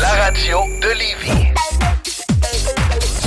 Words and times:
La 0.00 0.08
radio 0.24 0.60
de 0.80 0.88
Lévis. 0.98 1.52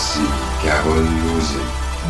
Voici 0.00 0.20
Carole 0.64 1.02
Lozé. 1.24 1.58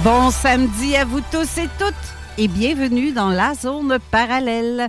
Bon 0.04 0.31
samedi 0.31 0.94
à 0.94 1.06
vous 1.06 1.22
tous 1.32 1.56
et 1.56 1.69
toutes 1.78 1.94
et 2.37 2.47
bienvenue 2.47 3.12
dans 3.12 3.31
la 3.31 3.54
zone 3.54 3.97
parallèle. 4.10 4.88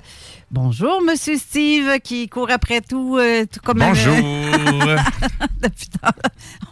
Bonjour, 0.52 1.02
Monsieur 1.02 1.38
Steve, 1.38 2.00
qui 2.04 2.28
court 2.28 2.52
après 2.52 2.82
tout, 2.82 3.16
euh, 3.18 3.46
tout 3.46 3.62
comme 3.64 3.82
un- 3.84 3.88
Bonjour. 3.88 4.16
Depuis 5.62 5.88
tard. 6.02 6.12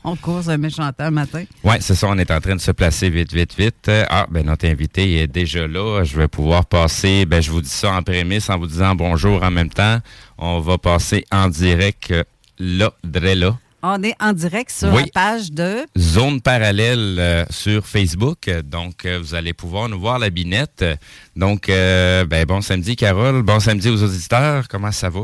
On 0.03 0.17
court 0.17 0.49
un 0.49 0.57
méchant 0.57 0.91
temps 0.91 1.05
le 1.05 1.11
matin. 1.11 1.45
Oui, 1.63 1.75
c'est 1.79 1.95
ça, 1.95 2.07
on 2.09 2.17
est 2.17 2.29
en 2.29 2.41
train 2.41 2.57
de 2.57 2.61
se 2.61 2.71
placer 2.71 3.09
vite, 3.09 3.31
vite, 3.31 3.55
vite. 3.57 3.89
Ah, 4.09 4.27
ben 4.29 4.45
notre 4.47 4.65
invité 4.67 5.21
est 5.21 5.27
déjà 5.27 5.65
là. 5.65 6.03
Je 6.03 6.17
vais 6.17 6.27
pouvoir 6.27 6.65
passer, 6.65 7.25
ben 7.25 7.41
je 7.41 7.51
vous 7.51 7.61
dis 7.61 7.69
ça 7.69 7.93
en 7.93 8.03
prémisse 8.03 8.49
en 8.49 8.57
vous 8.59 8.67
disant 8.67 8.95
bonjour 8.95 9.43
en 9.43 9.51
même 9.51 9.69
temps. 9.69 9.99
On 10.37 10.59
va 10.59 10.77
passer 10.77 11.23
en 11.31 11.47
direct 11.47 12.11
euh, 12.11 12.25
là, 12.59 12.91
dre 13.05 13.33
là. 13.33 13.57
On 13.83 14.01
est 14.01 14.15
en 14.19 14.33
direct 14.33 14.71
sur 14.71 14.91
Oui. 14.91 15.03
la 15.03 15.07
page 15.13 15.51
de 15.51 15.85
Zone 15.97 16.41
parallèle 16.41 17.17
euh, 17.19 17.45
sur 17.51 17.85
Facebook. 17.85 18.49
Donc, 18.65 19.05
euh, 19.05 19.19
vous 19.21 19.35
allez 19.35 19.53
pouvoir 19.53 19.87
nous 19.87 19.99
voir 19.99 20.17
la 20.17 20.31
binette. 20.31 20.83
Donc, 21.35 21.69
euh, 21.69 22.25
ben, 22.25 22.43
bon 22.45 22.61
samedi, 22.61 22.95
Carole. 22.95 23.43
Bon 23.43 23.59
samedi 23.59 23.89
aux 23.89 24.01
auditeurs. 24.01 24.67
Comment 24.67 24.91
ça 24.91 25.09
va? 25.09 25.21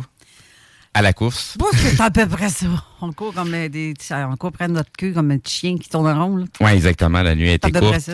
À 0.93 1.01
la 1.01 1.11
course. 1.13 1.55
Bon, 1.57 1.65
c'est 1.73 1.99
à 1.99 2.11
peu 2.11 2.27
près 2.29 2.49
ça. 2.49 2.67
On 3.01 3.11
court 3.11 3.33
comme 3.33 3.49
des. 3.69 3.95
On 4.11 4.37
court 4.37 4.51
près 4.51 4.67
de 4.67 4.73
notre 4.73 4.91
queue 4.95 5.11
comme 5.13 5.31
un 5.31 5.39
chien 5.43 5.75
qui 5.79 5.89
tourne 5.89 6.05
en 6.05 6.23
rond. 6.23 6.45
Oui, 6.61 6.71
exactement. 6.73 7.23
La 7.23 7.33
nuit 7.33 7.49
a 7.49 7.53
été 7.53 7.71
courte. 7.71 8.11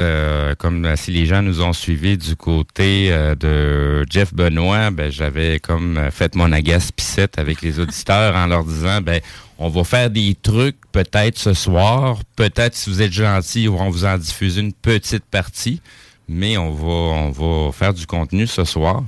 comme 0.57 0.95
si 0.95 1.11
les 1.11 1.25
gens 1.25 1.41
nous 1.41 1.61
ont 1.61 1.73
suivis 1.73 2.17
du 2.17 2.37
côté 2.37 3.09
de 3.37 4.05
Jeff 4.09 4.33
Benoît, 4.33 4.91
ben, 4.91 5.11
j'avais 5.11 5.59
comme 5.59 5.99
fait 6.11 6.33
mon 6.35 6.53
agace 6.53 6.93
pissette 6.93 7.37
avec 7.37 7.61
les 7.61 7.81
auditeurs 7.81 8.33
en 8.37 8.47
leur 8.47 8.63
disant, 8.63 9.01
ben, 9.01 9.19
on 9.59 9.69
va 9.69 9.83
faire 9.83 10.09
des 10.09 10.35
trucs 10.41 10.77
peut-être 10.91 11.37
ce 11.37 11.53
soir. 11.53 12.17
Peut-être, 12.35 12.75
si 12.75 12.89
vous 12.89 13.01
êtes 13.01 13.11
gentils, 13.11 13.67
on 13.69 13.75
va 13.75 13.89
vous 13.89 14.05
en 14.05 14.17
diffuser 14.17 14.61
une 14.61 14.73
petite 14.73 15.25
partie. 15.25 15.81
Mais 16.27 16.57
on 16.57 16.71
va, 16.71 16.85
on 16.87 17.31
va 17.31 17.71
faire 17.71 17.93
du 17.93 18.05
contenu 18.05 18.47
ce 18.47 18.63
soir. 18.63 19.03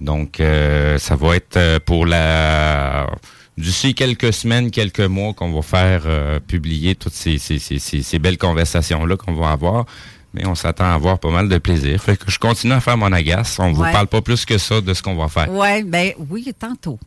Donc, 0.00 0.40
euh, 0.40 0.98
ça 0.98 1.16
va 1.16 1.34
être 1.36 1.56
euh, 1.56 1.78
pour 1.84 2.04
la 2.06 3.06
d'ici 3.56 3.94
quelques 3.94 4.34
semaines, 4.34 4.70
quelques 4.70 5.00
mois 5.00 5.32
qu'on 5.32 5.50
va 5.52 5.62
faire 5.62 6.02
euh, 6.04 6.38
publier 6.40 6.94
toutes 6.94 7.14
ces, 7.14 7.38
ces, 7.38 7.58
ces, 7.58 7.78
ces, 7.78 8.02
ces 8.02 8.18
belles 8.18 8.36
conversations-là 8.36 9.16
qu'on 9.16 9.32
va 9.34 9.50
avoir. 9.52 9.86
Mais 10.34 10.46
on 10.46 10.54
s'attend 10.54 10.84
à 10.84 10.92
avoir 10.92 11.18
pas 11.18 11.30
mal 11.30 11.48
de 11.48 11.56
plaisir. 11.56 12.02
Fait 12.02 12.18
que 12.18 12.30
je 12.30 12.38
continue 12.38 12.74
à 12.74 12.80
faire 12.80 12.98
mon 12.98 13.10
agace. 13.10 13.58
On 13.58 13.72
vous 13.72 13.82
Ouais. 13.82 13.92
parle 13.92 14.06
pas 14.08 14.20
plus 14.20 14.44
que 14.44 14.58
ça 14.58 14.82
de 14.82 14.92
ce 14.92 15.02
qu'on 15.02 15.16
va 15.16 15.28
faire. 15.28 15.50
Ouais, 15.50 15.82
ben 15.82 16.12
oui, 16.28 16.52
tantôt. 16.58 16.98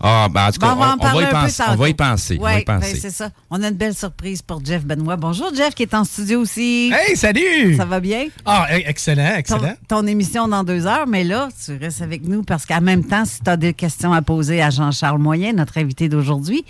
Ah, 0.00 0.28
ben 0.30 0.46
en 0.48 0.52
tout 0.52 0.60
Bon, 0.60 0.66
cas, 0.66 0.72
on 0.74 0.76
va 0.76 0.90
en 0.90 0.96
on, 1.00 1.06
va 1.14 1.20
y 1.20 1.24
un 1.24 1.26
peu 1.28 1.32
penser. 1.32 1.62
On 1.68 1.74
va 1.76 1.88
y 1.88 1.94
penser. 1.94 2.36
Ouais, 2.38 2.64
ben, 2.66 2.80
c'est 2.82 3.10
ça. 3.10 3.30
On 3.50 3.62
a 3.62 3.68
une 3.68 3.74
belle 3.74 3.94
surprise 3.94 4.42
pour 4.42 4.62
Jeff 4.64 4.84
Benoît. 4.84 5.16
Bonjour, 5.16 5.50
Jeff, 5.54 5.74
qui 5.74 5.84
est 5.84 5.94
en 5.94 6.04
studio 6.04 6.40
aussi. 6.40 6.92
Hey, 6.92 7.16
salut! 7.16 7.76
Ça 7.76 7.86
va 7.86 7.98
bien? 8.00 8.26
Ah, 8.44 8.66
e- 8.72 8.82
excellent, 8.86 9.30
Ton, 9.30 9.36
excellent. 9.38 9.74
ton 9.88 10.06
émission 10.06 10.48
dans 10.48 10.64
deux 10.64 10.86
heures, 10.86 11.06
mais 11.06 11.24
là, 11.24 11.48
tu 11.64 11.76
restes 11.76 12.02
avec 12.02 12.24
nous 12.24 12.42
parce 12.42 12.66
qu'en 12.66 12.82
même 12.82 13.04
temps, 13.04 13.24
si 13.24 13.40
tu 13.40 13.48
as 13.48 13.56
des 13.56 13.72
questions 13.72 14.12
à 14.12 14.20
poser 14.20 14.60
à 14.60 14.68
Jean-Charles 14.70 15.18
Moyen, 15.18 15.54
notre 15.54 15.78
invité 15.78 16.08
d'aujourd'hui, 16.10 16.64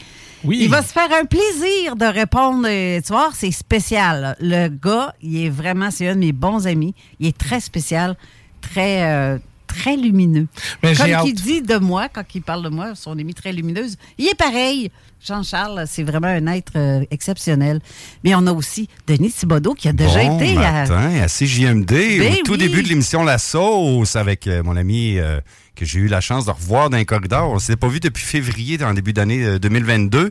Oui. 0.45 0.59
il 0.63 0.71
va 0.71 0.83
se 0.83 0.93
faire 0.93 1.09
un 1.13 1.25
plaisir 1.25 1.97
de 1.97 2.07
répondre. 2.07 2.69
Tu 2.69 3.13
vois, 3.13 3.31
c'est 3.35 3.51
spécial. 3.51 4.37
Le 4.41 4.69
gars, 4.69 5.15
il 5.21 5.45
est 5.47 5.51
vraiment, 5.51 5.91
c'est 5.91 6.09
un 6.09 6.15
de 6.15 6.21
mes 6.21 6.33
bons 6.33 6.67
amis. 6.69 6.95
Il 7.19 7.27
est 7.27 7.37
très 7.37 7.59
spécial, 7.61 8.17
très, 8.61 9.03
euh, 9.11 9.39
très 9.67 9.97
lumineux. 9.97 10.47
Mais 10.83 10.95
Comme 10.95 11.09
il 11.27 11.35
dit 11.35 11.63
de 11.63 11.77
moi, 11.77 12.09
quand 12.09 12.25
il 12.35 12.43
parle 12.43 12.63
de 12.63 12.69
moi, 12.69 12.95
son 12.95 13.13
ami 13.13 13.35
très 13.35 13.53
lumineuse, 13.53 13.97
il 14.19 14.27
est 14.27 14.35
pareil. 14.35 14.91
Jean-Charles, 15.25 15.85
c'est 15.89 16.03
vraiment 16.03 16.29
un 16.29 16.47
être 16.49 16.73
euh, 16.77 17.05
exceptionnel. 17.11 17.81
Mais 18.23 18.35
on 18.35 18.47
a 18.47 18.53
aussi 18.53 18.89
Denis 19.07 19.33
Thibodeau 19.33 19.75
qui 19.75 19.89
a 19.89 19.93
déjà 19.93 20.23
bon 20.25 20.39
été 20.39 20.57
à. 20.59 20.73
matin, 20.73 21.21
à, 21.21 21.27
CJMD, 21.27 21.87
Ben 21.89 22.35
au 22.35 22.43
tout 22.45 22.53
oui. 22.53 22.59
début 22.59 22.83
de 22.83 22.89
l'émission 22.89 23.25
La 23.25 23.39
Sauce, 23.39 24.15
avec 24.15 24.47
euh, 24.47 24.63
mon 24.63 24.77
ami 24.77 25.19
euh, 25.19 25.41
que 25.75 25.85
j'ai 25.85 26.01
eu 26.01 26.07
la 26.07 26.21
chance 26.21 26.45
de 26.45 26.51
revoir 26.51 26.91
dans 26.91 26.97
les 26.97 27.05
corridors. 27.05 27.51
On 27.51 27.59
s'était 27.59 27.77
pas 27.77 27.89
vu 27.89 27.99
depuis 27.99 28.23
février, 28.23 28.79
dans 28.79 28.89
le 28.89 28.95
début 28.95 29.13
d'année 29.13 29.45
euh, 29.45 29.59
2022. 29.59 30.31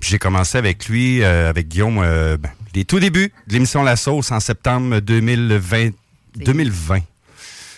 Puis 0.00 0.10
j'ai 0.10 0.18
commencé 0.18 0.56
avec 0.56 0.88
lui, 0.88 1.22
avec 1.24 1.68
Guillaume, 1.68 1.96
ben, 1.96 2.50
les 2.74 2.84
tout 2.84 3.00
débuts 3.00 3.32
de 3.48 3.52
l'émission 3.52 3.82
La 3.82 3.96
Sauce 3.96 4.32
en 4.32 4.40
septembre 4.40 5.00
2020. 5.00 5.90
2020. 6.36 7.00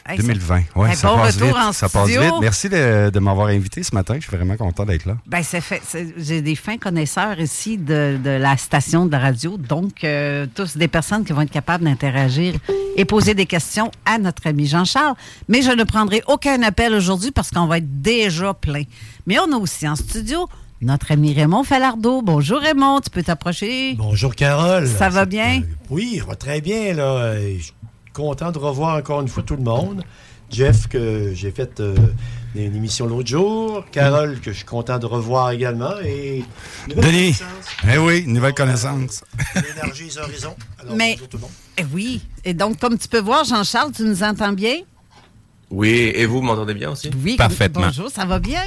Hey, 0.07 0.17
ça- 0.19 0.23
2020. 0.23 0.63
Ouais, 0.77 0.91
Hey, 0.91 0.97
ça 0.97 1.09
bon 1.09 1.17
passe 1.17 1.35
retour 1.37 1.49
vite. 1.49 1.57
en 1.57 1.73
ça 1.73 1.89
passe 1.89 2.09
vite. 2.09 2.19
Merci 2.41 2.69
de, 2.69 3.11
de 3.11 3.19
m'avoir 3.21 3.47
invité 3.49 3.83
ce 3.83 3.95
matin. 3.95 4.17
Je 4.21 4.27
suis 4.29 4.37
vraiment 4.37 4.57
content 4.57 4.85
d'être 4.85 5.07
là. 5.07 5.17
Ben, 5.27 5.43
c'est 5.43 5.61
fait. 5.63 5.81
J'ai 6.19 6.43
des 6.43 6.55
fins 6.57 6.77
connaisseurs 6.77 7.41
ici 7.41 7.79
de, 7.79 8.19
de 8.23 8.31
la 8.31 8.57
station 8.59 9.07
de 9.07 9.13
la 9.13 9.19
radio, 9.19 9.57
donc 9.57 10.05
euh, 10.05 10.47
tous 10.55 10.77
des 10.77 10.89
personnes 10.89 11.25
qui 11.25 11.33
vont 11.33 11.41
être 11.41 11.51
capables 11.51 11.85
d'interagir 11.85 12.55
et 12.97 13.05
poser 13.07 13.35
des 13.35 13.47
questions 13.47 13.91
à 14.05 14.19
notre 14.19 14.47
ami 14.47 14.67
Jean-Charles. 14.67 15.15
Mais 15.49 15.63
je 15.63 15.71
ne 15.71 15.85
prendrai 15.85 16.23
aucun 16.27 16.63
appel 16.63 16.93
aujourd'hui 16.95 17.31
parce 17.31 17.51
qu'on 17.51 17.67
va 17.67 17.79
être 17.79 18.03
déjà 18.03 18.53
plein. 18.53 18.83
Mais 19.27 19.39
on 19.39 19.51
a 19.53 19.57
aussi 19.57 19.89
en 19.89 19.97
studio 19.97 20.49
notre 20.83 21.13
ami 21.13 21.33
Raymond 21.33 21.65
Falardeau. 21.65 22.21
Bonjour 22.21 22.61
Raymond, 22.61 23.01
tu 23.01 23.09
peux 23.09 23.23
t'approcher. 23.23 23.95
Bonjour 23.97 24.35
Carole. 24.35 24.87
Ça 24.87 25.09
va 25.09 25.25
bien? 25.25 25.63
Oui, 25.89 26.19
ça 26.19 26.27
va 26.27 26.37
très 26.37 26.61
bien. 26.61 26.93
Là. 26.93 27.05
Euh, 27.05 27.57
Je 27.59 27.71
content 28.15 28.51
de 28.53 28.59
revoir 28.59 28.97
encore 28.97 29.21
une 29.21 29.29
fois 29.29 29.43
tout 29.43 29.57
le 29.57 29.63
monde. 29.63 30.03
Jeff, 30.51 30.87
que 30.89 31.33
j'ai 31.35 31.51
fait 31.51 31.81
euh, 31.81 31.97
une 32.55 32.77
émission 32.77 33.07
l'autre 33.07 33.29
jour. 33.29 33.85
Carole, 33.91 34.39
que 34.41 34.53
je 34.53 34.57
suis 34.59 34.65
content 34.65 34.99
de 34.99 35.07
revoir 35.07 35.51
également. 35.51 35.99
Et 36.05 36.45
Denis. 36.89 37.35
Eh 37.93 37.99
oui, 37.99 38.25
nouvelle 38.27 38.55
connaissance. 38.55 39.25
L'énergie 39.55 40.07
des 40.07 40.19
horizons. 40.19 40.55
Alors, 40.79 40.95
Mais 40.95 41.15
bonjour 41.15 41.29
tout 41.29 41.37
le 41.39 41.43
monde. 41.43 41.51
eh 41.79 41.85
oui, 41.93 42.23
et 42.45 42.55
donc 42.55 42.79
comme 42.79 42.97
tu 42.97 43.09
peux 43.09 43.21
voir, 43.21 43.45
Jean-Charles, 43.45 43.93
tu 43.93 44.03
nous 44.05 44.23
entends 44.23 44.53
bien? 44.53 44.77
Oui, 45.71 46.13
et 46.15 46.25
vous 46.27 46.41
m'entendez 46.41 46.75
bien 46.75 46.91
aussi? 46.91 47.11
Oui. 47.25 47.37
Bonjour, 47.73 48.11
ça 48.11 48.25
va 48.25 48.39
bien? 48.39 48.63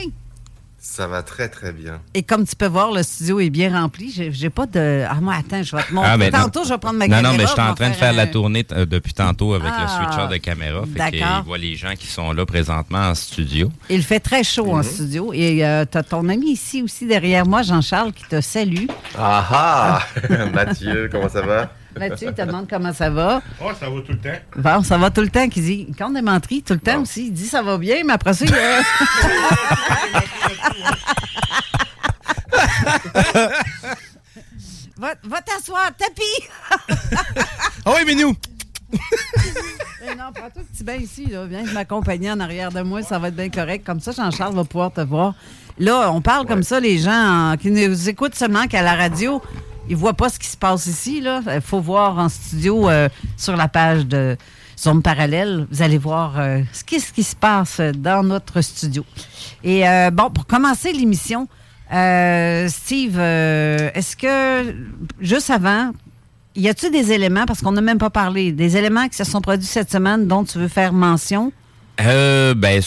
Ça 0.79 1.07
va 1.07 1.23
très 1.23 1.49
très 1.49 1.71
bien. 1.73 1.99
Et 2.13 2.21
comme 2.23 2.45
tu 2.47 2.55
peux 2.55 2.67
voir, 2.67 2.91
le 2.91 3.01
studio 3.03 3.39
est 3.39 3.49
bien 3.49 3.77
rempli. 3.81 4.11
J'ai 4.31 4.49
pas 4.49 4.67
de. 4.67 5.03
Ah, 5.09 5.15
moi, 5.21 5.33
attends, 5.39 5.61
je 5.63 5.75
vais 5.75 5.83
te 5.83 5.93
montrer. 5.93 6.09
Ah, 6.11 6.17
ben, 6.17 6.31
Tantôt, 6.31 6.59
non. 6.59 6.65
je 6.65 6.69
vais 6.73 6.77
prendre 6.77 6.97
ma 6.99 7.07
Non, 7.07 7.15
caméra. 7.15 7.31
non, 7.31 7.37
mais 7.37 7.45
je 7.45 7.51
suis 7.51 7.61
en 7.61 7.73
train 7.73 7.89
de 7.89 7.95
faire 7.95 8.09
un- 8.13 8.15
la 8.15 8.27
tournée 8.27 8.65
euh, 8.71 8.85
depuis 8.85 9.13
tantôt 9.13 9.53
avec 9.55 9.71
Ah, 9.75 9.81
le 9.81 9.87
switcher 10.05 10.27
de 10.31 10.37
caméra. 10.37 10.81
Fait 10.83 10.97
d'accord. 10.99 11.37
qu'il 11.37 11.45
voit 11.47 11.57
les 11.57 11.75
gens 11.75 11.93
qui 11.97 12.07
sont 12.07 12.31
là 12.31 12.45
présentement 12.45 13.09
en 13.09 13.15
studio. 13.15 13.71
Il 13.89 14.03
fait 14.03 14.19
très 14.19 14.43
chaud 14.43 14.71
en 14.75 14.83
studio. 14.83 15.33
Et 15.33 15.57
tu 15.91 15.97
as 15.97 16.03
ton 16.03 16.29
ami 16.29 16.51
ici 16.51 16.81
aussi 16.83 17.05
derrière 17.07 17.45
moi, 17.45 17.63
Jean-Charles, 17.63 18.13
qui 18.13 18.23
te 18.25 18.39
salue. 18.39 18.85
Ah 19.17 19.45
ah 19.51 19.99
Mathieu, 20.53 21.09
comment 21.11 21.27
ça 21.29 21.41
va? 21.41 21.71
Mathieu, 21.97 22.29
il 22.29 22.33
te 22.33 22.41
demande 22.41 22.69
comment 22.69 22.93
ça 22.93 23.09
va. 23.09 23.41
Oh, 23.61 23.71
ça 23.79 23.89
va 23.89 24.01
tout 24.01 24.11
le 24.11 24.19
temps. 24.19 24.39
Bon, 24.55 24.83
ça 24.83 24.97
va 24.97 25.09
tout 25.09 25.21
le 25.21 25.29
temps. 25.29 25.47
Qu'il 25.49 25.63
dit, 25.63 25.87
quand 25.97 26.11
on 26.11 26.15
est 26.15 26.21
menterie, 26.21 26.61
tout 26.63 26.73
le 26.73 26.79
temps 26.79 27.01
aussi, 27.01 27.27
il 27.27 27.33
dit 27.33 27.47
ça 27.47 27.61
va 27.61 27.77
bien, 27.77 28.03
mais 28.05 28.13
après 28.13 28.33
ça, 28.33 28.45
il. 28.45 28.51
va 34.97 35.13
va 35.23 35.41
t'asseoir, 35.41 35.91
tapis! 35.97 36.23
Ah 37.85 37.93
oui, 37.95 38.03
mais 38.05 38.15
nous! 38.15 38.35
Non, 40.17 40.31
prends-toi 40.33 40.61
un 40.61 40.73
petit 40.73 40.83
bain 40.83 40.95
ici, 40.95 41.27
là. 41.27 41.45
Viens 41.45 41.63
m'accompagner 41.73 42.31
en 42.31 42.39
arrière 42.39 42.71
de 42.71 42.81
moi, 42.81 43.03
ça 43.03 43.19
va 43.19 43.27
être 43.27 43.35
bien 43.35 43.49
correct. 43.49 43.85
Comme 43.85 43.99
ça, 43.99 44.11
Jean-Charles 44.11 44.55
va 44.55 44.63
pouvoir 44.63 44.91
te 44.91 45.01
voir. 45.01 45.35
Là, 45.77 46.11
on 46.11 46.21
parle 46.21 46.47
comme 46.47 46.63
ça, 46.63 46.79
les 46.79 46.97
gens 46.97 47.55
qui 47.59 47.69
nous 47.69 48.09
écoutent 48.09 48.35
seulement 48.35 48.65
qu'à 48.67 48.81
la 48.81 48.95
radio, 48.95 49.41
ils 49.89 49.95
voient 49.95 50.13
pas 50.13 50.29
ce 50.29 50.39
qui 50.39 50.47
se 50.47 50.57
passe 50.57 50.85
ici. 50.85 51.23
Il 51.23 51.61
faut 51.61 51.79
voir 51.79 52.17
en 52.17 52.29
studio 52.29 52.89
euh, 52.89 53.09
sur 53.35 53.55
la 53.55 53.67
page 53.67 54.05
de 54.05 54.37
Zone 54.77 55.01
Parallèle. 55.01 55.67
Vous 55.71 55.81
allez 55.81 55.97
voir 55.97 56.39
euh, 56.39 56.61
ce 56.73 56.83
qui, 56.83 56.99
ce 56.99 57.11
qui 57.11 57.23
se 57.23 57.35
passe 57.35 57.79
dans 57.79 58.23
notre 58.23 58.61
studio. 58.61 59.05
Et 59.63 59.87
euh, 59.87 60.11
bon, 60.11 60.29
pour 60.29 60.45
commencer 60.45 60.91
l'émission, 60.91 61.47
euh, 61.93 62.67
Steve, 62.67 63.15
euh, 63.17 63.89
est-ce 63.93 64.15
que, 64.15 64.75
juste 65.19 65.49
avant, 65.49 65.91
y 66.55 66.67
a-t-il 66.67 66.91
des 66.91 67.11
éléments, 67.11 67.45
parce 67.45 67.61
qu'on 67.61 67.71
n'a 67.71 67.81
même 67.81 67.97
pas 67.97 68.09
parlé, 68.09 68.51
des 68.51 68.77
éléments 68.77 69.07
qui 69.07 69.15
se 69.15 69.23
sont 69.23 69.41
produits 69.41 69.65
cette 69.65 69.91
semaine 69.91 70.27
dont 70.27 70.43
tu 70.43 70.57
veux 70.57 70.67
faire 70.67 70.93
mention? 70.93 71.51
Euh, 71.99 72.53
ben 72.53 72.81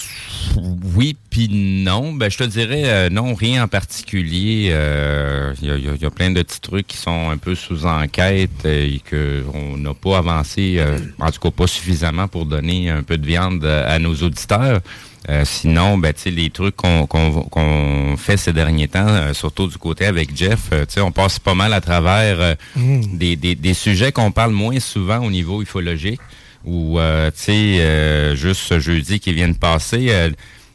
oui 0.96 1.16
puis 1.30 1.48
non. 1.50 2.12
Ben 2.12 2.30
je 2.30 2.38
te 2.38 2.44
dirais 2.44 2.82
euh, 2.86 3.08
non, 3.10 3.34
rien 3.34 3.64
en 3.64 3.68
particulier. 3.68 4.68
Euh, 4.72 5.52
Il 5.60 5.68
y, 5.68 5.70
a, 5.70 5.76
il 5.76 5.84
y 5.84 5.88
a- 5.88 5.94
il 5.94 6.02
y 6.02 6.06
a 6.06 6.10
plein 6.10 6.30
de 6.30 6.42
petits 6.42 6.60
trucs 6.60 6.86
qui 6.86 6.96
sont 6.96 7.28
un 7.30 7.36
peu 7.36 7.54
sous 7.54 7.86
enquête 7.86 8.50
euh, 8.64 8.86
et 8.94 9.00
que 9.00 9.44
on 9.52 9.76
n'a 9.76 9.94
pas 9.94 10.18
avancé, 10.18 10.76
euh, 10.78 10.98
en 11.18 11.30
tout 11.30 11.40
cas 11.40 11.50
pas 11.50 11.66
suffisamment 11.66 12.28
pour 12.28 12.46
donner 12.46 12.88
un 12.90 13.02
peu 13.02 13.18
de 13.18 13.26
viande 13.26 13.64
euh, 13.64 13.84
à 13.94 13.98
nos 13.98 14.14
auditeurs. 14.14 14.80
Euh, 15.28 15.42
sinon, 15.44 15.98
ben, 15.98 16.14
tu 16.14 16.22
sais, 16.22 16.30
les 16.30 16.48
trucs 16.50 16.76
qu'on 16.76 17.06
qu'on 17.06 17.42
qu'on 17.42 18.16
fait 18.16 18.36
ces 18.38 18.52
derniers 18.54 18.88
temps, 18.88 19.06
euh, 19.06 19.34
surtout 19.34 19.66
du 19.66 19.76
côté 19.76 20.06
avec 20.06 20.34
Jeff, 20.36 20.70
euh, 20.72 20.86
tu 20.86 20.94
sais, 20.94 21.00
on 21.00 21.12
passe 21.12 21.38
pas 21.38 21.54
mal 21.54 21.72
à 21.74 21.80
travers 21.80 22.40
euh, 22.40 22.54
Mm. 22.76 23.18
des, 23.18 23.36
des, 23.36 23.54
des 23.54 23.74
sujets 23.74 24.12
qu'on 24.12 24.30
parle 24.32 24.52
moins 24.52 24.80
souvent 24.80 25.18
au 25.18 25.30
niveau 25.30 25.60
ufologique 25.62 26.20
ou 26.64 26.98
euh, 26.98 27.30
tu 27.30 27.38
sais 27.38 27.52
euh, 27.80 28.34
juste 28.36 28.60
ce 28.62 28.78
jeudi 28.80 29.18
qui 29.20 29.32
vient 29.32 29.48
de 29.48 29.56
passer 29.56 30.06
euh, 30.10 30.30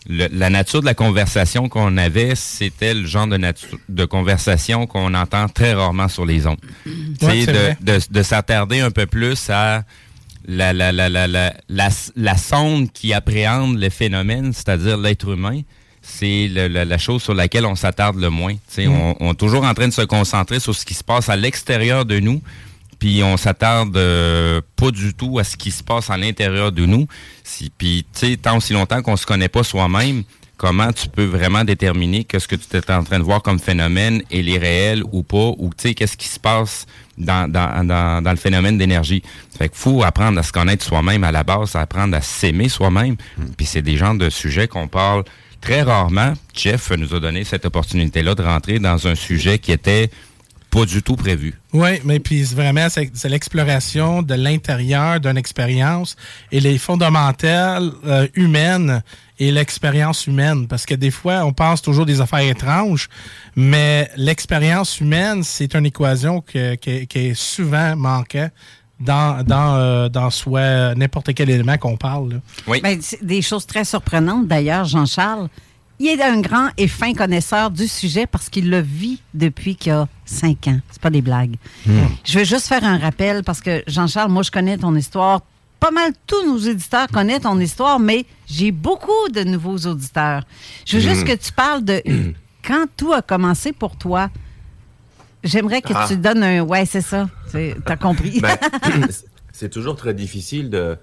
le- 0.07 0.27
la 0.31 0.49
nature 0.49 0.81
de 0.81 0.85
la 0.85 0.93
conversation 0.93 1.69
qu'on 1.69 1.97
avait 1.97 2.35
c'était 2.35 2.93
le 2.93 3.05
genre 3.05 3.27
de 3.27 3.37
nature 3.37 3.77
de 3.89 4.05
conversation 4.05 4.87
qu'on 4.87 5.13
entend 5.13 5.47
très 5.47 5.73
rarement 5.73 6.07
sur 6.07 6.25
les 6.25 6.47
ondes 6.47 6.57
Tu 6.85 6.91
sais, 7.19 7.25
Ouais, 7.25 7.41
c'est 7.45 7.53
de, 7.83 7.91
de, 7.93 7.99
de 8.09 8.23
s'attarder 8.23 8.79
un 8.81 8.91
peu 8.91 9.05
plus 9.05 9.49
à 9.49 9.83
la, 10.47 10.73
la, 10.73 10.91
la, 10.91 11.09
la, 11.09 11.27
la, 11.27 11.51
la, 11.69 11.89
la 12.15 12.37
sonde 12.37 12.91
qui 12.91 13.13
appréhende 13.13 13.79
le 13.79 13.89
phénomène, 13.89 14.53
c'est-à-dire 14.53 14.95
l'être 14.97 15.27
humain, 15.31 15.61
c'est 16.03 16.47
la, 16.47 16.97
chose 16.99 17.23
sur 17.23 17.33
laquelle 17.33 17.65
on 17.65 17.73
s'attarde 17.75 18.17
le 18.19 18.29
moins. 18.29 18.53
Tu 18.53 18.59
sais, 18.69 18.85
Mm. 18.85 18.91
on, 18.93 19.15
on 19.21 19.31
est 19.31 19.35
toujours 19.35 19.63
en 19.65 19.73
train 19.73 19.87
de 19.87 19.93
se 19.93 20.03
concentrer 20.03 20.59
sur 20.59 20.75
ce 20.75 20.85
qui 20.85 20.93
se 20.93 21.03
passe 21.03 21.29
à 21.29 21.35
l'extérieur 21.35 22.05
de 22.05 22.19
nous, 22.19 22.43
puis 23.05 23.21
on 23.21 23.37
s'attarde 23.37 23.95
euh, 23.97 24.61
pas 24.75 24.89
du 24.89 25.13
tout 25.13 25.37
à 25.37 25.43
ce 25.43 25.57
qui 25.57 25.69
se 25.69 25.83
passe 25.83 26.09
à 26.09 26.17
l'intérieur 26.17 26.71
de 26.71 26.87
nous. 26.87 27.05
Si, 27.43 27.69
puis, 27.69 28.03
tu 28.11 28.31
sais, 28.31 28.35
tant 28.37 28.57
aussi 28.57 28.73
longtemps 28.73 29.03
qu'on 29.03 29.15
se 29.15 29.27
connaît 29.27 29.47
pas 29.47 29.61
soi-même, 29.61 30.23
comment 30.57 30.91
tu 30.91 31.07
peux 31.09 31.25
vraiment 31.25 31.63
déterminer 31.63 32.23
que 32.23 32.39
ce 32.39 32.47
que 32.47 32.55
tu 32.55 32.65
es 32.75 32.91
en 32.91 33.03
train 33.03 33.19
de 33.19 33.23
voir 33.23 33.43
comme 33.43 33.59
phénomène 33.59 34.23
est 34.31 34.41
réel 34.57 35.03
ou 35.11 35.21
pas, 35.21 35.51
ou 35.59 35.69
tu 35.77 35.89
sais, 35.89 35.93
qu'est-ce 35.93 36.17
qui 36.17 36.27
se 36.27 36.39
passe 36.39 36.87
dans, 37.15 37.45
le 37.47 38.35
phénomène 38.37 38.79
d'énergie? 38.79 39.21
Fait 39.55 39.69
qu'il 39.69 39.77
faut 39.77 40.01
apprendre 40.01 40.39
à 40.39 40.41
se 40.41 40.51
connaître 40.51 40.83
soi-même 40.83 41.23
à 41.23 41.31
la 41.31 41.43
base, 41.43 41.75
apprendre 41.75 42.17
à 42.17 42.21
s'aimer 42.21 42.69
soi-même. 42.69 43.17
Puis 43.55 43.67
c'est 43.67 43.83
des 43.83 43.97
genres 43.97 44.15
de 44.15 44.31
sujets 44.31 44.67
qu'on 44.67 44.87
parle 44.87 45.25
très 45.61 45.83
rarement. 45.83 46.33
Jeff 46.55 46.89
nous 46.97 47.13
a 47.13 47.19
donné 47.19 47.43
cette 47.43 47.65
opportunité-là 47.65 48.33
de 48.33 48.41
rentrer 48.41 48.79
dans 48.79 49.07
un 49.07 49.13
sujet 49.13 49.59
qui 49.59 49.71
était 49.71 50.09
pas 50.79 50.85
du 50.85 51.01
tout 51.01 51.15
prévu. 51.15 51.53
Oui, 51.73 51.99
mais 52.03 52.19
puis 52.19 52.45
c'est 52.45 52.55
vraiment, 52.55 52.87
c'est 52.89 53.09
c'est 53.13 53.29
l'exploration 53.29 54.21
de 54.21 54.33
l'intérieur 54.35 55.19
d'une 55.19 55.37
expérience 55.37 56.15
et 56.51 56.59
les 56.59 56.77
fondamentales 56.77 57.91
euh, 58.05 58.27
humaines 58.35 59.01
et 59.39 59.51
l'expérience 59.51 60.27
humaine. 60.27 60.67
Parce 60.67 60.85
que 60.85 60.95
des 60.95 61.11
fois, 61.11 61.43
on 61.45 61.53
pense 61.53 61.81
toujours 61.81 62.05
des 62.05 62.19
affaires 62.21 62.39
étranges, 62.55 63.09
mais 63.55 64.09
l'expérience 64.17 64.99
humaine, 64.99 65.43
c'est 65.43 65.75
une 65.75 65.85
équation 65.85 66.41
que- 66.41 66.75
que- 66.75 67.03
qui 67.05 67.19
est 67.19 67.33
souvent 67.33 67.95
manquée 67.95 68.47
dans, 68.99 69.43
dans, 69.43 69.75
euh, 69.75 70.09
dans 70.09 70.29
soit 70.29 70.95
n'importe 70.95 71.33
quel 71.33 71.49
élément 71.49 71.77
qu'on 71.77 71.97
parle. 71.97 72.33
là. 72.33 72.37
Oui. 72.67 72.79
Ben, 72.81 72.99
c'est 73.01 73.23
des 73.25 73.41
choses 73.41 73.65
très 73.65 73.83
surprenantes. 73.83 74.47
D'ailleurs, 74.47 74.85
Jean-Charles, 74.85 75.49
il 75.99 76.07
est 76.07 76.21
un 76.21 76.41
grand 76.41 76.69
et 76.77 76.87
fin 76.87 77.13
connaisseur 77.13 77.71
du 77.71 77.87
sujet 77.87 78.25
parce 78.27 78.49
qu'il 78.49 78.69
le 78.69 78.79
vit 78.81 79.21
depuis 79.33 79.75
qu'il 79.75 79.91
a 79.93 80.07
cinq 80.25 80.67
ans. 80.67 80.79
C'est 80.91 81.01
pas 81.01 81.09
des 81.09 81.21
blagues. 81.21 81.55
Je 82.23 82.39
vais 82.39 82.45
juste 82.45 82.67
faire 82.67 82.83
un 82.83 82.97
rappel 82.97 83.43
parce 83.43 83.61
que, 83.61 83.83
Jean-Charles, 83.87 84.31
moi, 84.31 84.43
je 84.43 84.51
connais 84.51 84.77
ton 84.77 84.95
histoire. 84.95 85.41
Pas 85.79 85.91
mal 85.91 86.11
tous 86.25 86.45
nos 86.45 86.57
éditeurs 86.57 87.07
connaissent 87.07 87.41
ton 87.41 87.59
histoire, 87.59 87.99
mais 87.99 88.25
j'ai 88.47 88.71
beaucoup 88.71 89.29
de 89.33 89.43
nouveaux 89.43 89.77
auditeurs. 89.77 90.43
Je 90.85 90.97
veux 90.97 91.03
juste 91.03 91.21
Mm. 91.23 91.27
que 91.27 91.33
tu 91.33 91.51
parles 91.51 91.83
de 91.83 92.01
quand 92.65 92.85
tout 92.97 93.13
a 93.13 93.21
commencé 93.21 93.71
pour 93.71 93.95
toi. 93.97 94.29
J'aimerais 95.43 95.81
que 95.81 95.93
Ah. 95.93 96.05
tu 96.07 96.17
donnes 96.17 96.43
un. 96.43 96.61
Ouais, 96.61 96.85
c'est 96.85 97.01
ça. 97.01 97.29
C'est- 97.51 97.75
T'as 97.85 97.97
compris. 97.97 98.39
Ben, 98.41 98.57
c'est 99.51 99.69
toujours 99.69 99.95
très 99.95 100.13
difficile 100.13 100.69
de, 100.69 100.97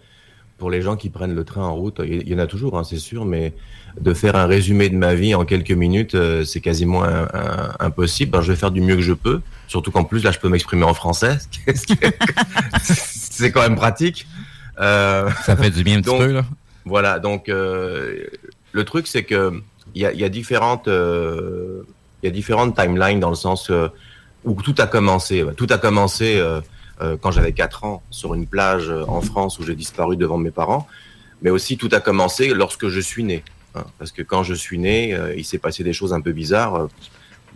pour 0.62 0.70
les 0.70 0.80
gens 0.80 0.94
qui 0.94 1.10
prennent 1.10 1.34
le 1.34 1.42
train 1.42 1.64
en 1.64 1.74
route. 1.74 2.00
Il 2.06 2.28
y 2.28 2.32
en 2.36 2.38
a 2.38 2.46
toujours, 2.46 2.78
hein, 2.78 2.84
c'est 2.84 2.98
sûr, 2.98 3.24
mais 3.24 3.52
de 4.00 4.14
faire 4.14 4.36
un 4.36 4.46
résumé 4.46 4.88
de 4.90 4.94
ma 4.96 5.12
vie 5.12 5.34
en 5.34 5.44
quelques 5.44 5.72
minutes, 5.72 6.14
euh, 6.14 6.44
c'est 6.44 6.60
quasiment 6.60 7.02
un- 7.02 7.24
un- 7.34 7.72
impossible. 7.80 8.36
Alors, 8.36 8.44
je 8.44 8.52
vais 8.52 8.56
faire 8.56 8.70
du 8.70 8.80
mieux 8.80 8.94
que 8.94 9.02
je 9.02 9.12
peux. 9.12 9.40
Surtout 9.66 9.90
qu'en 9.90 10.04
plus, 10.04 10.22
là, 10.22 10.30
je 10.30 10.38
peux 10.38 10.48
m'exprimer 10.48 10.84
en 10.84 10.94
français. 10.94 11.36
c'est 12.84 13.50
quand 13.50 13.62
même 13.62 13.74
pratique. 13.74 14.28
Euh, 14.80 15.28
Ça 15.44 15.56
fait 15.56 15.70
du 15.70 15.82
bien 15.82 15.98
un 15.98 16.00
petit 16.00 16.10
donc, 16.10 16.20
peu, 16.20 16.32
là. 16.32 16.44
Voilà, 16.84 17.18
donc 17.18 17.48
euh, 17.48 18.24
le 18.70 18.84
truc, 18.84 19.08
c'est 19.08 19.24
que 19.24 19.60
il 19.96 20.02
y 20.02 20.06
a, 20.06 20.12
y 20.12 20.22
a 20.22 20.28
différentes, 20.28 20.86
il 20.86 21.82
y 22.22 22.26
a 22.28 22.30
différentes 22.30 22.76
timelines 22.76 23.18
dans 23.18 23.30
le 23.30 23.34
sens 23.34 23.68
où 24.44 24.62
tout 24.62 24.76
a 24.78 24.86
commencé. 24.86 25.44
Tout 25.56 25.66
a 25.70 25.78
commencé 25.78 26.40
euh, 27.02 27.16
quand 27.20 27.30
j'avais 27.30 27.52
4 27.52 27.84
ans 27.84 28.02
sur 28.10 28.34
une 28.34 28.46
plage 28.46 28.88
euh, 28.88 29.04
en 29.08 29.20
France 29.20 29.58
où 29.58 29.64
j'ai 29.64 29.74
disparu 29.74 30.16
devant 30.16 30.38
mes 30.38 30.50
parents, 30.50 30.86
mais 31.40 31.50
aussi 31.50 31.76
tout 31.76 31.88
a 31.92 32.00
commencé 32.00 32.54
lorsque 32.54 32.88
je 32.88 33.00
suis 33.00 33.24
né. 33.24 33.42
hein. 33.74 33.84
parce 33.98 34.12
que 34.12 34.22
quand 34.22 34.44
je 34.44 34.54
suis 34.54 34.78
né, 34.78 35.14
euh, 35.14 35.34
il 35.36 35.44
s'est 35.44 35.58
passé 35.58 35.82
des 35.82 35.92
choses 35.92 36.12
un 36.12 36.20
peu 36.20 36.32
bizarres. 36.32 36.88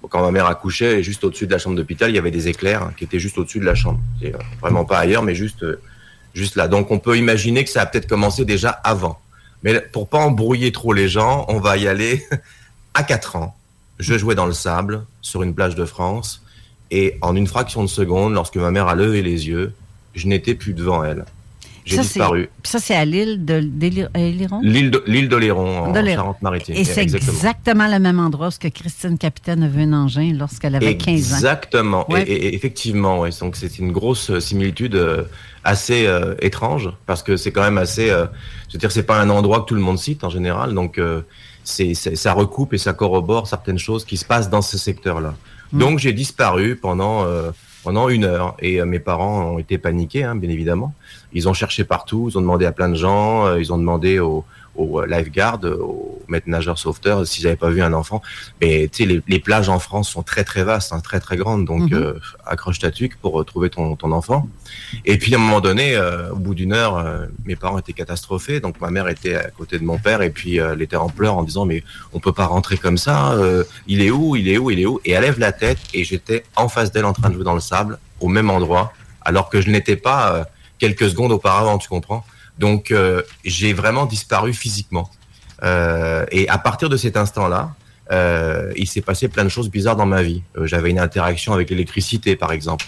Quand 0.08 0.22
ma 0.22 0.30
mère 0.30 0.46
accouchait, 0.46 1.02
juste 1.02 1.24
au-dessus 1.24 1.46
de 1.46 1.52
la 1.52 1.58
chambre 1.58 1.76
d'hôpital, 1.76 2.10
il 2.10 2.14
y 2.14 2.18
avait 2.18 2.30
des 2.30 2.48
éclairs 2.48 2.92
qui 2.96 3.04
étaient 3.04 3.18
juste 3.18 3.38
au-dessus 3.38 3.58
de 3.58 3.64
la 3.64 3.74
chambre. 3.74 4.00
Vraiment 4.60 4.84
pas 4.84 4.98
ailleurs, 4.98 5.22
mais 5.22 5.34
juste, 5.34 5.64
juste 6.32 6.54
là. 6.54 6.68
Donc 6.68 6.90
on 6.90 6.98
peut 6.98 7.16
imaginer 7.18 7.64
que 7.64 7.70
ça 7.70 7.82
a 7.82 7.86
peut-être 7.86 8.06
commencé 8.06 8.44
déjà 8.44 8.70
avant. 8.70 9.18
Mais 9.64 9.80
pour 9.80 10.08
pas 10.08 10.18
embrouiller 10.18 10.70
trop 10.70 10.92
les 10.92 11.08
gens, 11.08 11.44
on 11.48 11.58
va 11.58 11.76
y 11.76 11.88
aller 11.88 12.24
à 12.94 13.02
4 13.02 13.36
ans. 13.36 13.56
Je 13.98 14.16
jouais 14.16 14.34
dans 14.34 14.46
le 14.46 14.52
sable 14.52 15.04
sur 15.22 15.42
une 15.42 15.54
plage 15.54 15.74
de 15.74 15.84
France 15.84 16.45
et 16.90 17.16
en 17.22 17.34
une 17.36 17.46
fraction 17.46 17.82
de 17.82 17.88
seconde, 17.88 18.34
lorsque 18.34 18.56
ma 18.56 18.70
mère 18.70 18.88
a 18.88 18.94
levé 18.94 19.22
les 19.22 19.48
yeux, 19.48 19.72
je 20.14 20.26
n'étais 20.28 20.54
plus 20.54 20.72
devant 20.72 21.02
elle. 21.04 21.24
J'ai 21.84 21.98
disparu. 21.98 22.48
c'est- 22.64 22.72
Ça, 22.72 22.84
c'est 22.84 22.96
à 22.96 23.04
l'île 23.04 23.44
de 23.44 23.70
Éliron? 24.16 24.60
L'île 24.60 25.28
d'Oléron, 25.28 25.84
en. 25.84 25.94
Charente-Maritime. 25.94 26.74
Et 26.74 26.82
c'est 26.82 27.02
exactement. 27.02 27.86
le 27.86 28.00
même 28.00 28.18
endroit 28.18 28.48
où 28.48 28.50
que 28.60 28.66
Christine 28.66 29.16
Capitaine 29.18 29.62
a 29.62 29.68
vu 29.68 29.82
un 29.82 29.92
engin 29.92 30.32
lorsqu'elle 30.36 30.74
avait 30.74 30.96
15 30.96 31.32
ans. 31.32 31.36
Exactement. 31.36 32.10
Ouais. 32.10 32.22
Et, 32.24 32.56
effectivement, 32.56 33.20
ouais. 33.20 33.30
donc 33.40 33.54
c'est 33.54 33.78
une 33.78 33.92
grosse 33.92 34.30
euh, 34.30 34.40
similitude 34.40 34.96
euh, 34.96 35.22
assez 35.62 36.06
euh, 36.06 36.34
étrange 36.40 36.90
parce 37.06 37.22
que 37.22 37.36
c'est 37.36 37.52
quand 37.52 37.62
même 37.62 37.78
assez. 37.78 38.10
euh, 38.10 38.26
je 38.68 38.72
veux 38.72 38.78
dire, 38.80 38.90
c'est 38.90 39.04
pas 39.04 39.20
un 39.20 39.30
endroit 39.30 39.60
que 39.60 39.66
tout 39.66 39.74
le 39.76 39.80
monde 39.80 39.98
cite 39.98 40.24
en 40.24 40.30
général, 40.30 40.74
donc 40.74 40.98
euh, 40.98 41.20
c'est- 41.62 41.94
ça 41.94 42.32
recoupe 42.32 42.74
et 42.74 42.78
ça 42.78 42.94
corrobore 42.94 43.46
certaines 43.46 43.78
choses 43.78 44.04
qui 44.04 44.16
se 44.16 44.24
passent 44.24 44.50
dans 44.50 44.62
ce 44.62 44.76
secteur-là. 44.76 45.34
Mm. 45.72 45.78
Donc 45.78 45.98
j'ai 45.98 46.12
disparu 46.12 46.76
pendant 46.76 47.24
euh, 47.24 47.50
pendant 47.86 48.08
une 48.08 48.24
heure 48.24 48.56
et 48.58 48.80
euh, 48.80 48.84
mes 48.84 48.98
parents 48.98 49.52
ont 49.52 49.58
été 49.58 49.78
paniqués, 49.78 50.24
hein, 50.24 50.34
bien 50.34 50.50
évidemment. 50.50 50.92
Ils 51.32 51.48
ont 51.48 51.54
cherché 51.54 51.84
partout, 51.84 52.28
ils 52.28 52.36
ont 52.36 52.40
demandé 52.40 52.66
à 52.66 52.72
plein 52.72 52.88
de 52.88 52.96
gens, 52.96 53.46
euh, 53.46 53.60
ils 53.60 53.72
ont 53.72 53.78
demandé 53.78 54.18
aux 54.18 54.44
au 54.76 55.04
lifeguard, 55.04 55.58
aux 55.64 56.20
maîtres 56.28 56.48
nageurs 56.48 56.78
sauveteurs, 56.78 57.26
s'ils 57.26 57.44
n'avaient 57.44 57.56
pas 57.56 57.70
vu 57.70 57.82
un 57.82 57.92
enfant. 57.92 58.20
Mais 58.60 58.88
tu 58.92 59.02
sais, 59.04 59.08
les, 59.08 59.22
les 59.26 59.38
plages 59.38 59.68
en 59.68 59.78
France 59.78 60.08
sont 60.08 60.22
très 60.22 60.44
très 60.44 60.64
vastes, 60.64 60.92
hein, 60.92 61.00
très 61.00 61.20
très 61.20 61.36
grandes, 61.36 61.64
donc 61.64 61.90
Mhm. 61.90 61.94
euh, 61.94 62.12
accroche 62.44 62.78
ta 62.78 62.90
tuque 62.90 63.16
pour 63.16 63.40
euh, 63.40 63.44
trouver 63.44 63.70
ton, 63.70 63.96
ton 63.96 64.12
enfant. 64.12 64.48
Et 65.04 65.18
puis 65.18 65.34
à 65.34 65.38
un 65.38 65.40
moment 65.40 65.60
donné, 65.60 65.96
euh, 65.96 66.30
au 66.32 66.36
bout 66.36 66.54
d'une 66.54 66.72
heure, 66.72 66.96
euh, 66.96 67.26
mes 67.44 67.56
parents 67.56 67.78
étaient 67.78 67.92
catastrophés, 67.92 68.60
donc 68.60 68.80
ma 68.80 68.90
mère 68.90 69.08
était 69.08 69.36
à 69.36 69.50
côté 69.50 69.78
de 69.78 69.84
mon 69.84 69.98
père 69.98 70.22
et 70.22 70.30
puis 70.30 70.60
euh, 70.60 70.72
elle 70.74 70.82
était 70.82 70.96
en 70.96 71.08
pleurs 71.08 71.36
en 71.36 71.42
disant 71.42 71.64
mais 71.64 71.82
on 72.12 72.20
peut 72.20 72.32
pas 72.32 72.46
rentrer 72.46 72.76
comme 72.76 72.98
ça, 72.98 73.32
euh, 73.32 73.64
il 73.86 74.00
est 74.02 74.10
où, 74.10 74.36
il 74.36 74.48
est 74.48 74.58
où, 74.58 74.70
il 74.70 74.80
est 74.80 74.86
où? 74.86 75.00
Et 75.04 75.12
elle 75.12 75.22
lève 75.22 75.38
la 75.38 75.52
tête 75.52 75.78
et 75.94 76.04
j'étais 76.04 76.44
en 76.56 76.68
face 76.68 76.92
d'elle 76.92 77.04
en 77.04 77.12
train 77.12 77.28
de 77.30 77.34
jouer 77.34 77.44
dans 77.44 77.54
le 77.54 77.60
sable, 77.60 77.98
au 78.20 78.28
même 78.28 78.50
endroit, 78.50 78.92
alors 79.22 79.48
que 79.50 79.60
je 79.60 79.70
n'étais 79.70 79.96
pas 79.96 80.34
euh, 80.34 80.44
quelques 80.78 81.08
secondes 81.08 81.32
auparavant, 81.32 81.78
tu 81.78 81.88
comprends? 81.88 82.24
Donc 82.58 82.90
euh, 82.90 83.22
j'ai 83.44 83.72
vraiment 83.72 84.06
disparu 84.06 84.52
physiquement. 84.54 85.10
Euh, 85.62 86.24
et 86.30 86.48
à 86.48 86.58
partir 86.58 86.88
de 86.88 86.96
cet 86.96 87.16
instant-là, 87.16 87.74
euh, 88.12 88.72
il 88.76 88.86
s'est 88.86 89.00
passé 89.00 89.28
plein 89.28 89.44
de 89.44 89.48
choses 89.48 89.70
bizarres 89.70 89.96
dans 89.96 90.06
ma 90.06 90.22
vie. 90.22 90.42
Euh, 90.56 90.66
J'avais 90.66 90.90
une 90.90 90.98
interaction 90.98 91.52
avec 91.52 91.70
l'électricité, 91.70 92.36
par 92.36 92.52
exemple. 92.52 92.86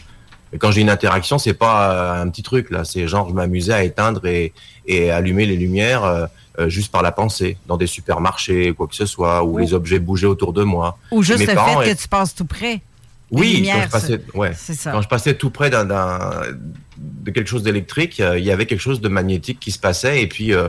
Et 0.52 0.58
quand 0.58 0.70
j'ai 0.70 0.80
une 0.80 0.88
interaction, 0.90 1.38
c'est 1.38 1.54
pas 1.54 2.20
un 2.20 2.28
petit 2.30 2.42
truc 2.42 2.70
là. 2.70 2.84
C'est 2.84 3.06
genre 3.08 3.28
je 3.28 3.34
m'amusais 3.34 3.72
à 3.75 3.82
éteindre 3.84 4.25
et, 4.26 4.52
et 4.87 5.10
allumer 5.10 5.44
les 5.44 5.56
lumières 5.56 6.04
euh, 6.04 6.26
juste 6.68 6.90
par 6.90 7.02
la 7.02 7.12
pensée, 7.12 7.56
dans 7.66 7.76
des 7.76 7.87
supermarchés, 7.87 8.72
quoi 8.72 8.87
que 8.88 8.94
ce 8.94 9.06
soit, 9.06 9.44
où 9.44 9.54
Ou- 9.56 9.58
les 9.58 9.75
objets 9.75 9.98
bougeaient 9.98 10.26
autour 10.26 10.52
de 10.52 10.64
moi. 10.64 10.98
Ou 11.10 11.22
juste 11.22 11.40
Mes 11.40 11.46
le 11.46 11.54
parents 11.54 11.80
fait 11.82 11.94
que 11.94 12.00
tu 12.00 12.08
passes 12.08 12.34
tout 12.34 12.46
près. 12.46 12.80
Oui, 13.30 13.56
lumières, 13.56 13.76
quand 13.76 13.82
je 13.82 13.90
passais, 13.90 14.20
ouais, 14.34 14.52
quand 14.84 15.02
je 15.02 15.08
passais 15.08 15.34
tout 15.34 15.50
près 15.50 15.68
d'un- 15.68 15.87
de 16.98 17.30
quelque 17.30 17.48
chose 17.48 17.62
d'électrique, 17.62 18.20
euh, 18.20 18.38
il 18.38 18.44
y 18.44 18.50
avait 18.50 18.66
quelque 18.66 18.80
chose 18.80 19.00
de 19.00 19.08
magnétique 19.08 19.60
qui 19.60 19.70
se 19.72 19.78
passait 19.78 20.22
et 20.22 20.26
puis 20.26 20.52
euh, 20.52 20.68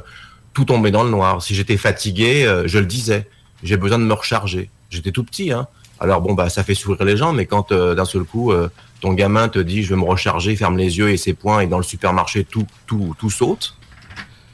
tout 0.53 0.65
tombait 0.65 0.91
dans 0.91 1.03
le 1.03 1.09
noir. 1.09 1.41
Si 1.41 1.55
j'étais 1.55 1.77
fatigué, 1.77 2.45
euh, 2.45 2.67
je 2.67 2.79
le 2.79 2.85
disais, 2.85 3.27
j'ai 3.63 3.77
besoin 3.77 3.97
de 3.99 4.03
me 4.03 4.13
recharger. 4.13 4.69
J'étais 4.89 5.11
tout 5.11 5.23
petit, 5.23 5.51
hein. 5.51 5.67
Alors 5.99 6.21
bon, 6.21 6.33
bah 6.33 6.49
ça 6.49 6.63
fait 6.63 6.75
sourire 6.75 7.03
les 7.03 7.17
gens, 7.17 7.33
mais 7.33 7.45
quand 7.45 7.71
euh, 7.73 7.93
d'un 7.93 8.05
seul 8.05 8.23
coup 8.23 8.51
euh, 8.53 8.69
ton 9.01 9.13
gamin 9.13 9.49
te 9.49 9.59
dit 9.59 9.83
je 9.83 9.89
vais 9.93 9.99
me 9.99 10.05
recharger, 10.05 10.55
ferme 10.55 10.77
les 10.77 10.97
yeux 10.97 11.09
et 11.09 11.17
ses 11.17 11.33
poings 11.33 11.59
et 11.61 11.67
dans 11.67 11.77
le 11.77 11.83
supermarché 11.83 12.45
tout 12.45 12.65
tout 12.87 13.15
tout 13.19 13.29
saute, 13.29 13.75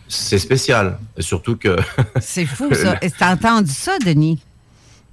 c'est 0.07 0.39
spécial. 0.39 0.97
Et 1.17 1.21
surtout 1.21 1.55
que 1.55 1.77
C'est 2.19 2.45
fou, 2.45 2.73
ça. 2.73 2.99
T'as 3.19 3.33
entendu 3.33 3.71
ça, 3.71 3.97
Denis? 4.03 4.39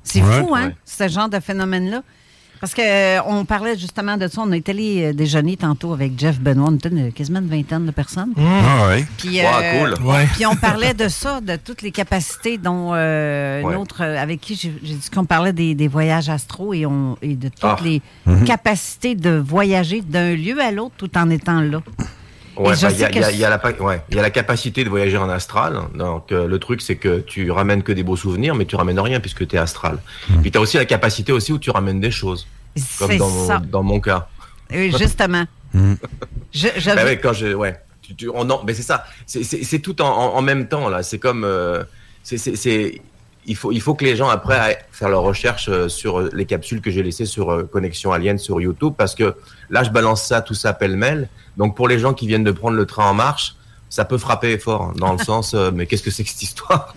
C'est 0.04 0.22
Ouais. 0.22 0.40
fou, 0.40 0.54
hein, 0.54 0.66
Ouais. 0.68 0.74
ce 0.84 1.08
genre 1.08 1.28
de 1.28 1.38
phénomène-là. 1.38 2.02
Parce 2.62 2.74
que 2.74 2.80
euh, 2.80 3.20
on 3.26 3.44
parlait 3.44 3.76
justement 3.76 4.16
de 4.16 4.28
ça. 4.28 4.40
On 4.40 4.52
est 4.52 4.68
allé 4.68 5.02
euh, 5.06 5.12
déjeuner 5.12 5.56
tantôt 5.56 5.92
avec 5.92 6.16
Jeff 6.16 6.38
Benoît. 6.38 6.68
On 6.70 6.76
était 6.76 6.90
une- 6.90 7.12
quasiment 7.12 7.40
une 7.40 7.48
vingtaine 7.48 7.84
de 7.86 7.90
personnes. 7.90 8.32
Ah 8.38 8.86
ouais. 8.86 9.04
Puis, 9.18 9.40
euh, 9.40 9.44
cool. 9.96 10.06
Ouais. 10.06 10.26
puis 10.32 10.46
on 10.46 10.54
parlait 10.54 10.94
de 10.94 11.08
ça, 11.08 11.40
de 11.40 11.56
toutes 11.56 11.82
les 11.82 11.90
capacités 11.90 12.58
dont 12.58 12.92
euh, 12.94 13.62
Ouais. 13.62 13.74
une 13.74 13.80
autre 13.80 14.02
avec 14.02 14.40
qui 14.40 14.54
j'ai 14.54 14.70
dit 14.94 15.10
qu'on 15.12 15.24
parlait 15.24 15.52
des, 15.52 15.74
des 15.74 15.88
voyages 15.88 16.28
astro 16.28 16.72
et, 16.72 16.86
on, 16.86 17.18
et 17.20 17.34
de 17.34 17.48
toutes 17.48 17.64
Ah. 17.64 17.76
les 17.82 18.00
Mhm. 18.26 18.44
capacités 18.44 19.16
de 19.16 19.30
voyager 19.44 20.00
d'un 20.00 20.36
lieu 20.36 20.60
à 20.62 20.70
l'autre 20.70 20.94
tout 20.96 21.10
en 21.18 21.30
étant 21.30 21.60
là. 21.60 21.82
Ouais, 22.56 22.74
bah, 22.82 22.90
il 22.90 22.96
y, 22.98 23.00
y 23.00 23.02
y 23.02 23.44
ouais, 23.80 24.02
il 24.10 24.16
y 24.16 24.18
a 24.18 24.22
la 24.22 24.30
capacité 24.30 24.84
de 24.84 24.88
voyager 24.90 25.16
en 25.16 25.28
astral. 25.30 25.80
Donc, 25.94 26.32
euh, 26.32 26.46
le 26.46 26.58
truc, 26.58 26.82
c'est 26.82 26.96
que 26.96 27.20
tu 27.20 27.50
ramènes 27.50 27.82
que 27.82 27.92
des 27.92 28.02
beaux 28.02 28.16
souvenirs, 28.16 28.54
mais 28.54 28.66
tu 28.66 28.76
ramènes 28.76 29.00
rien 29.00 29.20
puisque 29.20 29.46
tu 29.48 29.56
es 29.56 29.58
astral. 29.58 29.98
Puis, 30.42 30.50
tu 30.50 30.58
as 30.58 30.60
aussi 30.60 30.76
la 30.76 30.84
capacité 30.84 31.32
aussi 31.32 31.52
où 31.52 31.58
tu 31.58 31.70
ramènes 31.70 32.00
des 32.00 32.10
choses. 32.10 32.46
Comme 32.98 33.10
C'est 33.10 33.16
dans 33.18 33.30
mon, 33.30 33.46
ça. 33.46 33.58
dans 33.58 33.82
mon 33.82 34.00
cas. 34.00 34.28
Euh, 34.72 34.90
justement. 34.98 35.44
Je, 35.74 36.68
je- 36.76 36.94
Bah 36.94 37.04
ouais, 37.04 37.18
quand 37.18 37.32
je, 37.32 37.54
ouais, 37.54 37.80
tu, 38.02 38.14
tu- 38.14 38.28
on 38.32 38.48
en- 38.50 38.62
mais 38.64 38.74
c'est 38.74 38.82
ça. 38.82 39.04
C'est- 39.26 39.78
tout 39.80 40.00
en, 40.02 40.08
en- 40.08 40.34
en 40.36 40.42
même 40.42 40.68
temps 40.68 40.88
là. 40.90 41.02
C'est 41.02 41.18
comme, 41.18 41.44
euh, 41.44 41.82
c'est, 42.22 42.36
c'est, 42.38 42.56
c'est- 42.56 43.00
il 43.46 43.56
faut, 43.56 43.72
il 43.72 43.80
faut 43.80 43.94
que 43.94 44.04
les 44.04 44.16
gens 44.16 44.28
après 44.28 44.56
aillent 44.56 44.78
faire 44.92 45.08
leurs 45.08 45.22
recherches 45.22 45.68
euh, 45.68 45.88
sur 45.88 46.20
euh, 46.20 46.30
les 46.32 46.46
capsules 46.46 46.80
que 46.80 46.90
j'ai 46.90 47.02
laissées 47.02 47.26
sur 47.26 47.50
euh, 47.50 47.64
Connexion 47.64 48.12
Alien 48.12 48.38
sur 48.38 48.60
YouTube 48.60 48.94
parce 48.96 49.14
que 49.14 49.34
là, 49.70 49.82
je 49.82 49.90
balance 49.90 50.22
ça, 50.24 50.42
tout 50.42 50.54
ça 50.54 50.72
pêle-mêle. 50.72 51.28
Donc 51.56 51.76
pour 51.76 51.88
les 51.88 51.98
gens 51.98 52.14
qui 52.14 52.26
viennent 52.26 52.44
de 52.44 52.52
prendre 52.52 52.76
le 52.76 52.86
train 52.86 53.10
en 53.10 53.14
marche, 53.14 53.56
ça 53.88 54.04
peut 54.04 54.18
frapper 54.18 54.58
fort 54.58 54.82
hein, 54.82 54.94
dans 54.96 55.12
le 55.12 55.18
sens, 55.24 55.54
mais 55.74 55.86
qu'est-ce 55.86 56.02
que 56.02 56.10
c'est 56.10 56.24
que 56.24 56.30
cette 56.30 56.42
histoire? 56.42 56.94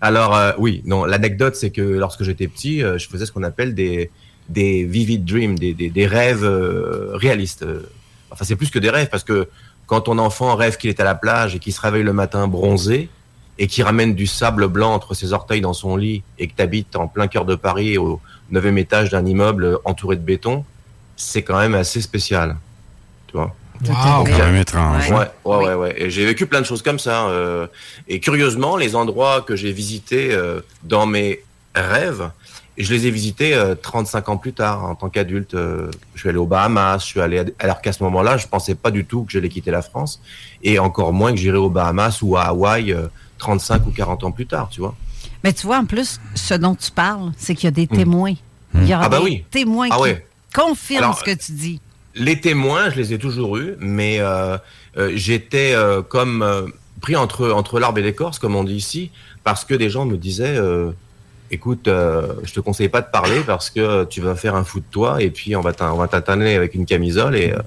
Alors 0.00 0.36
euh, 0.36 0.52
oui, 0.58 0.82
non, 0.84 1.04
l'anecdote 1.04 1.56
c'est 1.56 1.70
que 1.70 1.82
lorsque 1.82 2.24
j'étais 2.24 2.46
petit, 2.48 2.80
je 2.80 3.08
faisais 3.08 3.26
ce 3.26 3.32
qu'on 3.32 3.42
appelle 3.42 3.74
des 3.74 4.10
des 4.48 4.84
vivid 4.84 5.24
dreams, 5.24 5.56
des, 5.56 5.74
des, 5.74 5.90
des 5.90 6.06
rêves 6.08 6.44
réalistes. 7.14 7.64
Enfin, 8.32 8.44
c'est 8.44 8.56
plus 8.56 8.70
que 8.70 8.80
des 8.80 8.90
rêves 8.90 9.08
parce 9.08 9.22
que 9.22 9.48
quand 9.86 10.00
ton 10.02 10.18
enfant 10.18 10.56
rêve 10.56 10.76
qu'il 10.76 10.90
est 10.90 10.98
à 10.98 11.04
la 11.04 11.14
plage 11.14 11.54
et 11.54 11.60
qu'il 11.60 11.72
se 11.72 11.80
réveille 11.80 12.02
le 12.02 12.12
matin 12.12 12.48
bronzé 12.48 13.08
et 13.60 13.66
qu'il 13.66 13.84
ramène 13.84 14.14
du 14.14 14.26
sable 14.26 14.66
blanc 14.68 14.92
entre 14.94 15.12
ses 15.14 15.32
orteils 15.34 15.60
dans 15.60 15.74
son 15.74 15.94
lit 15.96 16.22
et 16.38 16.48
que 16.48 16.54
tu 16.56 16.62
habites 16.62 16.96
en 16.96 17.06
plein 17.06 17.28
cœur 17.28 17.44
de 17.44 17.54
Paris 17.54 17.98
au 17.98 18.18
neuvième 18.50 18.78
étage 18.78 19.10
d'un 19.10 19.24
immeuble 19.26 19.78
entouré 19.84 20.16
de 20.16 20.22
béton, 20.22 20.64
c'est 21.14 21.42
quand 21.42 21.58
même 21.58 21.74
assez 21.74 22.00
spécial. 22.00 22.56
Tu 23.28 23.36
vois? 23.36 23.54
Wow. 23.86 24.24
C'est 24.26 24.32
quand 24.32 24.38
même 24.46 24.56
étrange. 24.56 25.10
Ouais, 25.10 25.30
ouais, 25.44 25.56
ouais, 25.56 25.74
ouais. 25.74 25.94
Et 26.02 26.10
j'ai 26.10 26.24
vécu 26.24 26.46
plein 26.46 26.60
de 26.60 26.66
choses 26.66 26.82
comme 26.82 26.98
ça. 26.98 27.26
euh, 27.28 27.66
et 28.08 28.18
curieusement, 28.18 28.76
les 28.78 28.96
endroits 28.96 29.42
que 29.42 29.54
j'ai 29.56 29.72
visités 29.72 30.32
euh, 30.32 30.60
dans 30.82 31.04
mes 31.06 31.40
rêves, 31.74 32.30
je 32.78 32.92
les 32.94 33.06
ai 33.06 33.10
visités 33.10 33.54
euh, 33.54 33.74
35 33.74 34.28
ans 34.30 34.36
plus 34.38 34.52
tard, 34.54 34.84
en 34.84 34.94
tant 34.94 35.10
qu'adulte. 35.10 35.52
euh, 35.54 35.90
je 36.14 36.20
suis 36.20 36.28
allé 36.30 36.38
aux 36.38 36.46
Bahamas, 36.46 37.00
je 37.00 37.06
suis 37.06 37.20
allé, 37.20 37.38
à- 37.40 37.44
alors 37.58 37.80
qu'à 37.82 37.92
ce 37.92 38.02
moment-là, 38.04 38.36
je 38.38 38.46
pensais 38.46 38.74
pas 38.74 38.90
du 38.90 39.04
tout 39.04 39.24
que 39.24 39.32
j'allais 39.32 39.48
quitter 39.50 39.70
la 39.70 39.82
France, 39.82 40.20
et 40.62 40.78
encore 40.78 41.12
moins 41.12 41.30
que 41.32 41.38
j'irais 41.38 41.58
aux 41.58 41.70
Bahamas 41.70 42.20
ou 42.22 42.36
à 42.38 42.42
Hawaï 42.44 42.92
euh, 42.92 43.06
35 43.40 43.86
ou 43.86 43.90
40 43.90 44.22
ans 44.24 44.30
plus 44.30 44.46
tard, 44.46 44.68
tu 44.70 44.80
vois. 44.80 44.94
Mais 45.42 45.52
tu 45.52 45.66
vois, 45.66 45.78
en 45.78 45.86
plus, 45.86 46.20
ce 46.34 46.54
dont 46.54 46.74
tu 46.76 46.90
parles, 46.92 47.32
c'est 47.36 47.54
qu'il 47.56 47.64
y 47.64 47.68
a 47.68 47.72
des 47.72 47.86
témoins. 47.88 48.34
Il 48.74 48.86
y 48.86 48.94
aura 48.94 49.06
Ah 49.06 49.08
bah 49.08 49.18
des 49.18 49.24
oui. 49.24 49.44
témoins 49.50 49.88
Ah 49.90 49.96
qui 49.96 50.02
ouais. 50.02 50.26
confirment 50.54 51.04
Alors, 51.04 51.18
ce 51.18 51.24
que 51.24 51.34
tu 51.34 51.52
dis. 51.52 51.80
Les 52.14 52.40
témoins, 52.40 52.90
je 52.90 52.96
les 52.96 53.12
ai 53.14 53.18
toujours 53.18 53.56
eus, 53.56 53.74
mais 53.80 54.18
euh, 54.20 54.56
euh, 54.96 55.12
j'étais 55.14 55.72
euh, 55.74 56.02
comme 56.02 56.42
euh, 56.42 56.66
pris 57.00 57.16
entre 57.16 57.50
entre 57.50 57.80
l'arbre 57.80 57.98
et 57.98 58.02
l'écorce, 58.02 58.38
comme 58.38 58.54
on 58.54 58.64
dit 58.64 58.74
ici, 58.74 59.10
parce 59.42 59.64
que 59.64 59.74
des 59.74 59.88
gens 59.90 60.04
me 60.04 60.16
disaient, 60.16 60.56
euh, 60.56 60.90
écoute, 61.50 61.88
euh, 61.88 62.34
je 62.44 62.52
te 62.52 62.60
conseille 62.60 62.88
pas 62.88 63.00
de 63.00 63.10
parler 63.10 63.40
parce 63.46 63.70
que 63.70 64.04
tu 64.04 64.20
vas 64.20 64.34
faire 64.36 64.54
un 64.56 64.64
fou 64.64 64.80
de 64.80 64.84
toi 64.90 65.22
et 65.22 65.30
puis 65.30 65.56
on 65.56 65.60
va 65.62 65.72
t'atteindre 65.72 66.42
avec 66.44 66.74
une 66.74 66.84
camisole 66.84 67.34
et 67.36 67.52
euh, 67.52 67.58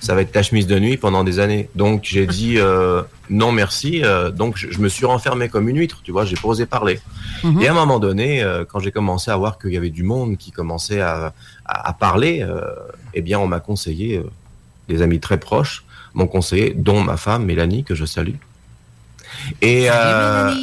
ça 0.00 0.14
va 0.14 0.20
être 0.22 0.32
ta 0.32 0.42
chemise 0.42 0.66
de 0.66 0.78
nuit 0.78 0.96
pendant 0.96 1.24
des 1.24 1.38
années. 1.38 1.68
Donc 1.74 2.02
j'ai 2.04 2.26
dit 2.26 2.54
euh, 2.58 3.02
non 3.30 3.52
merci. 3.52 4.02
euh, 4.04 4.30
donc 4.30 4.56
je, 4.58 4.70
je 4.70 4.78
me 4.80 4.88
suis 4.88 5.06
renfermé 5.06 5.48
comme 5.48 5.68
une 5.68 5.78
huître, 5.78 6.00
tu 6.02 6.12
vois, 6.12 6.24
j'ai 6.24 6.36
pas 6.36 6.48
osé 6.48 6.66
parler. 6.66 7.00
Mhm. 7.42 7.62
Et 7.62 7.68
à 7.68 7.72
un 7.72 7.74
moment 7.74 7.98
donné, 7.98 8.42
euh, 8.42 8.64
quand 8.64 8.80
j'ai 8.80 8.92
commencé 8.92 9.30
à 9.30 9.36
voir 9.36 9.58
qu'il 9.58 9.72
y 9.72 9.76
avait 9.76 9.90
du 9.90 10.02
monde 10.02 10.36
qui 10.36 10.50
commençait 10.50 11.00
à, 11.00 11.32
à, 11.64 11.88
à 11.88 11.92
parler, 11.94 12.42
euh, 12.42 12.60
eh 13.14 13.22
bien, 13.22 13.38
on 13.38 13.46
m'a 13.46 13.60
conseillé, 13.60 14.18
euh, 14.18 14.24
des 14.88 15.00
amis 15.00 15.20
très 15.20 15.38
proches 15.38 15.84
m'ont 16.12 16.26
conseillé, 16.26 16.74
dont 16.76 17.02
ma 17.02 17.16
femme 17.16 17.44
Mélanie, 17.44 17.82
que 17.84 17.94
je 17.94 18.04
salue. 18.04 18.36
Et, 19.62 19.86
euh, 19.90 20.54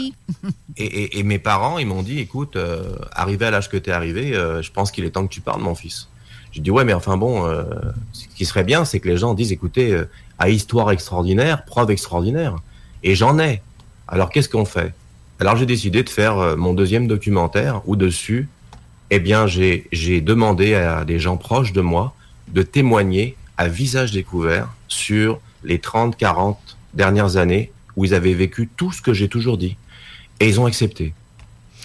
et, 0.77 0.85
et- 0.85 1.19
et 1.19 1.23
mes 1.23 1.39
parents, 1.39 1.77
ils 1.77 1.85
m'ont 1.88 2.03
dit, 2.03 2.19
écoute, 2.19 2.55
euh, 2.55 2.93
arrivé 3.11 3.45
à 3.47 3.51
l'âge 3.51 3.69
que 3.69 3.77
tu 3.77 3.89
es 3.89 3.93
arrivé, 3.93 4.33
euh, 4.33 4.61
je 4.61 4.71
pense 4.71 4.91
qu'il 4.91 5.03
est 5.03 5.09
temps 5.11 5.25
que 5.27 5.33
tu 5.33 5.41
parles, 5.41 5.61
mon 5.61 5.75
fils. 5.75 6.07
J'ai 6.51 6.62
dit, 6.62 6.72
ouais, 6.72 6.84
mais 6.84 6.93
enfin 6.93 7.17
bon, 7.17 7.46
euh, 7.46 7.63
ce 8.12 8.27
qui 8.27 8.46
serait 8.46 8.63
bien, 8.63 8.84
c'est 8.84 9.00
que 9.00 9.08
les 9.08 9.17
gens 9.17 9.34
disent, 9.34 9.51
écoutez, 9.51 9.93
euh, 9.93 10.10
à 10.38 10.50
histoire 10.50 10.91
extraordinaire, 10.91 11.63
preuve 11.65 11.91
extraordinaire. 11.91 12.55
Et 13.03 13.15
j'en 13.15 13.39
ai. 13.39 13.62
Alors 14.08 14.29
qu'est-ce 14.29 14.50
qu'on 14.50 14.65
fait? 14.65 14.93
Alors 15.39 15.55
j'ai 15.55 15.65
décidé 15.65 16.03
de 16.03 16.10
faire 16.10 16.38
euh, 16.38 16.55
mon 16.55 16.74
deuxième 16.74 17.08
documentaire 17.08 17.81
où 17.86 17.96
dessus, 17.96 18.50
eh 19.10 19.20
bien, 19.20 19.48
j'ai 19.48 19.88
j'ai 19.91 20.22
demandé 20.22 20.74
à 20.74 21.05
des 21.05 21.20
gens 21.20 21.38
proches 21.38 21.74
de 21.74 21.81
moi 21.81 22.13
de 22.50 22.63
témoigner 22.63 23.36
à 23.58 23.67
visage 23.67 24.12
découvert 24.12 24.70
sur 24.88 25.39
les 25.63 25.79
30, 25.79 26.17
40 26.17 26.77
dernières 26.93 27.38
années 27.38 27.72
où 27.96 28.05
ils 28.05 28.13
avaient 28.13 28.34
vécu 28.34 28.70
tout 28.75 28.91
ce 28.91 29.01
que 29.01 29.13
j'ai 29.13 29.29
toujours 29.29 29.58
dit. 29.58 29.77
Et 30.39 30.48
ils 30.48 30.60
ont 30.60 30.65
accepté, 30.65 31.13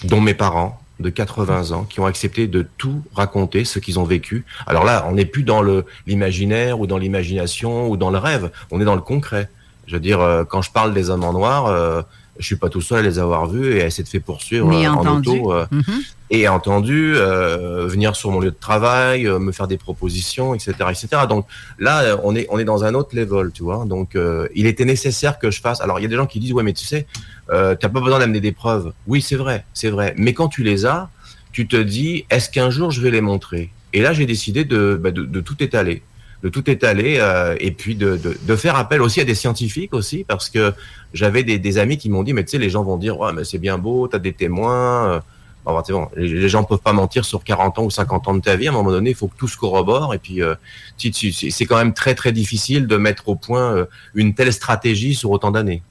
dont 0.03 0.21
mes 0.21 0.33
parents 0.33 0.81
de 0.99 1.09
80 1.09 1.71
ans, 1.71 1.83
qui 1.83 1.99
ont 1.99 2.05
accepté 2.05 2.47
de 2.47 2.65
tout 2.77 3.03
raconter 3.13 3.65
ce 3.65 3.79
qu'ils 3.79 3.99
ont 3.99 4.03
vécu. 4.03 4.45
Alors 4.65 4.83
là, 4.83 5.05
on 5.09 5.13
n'est 5.13 5.25
plus 5.25 5.43
dans 5.43 5.61
le 5.61 5.85
l'imaginaire 6.05 6.79
ou 6.79 6.87
dans 6.87 6.97
l'imagination 6.97 7.89
ou 7.89 7.97
dans 7.97 8.09
le 8.09 8.17
rêve, 8.17 8.51
on 8.71 8.81
est 8.81 8.85
dans 8.85 8.95
le 8.95 9.01
concret. 9.01 9.49
Je 9.87 9.93
veux 9.93 9.99
dire, 9.99 10.19
euh, 10.19 10.43
quand 10.43 10.61
je 10.61 10.71
parle 10.71 10.93
des 10.93 11.09
hommes 11.09 11.23
en 11.23 11.33
noir, 11.33 11.67
euh, 11.67 12.01
je 12.39 12.45
suis 12.45 12.55
pas 12.55 12.69
tout 12.69 12.81
seul 12.81 12.99
à 12.99 13.01
les 13.01 13.19
avoir 13.19 13.47
vus 13.47 13.75
et 13.75 13.83
à 13.83 13.89
s'être 13.89 14.07
fait 14.09 14.19
poursuivre 14.19 14.67
Ni 14.69 14.85
euh, 14.85 14.91
en 14.91 14.95
entendu. 14.97 15.29
auto. 15.29 15.53
euh, 15.53 15.65
Mhm. 15.71 16.01
et 16.29 16.47
entendu 16.47 17.13
euh, 17.15 17.87
venir 17.87 18.15
sur 18.15 18.31
mon 18.31 18.39
lieu 18.39 18.51
de 18.51 18.57
travail, 18.59 19.25
euh, 19.27 19.39
me 19.39 19.51
faire 19.51 19.67
des 19.67 19.77
propositions, 19.77 20.53
etc., 20.53 20.73
etc. 20.89 21.07
Donc 21.29 21.45
là, 21.79 22.17
on 22.23 22.35
est 22.35 22.45
on 22.49 22.59
est 22.59 22.65
dans 22.65 22.83
un 22.83 22.93
autre 22.93 23.15
level, 23.15 23.51
tu 23.53 23.63
vois. 23.63 23.85
Donc 23.85 24.17
il 24.55 24.65
était 24.67 24.85
nécessaire 24.85 25.39
que 25.39 25.49
je 25.51 25.61
fasse. 25.61 25.79
Alors 25.81 25.99
il 25.99 26.03
y 26.03 26.05
a 26.05 26.09
des 26.09 26.15
gens 26.15 26.27
qui 26.27 26.39
disent 26.39 26.53
ouais, 26.53 26.63
mais 26.63 26.73
tu 26.73 26.85
sais, 26.85 27.05
t'as 27.49 27.75
pas 27.75 28.01
besoin 28.01 28.19
d'amener 28.19 28.39
des 28.41 28.51
preuves. 28.51 28.91
Oui, 29.07 29.21
c'est 29.21 29.35
vrai, 29.37 29.65
c'est 29.73 29.89
vrai. 29.89 30.13
Mais 30.17 30.33
quand 30.33 30.47
tu 30.49 30.63
les 30.63 30.85
as, 30.85 31.09
tu 31.51 31.67
te 31.67 31.77
dis 31.77 32.25
est-ce 32.29 32.49
qu'un 32.49 32.69
jour 32.69 32.91
je 32.91 33.01
vais 33.01 33.11
les 33.11 33.21
montrer? 33.21 33.71
Et 33.93 34.01
là, 34.01 34.11
j'ai 34.13 34.25
décidé 34.25 34.65
de, 34.65 34.99
bah, 35.01 35.11
de 35.11 35.23
de 35.23 35.39
tout 35.39 35.55
étaler 35.63 36.01
de 36.43 36.49
tout 36.49 36.69
étaler 36.69 37.17
euh, 37.19 37.55
et 37.59 37.71
puis 37.71 37.95
de, 37.95 38.17
de, 38.17 38.37
de 38.41 38.55
faire 38.55 38.75
appel 38.75 39.01
aussi 39.01 39.21
à 39.21 39.25
des 39.25 39.35
scientifiques 39.35 39.93
aussi 39.93 40.23
parce 40.23 40.49
que 40.49 40.73
j'avais 41.13 41.43
des, 41.43 41.57
des 41.57 41.77
amis 41.77 41.97
qui 41.97 42.09
m'ont 42.09 42.23
dit 42.23 42.33
mais 42.33 42.43
tu 42.43 42.51
sais 42.51 42.57
les 42.57 42.69
gens 42.69 42.83
vont 42.83 42.97
dire 42.97 43.19
ouais 43.19 43.33
mais 43.33 43.43
c'est 43.43 43.57
bien 43.57 43.77
beau 43.77 44.07
t'as 44.07 44.19
des 44.19 44.33
témoins 44.33 45.07
euh, 45.07 45.19
Bon, 45.65 45.81
bon, 45.89 46.07
les, 46.15 46.29
les 46.29 46.47
gens 46.47 46.63
peuvent 46.63 46.79
pas 46.79 46.93
mentir 46.93 47.25
sur 47.25 47.43
40 47.43 47.79
ans 47.79 47.83
ou 47.83 47.91
50 47.91 48.29
ans 48.29 48.35
de 48.35 48.39
ta 48.39 48.55
vie. 48.55 48.67
À 48.67 48.69
un 48.69 48.73
moment 48.73 48.91
donné, 48.91 49.09
il 49.09 49.15
faut 49.17 49.27
que 49.27 49.35
tout 49.35 49.49
se 49.49 49.57
corrobore. 49.57 50.13
Et 50.13 50.17
puis, 50.17 50.41
euh, 50.41 50.55
c'est 50.97 51.65
quand 51.65 51.75
même 51.75 51.93
très 51.93 52.15
très 52.15 52.31
difficile 52.31 52.87
de 52.87 52.95
mettre 52.95 53.27
au 53.27 53.35
point 53.35 53.75
euh, 53.75 53.85
une 54.15 54.33
telle 54.33 54.53
stratégie 54.53 55.13
sur 55.13 55.29
autant 55.29 55.51
d'années. 55.51 55.83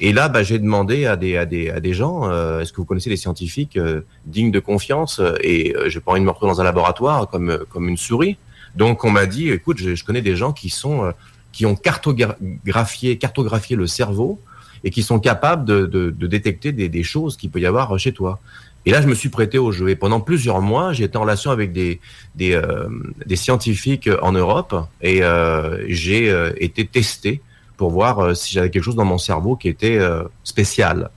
Et 0.00 0.12
là, 0.12 0.28
bah, 0.28 0.42
j'ai 0.42 0.58
demandé 0.58 1.06
à 1.06 1.16
des, 1.16 1.36
à 1.36 1.46
des, 1.46 1.70
à 1.70 1.80
des 1.80 1.94
gens, 1.94 2.28
euh, 2.28 2.60
est-ce 2.60 2.72
que 2.72 2.78
vous 2.78 2.84
connaissez 2.84 3.10
des 3.10 3.16
scientifiques 3.16 3.76
euh, 3.76 4.02
dignes 4.26 4.50
de 4.50 4.60
confiance 4.60 5.20
Et 5.42 5.74
euh, 5.76 5.88
j'ai 5.88 6.00
pas 6.00 6.12
envie 6.12 6.20
de 6.20 6.24
me 6.24 6.30
retrouver 6.30 6.52
dans 6.52 6.60
un 6.60 6.64
laboratoire 6.64 7.28
comme, 7.28 7.58
comme 7.70 7.88
une 7.88 7.96
souris. 7.96 8.36
Donc, 8.76 9.04
on 9.04 9.10
m'a 9.10 9.26
dit, 9.26 9.50
écoute, 9.50 9.78
je, 9.78 9.94
je 9.94 10.04
connais 10.04 10.22
des 10.22 10.36
gens 10.36 10.52
qui 10.52 10.70
sont, 10.70 11.04
euh, 11.04 11.12
qui 11.52 11.66
ont 11.66 11.76
cartographié, 11.76 13.18
cartographié 13.18 13.76
le 13.76 13.86
cerveau 13.86 14.40
et 14.82 14.90
qui 14.90 15.02
sont 15.02 15.18
capables 15.18 15.64
de, 15.64 15.86
de, 15.86 16.10
de 16.10 16.26
détecter 16.26 16.72
des, 16.72 16.88
des 16.88 17.02
choses 17.02 17.36
qu'il 17.36 17.50
peut 17.50 17.60
y 17.60 17.66
avoir 17.66 17.98
chez 17.98 18.12
toi. 18.12 18.40
Et 18.86 18.90
là, 18.90 19.00
je 19.00 19.06
me 19.06 19.14
suis 19.14 19.30
prêté 19.30 19.56
au 19.58 19.72
jeu. 19.72 19.88
Et 19.88 19.96
pendant 19.96 20.20
plusieurs 20.20 20.60
mois, 20.60 20.92
j'ai 20.92 21.04
été 21.04 21.16
en 21.16 21.22
relation 21.22 21.50
avec 21.50 21.72
des, 21.72 22.00
des, 22.34 22.52
euh, 22.52 22.88
des 23.24 23.36
scientifiques 23.36 24.10
en 24.20 24.32
Europe 24.32 24.74
et 25.00 25.22
euh, 25.22 25.84
j'ai 25.88 26.30
euh, 26.30 26.52
été 26.58 26.84
testé 26.86 27.40
pour 27.76 27.90
voir 27.90 28.18
euh, 28.18 28.34
si 28.34 28.52
j'avais 28.52 28.70
quelque 28.70 28.82
chose 28.82 28.96
dans 28.96 29.06
mon 29.06 29.18
cerveau 29.18 29.56
qui 29.56 29.68
était 29.68 29.96
euh, 29.96 30.24
spécial. 30.42 31.10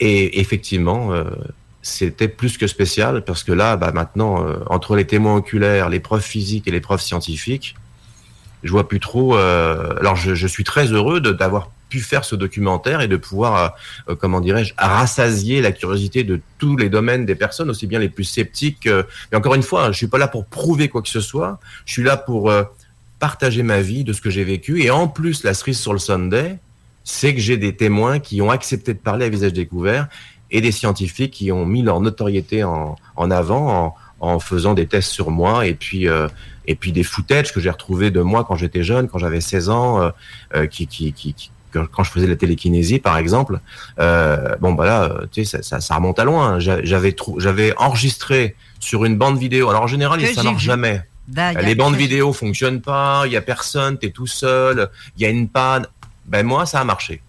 Et 0.00 0.40
effectivement, 0.40 1.12
c'était 1.84 2.28
plus 2.28 2.56
que 2.56 2.66
spécial 2.66 3.22
parce 3.24 3.44
que 3.44 3.52
là, 3.52 3.76
bah, 3.76 3.92
maintenant, 3.92 4.42
euh, 4.42 4.56
entre 4.68 4.96
les 4.96 5.06
témoins 5.06 5.36
oculaires, 5.36 5.90
les 5.90 6.00
preuves 6.00 6.22
physiques 6.22 6.66
et 6.66 6.70
les 6.70 6.80
preuves 6.80 7.02
scientifiques, 7.02 7.76
je 8.62 8.70
vois 8.70 8.88
plus 8.88 9.00
trop. 9.00 9.36
euh, 9.36 9.94
alors, 10.00 10.16
je, 10.16 10.46
suis 10.46 10.64
très 10.64 10.86
heureux 10.86 11.20
d'avoir 11.20 11.70
pu 11.90 12.00
faire 12.00 12.24
ce 12.24 12.36
documentaire 12.36 13.02
et 13.02 13.08
de 13.08 13.18
pouvoir, 13.18 13.74
euh, 14.08 14.14
comment 14.14 14.40
dirais-je, 14.40 14.72
rassasier 14.78 15.60
la 15.60 15.72
curiosité 15.72 16.24
de 16.24 16.40
tous 16.58 16.78
les 16.78 16.88
domaines 16.88 17.26
des 17.26 17.34
personnes, 17.34 17.68
aussi 17.68 17.86
bien 17.86 17.98
les 17.98 18.08
plus 18.08 18.24
sceptiques. 18.24 18.88
mais 19.30 19.36
encore 19.36 19.54
une 19.54 19.62
fois, 19.62 19.92
je 19.92 19.98
suis 19.98 20.06
pas 20.06 20.18
là 20.18 20.26
pour 20.26 20.46
prouver 20.46 20.88
quoi 20.88 21.02
que 21.02 21.10
ce 21.10 21.20
soit. 21.20 21.60
Je 21.84 21.92
suis 21.92 22.02
là 22.02 22.16
pour 22.16 22.50
partager 23.18 23.62
ma 23.62 23.82
vie, 23.82 24.04
de 24.04 24.14
ce 24.14 24.22
que 24.22 24.30
j'ai 24.30 24.44
vécu. 24.44 24.82
Et 24.82 24.90
en 24.90 25.06
plus, 25.06 25.44
la 25.44 25.52
cerise 25.52 25.78
sur 25.78 25.92
le 25.92 25.98
Sunday, 25.98 26.58
c'est 27.04 27.34
que 27.34 27.40
j'ai 27.40 27.58
des 27.58 27.76
témoins 27.76 28.18
qui 28.18 28.40
ont 28.40 28.50
accepté 28.50 28.94
de 28.94 28.98
parler 28.98 29.26
à 29.26 29.28
visage 29.28 29.52
découvert 29.52 30.08
et 30.54 30.60
des 30.62 30.72
scientifiques 30.72 31.32
qui 31.32 31.52
ont 31.52 31.66
mis 31.66 31.82
leur 31.82 32.00
notoriété 32.00 32.64
en, 32.64 32.96
en 33.16 33.30
avant 33.30 33.94
en, 34.20 34.26
en 34.34 34.38
faisant 34.38 34.72
des 34.72 34.86
tests 34.86 35.10
sur 35.10 35.30
moi 35.30 35.66
et 35.66 35.74
puis 35.74 36.08
euh, 36.08 36.28
et 36.66 36.76
puis 36.76 36.92
des 36.92 37.02
footages 37.02 37.52
que 37.52 37.60
j'ai 37.60 37.68
retrouvés 37.68 38.10
de 38.10 38.20
moi 38.22 38.44
quand 38.44 38.54
j'étais 38.56 38.82
jeune, 38.82 39.06
quand 39.08 39.18
j'avais 39.18 39.42
16 39.42 39.68
ans, 39.68 40.00
euh, 40.00 40.10
euh, 40.54 40.66
qui, 40.66 40.86
qui, 40.86 41.12
qui, 41.12 41.34
qui- 41.34 41.50
quand- 41.72 42.04
je 42.04 42.10
faisais 42.10 42.26
la 42.28 42.36
télékinésie 42.36 43.00
par 43.00 43.18
exemple. 43.18 43.58
Euh, 43.98 44.54
bon 44.60 44.72
bah 44.72 44.86
là, 44.86 45.12
tu 45.32 45.44
sais, 45.44 45.56
ça, 45.58 45.62
ça, 45.62 45.80
ça 45.80 45.96
remonte 45.96 46.18
à 46.20 46.24
loin. 46.24 46.58
J'a- 46.60 46.82
J'avais 46.84 47.74
enregistré 47.76 48.56
sur 48.80 49.04
une 49.04 49.16
bande 49.18 49.38
vidéo. 49.38 49.68
Alors 49.70 49.82
en 49.82 49.86
général, 49.88 50.20
Que 50.20 50.26
ça 50.34 50.42
marche 50.44 50.62
vu. 50.62 50.66
jamais. 50.66 51.02
Les 51.62 51.74
bandes 51.74 51.94
vidéo 51.96 52.32
fonctionnent 52.32 52.80
pas, 52.80 53.22
il 53.26 53.32
y 53.32 53.36
a 53.36 53.40
personne, 53.42 53.98
t'es 53.98 54.10
tout 54.10 54.26
seul, 54.26 54.88
il 55.16 55.22
y 55.22 55.26
a 55.26 55.30
une 55.30 55.48
panne. 55.48 55.86
Ben 56.26 56.46
moi, 56.46 56.64
ça 56.64 56.80
a 56.80 56.84
marché. 56.84 57.20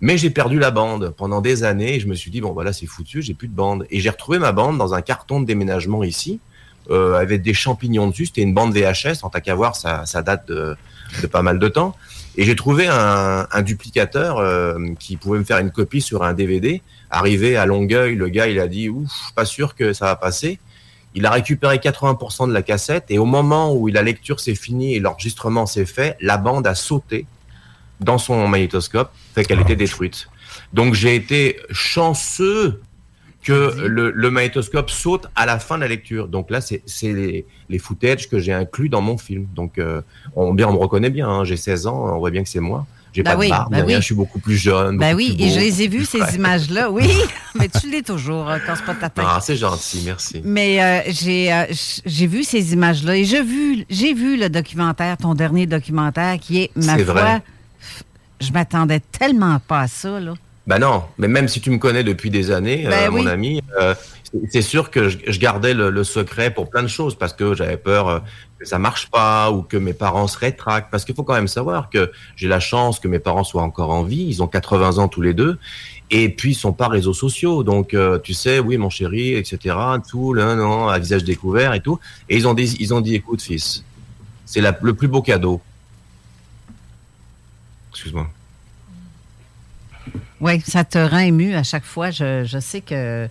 Mais 0.00 0.16
j'ai 0.16 0.30
perdu 0.30 0.58
la 0.58 0.70
bande 0.70 1.14
pendant 1.16 1.40
des 1.40 1.62
années 1.62 1.96
et 1.96 2.00
je 2.00 2.06
me 2.06 2.14
suis 2.14 2.30
dit 2.30 2.40
bon 2.40 2.52
voilà 2.52 2.72
c'est 2.72 2.86
foutu, 2.86 3.22
j'ai 3.22 3.34
plus 3.34 3.48
de 3.48 3.54
bande. 3.54 3.86
Et 3.90 4.00
j'ai 4.00 4.10
retrouvé 4.10 4.38
ma 4.38 4.52
bande 4.52 4.78
dans 4.78 4.94
un 4.94 5.02
carton 5.02 5.40
de 5.40 5.46
déménagement 5.46 6.02
ici 6.02 6.40
euh, 6.90 7.18
avec 7.18 7.42
des 7.42 7.54
champignons 7.54 8.08
dessus. 8.08 8.26
C'était 8.26 8.42
une 8.42 8.54
bande 8.54 8.74
VHS, 8.74 9.22
en 9.22 9.30
tant 9.30 9.40
qu'à 9.40 9.54
voir 9.54 9.76
ça, 9.76 10.06
ça 10.06 10.22
date 10.22 10.48
de, 10.48 10.74
de 11.22 11.26
pas 11.26 11.42
mal 11.42 11.58
de 11.58 11.68
temps. 11.68 11.94
Et 12.36 12.44
j'ai 12.44 12.56
trouvé 12.56 12.86
un, 12.88 13.46
un 13.50 13.62
duplicateur 13.62 14.38
euh, 14.38 14.78
qui 14.98 15.16
pouvait 15.16 15.38
me 15.38 15.44
faire 15.44 15.58
une 15.58 15.70
copie 15.70 16.00
sur 16.00 16.22
un 16.22 16.32
DVD. 16.32 16.80
Arrivé 17.10 17.56
à 17.56 17.66
Longueuil, 17.66 18.14
le 18.14 18.28
gars 18.28 18.46
il 18.46 18.58
a 18.58 18.68
dit 18.68 18.88
ouf 18.88 19.10
pas 19.34 19.44
sûr 19.44 19.74
que 19.74 19.92
ça 19.92 20.06
va 20.06 20.16
passer. 20.16 20.58
Il 21.14 21.26
a 21.26 21.30
récupéré 21.30 21.76
80% 21.76 22.48
de 22.48 22.52
la 22.52 22.62
cassette 22.62 23.06
et 23.08 23.18
au 23.18 23.24
moment 23.24 23.74
où 23.74 23.88
la 23.88 24.02
lecture 24.02 24.40
s'est 24.40 24.54
finie 24.54 24.94
et 24.94 25.00
l'enregistrement 25.00 25.66
s'est 25.66 25.86
fait, 25.86 26.16
la 26.20 26.38
bande 26.38 26.66
a 26.66 26.74
sauté 26.74 27.26
dans 28.00 28.18
son 28.18 28.48
magnétoscope, 28.48 29.10
fait 29.34 29.44
qu'elle 29.44 29.60
était 29.60 29.76
détruite. 29.76 30.28
Donc 30.72 30.94
j'ai 30.94 31.14
été 31.14 31.58
chanceux 31.70 32.80
que 33.42 33.74
le, 33.86 34.10
le 34.10 34.30
magnétoscope 34.30 34.90
saute 34.90 35.26
à 35.34 35.46
la 35.46 35.58
fin 35.58 35.76
de 35.76 35.80
la 35.82 35.88
lecture. 35.88 36.28
Donc 36.28 36.50
là, 36.50 36.60
c'est 36.60 36.82
les, 37.02 37.46
les 37.68 37.78
footages 37.78 38.28
que 38.28 38.38
j'ai 38.38 38.52
inclus 38.52 38.88
dans 38.88 39.00
mon 39.00 39.16
film. 39.16 39.46
Donc 39.54 39.78
euh, 39.78 40.02
on, 40.36 40.52
bien, 40.52 40.68
on 40.68 40.74
me 40.74 40.78
reconnaît 40.78 41.10
bien, 41.10 41.28
hein, 41.28 41.44
j'ai 41.44 41.56
16 41.56 41.86
ans, 41.86 42.14
on 42.14 42.18
voit 42.18 42.30
bien 42.30 42.42
que 42.42 42.48
c'est 42.48 42.60
moi. 42.60 42.86
J'ai 43.12 43.24
Bah 43.24 43.32
pas 43.32 43.38
oui, 43.38 43.46
de 43.46 43.50
barbe, 43.50 43.72
bah 43.72 43.82
oui. 43.84 43.94
je 43.94 44.00
suis 44.00 44.14
beaucoup 44.14 44.38
plus 44.38 44.56
jeune. 44.56 44.96
Ben 44.98 45.16
beaucoup 45.16 45.16
oui, 45.16 45.34
plus 45.36 45.44
et 45.44 45.48
beau, 45.48 45.54
je 45.54 45.58
les 45.60 45.82
ai 45.82 45.88
vues, 45.88 46.04
ces 46.04 46.36
images-là. 46.36 46.90
Oui, 46.92 47.10
mais 47.56 47.68
tu 47.68 47.90
l'es 47.90 48.02
toujours 48.02 48.48
euh, 48.48 48.58
quand 48.64 48.74
c'est 48.76 48.84
pas 48.84 48.94
ta 48.94 49.10
tête. 49.10 49.24
Ah, 49.26 49.40
c'est 49.42 49.56
gentil, 49.56 50.02
merci. 50.04 50.40
Mais 50.44 50.80
euh, 50.80 51.00
j'ai 51.08 51.52
euh, 51.52 51.64
vu 52.06 52.44
ces 52.44 52.72
images-là 52.72 53.16
et 53.16 53.24
j'ai 53.24 53.42
vu, 53.42 53.84
vu 53.88 54.36
le 54.36 54.48
documentaire, 54.48 55.16
ton 55.16 55.34
dernier 55.34 55.66
documentaire, 55.66 56.38
qui 56.38 56.62
est, 56.62 56.70
ma 56.76 56.98
foi, 56.98 57.12
vrai. 57.14 57.42
Je 58.40 58.52
m'attendais 58.52 59.00
tellement 59.00 59.58
pas 59.60 59.80
à 59.80 59.88
ça. 59.88 60.18
Là. 60.20 60.34
Bah 60.66 60.78
non, 60.78 61.02
mais 61.18 61.28
même 61.28 61.48
si 61.48 61.60
tu 61.60 61.70
me 61.70 61.78
connais 61.78 62.04
depuis 62.04 62.30
des 62.30 62.50
années, 62.50 62.84
Ben 62.88 62.92
euh, 62.92 63.10
oui. 63.12 63.22
mon 63.22 63.26
ami, 63.26 63.60
euh, 63.80 63.94
c'est- 64.50 64.62
sûr 64.62 64.90
que 64.90 65.08
je, 65.08 65.18
je 65.26 65.38
gardais 65.40 65.74
le, 65.74 65.90
le 65.90 66.04
secret 66.04 66.50
pour 66.52 66.70
plein 66.70 66.82
de 66.82 66.88
choses 66.88 67.14
parce 67.16 67.32
que 67.32 67.54
j'avais 67.54 67.76
peur 67.76 68.08
euh, 68.08 68.18
que 68.58 68.64
ça 68.66 68.78
marche 68.78 69.10
pas 69.10 69.50
ou 69.50 69.62
que 69.62 69.76
mes 69.76 69.94
parents 69.94 70.26
se 70.28 70.38
rétractent. 70.38 70.90
Parce 70.90 71.04
qu'il 71.04 71.14
faut 71.14 71.24
quand 71.24 71.34
même 71.34 71.48
savoir 71.48 71.90
que 71.90 72.12
j'ai 72.36 72.46
la 72.46 72.60
chance 72.60 73.00
que 73.00 73.08
mes 73.08 73.18
parents 73.18 73.42
soient 73.44 73.62
encore 73.62 73.90
en 73.90 74.02
vie. 74.04 74.26
Ils 74.28 74.42
ont 74.42 74.46
80 74.48 74.98
ans 74.98 75.08
tous 75.08 75.22
les 75.22 75.34
deux. 75.34 75.58
Et 76.12 76.28
puis, 76.28 76.50
ils 76.52 76.54
sont 76.54 76.72
pas 76.72 76.88
réseaux 76.88 77.14
sociaux. 77.14 77.62
Donc, 77.62 77.94
euh, 77.94 78.18
tu 78.18 78.34
sais, 78.34 78.58
oui, 78.58 78.76
mon 78.78 78.90
chéri, 78.90 79.34
etc., 79.34 79.76
tout, 80.08 80.34
là, 80.34 80.54
non, 80.56 80.88
à 80.88 80.98
visage 80.98 81.22
découvert 81.24 81.72
et 81.72 81.80
tout. 81.80 81.98
Et 82.28 82.36
ils 82.36 82.46
ont 82.48 82.54
dit, 82.54 82.76
ils 82.80 82.92
ont 82.92 83.00
dit, 83.00 83.14
écoute, 83.14 83.40
fils, 83.42 83.84
c'est 84.44 84.60
le 84.60 84.92
plus 84.94 85.08
beau 85.08 85.22
cadeau. 85.22 85.60
Excuse-moi. 88.00 88.30
Oui, 90.40 90.58
ça 90.66 90.84
te 90.84 90.96
rend 90.96 91.18
ému 91.18 91.54
à 91.54 91.62
chaque 91.62 91.84
fois. 91.84 92.10
Je, 92.10 92.44
je 92.46 92.58
sais 92.58 92.80
que. 92.80 93.28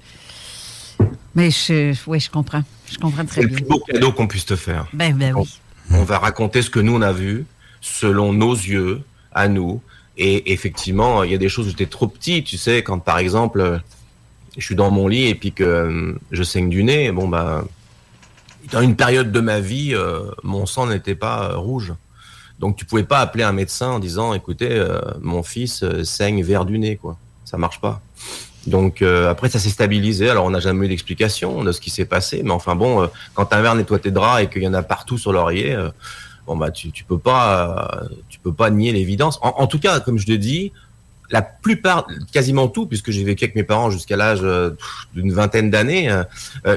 Mais 1.34 1.50
je, 1.50 1.96
oui, 2.06 2.20
je 2.20 2.30
comprends. 2.30 2.62
Je 2.92 3.00
comprends 3.00 3.26
très 3.26 3.42
C'est 3.42 3.42
le 3.42 3.48
bien. 3.48 3.58
plus 3.58 3.66
beau 3.66 3.80
cadeau 3.80 4.12
qu'on 4.12 4.28
puisse 4.28 4.46
te 4.46 4.56
faire. 4.56 4.86
Ben, 4.94 5.16
ben 5.18 5.34
oui. 5.36 5.60
On 5.90 6.04
va 6.04 6.20
raconter 6.20 6.62
ce 6.62 6.70
que 6.70 6.80
nous 6.80 6.94
on 6.94 7.02
a 7.02 7.12
vu 7.12 7.48
selon 7.82 8.32
nos 8.32 8.54
yeux, 8.54 9.02
à 9.32 9.48
nous. 9.48 9.82
Et 10.20 10.52
effectivement, 10.54 11.24
il 11.24 11.32
y 11.32 11.36
a 11.36 11.40
des 11.40 11.50
choses 11.50 11.66
où 11.66 11.70
j'étais 11.72 11.88
trop 11.88 12.08
petit, 12.08 12.44
tu 12.44 12.56
sais, 12.58 12.84
quand 12.84 13.00
par 13.00 13.18
exemple, 13.18 13.82
je 14.56 14.64
suis 14.64 14.76
dans 14.76 14.92
mon 14.92 15.08
lit 15.08 15.26
et 15.30 15.36
puis 15.36 15.52
que 15.52 15.64
euh, 15.64 16.14
je 16.32 16.44
saigne 16.44 16.70
du 16.70 16.84
nez, 16.84 17.12
bon 17.12 17.28
bah, 17.28 17.64
dans 18.72 18.82
une 18.82 18.96
période 18.96 19.32
de 19.32 19.40
ma 19.40 19.62
vie, 19.62 19.96
euh, 19.96 20.30
mon 20.44 20.68
sang 20.68 20.86
n'était 20.86 21.16
pas 21.16 21.54
euh, 21.54 21.58
rouge. 21.58 21.94
Donc 22.60 22.76
tu 22.76 22.86
pouvais 22.86 23.04
pas 23.04 23.20
appeler 23.20 23.44
un 23.44 23.54
médecin 23.54 23.92
en 23.92 24.00
disant, 24.00 24.34
écoutez, 24.34 24.70
euh, 24.72 25.00
mon 25.22 25.44
fils 25.44 25.82
euh, 25.84 26.04
saigne 26.04 26.44
vert 26.44 26.66
du 26.66 26.78
nez, 26.78 26.98
quoi. 26.98 27.18
Ça 27.46 27.58
marche 27.58 27.80
pas. 27.80 28.02
Donc 28.68 29.02
euh, 29.02 29.30
après 29.30 29.50
ça 29.50 29.58
s'est 29.58 29.70
stabilisé. 29.70 30.30
Alors 30.30 30.46
on 30.46 30.50
n'a 30.50 30.60
jamais 30.60 30.86
eu 30.86 30.90
d'explication 30.90 31.64
de 31.64 31.72
ce 31.72 31.80
qui 31.80 31.90
s'est 31.90 32.06
passé, 32.06 32.42
mais 32.44 32.52
enfin 32.52 32.76
bon, 32.76 33.10
quand 33.34 33.46
ta 33.46 33.62
mère 33.62 33.74
nettoie 33.74 34.00
tes 34.00 34.12
draps 34.12 34.44
et 34.44 34.50
qu'il 34.50 34.62
y 34.62 34.68
en 34.68 34.74
a 34.74 34.84
partout 34.84 35.18
sur 35.18 35.32
l'oreiller, 35.32 35.76
bon 36.46 36.58
bah 36.58 36.70
tu 36.70 36.92
peux 37.08 37.18
pas 37.18 38.04
tu 38.28 38.38
peux 38.40 38.54
pas 38.54 38.70
nier 38.70 38.92
l'évidence. 38.92 39.40
En, 39.42 39.66
tout 39.66 39.80
cas, 39.80 40.02
comme 40.02 40.20
je 40.20 40.28
te 40.28 40.34
dis, 40.34 40.74
la 41.32 41.42
plupart, 41.42 42.06
quasiment 42.34 42.68
tout, 42.68 42.86
puisque 42.86 43.12
j'ai 43.12 43.24
vécu 43.24 43.46
avec 43.46 43.56
mes 43.56 43.64
parents 43.64 43.90
jusqu'à 43.90 44.18
l'âge 44.18 44.42
d'une 45.16 45.32
vingtaine 45.32 45.72
d'années, 45.72 46.14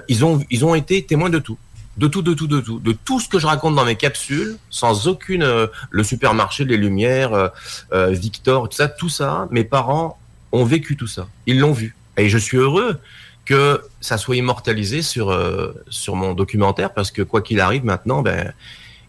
ils 0.08 0.24
ont 0.64 0.74
été 0.74 1.04
témoins 1.04 1.30
de 1.30 1.40
tout. 1.40 1.58
De 1.98 2.06
tout, 2.06 2.22
de 2.22 2.32
tout, 2.32 2.46
de 2.46 2.60
tout, 2.60 2.78
de 2.78 2.92
tout 2.92 3.20
ce 3.20 3.28
que 3.28 3.38
je 3.38 3.46
raconte 3.46 3.74
dans 3.74 3.84
mes 3.84 3.96
capsules, 3.96 4.56
sans 4.70 5.08
aucune 5.08 5.42
euh, 5.42 5.66
le 5.90 6.02
supermarché, 6.02 6.64
les 6.64 6.78
lumières, 6.78 7.34
euh, 7.34 7.48
euh, 7.92 8.10
Victor, 8.10 8.70
tout 8.70 8.76
ça, 8.76 8.88
tout 8.88 9.10
ça. 9.10 9.46
Mes 9.50 9.64
parents 9.64 10.18
ont 10.52 10.64
vécu 10.64 10.96
tout 10.96 11.06
ça, 11.06 11.28
ils 11.46 11.58
l'ont 11.58 11.72
vu, 11.72 11.94
et 12.16 12.30
je 12.30 12.38
suis 12.38 12.56
heureux 12.56 12.98
que 13.44 13.82
ça 14.00 14.18
soit 14.18 14.36
immortalisé 14.36 15.02
sur 15.02 15.30
euh, 15.30 15.72
sur 15.88 16.14
mon 16.14 16.34
documentaire 16.34 16.92
parce 16.94 17.10
que 17.10 17.22
quoi 17.22 17.42
qu'il 17.42 17.60
arrive 17.60 17.84
maintenant, 17.84 18.22
ben 18.22 18.52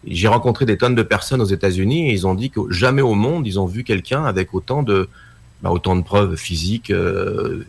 J'ai 0.06 0.28
rencontré 0.28 0.66
des 0.66 0.76
tonnes 0.76 0.94
de 0.94 1.02
personnes 1.02 1.40
aux 1.40 1.46
États-Unis 1.46 2.10
et 2.10 2.12
ils 2.12 2.26
ont 2.26 2.34
dit 2.34 2.50
que 2.50 2.60
jamais 2.70 3.02
au 3.02 3.14
monde 3.14 3.46
ils 3.46 3.60
ont 3.60 3.66
vu 3.66 3.84
quelqu'un 3.84 4.24
avec 4.24 4.54
autant 4.54 4.82
de 4.82 5.08
bah, 5.62 5.70
autant 5.70 5.96
de 5.96 6.02
preuves 6.02 6.36
physiques, 6.36 6.90
euh, 6.90 7.64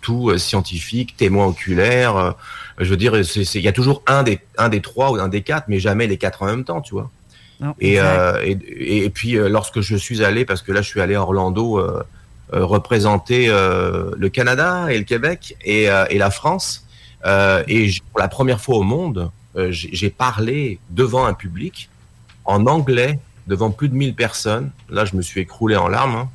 tout 0.00 0.36
scientifique, 0.38 1.16
témoins 1.16 1.46
oculaires. 1.46 2.34
Euh, 2.80 2.84
je 2.84 2.90
veux 2.90 2.96
dire, 2.96 3.14
il 3.16 3.60
y 3.60 3.68
a 3.68 3.72
toujours 3.72 4.02
un 4.06 4.22
des 4.22 4.40
un 4.58 4.68
des 4.68 4.80
trois 4.80 5.10
ou 5.12 5.16
un 5.16 5.28
des 5.28 5.42
quatre, 5.42 5.66
mais 5.68 5.80
jamais 5.80 6.06
les 6.06 6.16
quatre 6.18 6.42
en 6.42 6.46
même 6.46 6.64
temps, 6.64 6.80
tu 6.80 6.94
vois. 6.94 7.10
Non, 7.60 7.74
Et, 7.80 7.98
euh, 8.00 8.42
et, 8.44 9.04
et 9.04 9.10
puis 9.10 9.36
euh, 9.36 9.48
lorsque 9.48 9.80
je 9.80 9.96
suis 9.96 10.22
allé, 10.22 10.44
parce 10.44 10.60
que 10.62 10.72
là 10.72 10.82
je 10.82 10.88
suis 10.88 11.00
allé 11.00 11.14
à 11.14 11.22
Orlando 11.22 11.78
euh, 11.78 12.02
euh, 12.52 12.64
représenter 12.64 13.46
euh, 13.48 14.10
le 14.16 14.28
Canada 14.28 14.86
et 14.92 14.98
le 14.98 15.04
Québec 15.04 15.56
et, 15.64 15.88
euh, 15.90 16.04
et 16.10 16.18
la 16.18 16.30
France, 16.30 16.86
euh, 17.24 17.64
et 17.66 17.90
pour 18.12 18.20
la 18.20 18.28
première 18.28 18.60
fois 18.60 18.76
au 18.76 18.82
monde, 18.82 19.30
euh, 19.56 19.68
j'ai 19.72 20.10
parlé 20.10 20.78
devant 20.90 21.24
un 21.24 21.32
public 21.32 21.88
en 22.44 22.66
anglais 22.66 23.18
devant 23.46 23.70
plus 23.70 23.88
de 23.88 23.94
1000 23.94 24.14
personnes. 24.14 24.70
Là, 24.90 25.04
je 25.06 25.16
me 25.16 25.22
suis 25.22 25.40
écroulé 25.40 25.76
en 25.76 25.88
larmes. 25.88 26.14
hein. 26.16 26.28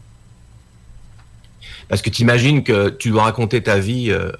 Parce 1.87 2.01
que 2.01 2.09
tu 2.09 2.21
imagines 2.23 2.63
que 2.63 2.89
tu 2.89 3.09
dois 3.11 3.23
raconter 3.23 3.61
ta 3.61 3.77
vie 3.79 4.09
euh, 4.11 4.31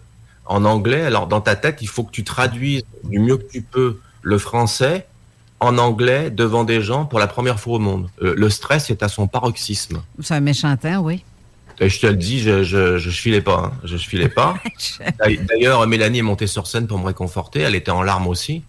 en 0.51 0.65
anglais. 0.65 1.01
Alors, 1.03 1.27
dans 1.27 1.41
ta 1.41 1.55
tête, 1.55 1.77
il 1.81 1.87
faut 1.87 2.03
que 2.03 2.11
tu 2.11 2.23
traduises 2.23 2.83
du 3.05 3.19
mieux 3.19 3.37
que 3.37 3.49
tu 3.51 3.61
peux 3.61 3.99
le 4.21 4.37
français 4.37 5.07
en 5.59 5.77
anglais 5.77 6.29
devant 6.29 6.63
des 6.63 6.81
gens 6.81 7.05
pour 7.05 7.19
la 7.19 7.27
première 7.27 7.59
fois 7.59 7.75
au 7.75 7.79
monde. 7.79 8.09
Euh, 8.21 8.33
le 8.35 8.49
stress 8.49 8.89
est 8.89 9.01
à 9.03 9.07
son 9.07 9.27
paroxysme. 9.27 10.01
C'est 10.21 10.33
un 10.33 10.39
méchant 10.41 10.75
temps, 10.75 10.99
oui. 11.01 11.23
Et 11.79 11.89
je 11.89 11.99
te 11.99 12.07
le 12.07 12.15
dis, 12.15 12.39
je, 12.41 12.63
je, 12.63 12.97
je 12.97 13.09
filais 13.09 13.41
pas. 13.41 13.71
hein. 13.71 13.71
Je 13.85 13.97
filais 13.97 14.29
pas. 14.29 14.55
D'ailleurs, 15.49 15.87
Mélanie 15.87 16.19
est 16.19 16.23
montée 16.23 16.47
sur 16.47 16.67
scène 16.67 16.85
pour 16.85 16.99
me 16.99 17.05
réconforter. 17.05 17.61
Elle 17.61 17.75
était 17.75 17.91
en 17.91 18.03
larmes 18.03 18.27
aussi. 18.27 18.63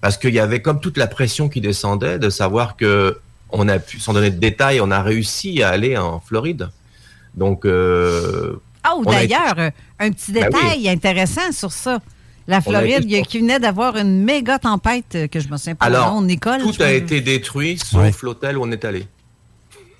Parce 0.00 0.16
qu'il 0.18 0.34
y 0.34 0.38
avait 0.40 0.60
comme 0.60 0.80
toute 0.80 0.96
la 0.96 1.06
pression 1.06 1.48
qui 1.48 1.60
descendait 1.60 2.18
de 2.18 2.30
savoir 2.30 2.76
que 2.76 3.18
on 3.50 3.66
a 3.68 3.78
pu, 3.78 3.98
sans 4.00 4.12
donner 4.12 4.30
de 4.30 4.38
détails, 4.38 4.80
on 4.80 4.90
a 4.90 5.02
réussi 5.02 5.62
à 5.62 5.70
aller 5.70 5.96
en 5.96 6.20
Floride. 6.20 6.68
Donc, 7.34 7.64
euh, 7.64 8.60
Ah, 8.90 8.96
ou 8.96 9.02
été- 9.02 9.10
d'ailleurs, 9.12 9.54
euh, 9.58 9.70
un 9.98 10.10
petit 10.10 10.32
Ben 10.32 10.44
détail 10.44 10.88
intéressant 10.88 11.52
sur 11.52 11.72
ça. 11.72 11.98
La 12.46 12.58
été 12.58 12.70
Floride, 12.70 13.04
il 13.04 13.10
y 13.10 13.16
a- 13.18 13.22
qui 13.22 13.40
venait 13.40 13.58
d'avoir 13.60 13.96
une 13.96 14.22
méga 14.24 14.58
tempête 14.58 15.14
euh, 15.14 15.26
que 15.28 15.38
je 15.40 15.48
me 15.48 15.56
souviens 15.58 15.74
pas. 15.74 15.84
alors, 15.86 16.14
non, 16.14 16.22
Nicole. 16.22 16.60
tout 16.62 16.68
a 16.70 16.72
pense- 16.72 16.86
été 16.86 17.20
détruit 17.20 17.78
sauf 17.78 18.22
l'hôtel 18.22 18.56
où 18.56 18.62
on 18.64 18.70
est 18.70 18.84
allé. 18.84 19.06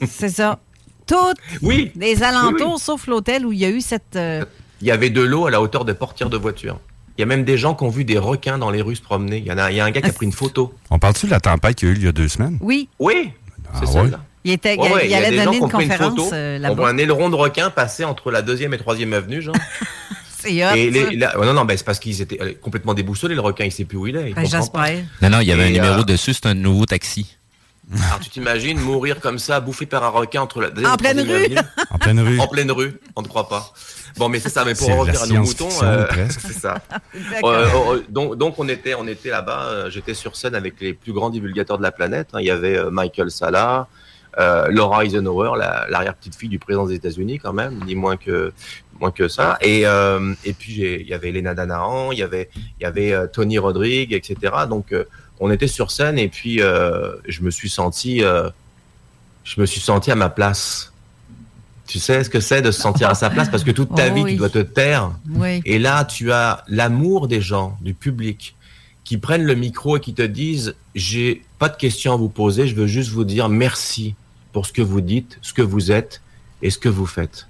C'est 0.06 0.30
ça. 0.30 0.58
Toutes 1.06 1.36
Oui. 1.62 1.90
les 1.96 2.22
alentours, 2.22 2.52
Oui, 2.68 2.72
oui. 2.74 2.80
sauf 2.80 3.06
l'hôtel 3.06 3.44
où 3.46 3.52
il 3.52 3.58
y 3.58 3.64
a 3.64 3.70
eu 3.70 3.80
cette. 3.80 4.16
euh, 4.16 4.44
Il 4.80 4.86
y 4.86 4.90
avait 4.90 5.10
de 5.10 5.20
l'eau 5.22 5.46
à 5.46 5.50
la 5.50 5.60
hauteur 5.60 5.84
des 5.84 5.94
portières 5.94 6.30
de 6.30 6.36
voiture. 6.36 6.78
Il 7.16 7.22
y 7.22 7.24
a 7.24 7.26
même 7.26 7.44
des 7.44 7.58
gens 7.58 7.74
qui 7.74 7.82
ont 7.84 7.88
vu 7.88 8.04
des 8.04 8.16
requins 8.18 8.58
dans 8.58 8.70
les 8.70 8.80
rues 8.80 8.94
se 8.96 9.02
promener. 9.02 9.38
Il 9.38 9.44
y 9.46 9.50
en 9.52 9.58
a, 9.58 9.70
il 9.72 9.76
y 9.76 9.80
a 9.80 9.84
un 9.84 9.90
gars 9.90 10.00
qui 10.00 10.08
a 10.08 10.12
pris 10.12 10.26
une 10.26 10.32
photo. 10.32 10.72
On 10.90 10.98
parle-tu 11.00 11.26
de 11.26 11.32
la 11.32 11.40
tempête 11.40 11.74
qu'il 11.76 11.88
y 11.88 11.90
a 11.90 11.94
eu 11.94 11.96
il 11.98 12.04
y 12.04 12.08
a 12.08 12.12
deux 12.12 12.28
semaines? 12.28 12.58
Oui. 12.60 12.88
Oui, 13.00 13.32
Ah 13.66 13.80
c'est 13.80 13.86
ouais? 13.86 13.92
celle-là. 13.92 14.20
Il, 14.44 14.52
était, 14.52 14.74
il- 14.74 14.80
Ouais, 14.80 15.04
il 15.04 15.10
y 15.10 15.14
a 15.14 15.18
allait 15.18 15.30
des 15.30 15.36
gens 15.38 15.44
donner 15.46 15.56
une 15.58 15.70
conférence 15.70 16.10
photo. 16.10 16.30
euh, 16.32 16.58
on 16.70 16.74
voit 16.74 16.88
un 16.90 16.98
aileron 16.98 17.28
de 17.28 17.34
requin 17.34 17.70
passer 17.70 18.04
entre 18.04 18.30
la 18.30 18.42
deuxième 18.42 18.72
et 18.74 18.78
troisième 18.78 19.12
avenue, 19.12 19.42
genre. 19.42 19.54
Hot. 20.44 20.50
et 20.76 20.90
les- 20.90 21.02
ouais, 21.26 21.46
non, 21.46 21.52
non, 21.52 21.64
ben, 21.64 21.76
c'est 21.76 21.84
parce 21.84 21.98
qu'ils 21.98 22.22
étaient 22.22 22.40
euh, 22.40 22.52
complètement 22.62 22.94
déboussolés, 22.94 23.34
le 23.34 23.40
requin, 23.40 23.64
il 23.64 23.72
sait 23.72 23.84
plus 23.84 23.98
où 23.98 24.06
il 24.06 24.16
est. 24.16 24.28
il 24.30 24.34
Ben, 24.34 24.44
pas. 24.72 24.90
Non, 25.20 25.30
non, 25.30 25.40
il 25.40 25.48
y 25.48 25.52
avait 25.52 25.64
Et, 25.64 25.66
un 25.78 25.82
numéro 25.82 26.00
euh, 26.00 26.04
dessus, 26.04 26.32
c'est 26.32 26.46
un 26.46 26.54
nouveau 26.54 26.86
taxi. 26.86 27.36
Alors, 27.92 28.20
tu 28.20 28.28
t'imagines 28.30 28.78
mourir 28.78 29.18
comme 29.20 29.38
ça, 29.38 29.60
bouffé 29.60 29.86
par 29.86 30.04
un 30.04 30.08
requin 30.10 30.42
entre 30.42 30.60
la 30.60 30.68
En 30.92 30.96
pleine 30.96 31.20
rue. 31.20 31.56
En 31.90 31.98
pleine 31.98 32.20
rue. 32.20 32.38
En 32.38 32.46
pleine 32.46 32.70
rue, 32.70 33.00
on 33.16 33.22
ne 33.22 33.26
croit 33.26 33.48
pas. 33.48 33.72
Bon, 34.16 34.28
mais 34.28 34.40
c'est 34.40 34.48
ça, 34.50 34.64
mais 34.64 34.74
pour 34.74 34.88
en 34.90 34.92
la 35.04 35.12
revenir 35.12 35.22
à 35.22 35.26
nos 35.26 35.40
moutons, 35.40 35.70
c'est 36.28 36.52
ça. 36.52 36.76
Euh, 37.24 37.38
euh, 37.44 38.00
donc, 38.08 38.36
donc 38.36 38.58
on 38.58 38.68
était, 38.68 38.94
on 38.94 39.06
était 39.08 39.30
là-bas. 39.30 39.62
euh, 39.64 39.90
J'étais 39.90 40.14
sur 40.14 40.36
scène 40.36 40.54
avec 40.54 40.74
les 40.80 40.92
plus 40.94 41.12
grands 41.12 41.30
divulgateurs 41.30 41.78
de 41.78 41.82
la 41.82 41.92
planète. 41.92 42.28
hein. 42.34 42.38
Il 42.40 42.46
y 42.46 42.50
avait 42.50 42.76
euh, 42.76 42.90
Michael 42.90 43.30
Sala, 43.30 43.80
euh, 43.80 43.84
Laura 44.70 45.04
Eisenhower, 45.04 45.52
la- 45.58 45.86
l'arrière-petite-fille 45.90 46.48
du 46.48 46.58
président 46.58 46.86
des 46.86 46.94
États-Unis, 46.94 47.38
quand 47.38 47.52
même, 47.52 47.80
ni 47.86 47.94
moins 47.94 48.16
que 48.16 48.52
moins 49.00 49.10
que 49.12 49.28
ça. 49.28 49.58
Et 49.60 49.86
euh, 49.86 50.34
et 50.44 50.52
puis 50.52 50.80
il 50.80 51.06
y 51.06 51.14
avait 51.14 51.28
Elena 51.30 51.54
Danahan, 51.54 52.12
il 52.12 52.18
y 52.18 52.22
avait 52.22 52.48
il 52.78 52.82
y 52.82 52.86
avait 52.86 53.12
euh, 53.12 53.26
Tony 53.26 53.58
Rodrigue, 53.58 54.12
etc. 54.12 54.36
Donc 54.68 54.92
euh, 54.92 55.04
on 55.40 55.50
était 55.50 55.68
sur 55.68 55.90
scène 55.90 56.18
et 56.18 56.28
puis 56.28 56.60
euh, 56.60 57.12
je 57.28 57.42
me 57.42 57.50
suis 57.50 57.68
senti 57.70 58.22
euh, 58.24 58.48
je 59.44 59.60
me 59.60 59.66
suis 59.66 59.80
senti 59.80 60.10
à 60.10 60.14
ma 60.16 60.28
place. 60.30 60.92
Tu 61.86 61.98
sais 61.98 62.22
ce 62.22 62.28
que 62.28 62.40
c'est 62.40 62.60
de 62.60 62.70
se 62.70 62.80
sentir 62.82 63.08
à 63.08 63.14
sa 63.14 63.30
place? 63.30 63.48
Parce 63.48 63.64
que 63.64 63.70
toute 63.70 63.94
ta 63.94 64.08
Oh 64.10 64.14
vie 64.14 64.22
oui. 64.22 64.30
tu 64.32 64.36
dois 64.36 64.50
te 64.50 64.58
taire. 64.58 65.12
Oui. 65.30 65.62
Et 65.64 65.78
là, 65.78 66.04
tu 66.04 66.32
as 66.32 66.62
l'amour 66.68 67.28
des 67.28 67.40
gens, 67.40 67.78
du 67.80 67.94
public, 67.94 68.54
qui 69.04 69.16
prennent 69.16 69.44
le 69.44 69.54
micro 69.54 69.96
et 69.96 70.00
qui 70.00 70.12
te 70.12 70.20
disent 70.20 70.74
J'ai 70.94 71.42
pas 71.58 71.70
de 71.70 71.76
questions 71.78 72.12
à 72.12 72.16
vous 72.16 72.28
poser, 72.28 72.66
je 72.66 72.74
veux 72.74 72.86
juste 72.86 73.10
vous 73.10 73.24
dire 73.24 73.48
merci 73.48 74.14
pour 74.52 74.66
ce 74.66 74.72
que 74.72 74.82
vous 74.82 75.00
dites, 75.00 75.38
ce 75.42 75.52
que 75.52 75.62
vous 75.62 75.90
êtes 75.92 76.20
et 76.62 76.70
ce 76.70 76.78
que 76.78 76.88
vous 76.88 77.06
faites. 77.06 77.46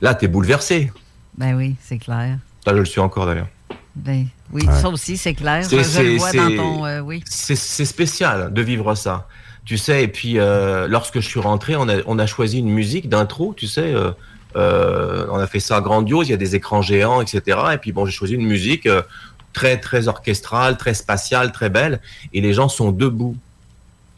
Là, 0.00 0.14
tu 0.14 0.24
es 0.24 0.28
bouleversé. 0.28 0.92
Ben 1.36 1.54
oui, 1.56 1.76
c'est 1.82 1.98
clair. 1.98 2.38
Là, 2.66 2.72
je 2.74 2.78
le 2.78 2.84
suis 2.84 3.00
encore 3.00 3.26
d'ailleurs. 3.26 3.48
Ben, 3.94 4.26
oui, 4.52 4.64
Ouais. 4.66 4.80
ça 4.80 4.88
aussi, 4.88 5.16
c'est 5.16 5.34
clair. 5.34 5.62
Je, 5.62 5.68
C'est- 5.68 5.76
je 5.76 5.80
le 5.82 5.84
c'est- 6.10 6.16
vois 6.18 6.32
dans 6.32 6.48
c'est- 6.50 6.56
ton. 6.56 6.86
euh, 6.86 7.00
oui. 7.00 7.22
C'est 7.26 7.56
c'est 7.56 7.84
spécial 7.84 8.52
de 8.52 8.62
vivre 8.62 8.94
ça. 8.94 9.26
Tu 9.64 9.76
sais, 9.76 10.04
et 10.04 10.08
puis 10.08 10.38
euh, 10.38 10.86
lorsque 10.88 11.20
je 11.20 11.26
suis 11.28 11.40
rentré, 11.40 11.76
on 11.76 11.88
a, 11.88 11.96
on 12.06 12.18
a 12.18 12.26
choisi 12.26 12.58
une 12.58 12.70
musique 12.70 13.08
d'intro, 13.08 13.54
tu 13.56 13.66
sais. 13.66 13.92
euh, 13.94 14.12
euh, 14.56 15.26
on 15.30 15.36
a 15.38 15.46
fait 15.46 15.60
ça 15.60 15.80
grandiose, 15.80 16.28
il 16.28 16.30
y 16.30 16.34
a 16.34 16.38
des 16.38 16.54
écrans 16.54 16.80
géants, 16.80 17.20
etc. 17.20 17.58
Et 17.74 17.78
puis 17.78 17.92
bon, 17.92 18.06
j'ai 18.06 18.12
choisi 18.12 18.34
une 18.34 18.46
musique 18.46 18.86
euh, 18.86 19.02
très 19.52 19.78
très 19.78 20.08
orchestrale, 20.08 20.76
très 20.78 20.94
spatiale, 20.94 21.52
très 21.52 21.68
belle. 21.68 22.00
Et 22.32 22.40
les 22.40 22.54
gens 22.54 22.68
sont 22.68 22.90
debout, 22.92 23.36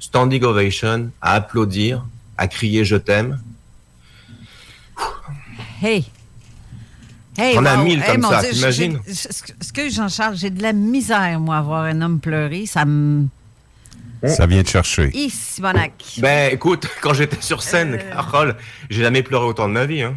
standing 0.01 0.43
ovation, 0.43 1.11
à 1.23 1.35
applaudir, 1.35 2.05
à 2.37 2.49
crier 2.49 2.85
je 2.85 2.97
t'aime. 2.97 3.41
Hey! 5.83 6.05
Hey, 7.39 7.55
T'en 7.55 7.65
as 7.65 7.77
wow. 7.79 7.85
mille 7.85 8.01
Hey, 8.03 8.13
comme 8.13 8.23
mon 8.23 8.31
ça, 8.31 8.43
t'imagines? 8.43 8.99
Excuse 9.07 9.95
Jean-Charles, 9.95 10.37
j'ai 10.37 10.51
de 10.51 10.63
la 10.63 10.73
misère, 10.73 11.39
moi, 11.41 11.59
à 11.59 11.63
voir 11.63 11.85
un 11.85 12.01
homme 12.03 12.19
pleurer. 12.21 12.67
Ça 12.67 12.85
me. 12.85 13.27
Ça 14.27 14.47
vient 14.47 14.61
de 14.63 14.69
chercher. 14.69 15.11
Ici, 15.17 15.63
Bonac. 15.63 15.93
Ben 16.19 16.53
écoute, 16.53 16.87
quand 17.01 17.15
j'étais 17.15 17.41
sur 17.41 17.63
scène, 17.63 17.95
Euh. 17.95 18.13
Carole, 18.13 18.57
j'ai 18.91 19.01
jamais 19.03 19.23
pleuré 19.23 19.47
autant 19.47 19.69
de 19.69 19.73
ma 19.73 19.87
vie. 19.87 20.03
Hein. 20.03 20.15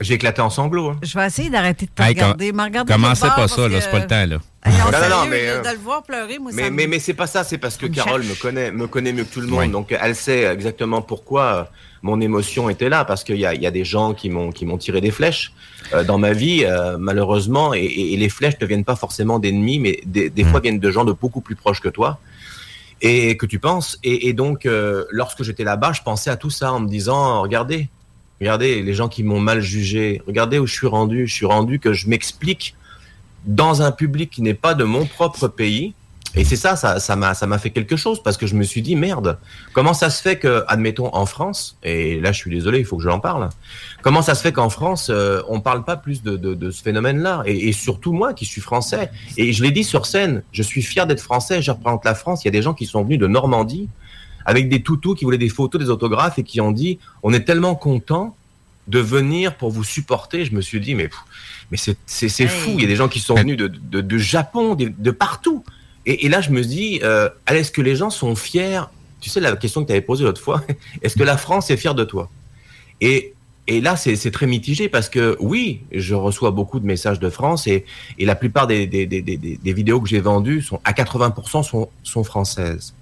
J'ai 0.00 0.14
éclaté 0.14 0.40
en 0.40 0.50
sanglots. 0.50 0.90
Hein. 0.90 0.98
Je 1.02 1.16
vais 1.18 1.26
essayer 1.26 1.50
d'arrêter 1.50 1.86
de 1.86 1.90
te 1.92 2.02
Hey, 2.02 2.14
com- 2.14 2.22
regarder. 2.24 2.52
Me 2.52 2.62
regarder 2.62 2.92
Commencez 2.92 3.20
pas 3.28 3.46
ça, 3.48 3.68
que- 3.68 3.80
c'est 3.80 3.90
pas 3.90 3.98
le 4.00 4.06
temps, 4.06 4.26
là. 4.26 4.38
Hey, 4.66 4.72
non, 4.78 4.84
Non, 4.90 5.08
non, 5.10 5.26
mais, 5.30 5.42
de, 5.42 5.46
euh, 5.50 5.62
de 5.62 5.68
le 5.68 5.78
voir 5.78 6.02
pleurer, 6.02 6.38
moi, 6.38 6.50
ça 6.50 6.56
Mais, 6.56 6.70
me- 6.70 6.76
mais, 6.76 6.86
mais 6.88 6.98
c'est 6.98 7.14
pas 7.14 7.26
ça, 7.28 7.44
c'est 7.44 7.58
parce 7.58 7.76
que 7.76 7.86
me 7.86 7.94
Carole 7.94 8.22
me 8.24 8.34
connaît, 8.34 8.72
me 8.72 8.86
connaît 8.88 9.12
mieux 9.12 9.24
que 9.24 9.32
tout 9.32 9.40
le 9.40 9.46
monde. 9.46 9.70
Donc 9.70 9.94
elle 9.98 10.16
sait 10.16 10.44
exactement 10.44 11.00
pourquoi 11.02 11.42
euh, 11.44 11.64
mon 12.02 12.20
émotion 12.20 12.68
était 12.70 12.88
là. 12.88 13.04
Parce 13.04 13.22
qu'il 13.24 13.36
y 13.36 13.46
a, 13.46 13.54
il 13.54 13.62
y 13.62 13.66
a 13.66 13.70
des 13.70 13.84
gens 13.84 14.14
qui 14.14 14.30
m'ont 14.30 14.50
qui 14.50 14.64
m'ont 14.66 14.78
tiré 14.78 15.00
des 15.00 15.10
flèches 15.12 15.52
euh, 15.92 16.02
dans 16.02 16.18
ma 16.18 16.32
vie, 16.32 16.64
euh, 16.64 16.96
malheureusement. 16.98 17.72
Et, 17.74 17.80
et- 17.84 18.14
et 18.14 18.16
les 18.16 18.28
flèches 18.30 18.58
ne 18.60 18.66
viennent 18.66 18.84
pas 18.84 18.96
forcément 18.96 19.38
d'ennemis, 19.38 19.78
mais 19.78 20.00
des, 20.06 20.28
des 20.30 20.44
fois 20.44 20.58
viennent 20.60 20.80
de 20.80 20.90
gens 20.90 21.04
de 21.04 21.12
beaucoup 21.12 21.40
plus 21.42 21.54
proches 21.56 21.80
que 21.80 21.88
toi. 21.90 22.18
Et 23.02 23.36
que 23.36 23.44
tu 23.46 23.58
penses. 23.58 23.98
Et, 24.02 24.28
et 24.28 24.32
donc, 24.32 24.64
euh, 24.66 25.04
lorsque 25.10 25.42
j'étais 25.42 25.64
là-bas, 25.64 25.92
je 25.92 26.00
pensais 26.02 26.30
à 26.30 26.36
tout 26.36 26.48
ça 26.50 26.72
en 26.72 26.80
me 26.80 26.88
disant, 26.88 27.42
regardez, 27.42 27.88
regardez 28.44 28.82
les 28.82 28.92
gens 28.92 29.08
qui 29.08 29.22
m'ont 29.22 29.40
mal 29.40 29.62
jugé. 29.62 30.20
Regardez 30.26 30.58
où 30.58 30.66
je 30.66 30.74
suis 30.74 30.86
rendu. 30.86 31.26
Je 31.26 31.32
suis 31.32 31.46
rendu 31.46 31.80
que 31.80 31.94
je 31.94 32.08
m'explique 32.08 32.74
dans 33.46 33.80
un 33.80 33.90
public 33.90 34.30
qui 34.30 34.42
n'est 34.42 34.52
pas 34.52 34.74
de 34.74 34.84
mon 34.84 35.06
propre 35.06 35.48
pays. 35.48 35.94
Et 36.36 36.44
c'est 36.44 36.56
ça, 36.56 36.74
ça, 36.76 37.16
m'a, 37.16 37.32
ça 37.32 37.58
fait 37.58 37.70
quelque 37.70 37.96
chose 37.96 38.20
parce 38.22 38.36
que 38.36 38.46
je 38.46 38.54
me 38.56 38.64
suis 38.64 38.82
dit 38.82 38.96
merde. 38.96 39.38
Comment 39.72 39.94
ça 39.94 40.10
se 40.10 40.20
fait 40.20 40.36
que, 40.36 40.64
admettons, 40.66 41.08
en 41.14 41.26
France, 41.26 41.78
et 41.84 42.20
là 42.20 42.32
je 42.32 42.38
suis 42.38 42.50
désolé, 42.50 42.80
il 42.80 42.84
faut 42.84 42.96
que 42.96 43.04
je 43.04 43.08
l'en 43.08 43.20
parle. 43.20 43.48
Comment 44.02 44.20
ça 44.20 44.34
se 44.34 44.42
fait 44.42 44.52
qu'en 44.52 44.68
France, 44.68 45.10
euh, 45.10 45.40
on 45.48 45.60
parle 45.60 45.84
pas 45.84 45.96
plus 45.96 46.24
de, 46.24 46.36
de, 46.36 46.54
de 46.54 46.70
ce 46.72 46.82
phénomène-là? 46.82 47.44
Et, 47.46 47.68
et 47.68 47.72
surtout 47.72 48.12
moi 48.12 48.34
qui 48.34 48.46
suis 48.46 48.60
français. 48.60 49.10
Et 49.36 49.52
je 49.52 49.62
l'ai 49.62 49.70
dit 49.70 49.84
sur 49.84 50.06
scène, 50.06 50.42
je 50.50 50.62
suis 50.62 50.82
fier 50.82 51.06
d'être 51.06 51.20
français. 51.20 51.62
Je 51.62 51.70
représente 51.70 52.04
la 52.04 52.16
France. 52.16 52.42
Il 52.44 52.48
y 52.48 52.48
a 52.48 52.52
des 52.52 52.62
gens 52.62 52.74
qui 52.74 52.86
sont 52.86 53.04
venus 53.04 53.20
de 53.20 53.28
Normandie 53.28 53.88
avec 54.44 54.68
des 54.68 54.82
toutous 54.82 55.14
qui 55.14 55.24
voulaient 55.24 55.38
des 55.38 55.48
photos, 55.48 55.80
des 55.80 55.90
autographes 55.90 56.38
et 56.38 56.42
qui 56.42 56.60
ont 56.60 56.72
dit 56.72 56.98
on 57.22 57.32
est 57.32 57.44
tellement 57.44 57.74
content 57.74 58.36
de 58.88 58.98
venir 58.98 59.56
pour 59.56 59.70
vous 59.70 59.84
supporter. 59.84 60.44
Je 60.44 60.54
me 60.54 60.60
suis 60.60 60.80
dit 60.80 60.94
mais 60.94 61.08
pff, 61.08 61.18
mais 61.70 61.76
c'est 61.76 61.96
c'est 62.06 62.28
c'est 62.28 62.48
fou. 62.48 62.72
Il 62.74 62.82
y 62.82 62.84
a 62.84 62.88
des 62.88 62.96
gens 62.96 63.08
qui 63.08 63.20
sont 63.20 63.34
venus 63.34 63.56
de 63.56 63.68
de, 63.68 64.00
de 64.00 64.18
Japon, 64.18 64.74
de, 64.74 64.92
de 64.96 65.10
partout. 65.10 65.64
Et, 66.06 66.26
et 66.26 66.28
là 66.28 66.40
je 66.40 66.50
me 66.50 66.62
dis 66.62 67.00
euh, 67.02 67.28
est-ce 67.46 67.70
que 67.70 67.82
les 67.82 67.96
gens 67.96 68.10
sont 68.10 68.36
fiers 68.36 68.82
Tu 69.20 69.30
sais 69.30 69.40
la 69.40 69.56
question 69.56 69.82
que 69.82 69.86
tu 69.86 69.92
avais 69.92 70.02
posée 70.02 70.24
l'autre 70.24 70.40
fois. 70.40 70.62
Est-ce 71.02 71.16
que 71.16 71.22
la 71.22 71.36
France 71.36 71.70
est 71.70 71.76
fière 71.76 71.94
de 71.94 72.04
toi? 72.04 72.30
Et 73.00 73.34
et 73.66 73.80
là, 73.80 73.96
c'est 73.96 74.16
c'est 74.16 74.30
très 74.30 74.46
mitigé 74.46 74.88
parce 74.88 75.08
que 75.08 75.36
oui, 75.40 75.80
je 75.90 76.14
reçois 76.14 76.50
beaucoup 76.50 76.80
de 76.80 76.86
messages 76.86 77.18
de 77.18 77.30
France 77.30 77.66
et, 77.66 77.86
et 78.18 78.26
la 78.26 78.34
plupart 78.34 78.66
des, 78.66 78.86
des, 78.86 79.06
des, 79.06 79.22
des, 79.22 79.36
des 79.38 79.72
vidéos 79.72 80.00
que 80.02 80.08
j'ai 80.08 80.20
vendues 80.20 80.60
sont 80.60 80.80
à 80.84 80.92
80% 80.92 81.62
sont, 81.62 81.88
sont 82.02 82.24
françaises. 82.24 82.94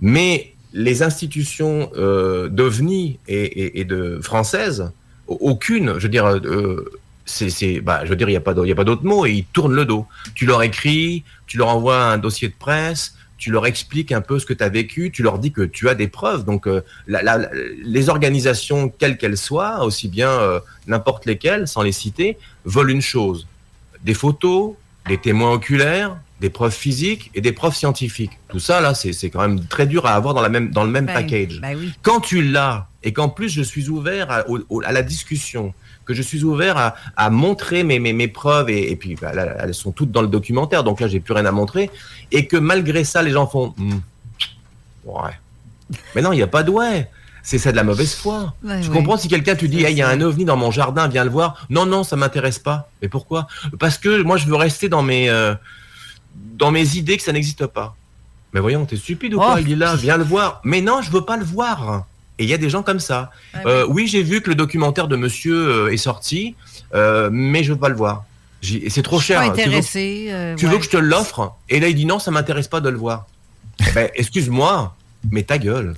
Mais 0.00 0.51
les 0.72 1.02
institutions 1.02 1.90
euh, 1.96 2.48
d'OVNI 2.48 3.18
et, 3.28 3.84
de 3.84 4.20
françaises, 4.22 4.90
aucune, 5.26 5.94
je 5.98 6.02
veux 6.02 6.08
dire, 6.08 6.26
euh, 6.26 6.90
c'est, 7.24 7.80
bah, 7.80 8.00
je 8.04 8.10
veux 8.10 8.16
dire, 8.16 8.28
il 8.28 8.32
n'y 8.32 8.36
a 8.36 8.40
pas, 8.40 8.54
d'autre 8.54 9.04
mot 9.04 9.26
et 9.26 9.32
ils 9.32 9.44
tournent 9.44 9.74
le 9.74 9.84
dos. 9.84 10.06
Tu 10.34 10.46
leur 10.46 10.62
écris, 10.62 11.24
tu 11.46 11.58
leur 11.58 11.68
envoies 11.68 12.02
un 12.02 12.18
dossier 12.18 12.48
de 12.48 12.54
presse, 12.58 13.14
tu 13.38 13.50
leur 13.50 13.66
expliques 13.66 14.12
un 14.12 14.20
peu 14.20 14.38
ce 14.38 14.46
que 14.46 14.54
tu 14.54 14.62
as 14.62 14.68
vécu, 14.68 15.10
tu 15.10 15.22
leur 15.22 15.38
dis 15.38 15.52
que 15.52 15.62
tu 15.62 15.88
as 15.88 15.94
des 15.94 16.08
preuves. 16.08 16.44
Donc, 16.44 16.66
euh, 16.66 16.82
les 17.06 18.08
organisations, 18.08 18.88
quelles 18.88 19.18
qu'elles 19.18 19.38
soient, 19.38 19.84
aussi 19.84 20.08
bien 20.08 20.60
n'importe 20.86 21.26
lesquelles, 21.26 21.68
sans 21.68 21.82
les 21.82 21.92
citer, 21.92 22.38
veulent 22.64 22.90
une 22.90 23.02
chose 23.02 23.46
des 24.04 24.14
photos, 24.14 24.74
des 25.06 25.18
témoins 25.18 25.52
oculaires, 25.52 26.16
des 26.42 26.50
preuves 26.50 26.74
physiques 26.74 27.30
et 27.34 27.40
des 27.40 27.52
preuves 27.52 27.74
scientifiques. 27.74 28.32
Tout 28.48 28.58
ça, 28.58 28.80
là, 28.82 28.92
c'est 28.94 29.30
quand 29.30 29.40
même 29.40 29.64
très 29.64 29.86
dur 29.86 30.04
à 30.06 30.14
avoir 30.14 30.34
dans, 30.34 30.42
la 30.42 30.48
même, 30.50 30.70
dans 30.70 30.82
le 30.84 30.90
même 30.90 31.06
Ben, 31.06 31.14
package. 31.14 31.60
oui. 31.76 31.92
Quand 32.02 32.20
tu 32.20 32.42
l'as 32.42 32.88
et 33.04 33.12
qu'en 33.12 33.28
plus 33.30 33.48
je 33.48 33.62
suis 33.62 33.88
ouvert 33.88 34.30
à, 34.30 34.48
au- 34.50 34.60
au- 34.68 34.82
à 34.84 34.90
la 34.92 35.02
discussion, 35.02 35.72
que 36.04 36.14
je 36.14 36.20
suis 36.22 36.42
ouvert 36.42 36.76
à, 36.76 36.96
à 37.16 37.30
montrer 37.30 37.84
mes, 37.84 38.00
mes, 38.00 38.12
mes 38.12 38.26
preuves 38.28 38.70
et, 38.70 38.90
et 38.90 38.96
puis 38.96 39.14
bah, 39.20 39.32
là, 39.32 39.54
elles 39.60 39.72
sont 39.72 39.92
toutes 39.92 40.10
dans 40.10 40.20
le 40.22 40.26
documentaire, 40.28 40.82
donc 40.82 41.00
là 41.00 41.06
j'ai 41.06 41.20
plus 41.20 41.32
rien 41.32 41.46
à 41.46 41.52
montrer, 41.52 41.90
et 42.32 42.46
que 42.46 42.56
malgré 42.56 43.04
ça 43.04 43.22
les 43.22 43.30
gens 43.30 43.46
font 43.46 43.72
Hmm, 43.78 43.98
ouais. 45.04 45.30
Mais 46.16 46.22
non, 46.22 46.32
il 46.32 46.36
n'y 46.36 46.42
a 46.42 46.46
pas 46.48 46.64
de 46.64 46.70
ouais. 46.70 47.08
C'est 47.44 47.58
ça 47.58 47.70
de 47.72 47.76
la 47.76 47.82
mauvaise 47.84 48.14
foi. 48.14 48.54
Ouais, 48.64 48.80
tu 48.80 48.88
ouais. 48.88 48.94
comprends 48.96 49.16
si 49.16 49.26
quelqu'un 49.28 49.54
te 49.56 49.66
dit, 49.66 49.82
Hey, 49.84 49.92
il 49.94 49.98
y 49.98 50.02
a 50.02 50.08
un 50.08 50.20
ovni 50.20 50.44
dans 50.44 50.56
mon 50.56 50.70
jardin, 50.70 51.08
viens 51.08 51.24
le 51.24 51.30
voir. 51.30 51.66
Non, 51.70 51.86
non, 51.86 52.04
ça 52.04 52.14
m'intéresse 52.16 52.58
pas. 52.60 52.88
Mais 53.00 53.08
pourquoi? 53.08 53.46
Parce 53.80 53.98
que 53.98 54.22
moi, 54.22 54.36
je 54.36 54.46
veux 54.46 54.54
rester 54.54 54.88
dans 54.88 55.02
mes, 55.02 55.28
euh, 55.28 55.54
dans 56.34 56.70
mes 56.70 56.96
idées 56.96 57.16
que 57.16 57.22
ça 57.22 57.32
n'existe 57.32 57.66
pas. 57.66 57.94
Mais 58.52 58.60
voyons, 58.60 58.84
t'es 58.84 58.96
stupide 58.96 59.34
ou 59.34 59.38
Oh. 59.38 59.44
quoi 59.44 59.60
Il 59.60 59.72
est 59.72 59.76
là, 59.76 59.96
viens 59.96 60.16
le 60.16 60.24
voir. 60.24 60.60
Mais 60.64 60.80
non, 60.80 61.00
je 61.02 61.10
veux 61.10 61.24
pas 61.24 61.36
le 61.36 61.44
voir. 61.44 62.04
Et 62.38 62.44
il 62.44 62.50
y 62.50 62.54
a 62.54 62.58
des 62.58 62.70
gens 62.70 62.82
comme 62.82 63.00
ça. 63.00 63.30
Euh, 63.66 63.86
oui, 63.88 64.06
j'ai 64.06 64.22
vu 64.22 64.40
que 64.40 64.48
le 64.50 64.54
documentaire 64.54 65.08
de 65.08 65.16
monsieur 65.16 65.56
euh, 65.86 65.92
est 65.92 65.96
sorti, 65.96 66.54
euh, 66.94 67.28
mais 67.32 67.62
je 67.64 67.72
veux 67.72 67.78
pas 67.78 67.88
le 67.88 67.94
voir. 67.94 68.24
C'est 68.88 69.02
trop 69.02 69.18
Je 69.18 69.24
suis 69.24 69.34
cher. 69.34 69.40
pas 69.40 69.50
Tu 69.50 69.56
veux- 69.62 69.66
intéressé. 69.68 70.26
euh, 70.30 70.54
tu 70.56 70.66
ouais. 70.66 70.72
veux 70.72 70.78
que 70.78 70.84
je 70.84 70.90
te 70.90 70.96
l'offre? 70.96 71.54
Et 71.68 71.80
là, 71.80 71.88
il 71.88 71.94
dit 71.94 72.06
non, 72.06 72.18
ça 72.18 72.30
m'intéresse 72.30 72.68
pas 72.68 72.80
de 72.80 72.88
le 72.88 72.96
voir. 72.98 73.26
Eh 73.88 73.90
ben, 73.92 74.08
excuse-moi, 74.14 74.94
mais 75.30 75.42
ta 75.42 75.58
gueule. 75.58 75.94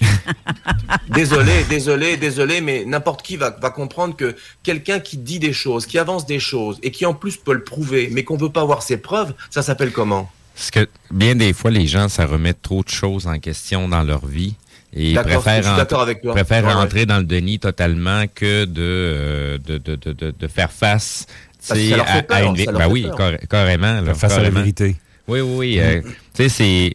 désolé, 1.08 1.64
désolé, 1.68 2.16
désolé, 2.16 2.60
mais 2.60 2.84
n'importe 2.84 3.22
qui 3.22 3.36
va, 3.36 3.50
va 3.60 3.70
comprendre 3.70 4.16
que 4.16 4.34
quelqu'un 4.62 5.00
qui 5.00 5.16
dit 5.16 5.38
des 5.38 5.52
choses, 5.52 5.86
qui 5.86 5.98
avance 5.98 6.26
des 6.26 6.40
choses, 6.40 6.78
et 6.82 6.90
qui 6.90 7.06
en 7.06 7.14
plus 7.14 7.36
peut 7.36 7.52
le 7.54 7.64
prouver, 7.64 8.08
mais 8.12 8.24
qu'on 8.24 8.36
veut 8.36 8.50
pas 8.50 8.64
voir 8.64 8.82
ses 8.82 8.96
preuves, 8.96 9.34
ça 9.50 9.62
s'appelle 9.62 9.92
comment? 9.92 10.30
Parce 10.54 10.70
que 10.70 10.88
bien 11.10 11.34
des 11.36 11.52
fois, 11.52 11.70
les 11.70 11.86
gens, 11.86 12.08
ça 12.08 12.26
remet 12.26 12.52
trop 12.54 12.82
de 12.82 12.88
choses 12.88 13.26
en 13.26 13.38
question 13.38 13.88
dans 13.88 14.02
leur 14.02 14.26
vie. 14.26 14.54
Et 14.92 15.14
préfèrent, 15.14 15.62
suis 15.64 15.76
d'accord 15.76 16.02
avec 16.02 16.20
toi. 16.20 16.34
préfèrent 16.34 16.64
Ouais, 16.64 16.70
ouais. 16.74 16.80
entrer 16.80 17.06
dans 17.06 17.18
le 17.18 17.24
déni 17.24 17.60
totalement 17.60 18.24
que 18.34 18.64
de, 18.64 18.80
euh, 18.82 19.58
de, 19.58 19.78
de, 19.78 19.94
de, 19.94 20.12
de- 20.12 20.34
de 20.36 20.48
faire 20.48 20.72
face 20.72 21.26
ça 21.60 21.74
leur 21.74 22.08
fait 22.08 22.26
à, 22.32 22.42
une 22.42 22.56
ça 22.56 22.64
leur 22.72 22.80
Ben 22.80 22.86
fait 22.86 22.92
oui, 22.92 23.02
peur. 23.02 23.16
carré- 23.16 23.40
carrément. 23.48 24.00
là, 24.00 24.14
face 24.14 24.32
à 24.32 24.42
la 24.42 24.50
vérité. 24.50 24.96
Oui, 25.28 25.40
oui, 25.40 25.56
oui. 25.56 25.78
euh, 25.80 26.00
tu 26.02 26.10
sais, 26.34 26.48
c'est. 26.48 26.94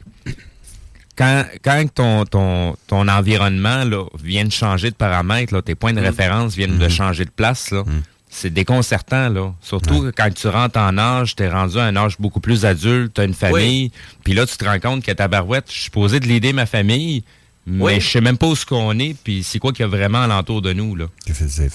Quand, 1.18 1.46
quand 1.64 1.86
ton, 1.94 2.26
ton, 2.26 2.76
ton 2.88 3.08
environnement 3.08 3.84
là, 3.86 4.04
vient 4.22 4.44
de 4.46 4.52
changer 4.52 4.90
de 4.90 4.96
paramètre, 4.96 5.54
là, 5.54 5.62
tes 5.62 5.76
points 5.76 5.94
de 5.94 6.02
référence 6.02 6.56
viennent 6.56 6.78
de 6.78 6.90
changer 6.90 7.24
de 7.26 7.30
place, 7.30 7.72
là, 7.72 7.84
c'est 8.30 8.50
déconcertant. 8.54 9.30
Là. 9.30 9.54
Surtout 9.62 10.12
quand 10.16 10.30
tu 10.34 10.48
rentres 10.50 10.78
en 10.78 10.98
âge, 10.98 11.36
tu 11.38 11.44
es 11.44 11.50
rendu 11.50 11.78
à 11.80 11.84
un 11.86 11.96
âge 11.96 12.18
beaucoup 12.20 12.42
plus 12.42 12.66
adulte, 12.66 13.14
tu 13.14 13.22
as 13.22 13.24
une 13.24 13.34
famille, 13.34 13.92
puis 14.26 14.34
là, 14.34 14.46
tu 14.46 14.58
te 14.58 14.66
rends 14.66 14.80
compte 14.80 15.04
que 15.06 15.12
ta 15.14 15.28
barouette, 15.30 15.66
je 15.74 15.80
suis 15.84 15.90
posé 15.92 16.20
de 16.20 16.28
l'aider 16.28 16.52
ma 16.52 16.66
famille, 16.66 17.24
mais 17.66 17.84
Oui. 17.84 18.00
je 18.02 18.10
sais 18.10 18.22
même 18.22 18.38
pas 18.38 18.48
où 18.48 18.56
ce 18.56 18.66
qu'on 18.66 19.00
est, 19.00 19.16
puis 19.24 19.42
c'est 19.42 19.58
quoi 19.60 19.72
qu'il 19.72 19.82
y 19.82 19.88
a 19.88 19.88
vraiment 19.88 20.22
alentour 20.24 20.62
de 20.62 20.74
nous. 20.74 20.96
Là. 20.98 21.06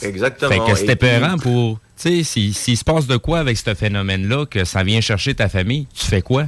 Exactement. 0.02 0.50
Fait 0.50 0.58
que 0.58 0.78
puis- 0.82 0.90
épeurant 0.90 1.38
pour. 1.38 1.80
Tu 2.00 2.18
sais, 2.18 2.22
si- 2.24 2.52
s'il 2.52 2.76
se 2.76 2.84
passe 2.84 3.06
de 3.06 3.16
quoi 3.16 3.38
avec 3.40 3.56
ce 3.58 3.74
phénomène-là, 3.74 4.44
que 4.46 4.64
ça 4.64 4.82
vient 4.84 5.00
chercher 5.00 5.34
ta 5.34 5.48
famille, 5.48 5.86
tu 5.94 6.04
fais 6.06 6.20
quoi? 6.22 6.46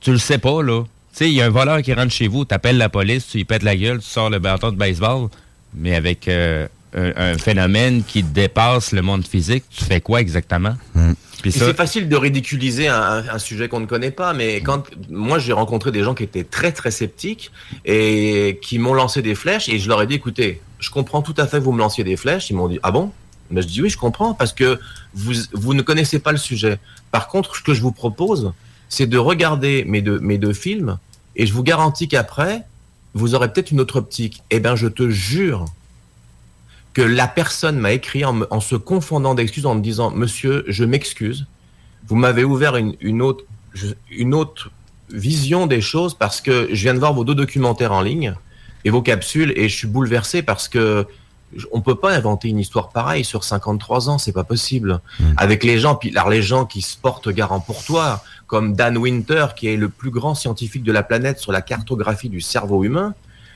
Tu 0.00 0.12
le 0.12 0.18
sais 0.18 0.38
pas, 0.38 0.62
là. 0.62 0.84
Tu 1.16 1.24
sais, 1.24 1.30
il 1.30 1.34
y 1.34 1.40
a 1.40 1.46
un 1.46 1.50
voleur 1.50 1.80
qui 1.80 1.94
rentre 1.94 2.12
chez 2.12 2.28
vous, 2.28 2.44
t'appelles 2.44 2.76
la 2.76 2.90
police, 2.90 3.26
tu 3.26 3.38
lui 3.38 3.46
pètes 3.46 3.62
la 3.62 3.74
gueule, 3.74 4.00
tu 4.00 4.06
sors 4.06 4.28
le 4.28 4.38
bâton 4.38 4.70
de 4.70 4.76
baseball, 4.76 5.28
mais 5.72 5.94
avec 5.94 6.28
euh, 6.28 6.68
un, 6.94 7.12
un 7.16 7.38
phénomène 7.38 8.02
qui 8.06 8.22
dépasse 8.22 8.92
le 8.92 9.00
monde 9.00 9.26
physique, 9.26 9.64
tu 9.70 9.82
fais 9.82 10.02
quoi 10.02 10.20
exactement? 10.20 10.76
Ça- 10.94 11.66
C'est 11.68 11.74
facile 11.76 12.10
de 12.10 12.16
ridiculiser 12.16 12.88
un, 12.88 13.38
sujet 13.38 13.68
qu'on 13.68 13.80
ne 13.80 13.86
connaît 13.86 14.10
pas, 14.10 14.34
mais 14.34 14.60
quand 14.60 14.82
moi 15.08 15.38
j'ai 15.38 15.54
rencontré 15.54 15.90
des 15.90 16.02
gens 16.02 16.12
qui 16.14 16.24
étaient 16.24 16.44
très 16.44 16.70
très 16.72 16.90
sceptiques 16.90 17.50
et 17.86 18.58
qui 18.60 18.78
m'ont 18.78 18.92
lancé 18.94 19.22
des 19.22 19.34
flèches 19.34 19.70
et 19.70 19.78
je 19.78 19.88
leur 19.88 20.02
ai 20.02 20.06
dit 20.06 20.14
écoutez, 20.16 20.60
je 20.80 20.90
comprends 20.90 21.22
tout 21.22 21.34
à 21.38 21.46
fait 21.46 21.58
que 21.58 21.62
vous 21.62 21.72
me 21.72 21.78
lanciez 21.78 22.04
des 22.04 22.16
flèches. 22.18 22.50
Ils 22.50 22.56
m'ont 22.56 22.68
dit 22.68 22.78
ah 22.82 22.90
bon? 22.90 23.10
Mais 23.50 23.62
je 23.62 23.68
dis 23.68 23.80
oui, 23.80 23.88
je 23.88 23.96
comprends 23.96 24.34
parce 24.34 24.52
que 24.52 24.78
vous 25.14 25.32
vous 25.54 25.72
ne 25.72 25.80
connaissez 25.82 26.18
pas 26.18 26.32
le 26.32 26.38
sujet. 26.38 26.78
Par 27.10 27.28
contre, 27.28 27.56
ce 27.56 27.62
que 27.62 27.72
je 27.72 27.80
vous 27.80 27.92
propose, 27.92 28.52
c'est 28.88 29.06
de 29.06 29.16
regarder 29.18 29.84
mes 29.86 30.02
deux 30.02 30.18
mes 30.20 30.38
deux 30.38 30.52
films 30.52 30.98
et 31.36 31.46
je 31.46 31.52
vous 31.52 31.62
garantis 31.62 32.08
qu'après 32.08 32.64
vous 33.14 33.34
aurez 33.34 33.50
peut-être 33.50 33.70
une 33.70 33.80
autre 33.80 33.96
optique. 33.96 34.42
Eh 34.50 34.60
ben, 34.60 34.76
je 34.76 34.88
te 34.88 35.08
jure 35.08 35.64
que 36.92 37.02
la 37.02 37.28
personne 37.28 37.78
m'a 37.78 37.92
écrit 37.92 38.24
en, 38.24 38.60
se 38.60 38.76
confondant 38.76 39.34
d'excuses, 39.34 39.66
en 39.66 39.74
me 39.74 39.80
disant 39.80 40.10
Monsieur, 40.10 40.64
je 40.66 40.84
m'excuse, 40.84 41.46
vous 42.08 42.16
m'avez 42.16 42.44
ouvert 42.44 42.76
une, 42.76 43.22
autre, 43.22 43.44
une 44.10 44.34
autre 44.34 44.70
vision 45.10 45.66
des 45.66 45.80
choses 45.80 46.14
parce 46.14 46.40
que 46.40 46.68
je 46.72 46.82
viens 46.82 46.94
de 46.94 46.98
voir 46.98 47.12
vos 47.12 47.24
deux 47.24 47.34
documentaires 47.34 47.92
en 47.92 48.00
ligne 48.00 48.34
et 48.84 48.90
vos 48.90 49.02
capsules 49.02 49.52
et 49.56 49.68
je 49.68 49.76
suis 49.76 49.88
bouleversé 49.88 50.42
parce 50.42 50.68
que 50.68 51.06
on 51.72 51.80
peut 51.80 51.94
pas 51.94 52.14
inventer 52.14 52.48
une 52.48 52.58
histoire 52.58 52.90
pareille 52.90 53.24
sur 53.24 53.44
53 53.44 54.10
ans, 54.10 54.18
c'est 54.18 54.32
pas 54.32 54.44
possible. 54.44 55.00
Avec 55.36 55.64
les 55.64 55.78
gens, 55.78 55.94
puis 55.94 56.16
alors 56.16 56.30
les 56.30 56.42
gens 56.42 56.66
qui 56.66 56.82
se 56.82 56.96
portent 56.96 57.28
garant 57.28 57.60
pour 57.60 57.84
toi, 57.84 58.22
comme 58.46 58.74
Dan 58.74 58.96
Winter, 58.96 59.48
qui 59.56 59.68
est 59.68 59.76
le 59.76 59.88
plus 59.88 60.10
grand 60.10 60.34
scientifique 60.34 60.82
de 60.82 60.92
la 60.92 61.02
planète 61.02 61.38
sur 61.38 61.52
la 61.52 61.62
cartographie 61.62 62.28
du 62.28 62.40
cerveau 62.40 62.84
humain, 62.84 63.14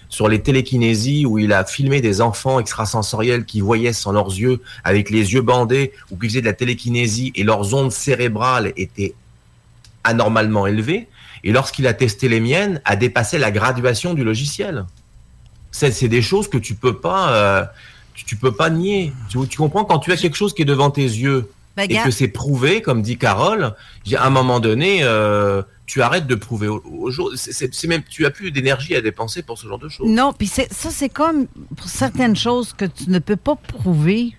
sur 0.09 0.29
les 0.29 0.41
télékinésies 0.41 1.25
où 1.25 1.39
il 1.39 1.53
a 1.53 1.65
filmé 1.65 2.01
des 2.01 2.21
enfants 2.21 2.59
extrasensoriels 2.59 3.45
qui 3.45 3.61
voyaient 3.61 3.93
sans 3.93 4.13
leurs 4.13 4.29
yeux, 4.29 4.61
avec 4.83 5.11
les 5.11 5.33
yeux 5.33 5.43
bandés, 5.43 5.93
ou 6.11 6.17
qui 6.17 6.29
faisaient 6.29 6.41
de 6.41 6.47
la 6.47 6.53
télékinésie 6.53 7.33
et 7.35 7.45
leurs 7.45 7.75
ondes 7.75 7.93
cérébrales 7.93 8.73
étaient 8.77 9.15
anormalement 10.05 10.67
élevées. 10.67 11.09
Et 11.45 11.53
lorsqu'il 11.53 11.87
a 11.87 11.95
testé 11.95 12.29
les 12.29 12.41
miennes, 12.41 12.81
a 12.85 12.97
dépassé 12.97 13.39
la 13.39 13.51
graduation 13.51 14.15
du 14.15 14.25
logiciel. 14.25 14.85
C'est 15.71 15.93
c'est 15.93 16.09
des 16.09 16.23
choses 16.23 16.49
que 16.49 16.59
tu 16.59 16.75
peux 16.75 16.97
pas, 16.99 17.33
euh, 17.33 17.65
tu, 18.15 18.25
tu 18.25 18.37
peux 18.37 18.53
pas 18.53 18.71
nier. 18.71 19.13
Tu, 19.29 19.39
tu 19.49 19.57
comprends? 19.59 19.85
Quand 19.85 19.99
tu 19.99 20.13
as 20.13 20.17
quelque 20.17 20.37
chose 20.37 20.55
qui 20.55 20.63
est 20.63 20.67
devant 20.67 20.91
tes 20.91 21.03
yeux 21.05 21.51
Ben, 21.77 21.85
et 21.85 21.89
gars- 21.89 22.05
que 22.05 22.11
c'est 22.11 22.29
prouvé, 22.29 22.83
comme 22.83 23.03
dit 23.03 23.17
Carole, 23.19 23.75
à 24.17 24.27
un 24.27 24.31
moment 24.31 24.59
donné, 24.61 25.01
euh, 25.03 25.63
tu 25.87 26.03
arrêtes 26.03 26.27
de 26.27 26.35
prouver 26.35 26.69
aux, 26.69 26.83
aux 26.85 27.11
gens. 27.11 27.25
C'est- 27.37 27.53
c'est 27.53 27.73
c'est 27.75 27.87
même, 27.89 28.03
tu 28.09 28.27
as 28.27 28.31
plus 28.31 28.51
d'énergie 28.51 28.95
à 28.97 29.01
dépenser 29.01 29.43
pour 29.43 29.59
ce 29.59 29.67
genre 29.69 29.79
de 29.79 29.89
choses. 29.89 30.09
Non, 30.09 30.33
puis 30.33 30.47
c'est- 30.49 30.73
ça, 30.73 30.91
c'est 30.91 31.09
comme 31.09 31.47
pour 31.77 31.89
certaines 31.89 32.37
choses 32.37 32.73
que 32.73 32.85
tu 32.85 33.09
ne 33.11 33.19
peux 33.21 33.37
pas 33.37 33.55
prouver. 33.57 34.33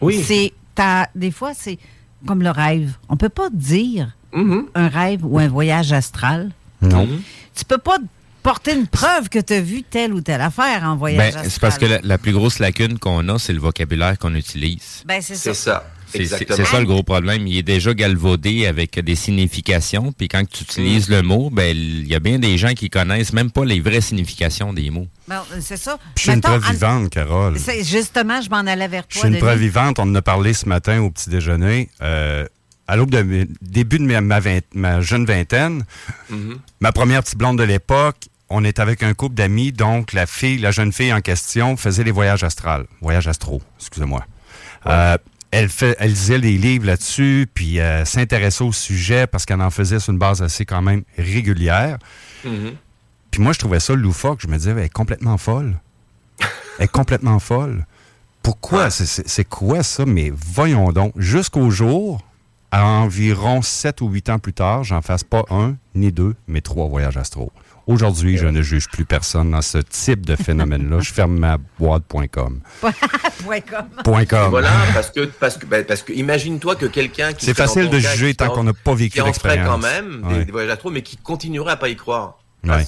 Oui. 0.00 0.20
C'est 0.26 0.52
ta- 0.74 1.08
des 1.14 1.30
fois, 1.30 1.52
c'est 1.54 1.78
comme 2.26 2.42
le 2.42 2.50
rêve. 2.50 2.96
On 3.08 3.16
peut 3.16 3.28
pas 3.28 3.50
dire 3.50 4.10
Mm-hmm. 4.34 4.64
un 4.74 4.88
rêve 4.88 5.20
ou 5.24 5.38
un 5.38 5.46
voyage 5.48 5.92
astral. 5.92 6.50
Non. 6.80 7.06
Tu 7.54 7.64
peux 7.64 7.78
pas 7.78 7.98
porter 8.42 8.74
une 8.74 8.86
preuve 8.86 9.28
que 9.28 9.38
tu 9.38 9.52
as 9.54 9.60
vu 9.60 9.82
telle 9.82 10.12
ou 10.12 10.20
telle 10.20 10.40
affaire 10.40 10.82
en 10.84 10.96
voyage 10.96 11.34
Ben, 11.34 11.42
c'est 11.48 11.60
parce 11.60 11.78
que 11.78 11.86
la, 11.86 12.00
la 12.02 12.18
plus 12.18 12.32
grosse 12.32 12.58
lacune 12.58 12.98
qu'on 12.98 13.28
a, 13.28 13.38
c'est 13.38 13.52
le 13.52 13.60
vocabulaire 13.60 14.18
qu'on 14.18 14.34
utilise. 14.34 15.02
Ben, 15.06 15.20
c'est 15.22 15.36
ça. 15.36 15.54
ça. 15.54 15.84
C'est 16.14 16.26
ça 16.26 16.78
le 16.78 16.84
gros 16.84 17.02
problème. 17.02 17.46
Il 17.46 17.56
est 17.56 17.62
déjà 17.62 17.94
galvaudé 17.94 18.66
avec 18.66 19.00
des 19.00 19.14
significations. 19.14 20.12
Puis 20.12 20.28
quand 20.28 20.44
tu 20.46 20.62
utilises 20.64 21.08
Mm. 21.08 21.12
le 21.12 21.22
mot, 21.22 21.48
ben 21.50 21.74
il 21.74 22.06
y 22.06 22.14
a 22.14 22.20
bien 22.20 22.38
des 22.38 22.58
gens 22.58 22.74
qui 22.74 22.90
connaissent 22.90 23.32
même 23.32 23.50
pas 23.50 23.64
les 23.64 23.80
vraies 23.80 24.02
significations 24.02 24.74
des 24.74 24.90
mots. 24.90 25.08
Bon, 25.26 25.36
c'est 25.60 25.78
ça. 25.78 25.96
Puis 25.96 26.12
je 26.16 26.22
suis 26.24 26.32
une 26.32 26.42
preuve 26.42 26.62
en- 26.66 26.70
vivante, 26.70 27.08
Carole. 27.10 27.56
Justement, 27.82 28.42
je 28.42 28.50
m'en 28.50 28.58
allais 28.58 28.88
vers 28.88 29.04
Je 29.08 29.14
toi. 29.20 29.26
suis 29.26 29.34
une 29.34 29.40
preuve 29.40 29.58
vivante. 29.58 29.98
On 29.98 30.02
en 30.02 30.14
a 30.14 30.20
parlé 30.20 30.52
ce 30.52 30.68
matin 30.68 31.00
au 31.00 31.10
petit 31.10 31.30
déjeuner. 31.30 31.88
Euh, 32.02 32.44
à 32.88 32.96
l'aube 32.96 33.10
de 33.10 33.48
début 33.62 33.98
de 33.98 34.04
ma, 34.04 34.20
ma 34.20 34.40
vingt- 34.40 34.60
ma 34.74 35.00
jeune 35.00 35.24
vingtaine, 35.24 35.84
Mhm. 36.28 36.58
ma 36.80 36.92
première 36.92 37.22
petite 37.22 37.38
blonde 37.38 37.56
de 37.58 37.62
l'époque, 37.62 38.16
on 38.52 38.64
est 38.64 38.78
avec 38.78 39.02
un 39.02 39.14
couple 39.14 39.34
d'amis, 39.34 39.72
donc 39.72 40.12
la 40.12 40.26
fille, 40.26 40.58
la 40.58 40.70
jeune 40.70 40.92
fille 40.92 41.12
en 41.12 41.20
question 41.20 41.76
faisait 41.76 42.04
les 42.04 42.10
voyages 42.10 42.44
astrales, 42.44 42.86
voyages 43.00 43.26
astro, 43.28 43.62
excusez-moi. 43.78 44.24
Euh, 44.86 45.16
elle, 45.50 45.68
fait, 45.68 45.96
elle 45.98 46.10
lisait 46.10 46.38
des 46.40 46.56
livres 46.58 46.86
là-dessus, 46.86 47.46
puis 47.52 47.80
euh, 47.80 48.04
s'intéressait 48.04 48.64
au 48.64 48.72
sujet 48.72 49.26
parce 49.26 49.44
qu'elle 49.46 49.60
en 49.62 49.70
faisait 49.70 49.98
sur 50.00 50.12
une 50.12 50.18
base 50.18 50.42
assez 50.42 50.64
quand 50.64 50.82
même 50.82 51.02
régulière. 51.18 51.98
Mhm. 52.44 52.72
Puis 53.30 53.40
moi, 53.42 53.52
je 53.52 53.58
trouvais 53.58 53.80
ça 53.80 53.94
loufoque. 53.94 54.40
Je 54.42 54.48
me 54.48 54.56
disais, 54.58 54.72
elle 54.72 54.78
est 54.80 54.88
complètement 54.92 55.38
folle. 55.38 55.78
Elle 56.78 56.84
est 56.84 56.88
complètement 56.88 57.38
folle. 57.50 57.86
Pourquoi? 58.42 58.90
C'est- 58.90 59.06
C'est 59.06 59.28
c'est 59.28 59.44
quoi 59.44 59.82
ça? 59.82 60.04
Mais 60.04 60.30
voyons 60.34 60.92
donc. 60.92 61.12
Jusqu'au 61.16 61.70
jour 61.70 62.20
à 62.70 62.84
environ 62.86 63.62
7 63.62 64.00
ou 64.00 64.08
8 64.08 64.30
ans 64.30 64.38
plus 64.38 64.52
tard, 64.54 64.82
j'en 64.84 65.00
fasse 65.02 65.22
pas 65.24 65.44
un, 65.50 65.76
ni 65.94 66.10
deux, 66.12 66.34
mais 66.48 66.60
trois 66.60 66.88
voyages 66.88 67.16
astro. 67.18 67.52
Aujourd'hui, 67.86 68.36
je 68.38 68.46
ne 68.46 68.62
juge 68.62 68.88
plus 68.88 69.04
personne 69.04 69.50
dans 69.50 69.60
ce 69.62 69.78
type 69.78 70.24
de 70.24 70.36
phénomène-là. 70.36 71.00
Je 71.00 71.12
ferme 71.12 71.36
ma 71.38 71.58
boîte.com. 71.78 72.60
Point 73.42 73.60
com. 73.60 73.84
Point 74.04 74.24
com. 74.24 74.50
Voilà, 74.50 74.70
parce 74.94 75.10
que, 75.10 75.24
parce 75.26 75.56
que, 75.58 75.66
ben, 75.66 75.84
parce 75.84 76.02
que 76.02 76.12
imagine-toi 76.12 76.76
que 76.76 76.86
quelqu'un 76.86 77.32
qui. 77.32 77.44
C'est 77.46 77.54
facile 77.56 77.90
de 77.90 77.98
juger 77.98 78.34
tant 78.34 78.50
qu'on 78.50 78.64
n'a 78.64 78.72
pas 78.72 78.94
vécu 78.94 79.14
Qui 79.14 79.20
en 79.20 79.32
ferait 79.32 79.56
l'expérience. 79.56 79.68
quand 79.68 79.78
même 79.78 80.22
des, 80.28 80.34
Ouais. 80.38 80.44
des 80.44 80.52
voyages 80.52 80.70
astro, 80.70 80.90
mais 80.90 81.02
qui 81.02 81.16
continuerait 81.16 81.72
à 81.72 81.76
pas 81.76 81.88
y 81.88 81.96
croire. 81.96 82.38
Ouais. 82.64 82.84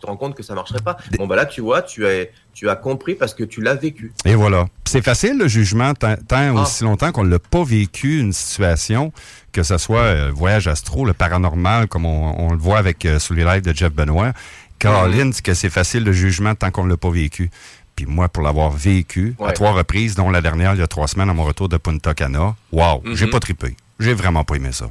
Te 0.00 0.06
rends 0.06 0.16
compte 0.16 0.34
que 0.34 0.42
ça 0.42 0.54
marcherait 0.54 0.80
pas. 0.82 0.96
Bon, 1.18 1.26
bah 1.26 1.36
là, 1.36 1.46
tu 1.46 1.60
vois, 1.60 1.82
tu 1.82 2.06
as, 2.06 2.26
tu 2.54 2.68
as 2.68 2.76
compris 2.76 3.14
parce 3.14 3.34
que 3.34 3.44
tu 3.44 3.60
l'as 3.62 3.74
vécu. 3.74 4.12
Et 4.24 4.34
voilà. 4.34 4.66
C'est 4.86 5.02
facile 5.04 5.38
le 5.38 5.48
jugement 5.48 5.94
tant, 5.94 6.14
tant 6.28 6.54
Ah. 6.56 6.62
aussi 6.62 6.84
longtemps 6.84 7.12
qu'on 7.12 7.24
ne 7.24 7.30
l'a 7.30 7.38
pas 7.38 7.64
vécu 7.64 8.20
une 8.20 8.32
situation, 8.32 9.12
que 9.52 9.62
ce 9.62 9.76
soit 9.78 10.00
euh, 10.00 10.30
voyage 10.34 10.68
astro, 10.68 11.04
le 11.04 11.12
paranormal, 11.12 11.88
comme 11.88 12.06
on, 12.06 12.34
on 12.48 12.52
le 12.52 12.58
voit 12.58 12.78
avec 12.78 13.04
euh, 13.06 13.18
sur 13.18 13.34
les 13.34 13.44
lives 13.44 13.62
de 13.62 13.74
Jeff 13.74 13.92
Benoît. 13.92 14.32
Caroline 14.78 15.30
dit 15.30 15.42
que 15.42 15.54
c'est 15.54 15.70
facile 15.70 16.04
le 16.04 16.12
jugement 16.12 16.54
tant 16.54 16.70
qu'on 16.70 16.84
ne 16.84 16.90
l'a 16.90 16.96
pas 16.96 17.10
vécu. 17.10 17.50
Puis 17.96 18.06
moi, 18.06 18.28
pour 18.28 18.44
l'avoir 18.44 18.70
vécu 18.70 19.34
à 19.44 19.50
trois 19.50 19.72
reprises, 19.72 20.14
dont 20.14 20.30
la 20.30 20.40
dernière 20.40 20.74
il 20.74 20.78
y 20.78 20.82
a 20.82 20.86
trois 20.86 21.08
semaines 21.08 21.30
à 21.30 21.34
mon 21.34 21.42
retour 21.42 21.68
de 21.68 21.76
Punta 21.78 22.14
Cana, 22.14 22.54
wow, 22.70 23.02
j'ai 23.12 23.24
Mhm. 23.26 23.30
pas 23.32 23.40
trippé. 23.40 23.76
J'ai 23.98 24.14
vraiment 24.14 24.44
pas 24.44 24.54
aimé 24.54 24.70
ça. 24.70 24.88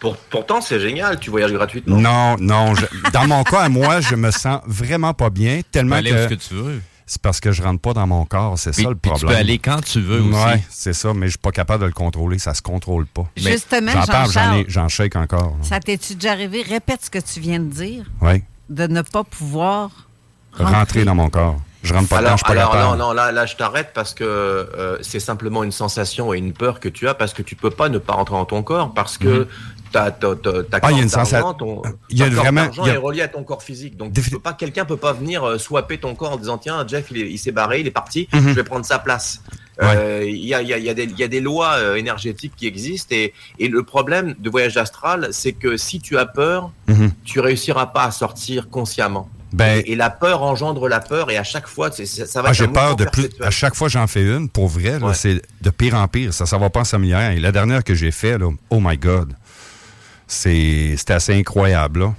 Pour, 0.00 0.16
pourtant, 0.16 0.60
c'est 0.60 0.78
génial, 0.80 1.18
tu 1.18 1.30
voyages 1.30 1.52
gratuitement. 1.52 1.96
Non, 1.96 2.36
non. 2.38 2.74
je- 2.74 3.10
dans 3.12 3.26
mon 3.26 3.42
cas, 3.44 3.60
à 3.62 3.68
moi, 3.68 4.00
je 4.00 4.14
me 4.14 4.30
sens 4.30 4.60
vraiment 4.66 5.14
pas 5.14 5.30
bien, 5.30 5.60
tellement 5.72 5.96
aller 5.96 6.10
que... 6.10 6.16
où 6.16 6.22
ce 6.24 6.28
que 6.28 6.34
tu 6.34 6.54
veux. 6.54 6.82
C'est 7.08 7.22
parce 7.22 7.38
que 7.38 7.52
je 7.52 7.62
rentre 7.62 7.80
pas 7.80 7.92
dans 7.92 8.06
mon 8.06 8.24
corps, 8.24 8.58
c'est 8.58 8.72
ça 8.74 8.82
le 8.88 8.96
puis 8.96 9.10
tu 9.12 9.18
problème. 9.20 9.30
peux 9.30 9.36
aller 9.36 9.58
quand 9.58 9.80
tu 9.80 10.00
veux 10.00 10.20
aussi. 10.20 10.44
Ouais, 10.44 10.60
c'est 10.68 10.92
ça, 10.92 11.14
mais 11.14 11.26
je 11.26 11.30
suis 11.32 11.38
pas 11.38 11.52
capable 11.52 11.82
de 11.82 11.86
le 11.86 11.92
contrôler, 11.92 12.38
ça 12.40 12.52
se 12.52 12.62
contrôle 12.62 13.06
pas. 13.06 13.26
Justement, 13.36 13.92
j'en 13.92 14.06
parle, 14.06 14.30
j'en, 14.32 14.40
ai- 14.40 14.44
Jean-Charles. 14.58 14.64
j'en 14.68 14.88
shake 14.88 15.14
encore. 15.16 15.56
Ça 15.62 15.78
t'es-tu 15.78 16.16
déjà 16.16 16.32
arrivé? 16.32 16.62
Répète 16.62 17.04
ce 17.04 17.10
que 17.10 17.20
tu 17.20 17.38
viens 17.38 17.60
de 17.60 17.70
dire, 17.70 18.04
Oui, 18.20 18.42
de 18.68 18.88
ne 18.88 19.02
pas 19.02 19.22
pouvoir 19.22 19.90
rentrer 20.58 21.04
dans 21.04 21.14
mon 21.14 21.28
corps. 21.30 21.60
Je 21.84 21.94
rentre 21.94 22.08
pas 22.08 22.16
dedans, 22.16 22.26
alors, 22.30 22.38
je 22.38 22.44
suis 22.44 22.54
pas 22.56 22.60
alors 22.76 22.96
non, 22.96 23.06
non, 23.06 23.12
là, 23.12 23.30
là, 23.30 23.46
je 23.46 23.54
t'arrête 23.54 23.90
parce 23.94 24.12
que 24.12 24.24
euh, 24.24 24.98
c'est 25.02 25.20
simplement 25.20 25.62
une 25.62 25.70
sensation 25.70 26.34
et 26.34 26.38
une 26.38 26.52
peur 26.52 26.80
que 26.80 26.88
tu 26.88 27.06
as 27.06 27.14
parce 27.14 27.32
que 27.32 27.42
tu 27.42 27.54
peux 27.54 27.70
pas 27.70 27.88
ne 27.88 27.98
pas 27.98 28.14
rentrer 28.14 28.34
dans 28.34 28.44
ton 28.46 28.64
corps 28.64 28.92
parce 28.92 29.16
que 29.18 29.28
Mhm. 29.28 29.46
Ta, 30.10 30.10
ta, 30.10 30.34
ta, 30.36 30.62
ta 30.64 30.78
Ah, 30.82 30.90
il 30.92 30.96
y 30.98 31.00
a 31.00 31.02
une 31.02 31.10
corde 31.10 31.24
sensa- 31.26 31.40
d'argent, 31.40 31.54
ton, 31.54 31.82
il 32.10 32.18
y 32.18 32.22
a 32.22 32.26
corde 32.26 32.36
vraiment- 32.38 32.62
d'argent 32.64 32.82
il 32.84 32.88
y 32.88 32.90
a- 32.90 32.94
est 32.94 32.98
reliée 32.98 33.22
à 33.22 33.28
ton 33.28 33.42
corps 33.44 33.62
physique. 33.62 33.96
Donc, 33.96 34.12
tu 34.12 34.20
peux 34.30 34.38
pas, 34.38 34.52
quelqu'un 34.52 34.84
peut 34.84 34.96
pas 34.96 35.12
venir 35.12 35.44
euh, 35.44 35.58
swapper 35.58 35.98
ton 35.98 36.14
corps 36.14 36.32
en 36.32 36.36
disant 36.36 36.58
tiens, 36.58 36.84
Jeff, 36.86 37.06
il 37.10 37.18
est- 37.22 37.30
il 37.30 37.38
s'est 37.38 37.52
barré, 37.52 37.80
il 37.80 37.86
est 37.86 37.90
parti, 37.90 38.28
Mhm. 38.32 38.48
je 38.48 38.54
vais 38.54 38.64
prendre 38.64 38.84
sa 38.84 38.98
place. 38.98 39.40
Euh, 39.82 40.24
Il 40.26 40.44
y, 40.46 40.54
a, 40.54 40.62
il 40.62 40.68
y, 40.68 40.72
a, 40.72 40.78
il 40.78 40.84
y, 40.84 40.88
a 40.88 40.94
des- 40.94 41.04
il 41.04 41.18
y 41.18 41.22
a 41.22 41.28
des 41.28 41.40
lois 41.40 41.74
euh, 41.74 41.96
énergétiques 41.96 42.52
qui 42.56 42.66
existent 42.66 43.14
et, 43.14 43.34
et 43.58 43.68
le 43.68 43.82
problème 43.82 44.34
de 44.38 44.48
voyage 44.48 44.76
astral, 44.78 45.28
c'est 45.32 45.52
que 45.52 45.76
si 45.76 46.00
tu 46.00 46.16
as 46.16 46.24
peur, 46.24 46.70
Mhm. 46.88 47.10
tu 47.24 47.40
réussiras 47.40 47.86
pas 47.86 48.04
à 48.04 48.10
sortir 48.10 48.70
consciemment. 48.70 49.28
Ben- 49.52 49.82
et, 49.86 49.92
et 49.92 49.96
la 49.96 50.10
peur 50.10 50.42
engendre 50.42 50.88
la 50.88 51.00
peur 51.00 51.30
et 51.30 51.36
à 51.36 51.44
chaque 51.44 51.66
fois, 51.68 51.90
ça, 51.92 52.04
ça 52.06 52.42
va 52.42 52.48
Ah, 52.48 52.52
j'ai 52.52 52.66
peur 52.68 52.96
de 52.96 53.04
plus. 53.04 53.28
À 53.40 53.50
chaque 53.50 53.74
fois 53.74 53.88
j'en 53.88 54.06
fais 54.06 54.22
une, 54.22 54.48
pour 54.48 54.66
vrai, 54.68 54.96
Ouais. 54.96 55.14
c'est 55.14 55.40
de 55.60 55.70
pire 55.70 55.94
en 55.94 56.08
pire. 56.08 56.32
Ça, 56.34 56.46
ça 56.46 56.58
va 56.58 56.68
pas 56.70 56.80
en 56.80 56.84
s'améliorant. 56.84 57.30
Et 57.30 57.38
la 57.38 57.52
dernière 57.52 57.84
que 57.84 57.94
j'ai 57.94 58.10
fait, 58.10 58.38
là, 58.38 58.48
oh 58.70 58.80
my 58.82 58.96
God, 58.98 59.34
c'est, 60.26 60.96
assez 61.10 61.34
incroyable. 61.38 62.00
Là. 62.00 62.14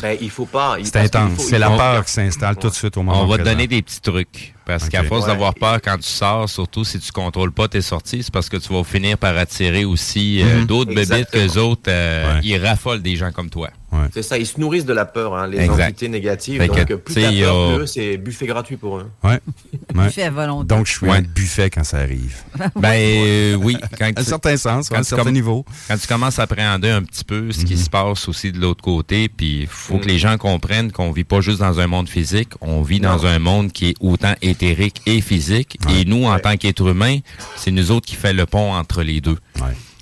Ben, 0.00 0.16
il 0.20 0.30
faut 0.30 0.46
pas. 0.46 0.76
C'est 0.84 0.96
intense. 0.96 1.38
C'est 1.48 1.58
la 1.58 1.70
peur 1.70 2.04
qui 2.04 2.12
s'installe 2.12 2.56
tout 2.56 2.68
de 2.68 2.74
suite 2.74 2.96
au 2.96 3.02
moment 3.02 3.22
On 3.22 3.26
va 3.26 3.38
te 3.38 3.42
donner 3.42 3.66
des 3.66 3.82
petits 3.82 4.00
trucs. 4.00 4.54
Parce 4.64 4.88
qu'à 4.88 5.02
force 5.02 5.22
Ouais. 5.22 5.28
d'avoir 5.32 5.54
peur 5.54 5.80
quand 5.82 5.96
tu 5.96 6.08
sors, 6.08 6.48
surtout 6.48 6.84
si 6.84 7.00
tu 7.00 7.10
contrôles 7.10 7.50
pas 7.52 7.68
tes 7.68 7.80
sorties, 7.80 8.22
c'est 8.22 8.32
parce 8.32 8.48
que 8.50 8.58
tu 8.58 8.72
vas 8.72 8.84
finir 8.84 9.16
par 9.16 9.36
attirer 9.36 9.84
aussi 9.86 10.42
euh, 10.42 10.60
Mhm. 10.60 10.66
d'autres 10.66 10.90
bébites 10.94 11.10
Exactement. 11.32 11.52
que 11.54 11.58
autres. 11.58 11.82
euh, 11.88 12.34
Ouais. 12.34 12.40
Ils 12.44 12.58
raffolent 12.64 13.00
des 13.02 13.16
gens 13.16 13.32
comme 13.32 13.48
toi. 13.50 13.70
C'est 14.12 14.22
ça, 14.22 14.38
ils 14.38 14.46
se 14.46 14.60
nourrissent 14.60 14.84
de 14.84 14.92
la 14.92 15.04
peur, 15.04 15.34
hein, 15.34 15.46
les 15.46 15.58
Exact. 15.60 15.88
entités 15.88 16.08
négatives. 16.08 16.60
Fait 16.60 16.68
que, 16.68 16.74
donc, 16.92 17.02
plus 17.02 17.14
tu 17.14 17.20
sais, 17.20 17.26
t'as 17.30 17.40
peur, 17.44 17.56
a- 17.56 17.74
plus 17.74 17.82
eux, 17.82 17.86
c'est 17.86 18.16
buffet 18.16 18.46
gratuit 18.46 18.76
pour 18.76 18.98
eux. 18.98 19.10
Ouais. 19.24 19.40
Ouais. 19.94 20.04
Buffet 20.04 20.22
à 20.24 20.30
volonté. 20.30 20.66
Donc, 20.68 20.86
je 20.86 20.92
suis 20.92 21.06
Ouais. 21.06 21.16
un 21.16 21.22
buffet 21.22 21.70
quand 21.70 21.82
ça 21.84 21.98
arrive. 21.98 22.36
Ben 22.76 22.92
euh, 22.94 23.54
oui, 23.54 23.76
quand 23.98 24.04
À 24.04 24.08
un 24.08 24.12
tu- 24.12 24.24
certain 24.24 24.56
sens, 24.56 24.92
à 24.92 24.96
un 24.96 24.98
tu 24.98 25.04
certain 25.08 25.30
niveau. 25.30 25.64
Quand 25.88 25.96
tu 25.98 26.06
commences 26.06 26.38
à 26.38 26.42
appréhender 26.42 26.90
un 26.90 27.02
petit 27.02 27.24
peu 27.24 27.50
ce 27.52 27.64
qui 27.64 27.74
Mhm. 27.74 27.80
se 27.80 27.90
passe 27.90 28.28
aussi 28.28 28.52
de 28.52 28.58
l'autre 28.60 28.82
côté, 28.82 29.28
puis 29.28 29.60
il 29.62 29.66
faut 29.66 29.94
Mhm. 29.94 30.00
que 30.00 30.06
les 30.08 30.18
gens 30.18 30.36
comprennent 30.38 30.92
qu'on 30.92 31.10
vit 31.10 31.24
pas 31.24 31.40
juste 31.40 31.60
dans 31.60 31.80
un 31.80 31.86
monde 31.86 32.08
physique, 32.08 32.50
on 32.60 32.82
vit 32.82 33.00
dans 33.00 33.16
Non. 33.16 33.24
un 33.24 33.38
monde 33.38 33.72
qui 33.72 33.88
est 33.90 33.94
autant 34.00 34.34
éthérique 34.42 35.00
et 35.06 35.20
physique. 35.22 35.78
Et 35.90 36.04
nous, 36.04 36.24
en 36.26 36.38
tant 36.38 36.56
qu'êtres 36.56 36.86
humains, 36.88 37.18
c'est 37.56 37.70
nous 37.70 37.90
autres 37.90 38.06
qui 38.06 38.14
fait 38.16 38.32
le 38.34 38.44
pont 38.46 38.72
entre 38.74 39.02
les 39.02 39.20
deux. 39.20 39.38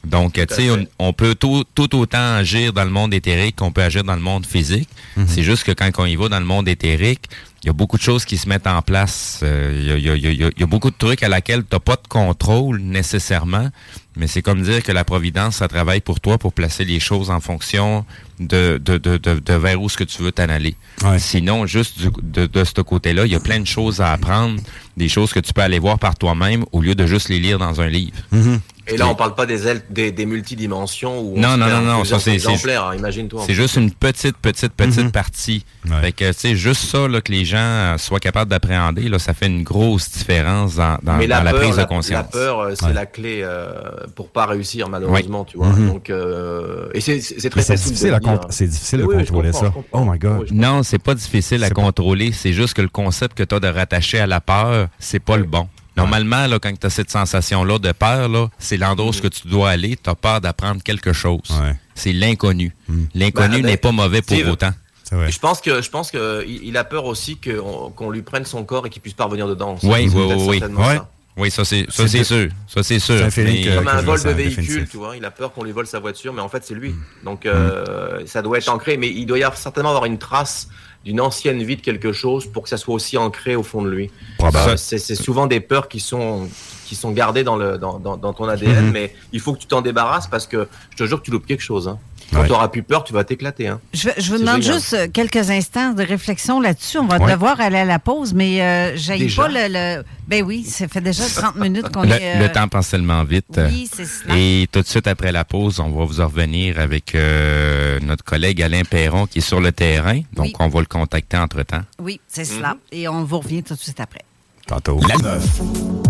Donc, 0.04 0.34
tu 0.34 0.54
sais, 0.54 0.70
on, 0.70 0.86
on 1.08 1.12
peut 1.12 1.34
tout, 1.34 1.64
tout 1.74 1.94
autant 1.96 2.34
agir 2.36 2.72
dans 2.72 2.84
le 2.84 2.90
monde 2.90 3.12
éthérique 3.12 3.56
qu'on 3.56 3.72
peut 3.72 3.82
agir 3.82 4.04
dans 4.04 4.14
le 4.14 4.20
monde 4.22 4.46
physique. 4.46 4.88
Mhm. 5.16 5.26
C'est 5.28 5.42
juste 5.42 5.64
que 5.64 5.72
quand 5.72 5.90
on 5.98 6.06
y 6.06 6.14
va 6.16 6.28
dans 6.28 6.38
le 6.38 6.44
monde 6.46 6.68
éthérique, 6.68 7.24
il 7.64 7.66
y 7.66 7.70
a 7.70 7.72
beaucoup 7.72 7.96
de 7.96 8.02
choses 8.02 8.24
qui 8.24 8.36
se 8.36 8.48
mettent 8.48 8.68
en 8.68 8.82
place. 8.82 9.40
Euh, 9.42 9.72
Il 9.76 9.86
y, 9.86 9.90
a, 10.10 10.14
il 10.14 10.22
y 10.22 10.26
a- 10.28 10.30
il 10.30 10.40
y 10.40 10.44
a- 10.44 10.50
il 10.54 10.60
y 10.60 10.62
a 10.62 10.66
beaucoup 10.66 10.90
de 10.92 10.96
trucs 10.96 11.24
à 11.24 11.28
laquelle 11.28 11.62
tu 11.62 11.68
n'as 11.74 11.80
pas 11.80 11.96
de 11.96 12.06
contrôle 12.08 12.78
nécessairement, 12.80 13.70
mais 14.16 14.28
c'est 14.28 14.42
comme 14.42 14.62
dire 14.62 14.82
que 14.84 14.92
la 14.92 15.04
Providence, 15.04 15.56
ça 15.56 15.66
travaille 15.66 16.00
pour 16.00 16.20
toi 16.20 16.38
pour 16.38 16.52
placer 16.52 16.84
les 16.84 17.00
choses 17.00 17.28
en 17.30 17.40
fonction 17.40 18.04
de, 18.38 18.80
de, 18.84 18.98
de, 18.98 19.16
de, 19.16 19.40
de 19.40 19.52
vers 19.54 19.80
où 19.82 19.88
ce 19.88 19.96
que 19.96 20.04
tu 20.04 20.22
veux 20.22 20.30
t'en 20.30 20.48
aller. 20.48 20.76
Ouais. 21.02 21.18
Sinon, 21.18 21.66
juste 21.66 21.98
du- 21.98 22.10
de, 22.22 22.46
de 22.46 22.62
ce 22.64 22.80
côté-là, 22.82 23.26
il 23.26 23.32
y 23.32 23.34
a 23.34 23.40
plein 23.40 23.58
de 23.58 23.66
choses 23.66 24.00
à 24.00 24.12
apprendre, 24.12 24.60
des 24.96 25.08
choses 25.08 25.32
que 25.32 25.40
tu 25.40 25.52
peux 25.52 25.62
aller 25.62 25.80
voir 25.80 25.98
par 25.98 26.14
toi-même 26.16 26.64
au 26.70 26.80
lieu 26.80 26.94
de 26.94 27.06
juste 27.06 27.28
les 27.28 27.40
lire 27.40 27.58
dans 27.58 27.80
un 27.80 27.88
livre. 27.88 28.16
Mhm. 28.30 28.60
Et 28.88 28.96
là, 28.96 29.08
on 29.08 29.14
parle 29.14 29.34
pas 29.34 29.46
des, 29.46 29.66
ailes- 29.66 29.82
des, 29.90 30.12
des 30.12 30.26
multidimensions 30.26 31.20
où 31.20 31.34
on 31.36 31.40
Non, 31.40 31.56
non, 31.56 31.66
fait 31.66 31.72
non, 31.72 31.80
non, 31.82 32.04
ça, 32.04 32.18
c'est- 32.18 32.38
c'est- 32.38 32.96
imagine-toi. 32.96 33.42
C'est 33.46 33.54
juste 33.54 33.76
une 33.76 33.90
petite, 33.90 34.36
petite, 34.36 34.72
petite 34.72 35.04
Mhm. 35.04 35.10
partie. 35.10 35.64
Ouais. 35.86 36.00
Fait 36.00 36.12
que, 36.12 36.28
tu 36.32 36.38
sais, 36.38 36.56
juste 36.56 36.82
ça, 36.84 37.08
là, 37.08 37.20
que 37.20 37.32
les 37.32 37.44
gens 37.44 37.56
euh, 37.58 37.98
soient 37.98 38.20
capables 38.20 38.50
d'appréhender, 38.50 39.08
là, 39.08 39.18
ça 39.18 39.34
fait 39.34 39.46
une 39.46 39.62
grosse 39.64 40.10
différence 40.10 40.76
dans, 40.76 40.98
dans- 41.02 41.16
Mais 41.16 41.26
dans 41.26 41.38
la, 41.38 41.44
la, 41.44 41.50
peur, 41.52 41.60
prise 41.60 41.72
de 41.72 41.76
la, 41.78 41.84
conscience. 41.86 42.16
la 42.18 42.24
peur, 42.24 42.60
euh, 42.60 42.74
c'est 42.78 42.86
Ouais. 42.86 42.92
la 42.92 43.06
clé 43.06 43.40
euh, 43.42 43.72
pour 44.14 44.28
pas 44.30 44.46
réussir 44.46 44.88
malheureusement, 44.88 45.44
tu 45.44 45.56
vois. 45.58 45.68
Mhm. 45.68 45.88
Donc, 45.88 46.10
euh, 46.10 46.88
et 46.94 47.00
c'est 47.00 47.20
c'est 47.20 47.50
très 47.50 47.62
c'est 47.62 47.72
facile. 47.76 47.92
difficile, 47.92 48.10
de 48.20 48.28
à 48.28 48.40
c'est 48.50 48.66
difficile 48.68 48.98
de 49.00 49.04
Oui, 49.04 49.14
je 49.18 49.24
contrôler 49.24 49.52
ça. 49.52 49.72
Oh 49.92 50.04
my 50.04 50.18
God. 50.18 50.42
Oui, 50.42 50.46
Non, 50.52 50.82
c'est 50.82 50.98
pas 51.02 51.14
difficile 51.14 51.62
à 51.64 51.68
C'est 51.68 51.74
contrôler. 51.74 52.32
C'est 52.32 52.52
juste 52.52 52.74
que 52.74 52.82
le 52.82 52.88
concept 52.88 53.36
que 53.36 53.42
tu 53.42 53.54
as 53.54 53.60
de 53.60 53.68
rattacher 53.68 54.18
à 54.20 54.26
la 54.26 54.40
peur, 54.40 54.88
c'est 54.98 55.18
pas 55.20 55.36
le 55.36 55.44
bon. 55.44 55.68
Normalement, 55.96 56.46
là, 56.46 56.58
quand 56.58 56.78
tu 56.78 56.86
as 56.86 56.90
cette 56.90 57.10
sensation-là 57.10 57.78
de 57.78 57.92
peur, 57.92 58.28
là, 58.28 58.48
c'est 58.58 58.76
l'endroit 58.76 59.08
où 59.08 59.12
ce 59.12 59.22
que 59.22 59.28
tu 59.28 59.48
dois 59.48 59.70
aller. 59.70 59.96
Tu 60.02 60.10
as 60.10 60.14
peur 60.14 60.40
d'apprendre 60.40 60.82
quelque 60.82 61.12
chose. 61.12 61.40
Ouais. 61.50 61.74
C'est 61.94 62.12
l'inconnu. 62.12 62.74
Mm. 62.88 63.04
L'inconnu 63.14 63.62
Bah, 63.62 63.68
n'est 63.68 63.76
pas 63.76 63.92
mauvais 63.92 64.22
pour 64.22 64.36
autant. 64.48 64.70
Vrai. 65.12 65.30
Je 65.30 65.38
pense 65.38 65.60
que 65.60 65.80
je 65.80 65.88
pense 65.88 66.10
que 66.10 66.44
il 66.48 66.76
a 66.76 66.82
peur 66.82 67.04
aussi 67.04 67.38
qu'on 67.40 68.10
lui 68.10 68.22
prenne 68.22 68.44
son 68.44 68.64
corps 68.64 68.86
et 68.86 68.90
qu'il 68.90 69.00
puisse 69.00 69.14
pas 69.14 69.24
revenir 69.26 69.46
dedans. 69.46 69.76
Oui, 69.84 70.10
oui, 70.12 70.12
oui, 70.14 70.34
oui. 70.36 70.58
certainement 70.58 70.86
Ouais. 70.86 70.96
ça. 70.96 71.08
Oui, 71.38 71.50
ça 71.50 71.64
c'est 71.64 71.86
ça 71.90 72.08
C'est 72.08 72.24
sûr. 72.24 72.48
Ça 72.66 72.82
c'est 72.82 72.98
sûr. 72.98 73.14
Un 73.22 73.28
Mais- 73.36 73.62
que- 73.62 73.76
Comme 73.76 73.86
un 73.88 74.00
vol 74.02 74.20
de 74.22 74.30
véhicule, 74.30 74.88
tu 74.90 74.96
vois. 74.96 75.16
Il 75.16 75.24
a 75.24 75.30
peur 75.30 75.52
qu'on 75.52 75.62
lui 75.62 75.70
vole 75.70 75.86
sa 75.86 76.00
voiture, 76.00 76.32
mais 76.32 76.40
en 76.40 76.48
fait 76.48 76.64
c'est 76.64 76.74
lui. 76.74 76.92
Donc 77.24 77.46
euh, 77.46 78.22
ça 78.26 78.42
doit 78.42 78.58
être 78.58 78.68
ancré, 78.68 78.96
mais 78.96 79.08
il 79.08 79.26
doit 79.26 79.38
y 79.38 79.44
avoir 79.44 79.56
certainement 79.58 79.90
avoir 79.90 80.06
une 80.06 80.18
trace 80.18 80.68
d'une 81.06 81.20
ancienne 81.20 81.62
vie 81.62 81.76
de 81.76 81.80
quelque 81.82 82.12
chose 82.12 82.46
pour 82.46 82.64
que 82.64 82.68
ça 82.68 82.76
soit 82.76 82.92
aussi 82.92 83.16
ancré 83.16 83.54
au 83.54 83.62
fond 83.62 83.80
de 83.80 83.88
lui. 83.88 84.10
Euh, 84.42 84.76
C'est 84.76 85.14
souvent 85.14 85.46
des 85.46 85.60
peurs 85.60 85.88
qui 85.88 86.00
sont 86.00 86.48
qui 86.84 86.94
sont 86.96 87.12
gardées 87.12 87.44
dans 87.44 87.56
le 87.56 87.78
dans, 87.78 87.98
dans, 88.00 88.16
dans 88.16 88.32
ton 88.32 88.48
ADN, 88.48 88.86
Mhm. 88.86 88.90
mais 88.92 89.14
il 89.32 89.40
faut 89.40 89.52
que 89.54 89.58
tu 89.60 89.66
t'en 89.66 89.82
débarrasses 89.82 90.26
parce 90.26 90.46
que 90.48 90.68
je 90.90 90.96
te 90.96 91.04
jure 91.04 91.20
que 91.20 91.24
tu 91.24 91.30
loupes 91.30 91.46
quelque 91.46 91.62
chose. 91.62 91.86
Hein. 91.88 91.98
Quand 92.32 92.40
Ouais. 92.40 92.46
tu 92.48 92.52
auras 92.52 92.68
plus 92.68 92.82
peur, 92.82 93.04
tu 93.04 93.12
vas 93.12 93.22
t'éclater. 93.24 93.68
Hein. 93.68 93.80
Je, 93.94 94.08
je 94.18 94.32
vous 94.32 94.38
demande 94.38 94.60
génial. 94.60 94.74
juste 94.80 94.92
euh, 94.94 95.06
quelques 95.12 95.48
instants 95.50 95.92
de 95.92 96.02
réflexion 96.02 96.60
là-dessus. 96.60 96.98
On 96.98 97.06
va 97.06 97.18
Ouais. 97.18 97.32
devoir 97.32 97.60
aller 97.60 97.78
à 97.78 97.84
la 97.84 97.98
pause, 98.00 98.34
mais 98.34 98.60
euh, 98.60 98.96
j'aille 98.96 99.20
Déjà? 99.20 99.42
pas 99.42 99.48
le, 99.48 99.68
le- 99.98 100.04
Ben 100.26 100.42
oui, 100.42 100.64
ça 100.64 100.88
fait 100.88 101.00
déjà 101.00 101.24
30 101.24 101.54
minutes 101.56 101.88
qu'on 101.90 102.02
est. 102.04 102.20
euh, 102.36 102.40
le 102.46 102.52
temps 102.52 102.66
passe 102.66 102.90
tellement 102.90 103.22
vite. 103.22 103.60
Oui, 103.70 103.88
c'est 103.94 104.04
cela. 104.06 104.34
Et 104.36 104.66
tout 104.72 104.80
de 104.82 104.86
suite 104.86 105.06
après 105.06 105.30
la 105.30 105.44
pause, 105.44 105.78
on 105.78 105.90
va 105.90 106.04
vous 106.04 106.20
en 106.20 106.26
revenir 106.26 106.80
avec 106.80 107.14
euh, 107.14 108.00
notre 108.02 108.24
collègue 108.24 108.60
Alain 108.60 108.82
Perron 108.82 109.26
qui 109.26 109.38
est 109.38 109.42
sur 109.42 109.60
le 109.60 109.70
terrain. 109.70 110.20
Donc, 110.32 110.46
Oui. 110.46 110.52
on 110.58 110.68
va 110.68 110.80
le 110.80 110.86
contacter 110.86 111.36
entre-temps. 111.36 111.82
Oui, 112.00 112.20
c'est 112.28 112.44
cela. 112.44 112.76
Et 112.90 113.06
on 113.08 113.22
vous 113.24 113.38
revient 113.38 113.62
tout 113.62 113.74
de 113.74 113.80
suite 113.80 114.00
après. 114.00 114.22
Tantôt. 114.66 115.00
La 115.08 115.16
9. 115.16 116.05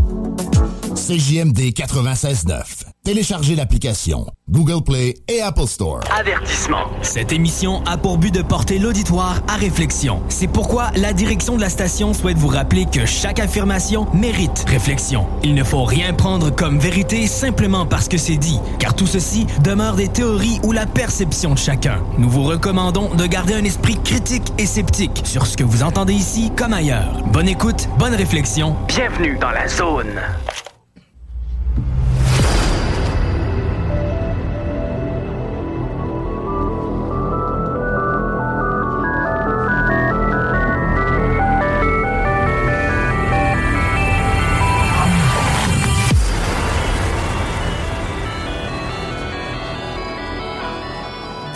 CJMD 0.96 1.72
96.9. 1.74 2.84
Téléchargez 3.04 3.54
l'application 3.54 4.26
Google 4.50 4.82
Play 4.82 5.14
et 5.28 5.42
Apple 5.42 5.66
Store. 5.66 6.00
Avertissement. 6.10 6.86
Cette 7.02 7.32
émission 7.32 7.84
a 7.84 7.98
pour 7.98 8.16
but 8.16 8.32
de 8.32 8.40
porter 8.40 8.78
l'auditoire 8.78 9.42
à 9.46 9.56
réflexion. 9.56 10.22
C'est 10.28 10.46
pourquoi 10.46 10.90
la 10.96 11.12
direction 11.12 11.54
de 11.54 11.60
la 11.60 11.68
station 11.68 12.14
souhaite 12.14 12.38
vous 12.38 12.48
rappeler 12.48 12.86
que 12.86 13.04
chaque 13.04 13.38
affirmation 13.38 14.06
mérite 14.14 14.64
réflexion. 14.66 15.26
Il 15.44 15.54
ne 15.54 15.62
faut 15.62 15.84
rien 15.84 16.14
prendre 16.14 16.50
comme 16.50 16.78
vérité 16.78 17.26
simplement 17.26 17.84
parce 17.84 18.08
que 18.08 18.16
c'est 18.16 18.38
dit, 18.38 18.58
car 18.78 18.96
tout 18.96 19.06
ceci 19.06 19.46
demeure 19.62 19.96
des 19.96 20.08
théories 20.08 20.60
ou 20.64 20.72
la 20.72 20.86
perception 20.86 21.52
de 21.52 21.58
chacun. 21.58 22.02
Nous 22.18 22.30
vous 22.30 22.42
recommandons 22.42 23.14
de 23.14 23.26
garder 23.26 23.54
un 23.54 23.64
esprit 23.64 24.02
critique 24.02 24.52
et 24.58 24.66
sceptique 24.66 25.22
sur 25.24 25.46
ce 25.46 25.56
que 25.56 25.64
vous 25.64 25.82
entendez 25.82 26.14
ici 26.14 26.50
comme 26.56 26.72
ailleurs. 26.72 27.22
Bonne 27.32 27.48
écoute, 27.48 27.88
bonne 27.98 28.14
réflexion. 28.14 28.74
Bienvenue 28.88 29.36
dans 29.38 29.50
la 29.50 29.68
zone. 29.68 30.20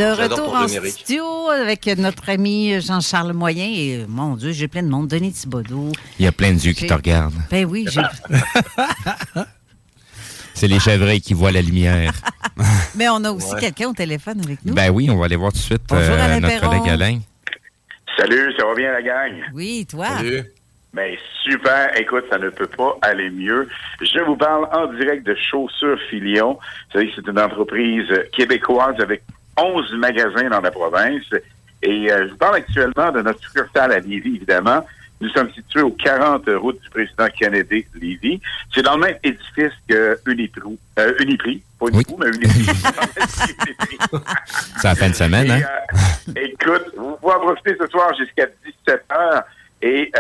De 0.01 0.23
retour 0.23 0.55
en 0.55 0.67
studio 0.67 1.49
avec 1.51 1.87
notre 1.99 2.31
ami 2.31 2.81
Jean-Charles 2.81 3.35
Moyen. 3.35 3.67
Et 3.67 4.07
mon 4.09 4.35
Dieu, 4.35 4.51
j'ai 4.53 4.67
plein 4.67 4.83
de 4.83 4.89
monde. 4.89 5.09
Denis 5.09 5.33
Thibodeau. 5.33 5.93
Il 6.19 6.25
y 6.25 6.29
a 6.29 6.33
plein 6.33 6.53
de 6.53 6.59
yeux 6.59 6.73
qui 6.73 6.87
te 6.87 6.95
regardent. 6.95 7.35
Ben 7.51 7.67
oui, 7.67 7.87
j'ai. 7.91 8.01
C'est 10.55 10.69
les 10.69 10.79
chevreuils 10.81 11.21
qui 11.21 11.35
voient 11.35 11.53
la 11.53 11.61
lumière. 11.61 12.13
Mais 12.95 13.11
on 13.11 13.23
a 13.25 13.31
aussi 13.31 13.53
Ouais. 13.53 13.61
quelqu'un 13.61 13.89
au 13.89 13.93
téléphone 13.93 14.41
avec 14.43 14.65
nous. 14.65 14.73
ben 14.73 14.91
oui, 14.91 15.11
on 15.11 15.19
va 15.19 15.27
aller 15.27 15.37
voir 15.37 15.53
tout 15.53 15.59
de 15.59 15.63
suite 15.63 15.83
Bonjour, 15.89 16.15
euh, 16.15 16.25
Alain 16.25 16.41
notre 16.41 16.61
Perron. 16.61 16.79
collègue 16.79 16.89
Alain. 16.93 17.19
Salut, 18.19 18.55
ça 18.59 18.65
va 18.67 18.75
bien 18.75 18.93
la 18.93 19.03
gang? 19.03 19.33
Oui, 19.55 19.87
toi? 19.91 20.07
Ben 20.95 21.15
super, 21.43 21.91
écoute, 21.99 22.25
ça 22.31 22.39
ne 22.39 22.49
peut 22.49 22.67
pas 22.67 22.97
aller 23.03 23.29
mieux. 23.31 23.69
Je 24.01 24.21
vous 24.27 24.37
parle 24.37 24.67
en 24.73 24.93
direct 24.95 25.27
de 25.27 25.35
Chaussures 25.51 25.99
Filion. 26.09 26.55
Vous 26.55 26.93
savez, 26.99 27.13
c'est 27.15 27.27
une 27.27 27.39
entreprise 27.39 28.09
québécoise 28.37 28.97
avec 28.99 29.23
11 29.65 29.93
magasins 29.95 30.49
dans 30.49 30.61
la 30.61 30.71
province. 30.71 31.25
Et 31.83 32.11
euh, 32.11 32.27
je 32.27 32.31
vous 32.33 32.37
parle 32.37 32.57
actuellement 32.57 33.11
de 33.11 33.23
notre 33.23 33.41
succursale 33.41 33.93
à 33.93 34.01
Lévis, 34.01 34.37
évidemment. 34.37 34.87
Nous 35.21 35.29
sommes 35.31 35.51
situés 35.53 35.83
aux 35.83 35.91
40 35.91 36.45
routes 36.57 36.81
du 36.81 36.89
président 36.91 37.27
Kennedy 37.39 37.87
Lévis. 37.95 38.41
C'est 38.75 38.83
dans 38.83 38.95
le 38.97 39.01
même 39.01 39.17
édifice 39.23 39.73
que. 39.89 39.95
Euh, 39.95 41.15
Uniprix, 41.21 41.63
pas 41.79 41.87
Uniprix, 41.89 42.17
mais 42.19 42.27
Uniprix. 42.29 42.67
C'est 44.81 44.89
la 44.89 44.95
fin 44.95 45.11
de 45.11 45.15
semaine, 45.15 45.51
hein? 45.51 45.61
Et, 46.35 46.41
euh, 46.41 46.45
écoute, 46.47 46.87
vous 46.97 47.17
pouvez 47.21 47.35
en 47.35 47.41
profiter 47.41 47.77
ce 47.79 47.87
soir 47.89 48.15
jusqu'à 48.17 48.47
17 48.87 49.05
h 49.11 49.43
et 49.83 50.13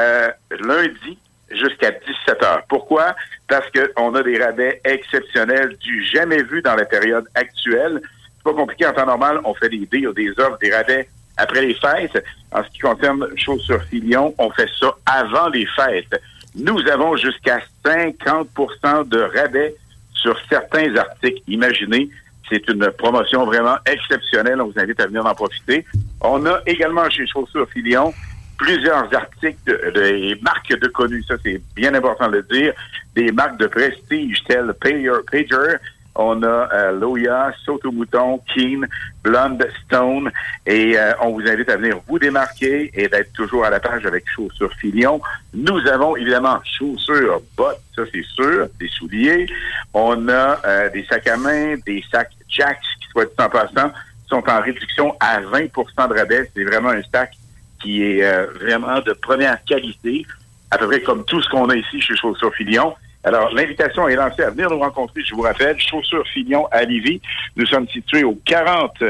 lundi 0.60 1.18
jusqu'à 1.50 1.90
17 1.90 2.40
h. 2.40 2.62
Pourquoi? 2.68 3.14
Parce 3.48 3.66
qu'on 3.70 4.14
a 4.14 4.22
des 4.22 4.42
rabais 4.42 4.80
exceptionnels 4.84 5.76
du 5.78 6.04
jamais 6.04 6.42
vu 6.42 6.62
dans 6.62 6.74
la 6.74 6.84
période 6.84 7.26
actuelle. 7.34 8.00
C'est 8.42 8.50
pas 8.52 8.56
compliqué 8.58 8.86
en 8.86 8.92
temps 8.92 9.06
normal. 9.06 9.40
On 9.44 9.54
fait 9.54 9.68
des 9.68 9.86
deals, 9.86 10.12
des 10.14 10.30
offres, 10.38 10.58
des 10.60 10.74
rabais 10.74 11.08
après 11.36 11.60
les 11.62 11.74
fêtes. 11.74 12.24
En 12.52 12.62
ce 12.64 12.68
qui 12.70 12.78
concerne 12.78 13.26
Chaussures 13.36 13.82
Filion, 13.84 14.34
on 14.38 14.50
fait 14.50 14.68
ça 14.78 14.94
avant 15.06 15.48
les 15.50 15.66
fêtes. 15.66 16.20
Nous 16.56 16.80
avons 16.88 17.16
jusqu'à 17.16 17.60
50% 17.84 19.08
de 19.08 19.20
rabais 19.20 19.74
sur 20.14 20.38
certains 20.48 20.94
articles. 20.96 21.40
Imaginez, 21.48 22.08
c'est 22.50 22.66
une 22.68 22.90
promotion 22.92 23.44
vraiment 23.44 23.76
exceptionnelle. 23.86 24.60
On 24.60 24.66
vous 24.68 24.78
invite 24.80 25.00
à 25.00 25.06
venir 25.06 25.24
en 25.26 25.34
profiter. 25.34 25.84
On 26.20 26.44
a 26.46 26.60
également 26.66 27.08
chez 27.10 27.26
Chaussures 27.26 27.68
Filion 27.70 28.12
plusieurs 28.58 29.14
articles 29.14 29.58
de- 29.66 29.90
des 29.94 30.38
marques 30.42 30.78
de 30.78 30.88
connues. 30.88 31.22
Ça, 31.28 31.36
c'est 31.42 31.60
bien 31.74 31.94
important 31.94 32.28
de 32.28 32.36
le 32.38 32.42
dire. 32.42 32.72
Des 33.14 33.32
marques 33.32 33.58
de 33.58 33.66
prestige 33.66 34.42
telles 34.46 34.74
Pager, 34.80 35.12
Pager. 35.30 35.76
On 36.14 36.42
a 36.42 36.68
euh, 36.72 36.92
Loya, 36.92 37.52
Soto 37.64 37.92
Mouton, 37.92 38.40
Keen, 38.52 38.86
Blonde 39.22 39.66
Stone. 39.84 40.30
Et 40.66 40.98
euh, 40.98 41.12
on 41.20 41.30
vous 41.30 41.46
invite 41.46 41.68
à 41.68 41.76
venir 41.76 41.98
vous 42.06 42.18
démarquer 42.18 42.90
et 42.94 43.08
d'être 43.08 43.32
toujours 43.32 43.64
à 43.64 43.70
la 43.70 43.80
page 43.80 44.04
avec 44.06 44.24
Chaussures 44.28 44.72
Filion. 44.74 45.20
Nous 45.54 45.86
avons 45.86 46.16
évidemment 46.16 46.60
chaussures, 46.64 47.40
bottes, 47.56 47.80
ça 47.94 48.02
c'est 48.12 48.24
sûr, 48.24 48.68
des 48.78 48.88
souliers. 48.88 49.46
On 49.94 50.28
a 50.28 50.60
euh, 50.64 50.90
des 50.90 51.04
sacs 51.04 51.26
à 51.26 51.36
main, 51.36 51.76
des 51.86 52.04
sacs 52.10 52.32
Jacks 52.48 52.80
qui, 53.00 53.08
soit 53.10 53.26
dit 53.26 53.32
en 53.38 53.48
passant, 53.48 53.92
sont 54.28 54.42
en 54.48 54.60
réduction 54.60 55.14
à 55.20 55.40
20% 55.40 56.08
de 56.08 56.18
rabais. 56.18 56.50
C'est 56.54 56.64
vraiment 56.64 56.90
un 56.90 57.02
sac 57.12 57.32
qui 57.80 58.02
est 58.02 58.24
euh, 58.24 58.46
vraiment 58.60 59.00
de 59.00 59.12
première 59.12 59.62
qualité, 59.64 60.26
à 60.70 60.78
peu 60.78 60.86
près 60.86 61.00
comme 61.00 61.24
tout 61.24 61.40
ce 61.42 61.48
qu'on 61.48 61.68
a 61.68 61.76
ici 61.76 62.00
chez 62.00 62.16
Chaussures 62.16 62.54
Filion. 62.54 62.94
Alors, 63.22 63.52
l'invitation 63.52 64.08
est 64.08 64.16
lancée 64.16 64.42
à 64.42 64.50
venir 64.50 64.70
nous 64.70 64.78
rencontrer, 64.78 65.22
je 65.22 65.34
vous 65.34 65.42
rappelle, 65.42 65.78
Chaussures 65.78 66.26
Filion 66.28 66.66
à 66.70 66.84
Lévis. 66.84 67.20
Nous 67.56 67.66
sommes 67.66 67.86
situés 67.88 68.24
au 68.24 68.38
40 68.44 69.02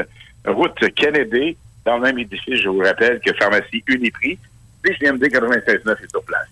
route 0.45 0.93
Kennedy, 0.95 1.55
dans 1.85 1.95
le 1.95 2.01
même 2.03 2.19
édifice, 2.19 2.61
je 2.61 2.69
vous 2.69 2.79
rappelle, 2.79 3.19
que 3.19 3.33
Pharmacie 3.33 3.83
Uniprix. 3.87 4.37
CGMD 4.85 5.23
96.9 5.23 5.91
est 5.91 6.09
sur 6.09 6.23
place. 6.23 6.47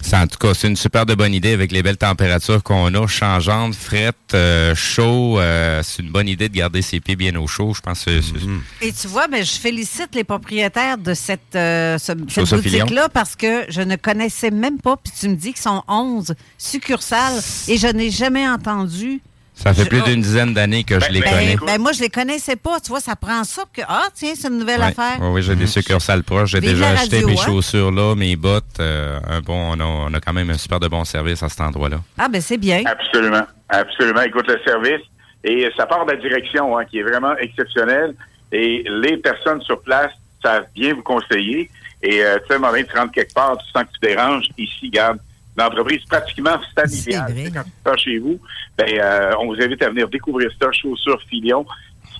C'est- 0.00 0.16
En 0.16 0.26
tout 0.26 0.38
cas, 0.38 0.54
c'est 0.54 0.68
une 0.68 0.76
super 0.76 1.04
de 1.06 1.14
bonne 1.14 1.34
idée 1.34 1.52
avec 1.52 1.70
les 1.72 1.82
belles 1.82 1.96
températures 1.96 2.62
qu'on 2.62 2.92
a, 2.94 3.06
changeantes, 3.06 3.74
frettes, 3.74 4.16
euh, 4.34 4.74
chaud. 4.74 5.38
euh, 5.38 5.82
c'est 5.84 6.02
une 6.02 6.10
bonne 6.10 6.28
idée 6.28 6.48
de 6.48 6.54
garder 6.54 6.82
ses 6.82 7.00
pieds 7.00 7.16
bien 7.16 7.34
au 7.36 7.46
chaud. 7.46 7.72
Je 7.74 7.80
pense 7.80 8.04
que 8.04 8.20
c'est- 8.20 8.86
Et 8.86 8.92
tu 8.92 9.06
vois, 9.08 9.28
ben, 9.28 9.44
je 9.44 9.52
félicite 9.52 10.14
les 10.14 10.24
propriétaires 10.24 10.98
de 10.98 11.14
cette, 11.14 11.54
euh, 11.54 11.98
ce- 11.98 12.12
cette 12.28 12.44
boutique-là 12.84 13.08
parce 13.10 13.36
que 13.36 13.64
je 13.68 13.80
ne 13.82 13.96
connaissais 13.96 14.50
même 14.50 14.78
pas, 14.80 14.96
puis 14.96 15.12
tu 15.18 15.28
me 15.28 15.34
dis 15.34 15.52
qu'ils 15.52 15.62
sont 15.62 15.82
11 15.88 16.34
succursales 16.56 17.40
et 17.68 17.76
je 17.76 17.86
n'ai 17.88 18.10
jamais 18.10 18.48
entendu. 18.48 19.20
Ça 19.58 19.74
fait 19.74 19.84
plus 19.88 20.00
d'une 20.02 20.20
dizaine 20.22 20.54
d'années 20.54 20.84
que 20.84 20.98
je 21.00 21.10
les 21.10 21.20
Ben, 21.20 21.30
connais. 21.30 21.56
ben, 21.56 21.80
moi, 21.80 21.92
je 21.92 22.00
les 22.00 22.08
connaissais 22.08 22.56
pas. 22.56 22.80
Tu 22.80 22.88
vois, 22.90 23.00
ça 23.00 23.16
prend 23.16 23.42
ça 23.44 23.64
que, 23.72 23.82
ah, 23.88 24.04
tiens, 24.14 24.32
c'est 24.34 24.48
une 24.48 24.58
nouvelle 24.58 24.80
Ouais. 24.80 24.86
affaire. 24.86 25.20
Ouais, 25.20 25.28
oui, 25.30 25.42
j'ai 25.42 25.56
des 25.56 25.66
succursales 25.66 26.22
proches. 26.22 26.50
J'ai 26.52 26.60
déjà 26.60 26.90
acheté 26.90 27.16
radio, 27.16 27.28
mes 27.28 27.38
hein? 27.38 27.42
chaussures 27.44 27.90
là, 27.90 28.14
mes 28.14 28.36
bottes. 28.36 28.64
euh, 28.80 29.18
un 29.28 29.40
bon, 29.40 29.76
on 29.76 29.80
a, 29.80 29.84
on 29.84 30.14
a 30.14 30.20
quand 30.20 30.32
même 30.32 30.50
un 30.50 30.58
super 30.58 30.78
de 30.80 30.88
bon 30.88 31.04
service 31.04 31.42
à 31.42 31.48
cet 31.48 31.60
endroit-là. 31.60 31.98
Ah, 32.16 32.28
ben, 32.28 32.40
c'est 32.40 32.56
bien. 32.58 32.82
Absolument. 32.86 33.46
Absolument. 33.68 34.22
Écoute 34.22 34.46
le 34.48 34.58
service. 34.64 35.02
Et 35.44 35.68
ça 35.76 35.86
part 35.86 36.04
de 36.06 36.12
la 36.12 36.16
direction, 36.18 36.76
hein, 36.78 36.84
qui 36.84 36.98
est 36.98 37.02
vraiment 37.02 37.36
exceptionnelle. 37.38 38.14
Et 38.52 38.84
les 38.88 39.16
personnes 39.18 39.60
sur 39.62 39.80
place 39.82 40.10
savent 40.42 40.66
bien 40.74 40.94
vous 40.94 41.02
conseiller. 41.02 41.70
Et 42.02 42.22
euh, 42.22 42.38
tu 42.38 42.46
sais, 42.46 42.52
à 42.52 42.56
un 42.56 42.58
moment 42.60 42.72
donné, 42.72 42.84
tu 42.84 42.96
rentres 42.96 43.12
quelque 43.12 43.34
part, 43.34 43.58
tu 43.58 43.64
sens 43.72 43.82
que 43.84 43.88
tu 44.00 44.08
déranges. 44.14 44.46
Ici, 44.56 44.88
garde, 44.90 45.18
l'entreprise 45.58 46.04
pratiquement 46.08 46.58
familiale. 46.74 47.34
Tu 47.34 47.44
sais, 47.44 47.52
Quand 47.84 47.94
tu 47.94 48.04
chez 48.04 48.18
vous, 48.18 48.38
ben, 48.76 48.86
euh, 48.98 49.32
on 49.40 49.46
vous 49.46 49.60
invite 49.60 49.82
à 49.82 49.90
venir 49.90 50.08
découvrir 50.08 50.50
ça, 50.60 50.70
Chaussures 50.72 51.20
Filion. 51.28 51.66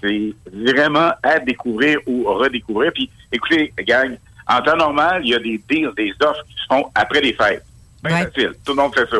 C'est 0.00 0.32
vraiment 0.52 1.12
à 1.22 1.38
découvrir 1.40 1.98
ou 2.06 2.24
redécouvrir. 2.24 2.92
Puis, 2.92 3.10
écoutez, 3.32 3.72
gang, 3.86 4.16
en 4.46 4.60
temps 4.62 4.76
normal, 4.76 5.22
il 5.24 5.30
y 5.30 5.34
a 5.34 5.38
des 5.38 5.60
deals, 5.68 5.90
des 5.96 6.12
offres 6.22 6.44
qui 6.48 6.54
se 6.54 6.66
font 6.68 6.90
après 6.94 7.20
les 7.20 7.32
fêtes. 7.32 7.64
Ben 8.02 8.10
facile. 8.10 8.52
Tout 8.64 8.72
le 8.72 8.82
monde 8.82 8.94
fait 8.94 9.08
ça. 9.10 9.16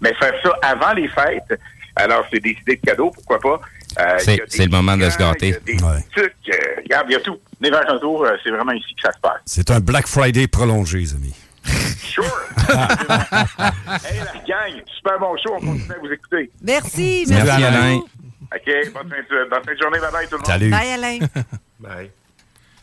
Mais 0.00 0.14
faire 0.14 0.32
ça 0.42 0.52
avant 0.62 0.92
les 0.94 1.08
fêtes, 1.08 1.58
alors 1.96 2.24
c'est 2.32 2.40
des 2.40 2.56
idées 2.62 2.76
de 2.76 2.80
cadeaux, 2.80 3.10
pourquoi 3.10 3.38
pas? 3.38 3.60
Euh, 4.00 4.18
C'est 4.48 4.64
le 4.64 4.70
moment 4.70 4.96
de 4.96 5.08
se 5.10 5.18
gâter. 5.18 5.54
il 5.66 5.74
y 5.80 5.84
a 5.84 5.96
des 5.96 6.02
trucs, 6.14 6.34
euh, 6.48 6.80
regarde, 6.82 7.06
il 7.10 7.12
y 7.12 7.16
a 7.16 7.20
tout. 7.20 7.38
Venez 7.60 7.70
vers 7.70 7.90
un 7.92 7.98
tour, 7.98 8.26
c'est 8.42 8.50
vraiment 8.50 8.72
ici 8.72 8.94
que 8.94 9.02
ça 9.02 9.12
se 9.12 9.20
passe. 9.20 9.40
C'est 9.44 9.70
un 9.70 9.80
Black 9.80 10.06
Friday 10.06 10.46
prolongé, 10.46 10.98
les 10.98 11.14
amis. 11.14 11.34
Sure! 11.64 12.24
hey, 12.68 14.18
la 14.20 14.40
gang, 14.46 14.82
super 14.96 15.18
bon 15.20 15.36
show, 15.42 15.54
on 15.54 15.60
continue 15.60 15.92
à 15.92 15.98
vous 16.00 16.12
écouter. 16.12 16.50
Merci. 16.62 17.24
Merci, 17.28 17.44
merci 17.46 17.64
Alain. 17.64 17.96
OK, 17.96 18.92
bonne 18.92 19.08
fin 19.08 19.16
de, 19.16 19.50
bonne 19.50 19.64
fin 19.64 19.72
de 19.72 19.78
journée, 19.80 19.98
bye 20.00 20.12
bye 20.12 20.26
tout 20.26 20.32
le 20.32 20.38
monde. 20.38 20.46
Salut. 20.46 20.70
Bye, 20.70 20.90
Alain. 20.90 21.18
Bye. 21.80 22.10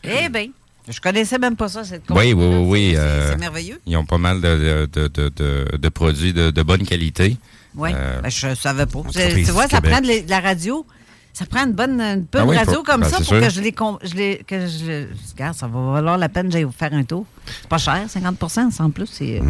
Eh 0.02 0.28
bien, 0.28 0.46
je 0.88 1.00
connaissais 1.00 1.38
même 1.38 1.56
pas 1.56 1.68
ça, 1.68 1.84
cette 1.84 2.02
Oui, 2.10 2.32
oui, 2.32 2.44
oui. 2.46 2.56
oui, 2.66 2.90
C'est- 2.94 2.98
euh, 3.00 3.30
c'est 3.30 3.36
merveilleux. 3.38 3.80
Ils 3.86 3.96
ont 3.96 4.04
pas 4.04 4.18
mal 4.18 4.40
de, 4.40 4.86
de, 4.92 5.06
de, 5.08 5.28
de, 5.28 5.76
de 5.76 5.88
produits 5.88 6.32
de, 6.32 6.50
de 6.50 6.62
bonne 6.62 6.84
qualité. 6.84 7.36
Oui, 7.76 7.90
Euh, 7.94 8.20
ben, 8.20 8.30
je 8.30 8.54
savais 8.54 8.86
pas. 8.86 9.00
Tu 9.12 9.42
vois, 9.52 9.68
ça 9.68 9.80
Québec. 9.80 9.90
prend 9.92 10.00
de 10.00 10.28
la 10.28 10.40
radio. 10.40 10.84
Ça 11.32 11.46
prend 11.46 11.64
une 11.64 11.72
bonne, 11.72 12.00
une 12.00 12.26
bonne 12.30 12.42
Ah 12.42 12.46
oui, 12.46 12.56
radio 12.56 12.74
faut- 12.74 12.82
comme 12.82 13.00
ben, 13.02 13.08
ça 13.08 13.16
pour 13.18 13.26
sûr. 13.26 13.40
que 13.40 13.48
je 13.50 13.60
les. 13.60 13.74
Je 14.02 14.14
les 14.14 14.44
que 14.46 14.66
je, 14.66 15.06
regarde, 15.32 15.54
ça 15.56 15.66
va 15.68 15.92
valoir 15.92 16.18
la 16.18 16.28
peine, 16.28 16.50
j'aille 16.50 16.64
vous 16.64 16.72
faire 16.72 16.92
un 16.92 17.04
tour. 17.04 17.24
C'est 17.46 17.68
pas 17.68 17.78
cher, 17.78 18.04
50% 18.08 18.80
en 18.82 18.90
plus. 18.90 19.06
c'est- 19.06 19.40
euh, 19.40 19.44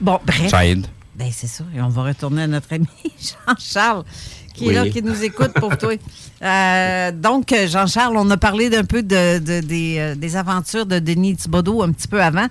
Bon, 0.00 0.18
bref. 0.26 0.48
Ça 0.50 0.66
aide. 0.66 0.86
Ben, 1.14 1.28
c'est 1.32 1.46
ça. 1.46 1.64
Et 1.76 1.80
on 1.82 1.88
va 1.88 2.04
retourner 2.04 2.42
à 2.42 2.46
notre 2.46 2.72
ami 2.72 2.86
Jean-Charles, 3.46 4.04
qui 4.54 4.64
Oui. 4.64 4.70
est 4.70 4.74
là, 4.74 4.88
qui 4.88 5.02
nous 5.02 5.22
écoute 5.22 5.52
pour 5.54 5.76
toi. 5.76 5.92
Euh, 6.42 7.12
donc, 7.12 7.54
Jean-Charles, 7.68 8.16
on 8.16 8.30
a 8.30 8.36
parlé 8.38 8.70
d'un 8.70 8.84
peu 8.84 9.02
de, 9.02 9.38
de- 9.38 9.60
des, 9.60 9.96
euh, 9.98 10.14
des 10.14 10.36
aventures 10.36 10.86
de 10.86 10.98
Denis 10.98 11.36
Thibodeau 11.36 11.82
un 11.82 11.92
petit 11.92 12.08
peu 12.08 12.22
avant. 12.22 12.46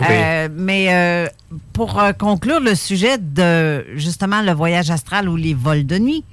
Oui. 0.00 0.06
Euh, 0.10 0.48
mais 0.54 0.86
euh, 0.94 1.26
pour 1.72 2.00
conclure 2.18 2.60
le 2.60 2.74
sujet 2.74 3.16
de 3.18 3.84
justement 3.94 4.42
le 4.42 4.52
voyage 4.52 4.90
astral 4.90 5.28
ou 5.28 5.36
les 5.36 5.54
vols 5.54 5.86
de 5.86 5.98
nuit, 5.98 6.24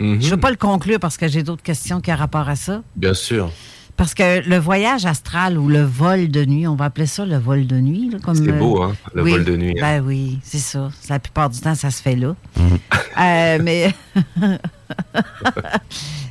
Mhm. 0.00 0.20
je 0.20 0.26
ne 0.26 0.30
veux 0.32 0.40
pas 0.40 0.50
le 0.50 0.56
conclure 0.56 0.98
parce 1.00 1.16
que 1.16 1.28
j'ai 1.28 1.42
d'autres 1.42 1.62
questions 1.62 2.00
qui 2.00 2.12
ont 2.12 2.16
rapport 2.16 2.48
à 2.48 2.56
ça. 2.56 2.82
Bien 2.96 3.14
sûr. 3.14 3.50
Parce 3.96 4.12
que 4.12 4.40
le 4.48 4.58
voyage 4.58 5.06
astral 5.06 5.56
ou 5.56 5.68
le 5.68 5.82
vol 5.84 6.28
de 6.28 6.44
nuit, 6.44 6.66
on 6.66 6.74
va 6.74 6.86
appeler 6.86 7.06
ça 7.06 7.24
le 7.24 7.36
vol 7.38 7.66
de 7.68 7.76
nuit. 7.80 8.10
là, 8.10 8.18
comme, 8.18 8.34
C'est 8.34 8.48
euh, 8.50 8.58
beau, 8.58 8.82
hein, 8.82 8.96
le 9.14 9.22
oui, 9.22 9.30
vol 9.30 9.44
de 9.44 9.56
nuit, 9.56 9.76
hein. 9.78 9.80
Ben 10.00 10.00
oui, 10.04 10.40
c'est 10.42 10.58
ça. 10.58 10.90
La 11.08 11.20
plupart 11.20 11.48
du 11.48 11.60
temps, 11.60 11.76
ça 11.76 11.90
se 11.92 12.02
fait 12.02 12.16
là. 12.16 12.34
Euh, 13.20 13.58
mais. 13.62 13.94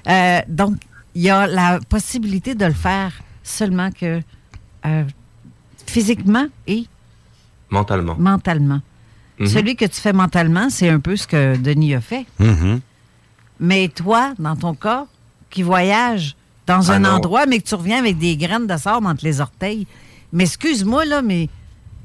Euh, 0.09 0.39
donc, 0.49 0.75
il 1.15 1.21
y 1.21 1.29
a 1.29 1.47
la 1.47 1.79
possibilité 1.87 2.55
de 2.55 2.65
le 2.65 2.73
faire 2.73 3.13
seulement 3.41 3.89
que 3.89 4.19
euh, 4.85 5.03
physiquement 5.87 6.47
et 6.67 6.85
Mentalement. 7.69 8.15
mentalement. 8.19 8.81
Mhm. 9.39 9.47
Celui 9.47 9.75
que 9.77 9.85
tu 9.85 9.99
fais 10.01 10.11
mentalement, 10.13 10.69
c'est 10.69 10.89
un 10.89 10.99
peu 10.99 11.15
ce 11.15 11.25
que 11.25 11.55
Denis 11.55 11.95
a 11.95 12.01
fait. 12.01 12.25
Mm-hmm. 12.39 12.79
Mais 13.63 13.87
toi, 13.87 14.33
dans 14.39 14.57
ton 14.57 14.73
cas, 14.75 15.05
qui 15.49 15.63
voyage 15.63 16.35
dans 16.67 16.89
Ah 16.89 16.95
un 16.95 16.99
non. 16.99 17.09
endroit, 17.11 17.45
mais 17.45 17.59
que 17.59 17.67
tu 17.67 17.75
reviens 17.75 17.97
avec 17.99 18.17
des 18.17 18.35
graines 18.35 18.67
de 18.67 18.75
sable 18.75 19.07
entre 19.07 19.23
les 19.23 19.39
orteils. 19.39 19.87
Mais 20.33 20.43
excuse-moi, 20.43 21.05
là, 21.05 21.21
mais 21.21 21.47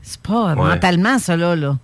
c'est 0.02 0.20
pas 0.22 0.54
Ouais. 0.54 0.68
mentalement, 0.70 1.18
ça, 1.18 1.36
là. 1.36 1.76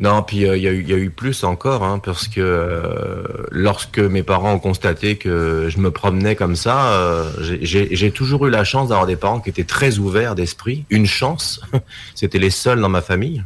Non, 0.00 0.22
puis 0.22 0.46
euh, 0.46 0.56
il 0.56 0.62
y, 0.62 0.66
a 0.68 0.72
eu- 0.72 0.80
il 0.80 0.88
y 0.88 0.94
a 0.94 0.96
eu 0.96 1.10
plus 1.10 1.44
encore, 1.44 1.84
hein, 1.84 2.00
parce 2.02 2.26
que 2.26 2.40
euh, 2.40 3.22
lorsque 3.50 3.98
mes 3.98 4.22
parents 4.22 4.54
ont 4.54 4.58
constaté 4.58 5.16
que 5.16 5.68
je 5.68 5.78
me 5.78 5.90
promenais 5.90 6.34
comme 6.34 6.56
ça, 6.56 6.92
euh, 6.92 7.30
j'ai 7.60 8.10
toujours 8.12 8.46
eu 8.46 8.50
la 8.50 8.64
chance 8.64 8.88
d'avoir 8.88 9.06
des 9.06 9.16
parents 9.16 9.40
qui 9.40 9.50
étaient 9.50 9.62
très 9.64 9.98
ouverts 9.98 10.34
d'esprit. 10.34 10.86
Une 10.88 11.04
chance, 11.06 11.60
c'était 12.14 12.38
les 12.38 12.50
seuls 12.50 12.80
dans 12.80 12.88
ma 12.88 13.02
famille. 13.02 13.44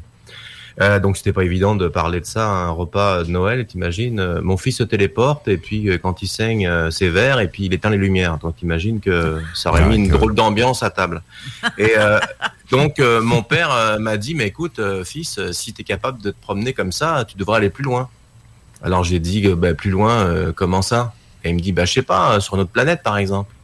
Euh, 0.79 0.99
donc 1.01 1.17
c'était 1.17 1.33
pas 1.33 1.43
évident 1.45 1.75
de 1.75 1.89
parler 1.89 2.21
de 2.21 2.27
ça 2.27 2.47
à 2.47 2.53
un 2.67 2.71
repas 2.71 3.25
de 3.25 3.31
Noël, 3.31 3.67
t'imagines? 3.67 4.21
euh, 4.21 4.43
Mon 4.43 4.59
fils 4.59 4.77
se 4.77 4.83
téléporte 4.83 5.49
et 5.49 5.57
puis 5.57 5.89
euh, 5.89 5.97
quand 5.97 6.21
il 6.21 6.29
saigne, 6.29 6.67
euh, 6.67 6.91
c'est 6.91 7.09
vert 7.09 7.41
et 7.41 7.49
puis 7.49 7.65
il 7.65 7.73
éteint 7.73 7.89
les 7.89 7.97
lumières. 7.97 8.37
Donc 8.37 8.57
t'imagines 8.57 9.01
que 9.01 9.41
ça 9.55 9.71
aurait 9.71 9.83
Ah, 9.85 9.89
mis 9.89 9.97
une 9.97 10.09
drôle 10.09 10.35
d'ambiance 10.35 10.83
à 10.83 10.91
table. 10.91 11.23
Et 11.79 11.93
euh, 11.97 12.19
donc 12.71 13.01
euh, 13.01 13.23
mon 13.23 13.43
père 13.43 13.73
euh, 13.73 13.99
m'a 13.99 14.19
dit, 14.19 14.35
mais 14.35 14.47
écoute 14.49 14.79
euh, 14.79 15.03
fils, 15.03 15.39
euh, 15.39 15.53
si 15.53 15.73
t'es 15.73 15.83
capable 15.83 16.21
de 16.21 16.31
te 16.31 16.37
promener 16.43 16.75
comme 16.75 16.93
ça, 16.93 17.25
tu 17.27 17.39
devrais 17.39 17.57
aller 17.57 17.71
plus 17.71 17.85
loin. 17.85 18.11
Alors 18.83 19.03
j'ai 19.03 19.19
dit, 19.19 19.47
euh, 19.47 19.55
bah, 19.57 19.73
plus 19.73 19.91
loin, 19.91 20.27
euh, 20.27 20.53
comment 20.55 20.83
ça? 20.83 21.15
Et 21.43 21.49
il 21.49 21.55
me 21.55 21.61
dit, 21.61 21.73
bah 21.73 21.87
je 21.87 21.93
sais 21.95 22.03
pas, 22.03 22.35
euh, 22.35 22.41
sur 22.41 22.59
notre 22.59 22.71
planète 22.71 23.03
par 23.03 23.17
exemple. 23.17 23.55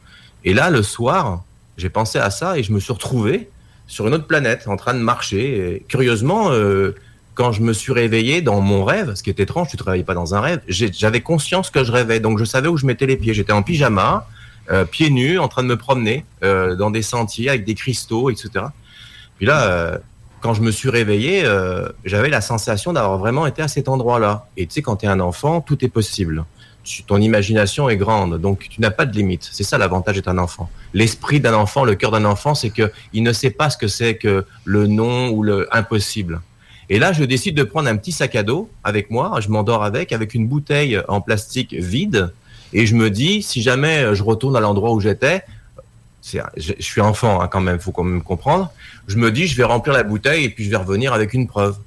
Et 0.45 0.55
là 0.55 0.71
le 0.71 0.81
soir, 0.81 1.43
j'ai 1.77 1.89
pensé 1.89 2.17
à 2.17 2.31
ça 2.31 2.57
et 2.57 2.63
je 2.63 2.71
me 2.71 2.79
suis 2.79 2.91
retrouvé 2.91 3.49
sur 3.93 4.07
une 4.07 4.15
autre 4.15 4.25
planète, 4.25 4.67
en 4.67 4.75
train 4.75 4.95
de 4.95 4.99
marcher. 4.99 5.75
Et 5.75 5.85
curieusement, 5.87 6.51
euh, 6.51 6.95
quand 7.35 7.51
je 7.51 7.61
me 7.61 7.73
suis 7.73 7.93
réveillé 7.93 8.41
dans 8.41 8.59
mon 8.59 8.83
rêve, 8.83 9.13
ce 9.13 9.21
qui 9.21 9.29
est 9.29 9.39
étrange, 9.39 9.69
tu 9.69 9.75
ne 9.75 9.79
travailles 9.79 10.03
pas 10.03 10.15
dans 10.15 10.33
un 10.33 10.41
rêve, 10.41 10.61
j'avais 10.67 11.21
conscience 11.21 11.69
que 11.69 11.83
je 11.83 11.91
rêvais, 11.91 12.19
donc 12.19 12.39
je 12.39 12.43
savais 12.43 12.67
où 12.67 12.75
je 12.75 12.87
mettais 12.87 13.05
les 13.05 13.17
pieds. 13.17 13.35
J'étais 13.35 13.53
en 13.53 13.61
pyjama, 13.61 14.27
euh, 14.71 14.83
pieds 14.83 15.11
nus, 15.11 15.37
en 15.37 15.47
train 15.47 15.61
de 15.61 15.67
me 15.67 15.77
promener 15.77 16.25
euh, 16.43 16.75
dans 16.75 16.89
des 16.89 17.03
sentiers 17.03 17.49
avec 17.49 17.65
des 17.65 17.75
cristaux, 17.75 18.31
etc. 18.31 18.65
Puis 19.37 19.45
là, 19.45 19.99
quand 20.41 20.55
je 20.55 20.61
me 20.61 20.71
suis 20.71 20.89
réveillé, 20.89 21.43
j'avais 22.05 22.29
la 22.29 22.39
sensation 22.41 22.93
d'avoir 22.93 23.17
vraiment 23.17 23.45
été 23.45 23.61
à 23.61 23.67
cet 23.67 23.89
endroit-là. 23.89 24.47
Et 24.57 24.67
tu 24.67 24.75
sais, 24.75 24.81
quand 24.81 24.97
tu 24.97 25.05
es 25.05 25.09
un 25.09 25.19
enfant, 25.19 25.59
tout 25.59 25.83
est 25.83 25.89
possible. 25.89 26.45
Ton 27.07 27.21
imagination 27.21 27.89
est 27.89 27.97
grande, 27.97 28.39
donc 28.39 28.67
tu 28.69 28.81
n'as 28.81 28.91
pas 28.91 29.05
de 29.05 29.15
limite. 29.15 29.47
C'est 29.51 29.63
ça 29.63 29.77
l'avantage 29.77 30.15
d'être 30.15 30.27
un 30.27 30.37
enfant. 30.37 30.69
L'esprit 30.93 31.39
d'un 31.39 31.53
enfant, 31.53 31.85
le 31.85 31.95
cœur 31.95 32.11
d'un 32.11 32.25
enfant, 32.25 32.55
c'est 32.55 32.71
que 32.71 32.91
il 33.13 33.23
ne 33.23 33.31
sait 33.31 33.51
pas 33.51 33.69
ce 33.69 33.77
que 33.77 33.87
c'est 33.87 34.15
que 34.15 34.45
le 34.65 34.87
non 34.87 35.29
ou 35.29 35.43
le 35.43 35.67
impossible. 35.75 36.41
Et 36.89 36.99
là, 36.99 37.13
je 37.13 37.23
décide 37.23 37.55
de 37.55 37.63
prendre 37.63 37.87
un 37.87 37.95
petit 37.95 38.11
sac 38.11 38.35
à 38.35 38.43
dos 38.43 38.69
avec 38.83 39.09
moi. 39.09 39.39
Je 39.39 39.49
m'endors 39.49 39.83
avec, 39.83 40.11
avec 40.11 40.33
une 40.33 40.47
bouteille 40.47 41.01
en 41.07 41.21
plastique 41.21 41.73
vide. 41.73 42.33
Et 42.73 42.85
je 42.85 42.95
me 42.95 43.09
dis, 43.09 43.41
si 43.41 43.61
jamais 43.61 44.13
je 44.13 44.23
retourne 44.23 44.55
à 44.57 44.59
l'endroit 44.59 44.91
où 44.91 44.99
j'étais, 44.99 45.43
je, 46.23 46.39
je 46.57 46.73
suis 46.81 47.01
enfant 47.01 47.41
hein, 47.41 47.47
quand 47.47 47.61
même, 47.61 47.79
faut 47.79 47.91
quand 47.91 48.03
même 48.03 48.21
comprendre. 48.21 48.71
Je 49.07 49.17
me 49.17 49.31
dis, 49.31 49.47
je 49.47 49.55
vais 49.55 49.63
remplir 49.63 49.93
la 49.93 50.03
bouteille 50.03 50.45
et 50.45 50.49
puis 50.49 50.65
je 50.65 50.69
vais 50.69 50.77
revenir 50.77 51.13
avec 51.13 51.33
une 51.33 51.47
preuve. 51.47 51.77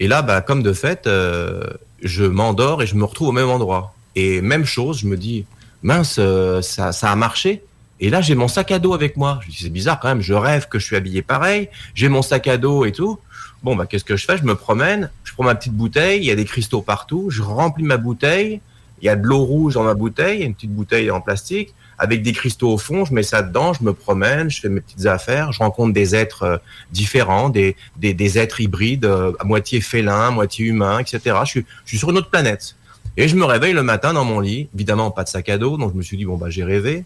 Et 0.00 0.08
là, 0.08 0.22
bah, 0.22 0.40
comme 0.40 0.62
de 0.62 0.72
fait, 0.72 1.06
euh, 1.06 1.64
je 2.02 2.24
m'endors 2.24 2.82
et 2.82 2.86
je 2.86 2.94
me 2.94 3.04
retrouve 3.04 3.28
au 3.28 3.32
même 3.32 3.48
endroit. 3.48 3.94
Et 4.16 4.40
même 4.40 4.64
chose, 4.64 4.98
je 5.00 5.06
me 5.06 5.16
dis, 5.16 5.44
mince, 5.82 6.16
euh, 6.18 6.62
ça, 6.62 6.90
ça 6.90 7.12
a 7.12 7.16
marché. 7.16 7.62
Et 8.00 8.10
là, 8.10 8.20
j'ai 8.20 8.34
mon 8.34 8.48
sac 8.48 8.72
à 8.72 8.78
dos 8.78 8.94
avec 8.94 9.16
moi. 9.16 9.40
Je 9.44 9.50
dis, 9.50 9.58
c'est 9.62 9.70
bizarre 9.70 10.00
quand 10.00 10.08
même, 10.08 10.22
je 10.22 10.34
rêve 10.34 10.68
que 10.68 10.78
je 10.78 10.84
suis 10.84 10.96
habillé 10.96 11.22
pareil, 11.22 11.68
j'ai 11.94 12.08
mon 12.08 12.22
sac 12.22 12.48
à 12.48 12.56
dos 12.56 12.84
et 12.84 12.92
tout. 12.92 13.18
Bon, 13.62 13.76
bah, 13.76 13.86
qu'est-ce 13.86 14.04
que 14.04 14.16
je 14.16 14.24
fais? 14.24 14.36
Je 14.36 14.44
me 14.44 14.54
promène, 14.54 15.10
je 15.24 15.32
prends 15.32 15.44
ma 15.44 15.54
petite 15.54 15.74
bouteille, 15.74 16.20
il 16.20 16.26
y 16.26 16.30
a 16.30 16.34
des 16.34 16.44
cristaux 16.44 16.82
partout, 16.82 17.28
je 17.30 17.42
remplis 17.42 17.84
ma 17.84 17.96
bouteille, 17.96 18.60
il 19.00 19.06
y 19.06 19.08
a 19.08 19.16
de 19.16 19.26
l'eau 19.26 19.44
rouge 19.44 19.74
dans 19.74 19.84
ma 19.84 19.94
bouteille, 19.94 20.42
une 20.42 20.54
petite 20.54 20.74
bouteille 20.74 21.10
en 21.10 21.20
plastique, 21.20 21.74
avec 21.98 22.22
des 22.22 22.32
cristaux 22.32 22.72
au 22.72 22.78
fond, 22.78 23.04
je 23.04 23.14
mets 23.14 23.22
ça 23.22 23.42
dedans, 23.42 23.72
je 23.72 23.82
me 23.82 23.92
promène, 23.92 24.50
je 24.50 24.60
fais 24.60 24.68
mes 24.68 24.80
petites 24.80 25.06
affaires, 25.06 25.52
je 25.52 25.58
rencontre 25.58 25.92
des 25.92 26.14
êtres 26.14 26.42
euh, 26.42 26.56
différents, 26.92 27.48
des, 27.48 27.76
des, 27.96 28.12
des 28.12 28.38
êtres 28.38 28.60
hybrides, 28.60 29.06
euh, 29.06 29.32
à 29.38 29.44
moitié 29.44 29.80
félins, 29.80 30.28
à 30.28 30.30
moitié 30.30 30.66
humains, 30.66 30.98
etc. 30.98 31.36
Je 31.44 31.50
suis, 31.50 31.66
je 31.84 31.90
suis 31.90 31.98
sur 31.98 32.10
une 32.10 32.18
autre 32.18 32.30
planète. 32.30 32.76
Et 33.16 33.28
je 33.28 33.36
me 33.36 33.44
réveille 33.44 33.72
le 33.72 33.82
matin 33.82 34.12
dans 34.12 34.24
mon 34.24 34.40
lit, 34.40 34.68
évidemment 34.74 35.10
pas 35.10 35.24
de 35.24 35.28
sac 35.28 35.48
à 35.48 35.58
dos, 35.58 35.76
donc 35.78 35.92
je 35.92 35.96
me 35.98 36.02
suis 36.02 36.16
dit, 36.16 36.24
bon, 36.26 36.36
bah 36.36 36.50
j'ai 36.50 36.64
rêvé. 36.64 37.04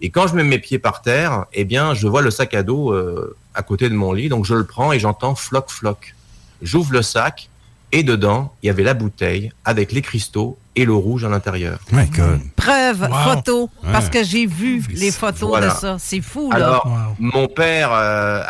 Et 0.00 0.08
quand 0.10 0.26
je 0.26 0.34
mets 0.34 0.44
mes 0.44 0.58
pieds 0.58 0.78
par 0.78 1.02
terre, 1.02 1.44
eh 1.52 1.64
bien, 1.64 1.92
je 1.92 2.06
vois 2.08 2.22
le 2.22 2.30
sac 2.30 2.54
à 2.54 2.62
dos 2.62 2.92
euh, 2.92 3.36
à 3.54 3.62
côté 3.62 3.88
de 3.90 3.94
mon 3.94 4.12
lit, 4.12 4.28
donc 4.30 4.46
je 4.46 4.54
le 4.54 4.64
prends 4.64 4.92
et 4.92 4.98
j'entends 4.98 5.34
floc 5.34 5.66
floc. 5.70 6.14
J'ouvre 6.62 6.92
le 6.94 7.02
sac 7.02 7.50
et 7.92 8.02
dedans, 8.02 8.54
il 8.62 8.68
y 8.68 8.70
avait 8.70 8.84
la 8.84 8.94
bouteille 8.94 9.52
avec 9.64 9.92
les 9.92 10.00
cristaux 10.00 10.56
et 10.76 10.84
l'eau 10.86 11.00
rouge 11.00 11.24
à 11.24 11.28
l'intérieur. 11.28 11.80
My 11.92 12.06
God. 12.06 12.40
Preuve, 12.56 13.00
Wow. 13.02 13.34
photo, 13.34 13.70
parce 13.82 14.08
que 14.08 14.22
j'ai 14.24 14.46
vu 14.46 14.82
les 14.94 15.10
photos 15.10 15.48
Voilà. 15.50 15.66
de 15.68 15.72
ça. 15.78 15.96
C'est 15.98 16.20
fou, 16.22 16.50
là. 16.50 16.56
Alors, 16.56 17.14
mon 17.18 17.48
père 17.48 17.90
euh, 17.92 18.42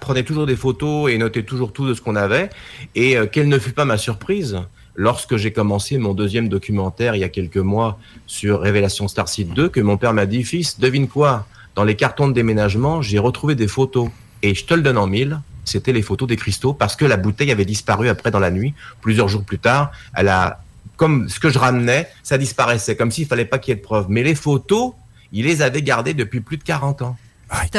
prenait 0.00 0.24
toujours 0.24 0.44
des 0.46 0.56
photos 0.56 1.10
et 1.10 1.16
notait 1.16 1.44
toujours 1.44 1.72
tout 1.72 1.86
de 1.86 1.94
ce 1.94 2.00
qu'on 2.02 2.16
avait. 2.16 2.50
Et 2.96 3.16
euh, 3.16 3.26
quelle 3.30 3.48
ne 3.48 3.58
fut 3.58 3.72
pas 3.72 3.84
ma 3.86 3.96
surprise 3.96 4.58
lorsque 4.98 5.36
j'ai 5.36 5.52
commencé 5.52 5.96
mon 5.96 6.12
deuxième 6.12 6.48
documentaire 6.48 7.14
il 7.14 7.20
y 7.20 7.24
a 7.24 7.28
quelques 7.28 7.56
mois 7.56 7.98
sur 8.26 8.60
Révélation 8.60 9.06
Starseed 9.06 9.54
2, 9.54 9.68
que 9.68 9.80
mon 9.80 9.96
père 9.96 10.12
m'a 10.12 10.26
dit, 10.26 10.42
fils, 10.42 10.80
devine 10.80 11.08
quoi? 11.08 11.46
Dans 11.76 11.84
les 11.84 11.94
cartons 11.94 12.26
de 12.26 12.32
déménagement, 12.32 13.00
j'ai 13.00 13.20
retrouvé 13.20 13.54
des 13.54 13.68
photos. 13.68 14.10
Et 14.42 14.56
je 14.56 14.64
te 14.64 14.74
le 14.74 14.82
donne 14.82 14.98
en 14.98 15.06
mille, 15.06 15.40
c'était 15.64 15.92
les 15.92 16.02
photos 16.02 16.26
des 16.26 16.36
cristaux, 16.36 16.72
parce 16.72 16.96
que 16.96 17.04
la 17.04 17.16
bouteille 17.16 17.52
avait 17.52 17.64
disparu 17.64 18.08
après 18.08 18.32
dans 18.32 18.40
la 18.40 18.50
nuit. 18.50 18.74
Plusieurs 19.00 19.28
jours 19.28 19.44
plus 19.44 19.60
tard, 19.60 19.92
elle 20.16 20.28
a, 20.28 20.64
comme 20.96 21.28
ce 21.28 21.38
que 21.38 21.48
je 21.48 21.60
ramenais, 21.60 22.08
ça 22.24 22.36
disparaissait, 22.36 22.96
comme 22.96 23.12
s'il 23.12 23.26
fallait 23.26 23.44
pas 23.44 23.58
qu'il 23.58 23.72
y 23.72 23.76
ait 23.76 23.80
de 23.80 23.84
preuves. 23.84 24.06
Mais 24.08 24.24
les 24.24 24.34
photos, 24.34 24.94
il 25.30 25.44
les 25.44 25.62
avait 25.62 25.82
gardées 25.82 26.14
depuis 26.14 26.40
plus 26.40 26.56
de 26.56 26.64
40 26.64 27.02
ans. 27.02 27.16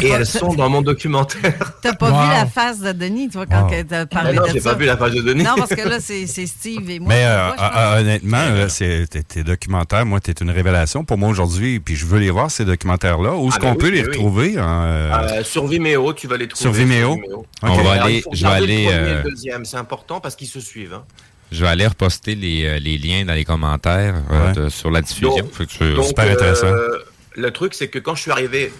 Et 0.01 0.09
pas- 0.09 0.15
elles 0.17 0.25
sont 0.25 0.53
dans 0.55 0.69
mon 0.69 0.81
documentaire. 0.81 1.73
T'as 1.81 1.93
pas 1.93 2.07
vu 2.09 2.29
la 2.29 2.45
face 2.47 2.79
de 2.79 2.91
Denis, 2.91 3.29
toi, 3.29 3.45
quand 3.45 3.69
Wow. 3.69 3.83
t'as 3.87 4.05
parlé 4.07 4.31
Mais 4.31 4.37
non, 4.37 4.47
de 4.47 4.51
j'ai 4.53 4.59
ça? 4.61 4.71
pas 4.71 4.77
vu 4.79 4.85
la 4.85 4.97
face 4.97 5.11
de 5.11 5.21
Denis. 5.21 5.43
Non, 5.43 5.53
parce 5.57 5.69
que 5.75 5.87
là, 5.87 5.99
c'est 5.99 6.25
Steve 6.27 6.89
et 6.89 6.99
moi. 6.99 7.09
Mais 7.09 7.23
euh, 7.25 7.51
ah, 7.57 7.97
honnêtement, 7.99 8.49
là, 8.49 8.67
c'est 8.69 9.05
tes, 9.07 9.23
tes 9.23 9.43
documentaires, 9.43 10.05
moi, 10.05 10.19
t'es 10.19 10.31
une 10.31 10.49
révélation 10.49 11.03
pour 11.05 11.17
moi 11.19 11.29
aujourd'hui. 11.29 11.79
Puis 11.79 11.95
je 11.95 12.05
veux 12.05 12.19
les 12.19 12.31
voir 12.31 12.49
ces 12.49 12.65
documentaires-là. 12.65 13.35
Où 13.35 13.49
est-ce 13.49 13.57
Ah, 13.57 13.59
ben 13.59 13.67
qu'on 13.67 13.73
oui, 13.73 13.77
peut 13.77 13.89
les 13.89 14.01
ben 14.01 14.07
oui. 14.09 14.15
retrouver 14.17 14.57
hein, 14.57 14.81
euh, 14.85 15.11
Euh, 15.39 15.43
sur 15.43 15.67
Vimeo, 15.67 16.13
tu 16.13 16.27
vas 16.27 16.37
les 16.37 16.47
trouver. 16.47 16.61
Sur 16.63 16.71
Vimeo? 16.71 17.19
On 17.61 17.67
va 17.75 17.91
Alors, 17.91 18.05
aller- 18.05 18.23
je 18.33 18.45
vais 18.47 18.51
aller, 18.51 18.85
Le 18.85 18.89
premier 18.89 18.95
et 18.95 19.13
euh, 19.13 19.23
le 19.23 19.29
deuxième, 19.29 19.65
c'est 19.65 19.77
important 19.77 20.19
parce 20.19 20.35
qu'ils 20.35 20.47
se 20.47 20.59
suivent. 20.59 20.93
hein. 20.95 21.03
Je 21.51 21.63
vais 21.63 21.69
aller 21.69 21.87
reposter 21.87 22.35
les, 22.35 22.65
euh, 22.65 22.79
les 22.79 22.97
liens 22.97 23.25
dans 23.25 23.33
les 23.33 23.45
commentaires 23.45 24.15
euh, 24.31 24.47
Ouais. 24.47 24.53
de- 24.53 24.69
sur 24.69 24.89
la 24.91 25.01
diffusion. 25.01 25.35
C'est 25.57 25.93
Donc, 25.93 26.05
super 26.05 26.31
intéressant. 26.31 26.67
euh, 26.67 26.97
le 27.35 27.51
truc, 27.51 27.73
c'est 27.73 27.87
que 27.87 27.97
quand 27.99 28.15
je 28.15 28.21
suis 28.23 28.31
arrivé 28.31 28.71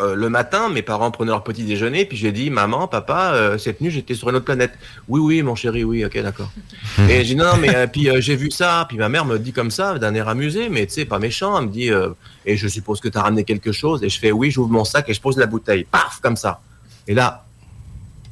euh, 0.00 0.14
le 0.14 0.28
matin, 0.28 0.68
mes 0.68 0.82
parents 0.82 1.10
prenaient 1.10 1.32
leur 1.32 1.42
petit 1.42 1.64
déjeuner, 1.64 2.04
puis 2.04 2.16
j'ai 2.16 2.30
dit, 2.30 2.48
maman, 2.50 2.86
papa, 2.86 3.32
euh, 3.34 3.58
cette 3.58 3.80
nuit, 3.80 3.90
j'étais 3.90 4.14
sur 4.14 4.28
une 4.30 4.36
autre 4.36 4.44
planète. 4.44 4.72
Oui, 5.08 5.20
oui, 5.20 5.42
mon 5.42 5.54
chéri, 5.56 5.82
oui, 5.82 6.04
ok, 6.04 6.16
d'accord. 6.22 6.50
et 7.08 7.24
j'ai 7.24 7.34
dit, 7.34 7.36
non, 7.36 7.44
non, 7.44 7.56
mais 7.56 7.74
euh, 7.74 7.86
puis 7.88 8.08
j'ai 8.18 8.36
vu 8.36 8.50
ça, 8.50 8.86
puis 8.88 8.98
ma 8.98 9.08
mère 9.08 9.24
me 9.24 9.38
dit 9.38 9.52
comme 9.52 9.70
ça, 9.72 9.98
d'un 9.98 10.14
air 10.14 10.28
amusé, 10.28 10.68
mais 10.68 10.86
tu 10.86 10.92
sais, 10.94 11.04
pas 11.04 11.18
méchant, 11.18 11.58
elle 11.58 11.66
me 11.66 11.70
dit, 11.72 11.90
et 12.46 12.56
je 12.56 12.68
suppose 12.68 13.00
que 13.00 13.08
tu 13.08 13.18
as 13.18 13.22
ramené 13.22 13.42
quelque 13.44 13.72
chose, 13.72 14.02
et 14.04 14.08
je 14.08 14.18
fais, 14.18 14.30
oui, 14.30 14.50
j'ouvre 14.50 14.70
mon 14.70 14.84
sac 14.84 15.08
et 15.08 15.14
je 15.14 15.20
pose 15.20 15.36
la 15.38 15.46
bouteille, 15.46 15.84
paf, 15.84 16.20
comme 16.22 16.36
ça. 16.36 16.60
Et 17.08 17.14
là, 17.14 17.44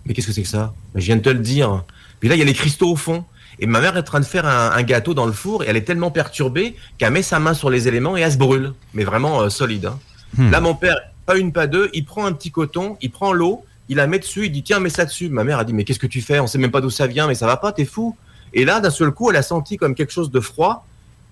mais 0.06 0.14
qu'est-ce 0.14 0.26
que 0.28 0.32
c'est 0.32 0.42
que 0.42 0.48
ça? 0.48 0.72
Mais 0.94 1.00
Je 1.00 1.06
viens 1.06 1.16
de 1.16 1.22
te 1.22 1.28
le 1.30 1.38
dire. 1.38 1.84
Puis 2.20 2.28
là, 2.28 2.34
il 2.34 2.38
y 2.38 2.42
a 2.42 2.44
les 2.44 2.54
cristaux 2.54 2.90
au 2.92 2.96
fond. 2.96 3.24
Et 3.58 3.66
ma 3.66 3.80
mère 3.80 3.96
est 3.96 4.00
en 4.00 4.02
train 4.02 4.18
de 4.20 4.24
faire 4.24 4.46
un, 4.46 4.72
un 4.72 4.82
gâteau 4.82 5.14
dans 5.14 5.26
le 5.26 5.32
four 5.32 5.62
et 5.62 5.66
elle 5.68 5.76
est 5.76 5.82
tellement 5.82 6.10
perturbée 6.10 6.74
qu'elle 6.98 7.12
met 7.12 7.22
sa 7.22 7.38
main 7.38 7.54
sur 7.54 7.68
les 7.70 7.86
éléments 7.86 8.16
et 8.16 8.20
elle 8.22 8.32
se 8.32 8.38
brûle. 8.38 8.72
Mais 8.94 9.04
vraiment 9.04 9.48
solide. 9.50 9.86
hein. 9.86 9.98
Hmm. 10.36 10.50
Là, 10.50 10.60
mon 10.60 10.74
père, 10.74 10.96
pas 11.26 11.36
une, 11.36 11.52
pas 11.52 11.66
deux, 11.66 11.90
il 11.92 12.04
prend 12.04 12.26
un 12.26 12.32
petit 12.32 12.50
coton, 12.50 12.96
il 13.00 13.10
prend 13.10 13.32
l'eau, 13.32 13.64
il 13.88 13.96
la 13.96 14.06
met 14.06 14.18
dessus, 14.18 14.46
il 14.46 14.52
dit 14.52 14.62
tiens, 14.62 14.80
mets 14.80 14.90
ça 14.90 15.04
dessus. 15.04 15.28
Ma 15.28 15.44
mère 15.44 15.58
a 15.58 15.64
dit 15.64 15.72
mais 15.72 15.84
qu'est-ce 15.84 15.98
que 15.98 16.06
tu 16.06 16.20
fais? 16.20 16.40
On 16.40 16.46
sait 16.46 16.58
même 16.58 16.70
pas 16.70 16.80
d'où 16.80 16.90
ça 16.90 17.06
vient, 17.06 17.26
mais 17.26 17.34
ça 17.34 17.46
va 17.46 17.56
pas, 17.56 17.72
t'es 17.72 17.84
fou. 17.84 18.16
Et 18.54 18.64
là, 18.64 18.80
d'un 18.80 18.90
seul 18.90 19.12
coup, 19.12 19.30
elle 19.30 19.36
a 19.36 19.42
senti 19.42 19.76
comme 19.76 19.94
quelque 19.94 20.12
chose 20.12 20.30
de 20.30 20.40
froid 20.40 20.86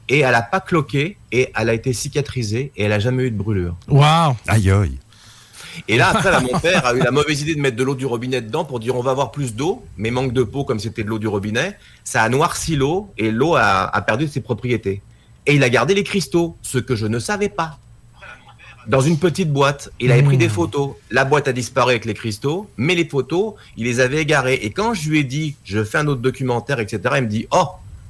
et 0.09 0.20
elle 0.20 0.34
a 0.34 0.43
pas 0.43 0.61
cloqué 0.61 1.16
et 1.32 1.53
elle 1.55 1.68
a 1.68 1.74
été 1.74 1.93
cicatrisée 1.93 2.72
et 2.76 2.84
elle 2.84 2.93
a 2.93 2.99
jamais 2.99 3.24
eu 3.24 3.30
de 3.30 3.36
brûlure. 3.36 3.76
Wow! 3.88 4.36
Aïe, 4.49 4.70
aïe. 4.70 4.99
Et 5.86 5.97
là, 5.97 6.09
après, 6.09 6.30
là, 6.30 6.41
mon 6.41 6.59
père 6.59 6.84
a 6.84 6.95
eu 6.95 6.99
la 6.99 7.11
mauvaise 7.11 7.43
idée 7.43 7.55
de 7.55 7.61
mettre 7.61 7.76
de 7.76 7.84
l'eau 7.84 7.95
du 7.95 8.07
robinet 8.07 8.41
dedans 8.41 8.64
pour 8.64 8.80
dire 8.80 8.97
on 8.97 9.03
va 9.03 9.12
avoir 9.12 9.30
plus 9.30 9.55
d'eau, 9.55 9.84
mais 9.97 10.11
manque 10.11 10.32
de 10.32 10.43
peau 10.43 10.64
comme 10.64 10.80
c'était 10.80 11.05
de 11.05 11.09
l'eau 11.09 11.18
du 11.18 11.28
robinet. 11.28 11.76
Ça 12.05 12.22
a 12.22 12.28
noirci 12.28 12.76
l'eau 12.76 13.12
et 13.18 13.30
l'eau 13.30 13.55
a, 13.55 13.84
a 13.84 14.03
perdu 14.03 14.26
ses 14.26 14.41
propriétés. 14.41 15.01
Et 15.47 15.55
il 15.55 15.62
a 15.62 15.70
gardé 15.70 15.95
les 15.95 16.05
cristaux, 16.05 16.57
ce 16.62 16.78
que 16.78 16.97
je 16.97 17.07
ne 17.07 17.18
savais 17.18 17.49
pas. 17.49 17.78
Dans 18.87 19.01
une 19.01 19.18
petite 19.18 19.53
boîte, 19.53 19.91
il 20.01 20.11
avait 20.11 20.22
pris 20.22 20.39
des 20.39 20.49
photos. 20.49 20.93
La 21.11 21.24
boîte 21.24 21.49
a 21.49 21.53
disparu 21.53 21.91
avec 21.91 22.05
les 22.05 22.14
cristaux, 22.14 22.70
mais 22.76 22.95
les 22.95 23.05
photos, 23.05 23.55
il 23.76 23.85
les 23.85 24.01
avait 24.01 24.22
égarées. 24.22 24.55
Et 24.62 24.70
quand 24.70 24.95
je 24.95 25.11
lui 25.11 25.18
ai 25.18 25.24
dit, 25.24 25.57
je 25.64 25.85
fais 25.85 25.99
un 25.99 26.07
autre 26.07 26.22
documentaire, 26.22 26.81
etc., 26.81 27.01
il 27.16 27.22
me 27.22 27.28
dit, 27.28 27.47
oh, 27.51 27.68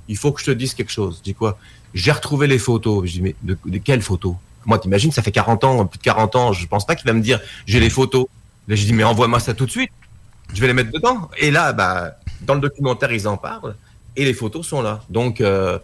il 0.09 0.17
faut 0.17 0.33
que 0.33 0.41
je 0.41 0.47
te 0.47 0.51
dise 0.53 0.75
quelque 0.75 0.93
chose. 0.93 1.19
Je 1.19 1.23
dis 1.23 1.35
quoi? 1.35 1.59
J'ai 1.93 2.13
retrouvé 2.13 2.47
les 2.47 2.59
photos. 2.59 3.07
Je 3.07 3.13
dis, 3.13 3.23
mais 3.23 3.35
de, 3.43 3.59
de 3.65 3.79
quelles 3.79 4.03
photos? 4.03 4.35
Moi, 4.65 4.79
t'imagines, 4.79 5.11
ça 5.11 5.23
fait 5.23 5.33
40 5.33 5.65
ans, 5.65 5.87
plus 5.87 5.99
de 5.99 6.03
40 6.03 6.37
ans, 6.37 6.53
je 6.53 6.67
pense 6.67 6.87
pas 6.87 6.95
qu'il 6.95 7.07
va 7.07 7.15
me 7.15 7.23
dire, 7.23 7.41
j'ai 7.67 7.81
les 7.81 7.91
photos. 7.91 8.27
Là, 8.69 8.77
je 8.77 8.85
dis, 8.85 8.93
mais 8.93 9.05
envoie-moi 9.05 9.41
ça 9.41 9.55
tout 9.55 9.67
de 9.67 9.71
suite. 9.71 9.91
Je 10.53 10.61
vais 10.61 10.67
les 10.67 10.73
mettre 10.73 10.93
dedans. 10.93 11.31
Et 11.39 11.51
là, 11.51 11.73
bah, 11.73 12.13
dans 12.43 12.55
le 12.55 12.61
documentaire, 12.61 13.13
ils 13.13 13.27
en 13.27 13.37
parlent. 13.37 13.75
Et 14.17 14.25
les 14.25 14.35
photos 14.35 14.67
sont 14.67 14.83
là. 14.83 15.03
Donc, 15.09 15.41
euh, 15.41 15.79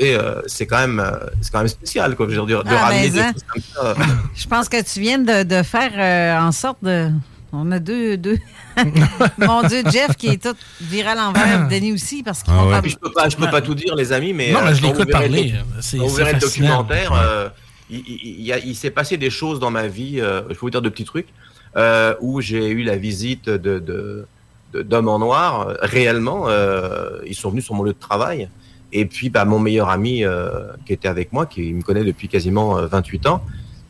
euh, 0.00 0.40
c'est 0.46 0.66
quand 0.66 0.78
même, 0.78 1.00
euh, 1.00 1.10
c'est 1.40 1.50
quand 1.52 1.58
même 1.58 1.68
spécial, 1.68 2.16
quoi. 2.16 2.26
Je 2.28 2.40
veux 2.40 2.46
dire, 2.46 2.64
de, 2.64 2.70
Ah, 2.70 2.86
ramener 2.86 3.02
mais 3.02 3.10
des 3.10 3.20
hein. 3.20 3.32
choses 3.32 3.44
comme 3.52 3.62
ça. 3.74 3.94
Je 4.34 4.46
pense 4.46 4.68
que 4.68 4.82
tu 4.82 5.00
viens 5.00 5.18
de, 5.18 5.42
de 5.42 5.62
faire 5.62 5.92
euh, 5.96 6.38
en 6.46 6.52
sorte 6.52 6.78
de 6.82 7.10
On 7.52 7.70
a 7.72 7.78
deux. 7.78 8.16
deux. 8.16 8.38
Mon 9.38 9.62
Dieu, 9.62 9.82
Jeff 9.90 10.16
qui 10.16 10.28
est 10.28 10.42
tout 10.42 10.54
viré 10.80 11.08
à 11.10 11.14
l'envers, 11.14 11.68
Denis 11.70 11.92
aussi, 11.92 12.22
parce 12.22 12.42
qu'il 12.42 12.52
Ah 12.56 12.64
ouais. 12.64 12.70
pas- 12.72 12.82
Puis 12.82 12.92
je 12.92 12.96
peux 12.98 13.12
pas, 13.12 13.28
je 13.28 13.36
peux 13.36 13.50
pas 13.50 13.60
tout 13.60 13.74
dire, 13.74 13.94
les 13.96 14.12
amis, 14.12 14.32
mais 14.32 14.52
Non, 14.52 14.60
mais 14.64 14.74
je 14.74 14.82
l'écoute 14.82 15.10
parler, 15.10 15.54
vous 15.94 16.08
verrez 16.10 16.34
le 16.34 16.40
fascinant. 16.40 16.82
documentaire, 16.82 17.12
euh, 17.12 17.48
il, 17.90 17.98
il- 18.06 18.20
il 18.40 18.44
y 18.46 18.52
a- 18.52 18.58
il 18.58 18.76
s'est 18.76 18.90
passé 18.90 19.16
des 19.16 19.30
choses 19.30 19.58
dans 19.60 19.70
ma 19.70 19.86
vie. 19.88 20.20
euh, 20.20 20.42
je 20.48 20.54
peux 20.54 20.60
vous 20.60 20.70
dire 20.70 20.82
deux 20.82 20.90
petits 20.90 21.04
trucs 21.04 21.28
euh, 21.76 22.14
où 22.20 22.40
j'ai 22.40 22.68
eu 22.68 22.82
la 22.84 22.96
visite 22.96 23.48
de 23.48 24.26
d'hommes 24.72 25.08
en 25.08 25.18
noir 25.18 25.74
réellement. 25.82 26.44
euh, 26.48 27.18
ils 27.26 27.34
sont 27.34 27.50
venus 27.50 27.64
sur 27.64 27.74
mon 27.74 27.82
lieu 27.82 27.92
de 27.92 27.98
travail. 27.98 28.48
Et 28.92 29.06
puis, 29.06 29.30
bah, 29.30 29.44
mon 29.44 29.58
meilleur 29.58 29.88
ami 29.88 30.24
euh, 30.24 30.50
qui 30.86 30.92
était 30.92 31.08
avec 31.08 31.32
moi, 31.32 31.46
qui 31.46 31.72
me 31.72 31.82
connaît 31.82 32.04
depuis 32.04 32.28
quasiment 32.28 32.78
euh, 32.78 32.86
28 32.86 33.26
ans, 33.26 33.44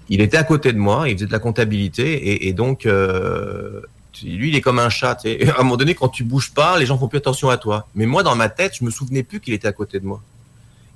il 0.08 0.20
était 0.20 0.36
à 0.36 0.42
côté 0.42 0.72
de 0.72 0.78
moi, 0.78 1.08
il 1.08 1.14
faisait 1.14 1.26
de 1.26 1.32
la 1.32 1.38
comptabilité, 1.38 2.12
et, 2.12 2.48
et 2.48 2.52
donc, 2.52 2.84
euh, 2.84 3.80
lui, 4.22 4.48
il 4.48 4.56
est 4.56 4.60
comme 4.60 4.78
un 4.78 4.90
chat. 4.90 5.18
sais. 5.20 5.48
À 5.56 5.60
un 5.60 5.62
moment 5.62 5.76
donné, 5.76 5.94
quand 5.94 6.08
tu 6.08 6.24
bouges 6.24 6.52
pas, 6.52 6.78
les 6.78 6.86
gens 6.86 6.98
font 6.98 7.08
plus 7.08 7.18
attention 7.18 7.48
à 7.48 7.56
toi. 7.56 7.86
Mais 7.94 8.06
moi, 8.06 8.22
dans 8.22 8.34
ma 8.34 8.48
tête, 8.48 8.76
je 8.78 8.84
me 8.84 8.90
souvenais 8.90 9.22
plus 9.22 9.40
qu'il 9.40 9.54
était 9.54 9.68
à 9.68 9.72
côté 9.72 10.00
de 10.00 10.06
moi. 10.06 10.20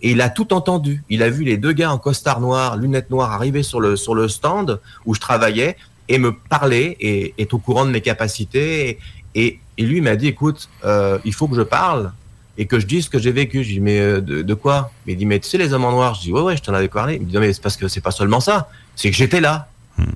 Et 0.02 0.10
il 0.10 0.20
a 0.20 0.28
tout 0.28 0.52
entendu. 0.52 1.02
Il 1.08 1.22
a 1.22 1.30
vu 1.30 1.44
les 1.44 1.56
deux 1.56 1.72
gars 1.72 1.90
en 1.90 1.98
costard 1.98 2.40
noir, 2.40 2.76
lunettes 2.76 3.10
noires 3.10 3.32
arriver 3.32 3.62
sur 3.62 3.80
le, 3.80 3.96
sur 3.96 4.14
le 4.14 4.28
stand 4.28 4.80
où 5.06 5.14
je 5.14 5.20
travaillais 5.20 5.76
et 6.08 6.18
me 6.18 6.32
parler 6.32 6.96
et 7.00 7.34
est 7.38 7.54
au 7.54 7.58
courant 7.58 7.86
de 7.86 7.90
mes 7.90 8.02
capacités. 8.02 8.98
Et, 9.34 9.60
et 9.78 9.82
lui 9.82 9.98
il 9.98 10.02
m'a 10.02 10.16
dit, 10.16 10.26
écoute, 10.26 10.68
euh, 10.84 11.18
il 11.24 11.32
faut 11.32 11.48
que 11.48 11.56
je 11.56 11.62
parle 11.62 12.12
et 12.58 12.66
que 12.66 12.78
je 12.78 12.86
dise 12.86 13.04
ce 13.06 13.10
que 13.10 13.18
j'ai 13.18 13.32
vécu. 13.32 13.64
Je 13.64 13.68
dis, 13.74 13.80
mais 13.80 13.98
euh, 14.00 14.20
de, 14.20 14.42
de 14.42 14.54
quoi? 14.54 14.92
Il 15.06 15.16
dit, 15.16 15.26
mais 15.26 15.38
tu 15.40 15.48
sais, 15.48 15.58
les 15.58 15.72
hommes 15.72 15.84
en 15.84 15.92
noir? 15.92 16.14
Je 16.14 16.20
dis, 16.22 16.32
ouais, 16.32 16.40
ouais, 16.40 16.56
je 16.56 16.62
t'en 16.62 16.74
avais 16.74 16.88
parlé. 16.88 17.14
Il 17.16 17.22
me 17.22 17.26
dit, 17.26 17.34
non, 17.34 17.40
mais 17.40 17.52
c'est 17.52 17.62
parce 17.62 17.76
que 17.76 17.88
c'est 17.88 18.00
pas 18.00 18.10
seulement 18.10 18.40
ça. 18.40 18.68
C'est 18.96 19.10
que 19.10 19.16
j'étais 19.16 19.40
là. 19.40 19.68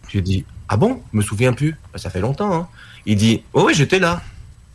J'ai 0.08 0.20
dit, 0.20 0.44
ah 0.68 0.76
bon? 0.76 1.02
Je 1.12 1.18
me 1.18 1.22
souviens 1.22 1.52
plus. 1.52 1.76
Ben, 1.92 1.98
ça 1.98 2.10
fait 2.10 2.20
longtemps. 2.20 2.52
Hein. 2.54 2.68
Il 3.06 3.16
dit, 3.16 3.42
ouais, 3.54 3.62
ouais, 3.62 3.74
j'étais 3.74 3.98
là. 3.98 4.20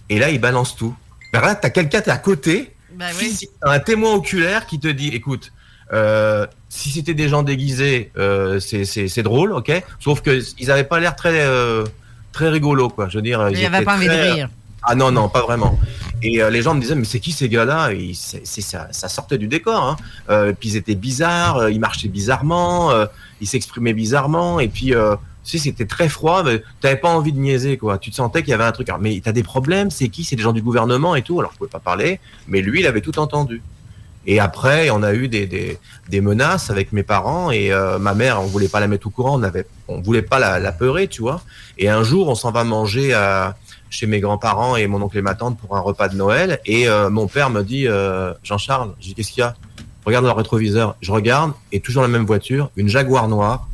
Et 0.09 0.20
là, 0.20 0.30
il 0.30 0.39
balance 0.39 0.76
tout. 0.76 0.95
Ben 1.32 1.41
là, 1.41 1.55
t'as 1.55 1.70
quelqu'un, 1.70 2.01
t'es 2.01 2.11
à 2.11 2.18
côté, 2.18 2.74
Ben 2.95 3.07
physique, 3.07 3.49
t'as 3.61 3.72
un 3.72 3.80
témoin 3.80 4.14
oculaire 4.14 4.66
qui 4.68 4.80
te 4.80 4.88
dit, 4.88 5.07
écoute, 5.09 5.51
euh, 5.91 6.45
si 6.70 6.89
c'était 6.91 7.14
des 7.14 7.28
gens 7.30 7.43
déguisés, 7.43 8.11
euh, 8.18 8.59
c'est- 8.59 8.86
c'est 8.86 9.07
c'est 9.07 9.24
drôle, 9.24 9.51
ok? 9.53 9.72
Sauf 9.99 10.22
que 10.22 10.41
ils 10.59 10.70
avaient 10.72 10.84
pas 10.84 10.99
l'air 10.99 11.16
très 11.16 11.41
euh, 11.41 11.84
très 12.32 12.49
rigolo, 12.49 12.89
quoi. 12.89 13.09
Je 13.09 13.18
veux 13.18 13.22
dire, 13.24 13.39
ils 13.49 13.57
pas 13.86 13.95
envie 13.95 14.07
de 14.07 14.11
rire. 14.34 14.49
Ah 14.84 14.95
non, 14.95 15.11
non, 15.11 15.30
pas 15.30 15.41
vraiment. 15.41 15.80
Et 16.24 16.41
euh, 16.41 16.49
les 16.49 16.61
gens 16.61 16.74
me 16.74 16.80
disaient, 16.80 16.95
mais 16.95 17.03
c'est 17.03 17.19
qui 17.19 17.34
ces 17.34 17.49
gars-là? 17.49 17.91
Ça, 18.45 18.88
ça 18.91 19.09
sortait 19.09 19.38
du 19.38 19.47
décor. 19.47 19.84
Hein. 19.84 19.95
Euh, 20.30 20.53
puis 20.57 20.69
ils 20.69 20.76
étaient 20.78 20.95
bizarres, 20.95 21.57
euh, 21.57 21.71
ils 21.71 21.82
marchaient 21.82 22.07
bizarrement, 22.07 22.91
euh, 22.91 23.05
ils 23.41 23.47
s'exprimaient 23.47 23.93
bizarrement. 23.93 24.61
Et 24.61 24.69
puis, 24.69 24.95
euh, 24.95 25.15
tu 25.43 25.57
sais, 25.57 25.63
c'était 25.65 25.86
très 25.86 26.07
froid. 26.07 26.43
mais 26.43 26.63
T'avais 26.80 26.95
pas 26.95 27.09
envie 27.09 27.34
de 27.34 27.39
niaiser, 27.39 27.78
quoi. 27.78 27.97
Tu 27.97 28.09
te 28.09 28.15
sentais 28.15 28.41
qu'il 28.41 28.51
y 28.51 28.53
avait 28.53 28.63
un 28.63 28.71
truc. 28.71 28.88
Alors, 28.88 29.01
mais 29.01 29.21
t'as 29.21 29.34
des 29.34 29.43
problèmes? 29.43 29.91
C'est 29.91 30.07
qui? 30.07 30.24
C'est 30.24 30.38
des 30.38 30.43
gens 30.43 30.53
du 30.53 30.61
gouvernement 30.61 31.15
et 31.15 31.24
tout? 31.24 31.39
Alors, 31.39 31.51
je 31.51 31.57
pouvais 31.57 31.69
pas 31.69 31.80
parler. 31.80 32.21
Mais 32.47 32.61
lui, 32.61 32.80
il 32.80 32.88
avait 32.88 33.01
tout 33.01 33.19
entendu. 33.19 33.61
Et 34.26 34.39
après, 34.39 34.89
on 34.89 35.03
a 35.03 35.13
eu 35.13 35.28
des, 35.28 35.78
menaces 36.21 36.69
avec 36.69 36.93
mes 36.93 37.03
parents 37.03 37.51
et 37.51 37.74
euh, 37.74 37.99
ma 37.99 38.13
mère, 38.13 38.41
on 38.41 38.45
voulait 38.45 38.69
pas 38.69 38.80
la 38.80 38.88
mettre 38.88 39.07
au 39.07 39.09
courant, 39.09 39.38
on 39.38 39.43
avait, 39.43 39.65
voulait 39.89 40.21
pas 40.21 40.39
la, 40.39 40.59
la 40.59 40.71
peurer, 40.71 41.07
tu 41.07 41.21
vois. 41.21 41.41
Et 41.78 41.89
un 41.89 42.03
jour, 42.03 42.30
on 42.30 42.36
s'en 42.36 42.51
va 42.51 42.63
manger 42.63 43.13
à, 43.13 43.57
chez 43.93 44.07
mes 44.07 44.19
grands-parents 44.19 44.75
et 44.75 44.87
mon 44.87 45.01
oncle 45.01 45.17
et 45.17 45.21
ma 45.21 45.35
tante 45.35 45.57
pour 45.57 45.77
un 45.77 45.79
repas 45.79 46.09
de 46.09 46.15
Noël. 46.15 46.59
Et 46.65 46.89
euh, 46.89 47.09
mon 47.09 47.27
père 47.27 47.49
me 47.49 47.61
dit, 47.61 47.87
euh, 47.87 48.33
Jean-Charles, 48.43 48.93
je 48.99 49.07
dis 49.07 49.13
qu'est-ce 49.15 49.31
qu'il 49.31 49.41
y 49.41 49.43
a? 49.43 49.55
Regarde 50.05 50.25
dans 50.25 50.31
le 50.31 50.37
rétroviseur. 50.37 50.95
Je 51.01 51.11
regarde 51.11 51.53
et 51.71 51.79
toujours 51.79 52.01
la 52.01 52.09
même 52.09 52.25
voiture, 52.25 52.71
une 52.75 52.89
Jaguar 52.89 53.27
noire 53.27 53.67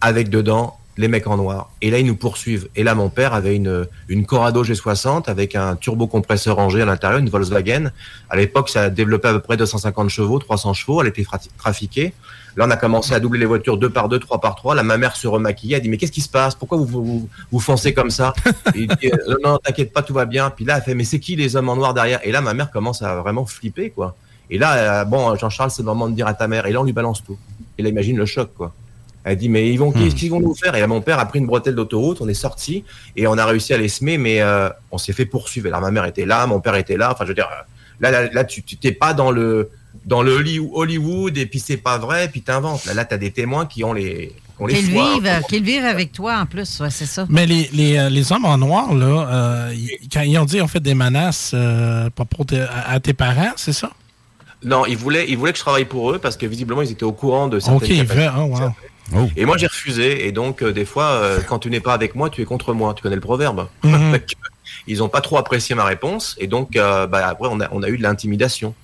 avec 0.00 0.28
dedans 0.28 0.76
les 0.96 1.08
mecs 1.08 1.26
en 1.26 1.36
noir. 1.36 1.70
Et 1.82 1.90
là, 1.90 1.98
ils 1.98 2.06
nous 2.06 2.16
poursuivent. 2.16 2.68
Et 2.76 2.82
là, 2.82 2.94
mon 2.94 3.08
père 3.08 3.34
avait 3.34 3.56
une, 3.56 3.86
une 4.08 4.26
Corrado 4.26 4.62
G60 4.64 5.24
avec 5.28 5.56
un 5.56 5.76
turbocompresseur 5.76 6.56
rangé 6.56 6.82
à 6.82 6.84
l'intérieur, 6.84 7.18
une 7.18 7.30
Volkswagen. 7.30 7.90
À 8.30 8.36
l'époque, 8.36 8.68
ça 8.68 8.90
développait 8.90 9.28
à 9.28 9.32
peu 9.32 9.40
près 9.40 9.56
250 9.56 10.10
chevaux, 10.10 10.38
300 10.38 10.74
chevaux. 10.74 11.00
Elle 11.00 11.08
était 11.08 11.26
trafiquée. 11.58 12.12
Là, 12.56 12.66
on 12.66 12.70
a 12.70 12.76
commencé 12.76 13.12
à 13.12 13.20
doubler 13.20 13.40
les 13.40 13.46
voitures 13.46 13.76
deux 13.78 13.90
par 13.90 14.08
deux, 14.08 14.18
trois 14.18 14.40
par 14.40 14.54
trois. 14.54 14.74
Là, 14.74 14.82
ma 14.82 14.96
mère 14.96 15.16
se 15.16 15.26
remaquillait. 15.26 15.76
Elle 15.76 15.82
dit, 15.82 15.88
mais 15.88 15.96
qu'est-ce 15.96 16.12
qui 16.12 16.20
se 16.20 16.28
passe? 16.28 16.54
Pourquoi 16.54 16.78
vous, 16.78 16.86
vous, 16.86 17.28
vous 17.50 17.60
foncez 17.60 17.92
comme 17.92 18.10
ça? 18.10 18.32
Et 18.74 18.80
il 18.80 18.88
dit, 18.88 19.10
Euh, 19.12 19.36
non, 19.42 19.52
non, 19.52 19.58
t'inquiète 19.58 19.92
pas, 19.92 20.02
tout 20.02 20.14
va 20.14 20.24
bien. 20.24 20.50
Puis 20.50 20.64
là, 20.64 20.76
elle 20.76 20.82
fait, 20.82 20.94
mais 20.94 21.04
c'est 21.04 21.18
qui 21.18 21.34
les 21.36 21.56
hommes 21.56 21.68
en 21.68 21.76
noir 21.76 21.94
derrière? 21.94 22.20
Et 22.22 22.32
là, 22.32 22.40
ma 22.40 22.54
mère 22.54 22.70
commence 22.70 23.02
à 23.02 23.16
vraiment 23.16 23.44
flipper, 23.44 23.90
quoi. 23.90 24.16
Et 24.50 24.58
là, 24.58 25.00
euh, 25.00 25.04
bon, 25.04 25.34
Jean-Charles, 25.36 25.70
c'est 25.70 25.82
le 25.82 25.86
moment 25.86 26.08
de 26.08 26.14
dire 26.14 26.26
à 26.26 26.34
ta 26.34 26.46
mère. 26.46 26.66
Et 26.66 26.72
là, 26.72 26.80
on 26.80 26.84
lui 26.84 26.92
balance 26.92 27.24
tout. 27.24 27.38
Et 27.78 27.82
là, 27.82 27.88
imagine 27.88 28.16
le 28.16 28.26
choc, 28.26 28.50
quoi. 28.56 28.72
Elle 29.24 29.38
dit, 29.38 29.48
mais 29.48 29.72
ils 29.72 29.78
vont, 29.78 29.90
qu'est-ce 29.90 30.14
qu'ils 30.14 30.30
vont 30.30 30.40
nous 30.40 30.54
faire? 30.54 30.74
Et 30.74 30.80
là, 30.80 30.86
mon 30.86 31.00
père 31.00 31.18
a 31.18 31.24
pris 31.24 31.38
une 31.38 31.46
bretelle 31.46 31.74
d'autoroute, 31.74 32.20
on 32.20 32.28
est 32.28 32.34
sorti 32.34 32.84
et 33.16 33.26
on 33.26 33.38
a 33.38 33.46
réussi 33.46 33.72
à 33.72 33.78
les 33.78 33.88
semer, 33.88 34.18
mais 34.18 34.42
euh, 34.42 34.68
on 34.92 34.98
s'est 34.98 35.14
fait 35.14 35.24
poursuivre. 35.24 35.68
Alors, 35.68 35.80
ma 35.80 35.90
mère 35.90 36.04
était 36.04 36.26
là, 36.26 36.46
mon 36.46 36.60
père 36.60 36.74
était 36.74 36.98
là. 36.98 37.10
Enfin, 37.10 37.24
je 37.24 37.30
veux 37.30 37.34
dire, 37.34 37.48
là, 38.00 38.10
là, 38.10 38.28
là 38.30 38.44
tu 38.44 38.62
tu 38.62 38.76
t'es 38.76 38.92
pas 38.92 39.14
dans 39.14 39.30
le, 39.30 39.70
dans 40.04 40.22
le 40.22 40.32
Holly- 40.36 40.60
Hollywood 40.72 41.36
et 41.38 41.46
puis 41.46 41.58
c'est 41.60 41.76
pas 41.76 41.98
vrai, 41.98 42.28
puis 42.28 42.42
t'inventes. 42.42 42.84
Là, 42.86 42.94
là, 42.94 43.04
t'as 43.04 43.16
des 43.16 43.30
témoins 43.30 43.66
qui 43.66 43.84
ont 43.84 43.92
les, 43.92 44.32
Qu'ils 44.68 44.86
vivent, 44.92 45.42
qu'ils 45.48 45.64
vivent 45.64 45.84
avec 45.84 46.12
toi 46.12 46.36
en 46.38 46.46
plus, 46.46 46.78
ouais, 46.80 46.90
c'est 46.90 47.06
ça. 47.06 47.26
Mais 47.28 47.44
les, 47.44 47.68
les, 47.72 47.98
euh, 47.98 48.08
les 48.08 48.30
hommes 48.32 48.44
en 48.44 48.56
noir, 48.56 48.94
là, 48.94 49.06
euh, 49.06 49.74
ils- 49.74 50.08
quand 50.12 50.20
ils 50.20 50.38
ont 50.38 50.44
dit 50.44 50.60
ont 50.60 50.68
fait 50.68 50.78
des 50.80 50.94
menaces 50.94 51.50
euh, 51.54 52.08
à, 52.70 52.92
à 52.92 53.00
tes 53.00 53.14
parents, 53.14 53.52
c'est 53.56 53.72
ça? 53.72 53.90
Non, 54.62 54.86
ils 54.86 54.96
voulaient, 54.96 55.26
ils 55.28 55.36
voulaient 55.36 55.52
que 55.52 55.58
je 55.58 55.64
travaille 55.64 55.84
pour 55.84 56.12
eux 56.12 56.18
parce 56.18 56.36
que 56.36 56.46
visiblement 56.46 56.82
ils 56.82 56.90
étaient 56.92 57.02
au 57.04 57.12
courant 57.12 57.48
de 57.48 57.58
certaines 57.58 57.76
Ok, 57.76 57.88
ils 57.88 57.96
capacités. 58.06 58.28
veulent- 58.28 58.72
oh, 59.12 59.18
wow. 59.18 59.28
Et 59.36 59.44
moi 59.44 59.58
j'ai 59.58 59.66
refusé 59.66 60.26
et 60.26 60.32
donc 60.32 60.62
euh, 60.62 60.72
des 60.72 60.86
fois 60.86 61.04
euh, 61.10 61.40
quand 61.46 61.58
tu 61.58 61.68
n'es 61.68 61.80
pas 61.80 61.92
avec 61.92 62.14
moi, 62.14 62.30
tu 62.30 62.40
es 62.40 62.44
contre 62.46 62.72
moi. 62.72 62.94
Tu 62.94 63.02
connais 63.02 63.16
le 63.16 63.20
proverbe. 63.20 63.66
Mhm. 63.82 64.18
Ils 64.86 65.02
ont 65.02 65.08
pas 65.10 65.20
trop 65.20 65.36
apprécié 65.36 65.74
ma 65.74 65.84
réponse 65.84 66.36
et 66.38 66.46
donc 66.46 66.76
euh, 66.76 67.06
bah, 67.06 67.26
après 67.28 67.48
on 67.50 67.60
a, 67.60 67.68
on 67.72 67.82
a 67.82 67.88
eu 67.88 67.98
de 67.98 68.02
l'intimidation. 68.02 68.74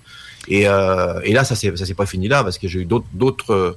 Et, 0.49 0.69
euh, 0.69 1.21
et 1.23 1.33
là 1.33 1.45
ça 1.45 1.55
s'est 1.55 1.95
pas 1.95 2.07
fini 2.07 2.29
là 2.29 2.43
parce 2.43 2.59
que 2.59 2.67
j'ai 2.67 2.81
eu 2.81 2.85
d'autres 2.85 3.07
d'autres 3.13 3.77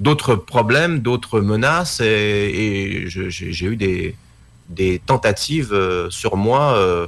d'autres 0.00 0.34
problèmes, 0.34 0.98
d'autres 0.98 1.40
menaces 1.40 2.00
et, 2.00 2.04
et 2.04 3.08
j'ai 3.08 3.30
j'ai 3.30 3.66
eu 3.66 3.76
des 3.76 4.16
des 4.68 5.00
tentatives 5.04 5.72
euh, 5.72 6.10
sur 6.10 6.36
moi 6.36 6.76
euh, 6.76 7.06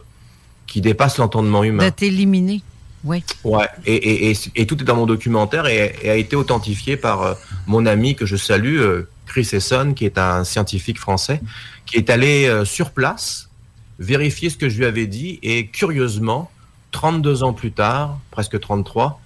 qui 0.66 0.80
dépassent 0.80 1.18
l'entendement 1.18 1.64
humain. 1.64 1.86
De 1.86 1.90
t'éliminer. 1.90 2.62
Oui. 3.05 3.22
Ouais, 3.45 3.68
et, 3.84 3.95
et, 3.95 4.30
et, 4.30 4.36
et 4.57 4.66
tout 4.66 4.80
est 4.80 4.84
dans 4.84 4.97
mon 4.97 5.07
documentaire 5.07 5.66
et, 5.66 5.95
et 6.03 6.11
a 6.11 6.16
été 6.16 6.36
authentifié 6.36 6.97
par 6.97 7.22
euh, 7.22 7.34
mon 7.66 7.84
ami 7.84 8.14
que 8.16 8.24
je 8.24 8.36
salue, 8.36 8.78
euh, 8.78 9.09
Chris 9.26 9.49
Esson, 9.53 9.92
qui 9.95 10.07
est 10.07 10.16
un 10.16 10.45
scientifique 10.45 10.99
français, 10.99 11.40
qui 11.84 11.97
est 11.97 12.09
allé 12.09 12.47
euh, 12.47 12.64
sur 12.64 12.92
place 12.92 13.51
vérifier 13.99 14.51
ce 14.51 14.57
que 14.57 14.68
je 14.68 14.78
lui 14.78 14.86
avais 14.86 15.07
dit 15.07 15.38
et 15.42 15.66
curieusement, 15.66 16.51
32 16.95 17.42
ans 17.42 17.53
plus 17.53 17.72
tard, 17.72 18.20
presque 18.30 18.61
33, 18.61 19.20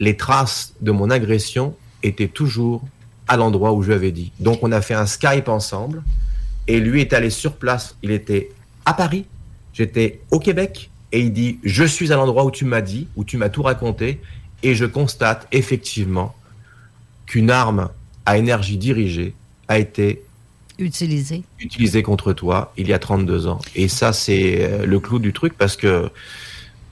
les 0.00 0.16
traces 0.16 0.72
de 0.80 0.90
mon 0.90 1.10
agression 1.10 1.76
étaient 2.02 2.28
toujours 2.28 2.82
à 3.28 3.36
l'endroit 3.36 3.74
où 3.74 3.82
je 3.82 3.88
lui 3.88 3.94
avais 3.94 4.10
dit. 4.10 4.32
Donc 4.40 4.60
on 4.62 4.72
a 4.72 4.80
fait 4.80 4.94
un 4.94 5.04
Skype 5.04 5.48
ensemble 5.48 6.02
et 6.66 6.80
lui 6.80 7.02
est 7.02 7.12
allé 7.12 7.28
sur 7.28 7.56
place. 7.56 7.94
Il 8.02 8.10
était 8.10 8.50
à 8.86 8.94
Paris, 8.94 9.26
j'étais 9.74 10.22
au 10.30 10.38
Québec 10.38 10.88
et 11.12 11.20
il 11.20 11.34
dit 11.34 11.58
je 11.62 11.84
suis 11.84 12.10
à 12.10 12.16
l'endroit 12.16 12.46
où 12.46 12.50
tu 12.50 12.64
m'as 12.64 12.80
dit, 12.80 13.06
où 13.16 13.24
tu 13.24 13.36
m'as 13.36 13.50
tout 13.50 13.62
raconté 13.62 14.22
et 14.62 14.74
je 14.74 14.86
constate 14.86 15.46
effectivement 15.52 16.34
qu'une 17.26 17.50
arme 17.50 17.90
à 18.24 18.38
énergie 18.38 18.78
dirigée 18.78 19.34
a 19.68 19.78
été 19.78 20.22
Utilisé. 20.78 21.42
utilisée 21.58 22.02
contre 22.02 22.32
toi 22.32 22.72
il 22.78 22.88
y 22.88 22.94
a 22.94 22.98
32 22.98 23.46
ans. 23.46 23.60
Et 23.74 23.88
ça 23.88 24.14
c'est 24.14 24.62
euh, 24.62 24.86
le 24.86 24.98
clou 25.00 25.18
du 25.18 25.34
truc 25.34 25.52
parce 25.58 25.76
que 25.76 26.10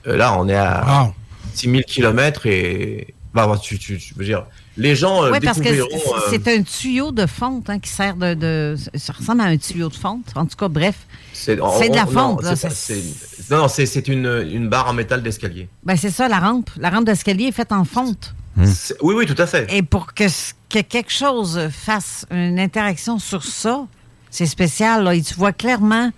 là 0.05 0.35
on 0.39 0.47
est 0.47 0.55
à 0.55 1.11
6000 1.55 1.83
km 1.85 2.45
et 2.45 3.13
bah, 3.33 3.45
bah, 3.47 3.57
tu, 3.61 3.77
tu- 3.77 3.99
veux 4.15 4.25
dire 4.25 4.45
les 4.77 4.95
gens 4.95 5.23
euh, 5.25 5.31
Oui, 5.31 5.39
parce 5.43 5.59
que 5.59 5.65
c'est- 5.65 5.81
euh, 5.81 5.85
c'est 6.29 6.47
un 6.47 6.61
tuyau 6.63 7.11
de 7.11 7.25
fonte 7.25 7.69
hein, 7.69 7.79
qui 7.79 7.89
sert 7.89 8.15
de, 8.15 8.33
de- 8.33 8.75
Ça 8.95 9.11
ressemble 9.13 9.41
à 9.41 9.45
un 9.45 9.57
tuyau 9.57 9.89
de 9.89 9.93
fonte. 9.95 10.23
En 10.35 10.45
tout 10.45 10.55
cas, 10.55 10.69
bref. 10.69 10.95
C'est 11.33 11.57
de 11.57 11.61
la 11.61 11.67
on- 12.05 12.07
fonte, 12.07 12.43
non, 12.43 12.49
là, 12.49 12.55
c'est 12.55 13.03
Non, 13.51 13.57
non, 13.57 13.67
c'est 13.67 13.85
c'est 13.85 14.07
une, 14.07 14.47
une 14.49 14.69
barre 14.69 14.87
en 14.87 14.93
métal 14.93 15.21
d'escalier. 15.21 15.67
Ben, 15.83 15.97
c'est 15.97 16.11
ça, 16.11 16.29
la 16.29 16.39
rampe. 16.39 16.69
La 16.77 16.89
rampe 16.91 17.03
d'escalier 17.05 17.47
est 17.47 17.51
faite 17.51 17.73
en 17.73 17.83
fonte. 17.83 18.33
C'est- 18.63 18.95
Oui, 19.01 19.15
oui, 19.17 19.25
tout 19.25 19.39
à 19.41 19.47
fait. 19.47 19.67
Et 19.73 19.83
pour 19.83 20.13
que, 20.13 20.23
que 20.69 20.79
quelque 20.79 21.11
chose 21.11 21.59
fasse 21.71 22.25
une 22.31 22.57
interaction 22.59 23.19
sur 23.19 23.43
ça, 23.43 23.85
c'est 24.29 24.45
spécial. 24.45 25.03
Là, 25.03 25.13
et 25.13 25.21
tu 25.21 25.33
vois 25.33 25.51
clairement, 25.51 26.09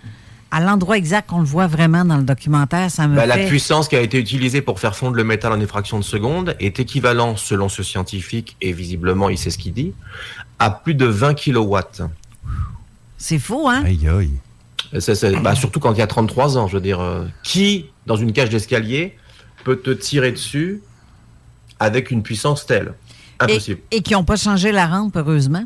à 0.52 0.60
l'endroit 0.60 0.96
exact 0.98 1.30
qu'on 1.30 1.40
le 1.40 1.46
voit 1.46 1.66
vraiment 1.66 2.04
dans 2.04 2.18
le 2.18 2.22
documentaire, 2.22 2.90
ça 2.90 3.08
me 3.08 3.16
Bah, 3.16 3.22
fait... 3.22 3.26
La 3.26 3.38
puissance 3.48 3.88
qui 3.88 3.96
a 3.96 4.00
été 4.00 4.18
utilisée 4.18 4.60
pour 4.62 4.78
faire 4.78 4.94
fondre 4.94 5.16
le 5.16 5.24
métal 5.24 5.50
en 5.52 5.58
une 5.58 5.66
fraction 5.66 5.98
de 5.98 6.04
seconde 6.04 6.54
est 6.60 6.78
équivalent, 6.78 7.36
selon 7.36 7.68
ce 7.68 7.82
scientifique, 7.82 8.56
et 8.60 8.72
visiblement 8.72 9.28
il 9.30 9.38
sait 9.38 9.50
ce 9.50 9.58
qu'il 9.58 9.72
dit, 9.72 9.94
à 10.58 10.70
plus 10.70 10.94
de 10.94 11.06
20 11.06 11.34
kilowatts. 11.34 12.02
C'est 13.16 13.38
faux, 13.38 13.68
hein? 13.68 13.82
Aïe, 13.84 14.06
aïe. 14.08 15.00
C'est- 15.00 15.40
bah, 15.40 15.54
surtout 15.54 15.80
quand 15.80 15.92
il 15.94 15.98
y 15.98 16.02
a 16.02 16.06
33 16.06 16.58
ans, 16.58 16.68
je 16.68 16.74
veux 16.76 16.82
dire. 16.82 17.00
euh, 17.00 17.24
qui, 17.42 17.86
dans 18.06 18.16
une 18.16 18.32
cage 18.32 18.50
d'escalier, 18.50 19.16
peut 19.64 19.76
te 19.76 19.90
tirer 19.90 20.32
dessus 20.32 20.82
avec 21.80 22.10
une 22.10 22.22
puissance 22.22 22.66
telle? 22.66 22.92
Impossible. 23.40 23.80
Et 23.90 24.02
qui 24.02 24.12
n'ont 24.12 24.24
pas 24.24 24.36
changé 24.36 24.70
la 24.70 24.86
rampe, 24.86 25.16
heureusement. 25.16 25.64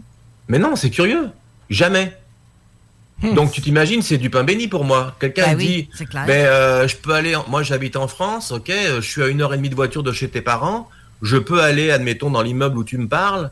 Mais 0.48 0.58
non, 0.60 0.76
c'est 0.76 0.90
curieux. 0.90 1.28
Jamais. 1.70 2.16
Donc 3.22 3.50
tu 3.50 3.62
t'imagines, 3.62 4.02
c'est 4.02 4.18
du 4.18 4.28
pain 4.30 4.44
béni 4.44 4.68
pour 4.68 4.84
moi. 4.84 5.16
Quelqu'un 5.18 5.46
Bah 5.46 5.54
oui, 5.56 5.88
dit, 5.98 6.04
clair. 6.04 6.26
ben 6.26 6.46
euh, 6.46 6.86
je 6.88 6.96
peux 6.96 7.12
aller, 7.14 7.34
en- 7.34 7.46
moi 7.48 7.62
j'habite 7.62 7.96
en 7.96 8.08
France, 8.08 8.52
ok, 8.52 8.68
euh, 8.70 9.00
je 9.00 9.08
suis 9.08 9.22
à 9.22 9.28
une 9.28 9.40
heure 9.40 9.54
et 9.54 9.56
demie 9.56 9.70
de 9.70 9.74
voiture 9.74 10.02
de 10.02 10.12
chez 10.12 10.28
tes 10.28 10.42
parents, 10.42 10.88
je 11.22 11.38
peux 11.38 11.62
aller, 11.62 11.90
admettons, 11.90 12.30
dans 12.30 12.42
l'immeuble 12.42 12.76
où 12.76 12.84
tu 12.84 12.98
me 12.98 13.08
parles. 13.08 13.50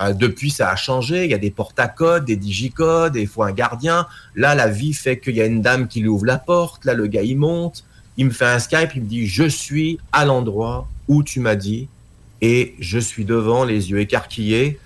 Euh, 0.00 0.12
depuis, 0.12 0.50
ça 0.50 0.70
a 0.70 0.74
changé. 0.74 1.24
Il 1.24 1.30
y 1.30 1.34
a 1.34 1.38
des 1.38 1.52
portes 1.52 1.78
à 1.78 1.86
code, 1.86 2.24
des 2.24 2.34
digicodes, 2.34 3.14
il 3.14 3.28
faut 3.28 3.44
un 3.44 3.52
gardien. 3.52 4.08
Là, 4.34 4.56
la 4.56 4.66
vie 4.66 4.92
fait 4.92 5.20
qu'il 5.20 5.36
y 5.36 5.40
a 5.40 5.46
une 5.46 5.62
dame 5.62 5.86
qui 5.86 6.00
lui 6.00 6.08
ouvre 6.08 6.24
la 6.26 6.38
porte. 6.38 6.84
Là, 6.84 6.94
le 6.94 7.06
gars, 7.06 7.22
il 7.22 7.36
monte. 7.38 7.84
Il 8.16 8.26
me 8.26 8.30
fait 8.32 8.44
un 8.46 8.58
Skype. 8.58 8.90
Il 8.96 9.02
me 9.02 9.06
dit 9.08 9.28
Je 9.28 9.44
suis 9.44 10.00
à 10.10 10.24
l'endroit 10.24 10.88
où 11.06 11.22
tu 11.22 11.38
m'as 11.38 11.54
dit. 11.54 11.86
Et 12.42 12.74
je 12.80 12.98
suis 12.98 13.24
devant, 13.24 13.62
les 13.64 13.92
yeux 13.92 14.00
écarquillés. 14.00 14.80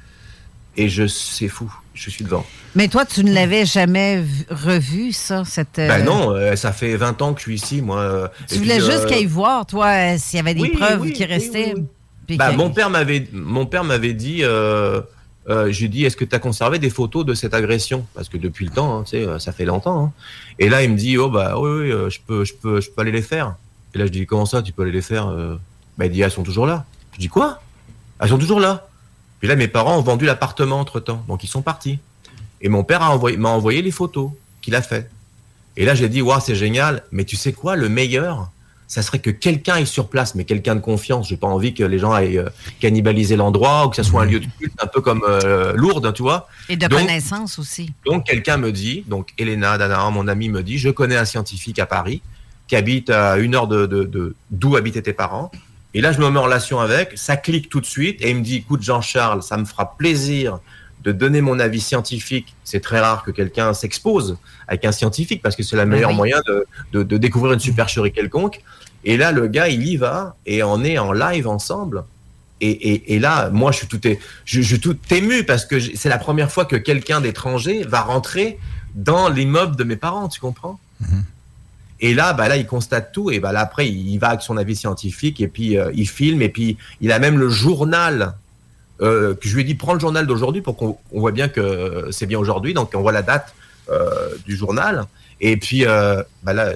Et 0.76 0.90
je, 0.90 1.06
c'est 1.06 1.48
fou. 1.48 1.74
Je 2.00 2.10
suis 2.10 2.24
devant. 2.24 2.46
Mais 2.76 2.86
toi, 2.86 3.04
tu 3.04 3.24
ne 3.24 3.32
l'avais 3.32 3.66
jamais 3.66 4.20
vu- 4.20 4.44
revu, 4.50 5.12
ça, 5.12 5.44
cette... 5.44 5.80
euh, 5.80 5.88
Ben 5.88 6.04
non, 6.04 6.30
euh, 6.30 6.54
ça 6.54 6.72
fait 6.72 6.96
20 6.96 7.20
ans 7.22 7.32
que 7.34 7.40
je 7.40 7.44
suis 7.46 7.54
ici, 7.56 7.82
moi. 7.82 7.98
euh, 7.98 8.28
Tu 8.48 8.54
et 8.54 8.58
voulais 8.58 8.76
puis, 8.76 8.84
juste 8.86 9.04
euh, 9.04 9.06
qu'il 9.06 9.16
aille 9.16 9.26
voir, 9.26 9.66
toi, 9.66 9.86
euh, 9.88 10.16
s'il 10.16 10.36
y 10.36 10.40
avait 10.40 10.54
des 10.54 10.60
oui, 10.62 10.68
preuves 10.70 11.00
oui, 11.00 11.12
qui 11.12 11.22
oui, 11.22 11.28
restaient. 11.28 11.74
puis 12.26 12.36
Bah, 12.36 12.52
que- 12.52 12.56
mon 12.56 12.70
père 12.70 12.88
m'avait, 12.88 13.26
mon 13.32 13.66
père 13.66 13.82
m'avait 13.82 14.12
dit, 14.12 14.44
euh, 14.44 15.00
euh, 15.48 15.72
j'ai 15.72 15.88
dit, 15.88 16.04
est-ce 16.04 16.16
que 16.16 16.24
tu 16.24 16.36
as 16.36 16.38
conservé 16.38 16.78
des 16.78 16.90
photos 16.90 17.24
de 17.26 17.34
cette 17.34 17.52
agression? 17.54 18.06
Parce 18.14 18.28
que 18.28 18.36
depuis 18.36 18.64
le 18.66 18.70
temps, 18.70 18.98
hein, 19.00 19.02
tu 19.04 19.10
sais, 19.12 19.24
euh, 19.26 19.38
ça 19.40 19.50
fait 19.50 19.64
longtemps. 19.64 20.04
hein. 20.04 20.12
Et 20.60 20.68
là, 20.68 20.84
il 20.84 20.90
me 20.92 20.96
dit, 20.96 21.18
oh 21.18 21.30
bah 21.30 21.58
oui, 21.58 21.68
oui, 21.70 21.90
euh, 21.90 22.10
je 22.10 22.20
peux, 22.24 22.44
je 22.44 22.54
peux, 22.54 22.80
je 22.80 22.90
peux 22.90 23.00
aller 23.02 23.10
les 23.12 23.22
faire. 23.22 23.56
Et 23.94 23.98
là, 23.98 24.06
je 24.06 24.12
dis, 24.12 24.24
comment 24.24 24.46
ça, 24.46 24.62
tu 24.62 24.70
peux 24.72 24.82
aller 24.82 24.92
les 24.92 25.02
faire 25.02 25.28
euh? 25.28 25.56
Bah, 25.96 26.06
il 26.06 26.12
dit, 26.12 26.20
elles 26.20 26.30
sont 26.30 26.44
toujours 26.44 26.66
là. 26.66 26.84
Je 27.14 27.18
dis 27.18 27.28
quoi? 27.28 27.60
Elles 28.20 28.28
sont 28.28 28.38
toujours 28.38 28.60
là. 28.60 28.87
Puis 29.38 29.48
là, 29.48 29.56
mes 29.56 29.68
parents 29.68 29.96
ont 29.98 30.02
vendu 30.02 30.24
l'appartement 30.26 30.80
entre 30.80 31.00
temps, 31.00 31.24
donc 31.28 31.44
ils 31.44 31.48
sont 31.48 31.62
partis. 31.62 31.98
Et 32.60 32.68
mon 32.68 32.82
père 32.84 33.02
a 33.02 33.10
envoyé, 33.10 33.36
m'a 33.36 33.50
envoyé 33.50 33.82
les 33.82 33.90
photos 33.92 34.30
qu'il 34.60 34.74
a 34.74 34.82
fait. 34.82 35.08
Et 35.76 35.84
là, 35.84 35.94
j'ai 35.94 36.08
dit, 36.08 36.22
waouh, 36.22 36.40
c'est 36.40 36.56
génial. 36.56 37.04
Mais 37.12 37.24
tu 37.24 37.36
sais 37.36 37.52
quoi, 37.52 37.76
le 37.76 37.88
meilleur, 37.88 38.50
ça 38.88 39.00
serait 39.02 39.20
que 39.20 39.30
quelqu'un 39.30 39.76
est 39.76 39.84
sur 39.84 40.08
place, 40.08 40.34
mais 40.34 40.42
quelqu'un 40.44 40.74
de 40.74 40.80
confiance. 40.80 41.28
J'ai 41.28 41.36
pas 41.36 41.46
envie 41.46 41.72
que 41.72 41.84
les 41.84 42.00
gens 42.00 42.10
aillent 42.12 42.38
euh, 42.38 42.48
cannibaliser 42.80 43.36
l'endroit 43.36 43.86
ou 43.86 43.90
que 43.90 43.96
ça 43.96 44.02
soit 44.02 44.22
un 44.22 44.24
lieu 44.24 44.40
de 44.40 44.46
culte, 44.58 44.72
un 44.82 44.86
peu 44.88 45.00
comme 45.00 45.22
euh, 45.28 45.72
Lourdes, 45.74 46.12
tu 46.14 46.22
vois. 46.22 46.48
Et 46.68 46.76
de 46.76 46.88
Donc- 46.88 46.98
connaissance 46.98 47.58
aussi. 47.60 47.92
donc 48.06 48.24
quelqu'un 48.26 48.56
me 48.56 48.72
dit, 48.72 49.04
donc 49.06 49.28
Elena 49.38 49.78
Danahan, 49.78 50.10
mon 50.10 50.26
ami, 50.26 50.48
me 50.48 50.62
dit, 50.64 50.78
je 50.78 50.88
connais 50.90 51.16
un 51.16 51.24
scientifique 51.26 51.78
à 51.78 51.86
Paris 51.86 52.22
qui 52.66 52.74
habite 52.76 53.08
à 53.10 53.36
une 53.38 53.54
heure 53.54 53.68
de 53.68 53.86
de- 53.86 54.04
de- 54.04 54.34
d'où 54.50 54.74
habitaient 54.76 55.02
tes 55.02 55.12
parents. 55.12 55.52
Et 55.94 56.00
là, 56.00 56.12
je 56.12 56.18
me 56.20 56.28
mets 56.30 56.38
en 56.38 56.42
relation 56.42 56.80
avec, 56.80 57.12
ça 57.16 57.36
clique 57.36 57.68
tout 57.70 57.80
de 57.80 57.86
suite 57.86 58.20
et 58.22 58.30
il 58.30 58.36
me 58.36 58.42
dit, 58.42 58.56
écoute 58.56 58.82
Jean-Charles, 58.82 59.42
ça 59.42 59.56
me 59.56 59.64
fera 59.64 59.96
plaisir 59.96 60.58
de 61.02 61.12
donner 61.12 61.40
mon 61.40 61.58
avis 61.60 61.80
scientifique. 61.80 62.54
C'est 62.64 62.80
très 62.80 63.00
rare 63.00 63.22
que 63.22 63.30
quelqu'un 63.30 63.72
s'expose 63.72 64.36
avec 64.66 64.84
un 64.84 64.92
scientifique 64.92 65.40
parce 65.42 65.56
que 65.56 65.62
c'est 65.62 65.76
le 65.76 65.86
meilleur 65.86 66.10
oui. 66.10 66.16
moyen 66.16 66.40
de, 66.46 66.66
de- 66.92 67.02
de 67.04 67.16
découvrir 67.16 67.52
une 67.54 67.60
supercherie 67.60 68.12
quelconque. 68.12 68.60
Et 69.04 69.16
là, 69.16 69.32
le 69.32 69.46
gars, 69.46 69.68
il 69.68 69.86
y 69.86 69.96
va 69.96 70.36
et 70.44 70.62
on 70.62 70.84
est 70.84 70.98
en 70.98 71.12
live 71.12 71.46
ensemble. 71.48 72.04
Et, 72.60 72.70
et, 72.70 73.14
et 73.14 73.18
là, 73.20 73.48
moi, 73.50 73.70
je 73.72 73.78
suis 73.78 73.86
tout, 73.86 74.06
é- 74.06 74.18
je, 74.44 74.60
je 74.60 74.66
suis 74.66 74.80
tout 74.80 74.98
ému 75.10 75.44
parce 75.44 75.64
que 75.64 75.78
c'est 75.80 76.08
la 76.08 76.18
première 76.18 76.50
fois 76.50 76.64
que 76.64 76.76
quelqu'un 76.76 77.20
d'étranger 77.20 77.84
va 77.84 78.02
rentrer 78.02 78.58
dans 78.94 79.28
l'immeuble 79.28 79.76
de 79.76 79.84
mes 79.84 79.96
parents, 79.96 80.28
tu 80.28 80.40
comprends? 80.40 80.78
Et 82.00 82.14
là, 82.14 82.32
bah 82.32 82.48
là, 82.48 82.56
il 82.56 82.66
constate 82.66 83.12
tout 83.12 83.30
et 83.30 83.40
bah 83.40 83.52
après, 83.56 83.88
il, 83.88 84.18
va 84.18 84.28
avec 84.28 84.42
son 84.42 84.56
avis 84.56 84.76
scientifique 84.76 85.40
et 85.40 85.48
puis 85.48 85.76
euh, 85.76 85.90
il 85.94 86.08
filme 86.08 86.42
et 86.42 86.48
puis 86.48 86.76
il 87.00 87.10
a 87.10 87.18
même 87.18 87.38
le 87.38 87.48
journal 87.48 88.34
euh, 89.00 89.34
que 89.34 89.48
je 89.48 89.54
lui 89.54 89.62
ai 89.62 89.64
dit 89.64 89.74
prends 89.74 89.94
le 89.94 90.00
journal 90.00 90.26
d'aujourd'hui 90.26 90.62
pour 90.62 90.76
qu'on 90.76 90.98
on 91.12 91.20
voit 91.20 91.32
bien 91.32 91.48
que 91.48 92.08
c'est 92.10 92.26
bien 92.26 92.38
aujourd'hui, 92.38 92.74
donc 92.74 92.92
on 92.94 93.00
voit 93.00 93.12
la 93.12 93.22
date 93.22 93.54
euh, 93.90 94.30
du 94.46 94.56
journal 94.56 95.06
et 95.40 95.56
puis 95.56 95.84
bah 95.84 96.52
là, 96.52 96.72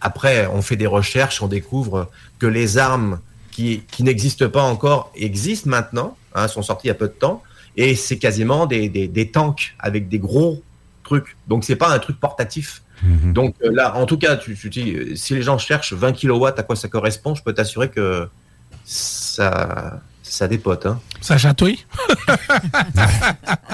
après, 0.00 0.46
on 0.46 0.62
fait 0.62 0.76
des 0.76 0.86
recherches, 0.86 1.42
on 1.42 1.48
découvre 1.48 2.08
que 2.38 2.46
les 2.46 2.78
armes 2.78 3.20
qui, 3.50 3.82
qui 3.90 4.02
n'existent 4.02 4.48
pas 4.48 4.62
encore 4.62 5.12
existent 5.14 5.68
maintenant, 5.68 6.16
hein, 6.34 6.48
sont 6.48 6.62
sorties 6.62 6.86
il 6.86 6.88
y 6.88 6.92
a 6.92 6.94
peu 6.94 7.08
de 7.08 7.12
temps, 7.12 7.42
et 7.76 7.94
c'est 7.94 8.18
quasiment 8.18 8.66
des, 8.66 8.88
des, 8.88 9.08
des 9.08 9.30
tanks 9.30 9.74
avec 9.78 10.08
des 10.08 10.18
gros 10.18 10.62
trucs. 11.04 11.36
Donc 11.48 11.64
c'est 11.64 11.76
pas 11.76 11.92
un 11.92 11.98
truc 11.98 12.18
portatif. 12.18 12.82
Donc 13.02 13.54
euh, 13.62 13.70
là, 13.72 13.96
en 13.96 14.06
tout 14.06 14.18
cas, 14.18 14.36
tu, 14.36 14.54
tu 14.56 14.68
dis, 14.70 14.92
euh, 14.92 15.16
si 15.16 15.34
les 15.34 15.42
gens 15.42 15.58
cherchent 15.58 15.92
20 15.92 16.12
kilowatts, 16.12 16.58
à 16.58 16.62
quoi 16.62 16.76
ça 16.76 16.88
correspond, 16.88 17.34
je 17.34 17.42
peux 17.42 17.54
t'assurer 17.54 17.88
que 17.88 18.28
ça, 18.84 20.00
ça 20.22 20.48
dépote. 20.48 20.86
Hein. 20.86 21.00
Ça 21.20 21.38
chatouille? 21.38 21.86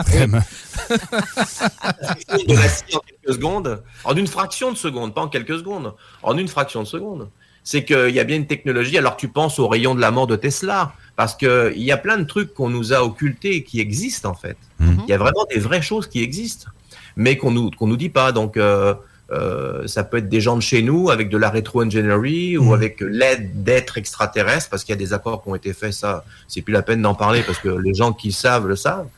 Vraiment. 0.07 0.43
de 0.89 2.55
la 2.55 2.69
scie 2.69 2.97
en 2.97 3.01
quelques 3.01 3.35
secondes, 3.35 3.83
en 4.05 4.17
une 4.17 4.27
fraction 4.27 4.73
de 4.73 4.77
seconde, 4.77 5.15
pas 5.15 5.23
en 5.23 5.29
quelques 5.29 5.59
secondes, 5.59 5.95
en 6.23 6.39
une 6.39 6.49
fraction 6.49 6.83
de 6.83 6.89
seconde. 6.89 7.29
C'est 7.65 7.85
qu'il 7.85 8.11
y 8.11 8.21
a 8.21 8.25
bien 8.25 8.37
une 8.37 8.47
technologie, 8.47 8.97
alors 8.97 9.17
tu 9.17 9.27
penses 9.27 9.59
au 9.59 9.67
rayon 9.67 9.97
de 9.97 10.01
la 10.01 10.13
mort 10.13 10.29
de 10.29 10.37
Tesla, 10.37 10.93
parce 11.17 11.35
que 11.35 11.73
il 11.75 11.83
y 11.83 11.91
a 11.91 11.97
plein 11.97 12.17
de 12.17 12.25
trucs 12.25 12.55
qu'on 12.55 12.69
nous 12.69 12.93
a 12.93 13.03
occultés 13.03 13.65
qui 13.65 13.81
existent 13.81 14.31
en 14.31 14.35
fait. 14.35 14.57
Il 14.79 15.09
y 15.09 15.13
a 15.13 15.19
vraiment 15.19 15.45
des 15.51 15.59
vraies 15.59 15.83
choses 15.83 16.07
qui 16.07 16.23
existent, 16.23 16.69
mais 17.17 17.37
qu'on 17.37 17.51
nous 17.51 17.71
qu'on 17.73 17.89
nous 17.89 17.97
dit 17.97 18.09
pas. 18.09 18.31
Donc 18.31 18.57
euh, 18.57 18.95
euh, 19.33 19.87
ça 19.89 20.05
peut 20.05 20.19
être 20.19 20.29
des 20.29 20.41
gens 20.41 20.57
de 20.57 20.63
chez 20.63 20.83
nous 20.83 21.11
avec 21.11 21.29
de 21.29 21.37
la 21.37 21.51
rétro-ingénierie 21.51 22.57
ou 22.59 22.75
avec 22.75 23.01
l'aide 23.01 23.63
d'êtres 23.65 23.99
extraterrestres, 23.99 24.69
parce 24.71 24.85
qu'il 24.85 24.93
y 24.93 24.99
a 24.99 24.99
des 24.99 25.13
accords 25.13 25.43
qui 25.43 25.49
ont 25.49 25.55
été 25.55 25.73
faits. 25.73 25.93
Ça, 25.93 26.25
c'est 26.49 26.63
plus 26.63 26.73
la 26.73 26.83
peine 26.83 27.03
d'en 27.03 27.15
parler 27.15 27.43
parce 27.43 27.59
que 27.59 27.69
les 27.69 27.95
gens 27.95 28.13
qui 28.13 28.33
savent 28.33 28.67
le 28.69 28.77
savent. 28.77 29.09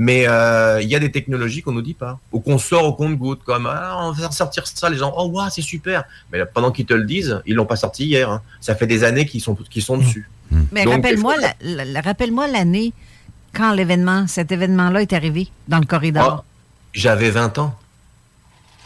Mais 0.00 0.26
euh, 0.28 0.80
il 0.80 0.88
y 0.88 0.94
a 0.94 1.00
des 1.00 1.10
technologies 1.10 1.60
qu'on 1.60 1.72
nous 1.72 1.82
dit 1.82 1.94
pas, 1.94 2.18
ou 2.30 2.38
qu'on 2.40 2.56
sort 2.58 2.84
au 2.84 2.92
compte-goutte, 2.92 3.42
comme 3.44 3.66
ah, 3.66 3.96
on 4.00 4.12
va 4.12 4.20
faire 4.20 4.32
sortir 4.32 4.64
ça, 4.66 4.88
les 4.88 4.96
gens, 4.96 5.12
oh 5.16 5.26
waouh, 5.26 5.48
c'est 5.50 5.60
super. 5.60 6.04
Mais 6.32 6.38
là, 6.38 6.46
pendant 6.46 6.70
qu'ils 6.70 6.86
te 6.86 6.94
le 6.94 7.04
disent, 7.04 7.42
ils 7.46 7.54
l'ont 7.56 7.66
pas 7.66 7.74
sorti 7.76 8.06
hier. 8.06 8.30
hein. 8.30 8.40
Ça 8.60 8.74
fait 8.76 8.86
des 8.86 9.02
années 9.02 9.26
qu'ils 9.26 9.40
sont 9.40 9.56
qu'ils 9.56 9.82
sont 9.82 9.98
dessus. 9.98 10.28
Mais 10.72 10.84
Donc, 10.84 10.94
rappelle-moi 10.94 11.34
la- 11.60 11.84
la- 11.84 12.00
rappelle-moi 12.00 12.46
l'année 12.46 12.92
quand 13.54 13.72
l'événement, 13.74 14.26
cet 14.28 14.52
événement-là 14.52 15.02
est 15.02 15.12
arrivé 15.12 15.48
dans 15.66 15.78
le 15.78 15.84
corridor. 15.86 16.42
Oh, 16.42 16.44
J'avais 16.92 17.30
20 17.30 17.58
ans. 17.58 17.74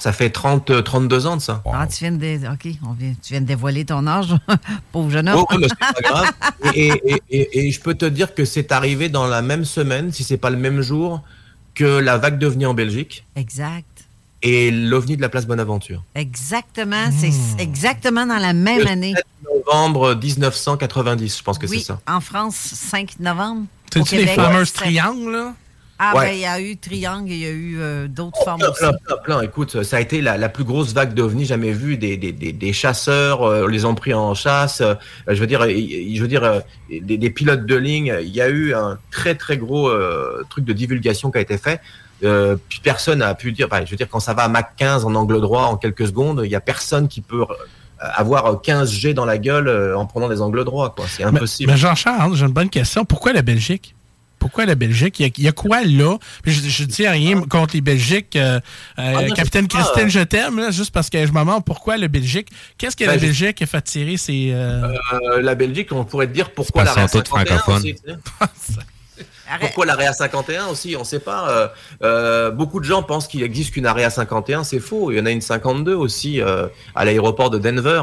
Ça 0.03 0.13
fait 0.13 0.31
30, 0.31 0.71
euh, 0.71 0.83
32 0.83 1.27
ans 1.29 1.37
de 1.37 1.41
ça. 1.41 1.63
Ah, 1.73 1.87
tu 1.87 1.99
viens 2.03 2.11
de, 2.11 2.17
dé- 2.17 2.41
ok, 2.53 2.73
on 2.85 2.93
vient, 2.93 3.13
tu 3.23 3.35
viens 3.35 3.41
de 3.41 3.47
dévoiler 3.47 3.85
ton 3.85 4.05
âge, 4.09 4.35
pauvre 4.91 5.11
jeune 5.11 5.29
homme. 5.29 5.45
Oh, 5.49 5.53
ouais, 5.55 5.59
mais 5.61 5.69
c'est 5.69 5.79
pas 5.79 6.11
grave. 6.11 6.33
Et, 6.75 6.89
et- 7.05 7.23
et- 7.31 7.69
et 7.69 7.71
je 7.71 7.81
peux 7.81 7.95
te 7.95 8.07
dire 8.07 8.35
que 8.35 8.45
c'est 8.45 8.73
arrivé 8.73 9.09
dans 9.09 9.29
la 9.29 9.43
même 9.43 9.65
semaine, 9.65 10.11
si 10.13 10.25
c'est 10.25 10.39
pas 10.39 10.51
le 10.51 10.57
même 10.57 10.81
jour, 10.81 11.23
que 11.77 11.85
la 11.85 12.19
vague 12.19 12.37
d'OVNI 12.41 12.67
en 12.67 12.75
Belgique 12.75 13.25
Exact. 13.37 13.87
et 14.43 14.73
l'OVNI 14.73 15.19
de 15.19 15.23
la 15.23 15.29
place 15.29 15.47
Bonaventure. 15.47 16.03
Exactement, 16.17 17.09
c'est 17.17 17.31
exactement 17.63 18.27
dans 18.27 18.39
la 18.39 18.55
même 18.55 18.81
Le 18.81 18.89
année. 18.89 19.15
7 19.15 19.25
novembre 19.69 20.17
1990, 20.17 21.39
je 21.39 21.43
pense 21.45 21.59
que 21.59 21.67
oui, 21.69 21.79
c'est 21.79 21.85
ça. 21.87 22.01
en 22.09 22.21
France, 22.21 22.57
5 22.57 23.21
novembre. 23.21 23.67
T'as-tu 23.89 24.17
les 24.17 24.27
sept. 24.27 24.73
triangles, 24.75 25.31
là? 25.31 25.55
Ah, 26.05 26.17
Ouais. 26.17 26.27
ben, 26.27 26.33
il 26.35 26.41
y 26.41 26.47
a 26.47 26.61
eu 26.61 26.77
triangle 26.77 27.31
et 27.31 27.35
il 27.35 27.41
y 27.41 27.47
a 27.47 27.51
eu 27.51 27.77
euh, 27.81 28.09
d'autres 28.09 28.43
formes 28.43 28.59
Plein, 28.61 28.71
aussi. 28.71 28.81
plein, 28.81 28.93
plein, 29.07 29.17
plein. 29.19 29.41
Écoute, 29.43 29.83
ça 29.85 29.99
a 29.99 30.01
été 30.01 30.21
la, 30.21 30.37
la 30.37 30.49
plus 30.49 30.65
grosse 30.65 30.93
vague 30.93 31.15
d'OVNI 31.15 31.45
jamais 31.45 31.71
vue. 31.71 31.97
Des, 31.97 32.17
des, 32.17 32.33
des, 32.33 32.53
des 32.53 32.73
chasseurs 32.73 33.43
euh, 33.43 33.69
les 33.69 33.85
ont 33.85 33.95
pris 33.95 34.13
en 34.13 34.35
chasse. 34.35 34.81
Euh, 34.81 34.95
je 35.29 35.39
veux 35.41 35.47
dire, 35.47 35.63
je 35.63 36.21
veux 36.21 36.27
dire, 36.29 36.43
euh, 36.43 36.59
des, 36.91 37.19
des 37.19 37.31
pilotes 37.31 37.67
de 37.67 37.77
ligne. 37.77 38.17
Il 38.23 38.35
y 38.35 38.41
a 38.41 38.49
eu 38.49 38.75
un 38.75 38.99
très 39.13 39.37
très 39.37 39.57
gros 39.57 39.89
euh, 39.89 40.43
truc 40.51 40.65
de 40.65 40.73
divulgation 40.73 41.31
qui 41.31 41.39
a 41.39 41.41
été 41.41 41.57
fait. 41.57 41.81
Euh, 42.25 42.57
puis 42.69 42.81
personne 42.83 43.21
n'a 43.21 43.35
pu 43.37 43.53
dire. 43.53 43.69
enfin, 43.71 43.85
je 43.85 43.91
veux 43.91 43.97
dire, 43.97 44.09
quand 44.11 44.21
ça 44.21 44.35
va 44.35 44.43
à 44.45 44.49
Mach 44.49 44.75
15 44.77 45.05
en 45.05 45.15
angle 45.15 45.41
droit 45.41 45.63
en 45.67 45.77
quelques 45.77 46.07
secondes, 46.09 46.43
il 46.45 46.51
y 46.51 46.57
a 46.57 46.61
personne 46.61 47.07
qui 47.09 47.21
peut 47.21 47.45
avoir 47.99 48.61
15 48.61 48.91
G 48.91 49.15
dans 49.15 49.25
la 49.25 49.39
gueule 49.39 49.95
en 49.95 50.07
prenant 50.07 50.29
des 50.29 50.41
angles 50.41 50.65
droits. 50.65 50.91
Quoi, 50.91 51.05
c'est 51.09 51.23
impossible. 51.23 51.71
Mais 51.71 51.77
Jean-Charles, 51.79 52.35
j'ai 52.35 52.47
une 52.47 52.53
bonne 52.53 52.71
question. 52.71 53.05
Pourquoi 53.05 53.33
la 53.33 53.43
Belgique? 53.43 53.95
Pourquoi 54.43 54.67
la 54.67 54.75
Belgique? 54.75 55.21
Il 55.21 55.23
y 55.23 55.29
a, 55.29 55.33
il 55.39 55.45
y 55.45 55.49
a 55.49 55.53
quoi 55.53 55.85
là? 55.85 56.19
Je, 56.45 56.51
je 56.69 56.83
dis 56.85 57.07
rien 57.07 57.41
contre 57.43 57.75
les 57.75 57.81
Belgiques. 57.81 58.35
euh, 58.35 58.59
euh, 58.99 59.15
Ah, 59.31 59.31
Capitaine 59.31 59.69
Christine, 59.69 60.09
je 60.09 60.19
t'aime, 60.21 60.73
juste 60.73 60.91
parce 60.91 61.09
que 61.09 61.25
je 61.25 61.31
me 61.33 61.39
demande 61.39 61.65
pourquoi 61.65 61.97
la 61.97 62.09
Belgique. 62.09 62.49
Qu'est-ce 62.77 62.97
que 62.97 63.05
Ben, 63.05 63.13
la 63.13 63.19
je- 63.19 63.23
Belgique 63.27 63.63
a 63.63 63.67
fait 63.67 63.83
tirer 63.83 64.17
ces. 64.17 64.51
euh, 64.53 64.93
Euh, 65.13 65.41
la 65.43 65.55
Belgique, 65.55 65.93
on 65.93 66.05
pourrait 66.05 66.27
te 66.27 66.33
dire 66.33 66.51
pourquoi 66.51 66.83
la 66.83 66.93
tous 67.09 67.23
francophones. 67.25 67.77
aussi. 67.77 67.95
tu 67.95 68.01
sais. 68.11 68.17
Pourquoi 69.61 69.85
l'AREA 69.87 70.13
51 70.15 70.67
aussi 70.69 70.97
On 70.97 71.01
ne 71.01 71.05
sait 71.05 71.19
pas. 71.21 71.49
Euh, 71.51 71.69
euh, 72.03 72.51
beaucoup 72.51 72.81
de 72.81 72.85
gens 72.87 73.03
pensent 73.03 73.29
qu'il 73.29 73.43
existe 73.43 73.73
qu'une 73.73 73.85
AREA 73.87 74.09
51. 74.09 74.65
C'est 74.65 74.81
faux. 74.81 75.13
Il 75.13 75.19
y 75.19 75.21
en 75.21 75.27
a 75.27 75.31
une 75.31 75.43
52 75.43 75.95
aussi 75.95 76.41
euh, 76.41 76.69
à 76.95 77.05
l'aéroport 77.05 77.51
de 77.51 77.59
Denver. 77.59 78.03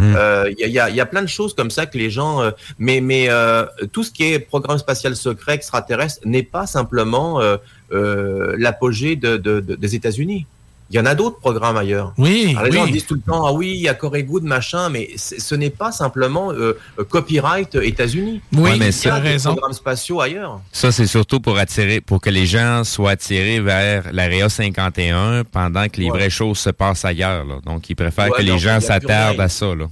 Euh, 0.00 0.50
Il 0.58 0.68
y, 0.70 0.78
a, 0.78 0.88
il 0.90 0.96
y 0.96 1.00
a- 1.00 1.06
plein 1.06 1.22
de 1.22 1.28
choses 1.28 1.54
comme 1.54 1.70
ça 1.70 1.86
que 1.86 1.96
les 1.98 2.10
gens. 2.10 2.40
euh, 2.42 2.50
mais 2.78 3.26
euh, 3.28 3.64
tout 3.92 4.02
ce 4.02 4.10
qui 4.10 4.24
est 4.24 4.38
programme 4.38 4.78
spatial 4.78 5.14
secret 5.16 5.54
extraterrestre 5.54 6.20
n'est 6.26 6.42
pas 6.42 6.66
simplement 6.66 7.40
euh, 7.40 7.56
euh, 7.92 8.54
l'apogée 8.58 9.14
de, 9.16 9.36
de- 9.36 9.60
de- 9.60 9.74
des 9.76 9.94
États-Unis. 9.94 10.46
Il 10.90 10.96
y 10.96 11.00
en 11.00 11.06
a 11.06 11.14
d'autres 11.14 11.38
programmes 11.38 11.76
ailleurs. 11.78 12.12
Oui, 12.18 12.50
Alors, 12.50 12.64
les 12.64 12.70
oui. 12.70 12.76
gens 12.76 12.86
disent 12.86 13.06
tout 13.06 13.14
le 13.14 13.20
temps, 13.22 13.46
ah 13.46 13.52
oui, 13.52 13.72
il 13.74 13.80
y 13.80 13.88
a 13.88 13.94
Corey 13.94 14.22
Good, 14.22 14.44
machin, 14.44 14.90
mais 14.90 15.10
ce 15.16 15.54
n'est 15.54 15.70
pas 15.70 15.90
simplement 15.92 16.52
euh, 16.52 16.78
euh, 16.98 17.04
copyright 17.04 17.74
États-Unis. 17.74 18.42
Oui, 18.52 18.70
il 18.72 18.76
y 18.76 18.78
mais 18.78 18.88
a 18.88 18.92
ça- 18.92 19.18
des 19.20 19.28
raison. 19.30 19.52
programmes 19.52 19.72
spatiaux 19.72 20.20
ailleurs. 20.20 20.60
Ça, 20.72 20.92
c'est 20.92 21.06
surtout 21.06 21.40
pour 21.40 21.56
attirer, 21.58 22.00
pour 22.02 22.20
que 22.20 22.28
les 22.30 22.44
gens 22.46 22.84
soient 22.84 23.12
attirés 23.12 23.60
vers 23.60 24.04
l'Area 24.12 24.48
51 24.48 25.44
pendant 25.44 25.88
que 25.88 26.00
les 26.00 26.10
vraies 26.10 26.30
choses 26.30 26.58
se 26.58 26.70
passent 26.70 27.04
ailleurs. 27.04 27.44
là. 27.46 27.54
Donc, 27.64 27.88
ils 27.88 27.96
préfèrent 27.96 28.26
Ouais, 28.30 28.36
que 28.38 28.42
les 28.42 28.58
gens 28.58 28.78
s'attardent 28.80 29.40
à 29.40 29.48
ça. 29.48 29.74
Là. 29.74 29.86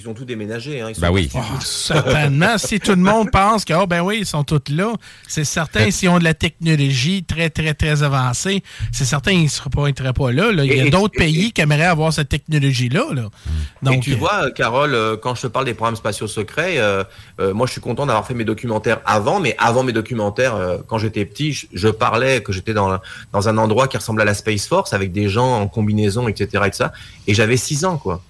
Ils 0.00 0.08
ont 0.08 0.14
tout 0.14 0.24
déménagé. 0.24 0.80
Hein, 0.80 0.92
ils 0.94 1.00
Ben 1.00 1.10
oui. 1.10 1.28
Ah, 1.34 1.40
Certainement. 1.60 2.56
si 2.56 2.78
tout 2.78 2.92
le 2.92 2.96
monde 3.02 3.30
pense 3.32 3.64
que, 3.64 3.74
oh, 3.74 3.86
ben 3.86 4.00
oui, 4.00 4.18
ils 4.20 4.26
sont 4.26 4.44
tous 4.44 4.60
là, 4.72 4.92
c'est 5.26 5.42
certain, 5.44 5.90
s'ils 5.90 6.08
ont 6.08 6.18
de 6.20 6.24
la 6.24 6.34
technologie 6.34 7.24
très, 7.24 7.50
très, 7.50 7.74
très 7.74 8.02
avancée, 8.04 8.62
c'est 8.92 9.04
certain, 9.04 9.32
ils 9.32 9.44
ne 9.44 9.48
seraient 9.48 9.70
pas, 9.70 10.30
là, 10.32 10.52
là. 10.52 10.64
Il 10.64 10.72
y 10.72 10.80
a 10.80 10.88
d'autres 10.90 11.14
et- 11.16 11.24
pays 11.24 11.52
qui 11.52 11.60
aimeraient 11.62 11.82
avoir 11.86 12.12
cette 12.12 12.28
technologie-là. 12.28 13.06
Là. 13.12 13.22
et 13.24 13.84
Donc, 13.84 14.02
tu 14.04 14.12
euh, 14.12 14.16
vois, 14.16 14.50
Carole, 14.52 14.94
euh, 14.94 15.16
quand 15.16 15.34
je 15.34 15.42
te 15.42 15.46
parle 15.48 15.64
des 15.64 15.74
programmes 15.74 15.96
spatiaux 15.96 16.28
secrets, 16.28 16.78
euh, 16.78 17.02
euh, 17.40 17.52
moi 17.52 17.66
je 17.66 17.72
suis 17.72 17.80
content 17.80 18.06
d'avoir 18.06 18.24
fait 18.26 18.34
mes 18.34 18.44
documentaires 18.44 19.00
avant, 19.04 19.40
mais 19.40 19.56
avant 19.58 19.82
mes 19.82 19.92
documentaires, 19.92 20.54
euh, 20.54 20.78
quand 20.86 20.98
j'étais 20.98 21.24
petit, 21.24 21.52
je, 21.52 21.66
je 21.72 21.88
parlais 21.88 22.42
que 22.42 22.52
j'étais 22.52 22.72
dans, 22.74 22.98
dans 23.32 23.48
un 23.48 23.58
endroit 23.58 23.88
qui 23.88 23.96
ressemble 23.96 24.20
à 24.20 24.24
la 24.24 24.34
Space 24.34 24.66
Force 24.68 24.92
avec 24.92 25.10
des 25.10 25.28
gens 25.28 25.60
en 25.60 25.66
combinaison, 25.66 26.28
etc. 26.28 26.64
Et, 26.68 26.72
ça, 26.72 26.92
et 27.26 27.34
j'avais 27.34 27.56
6 27.56 27.84
ans, 27.84 27.96
quoi. 27.98 28.22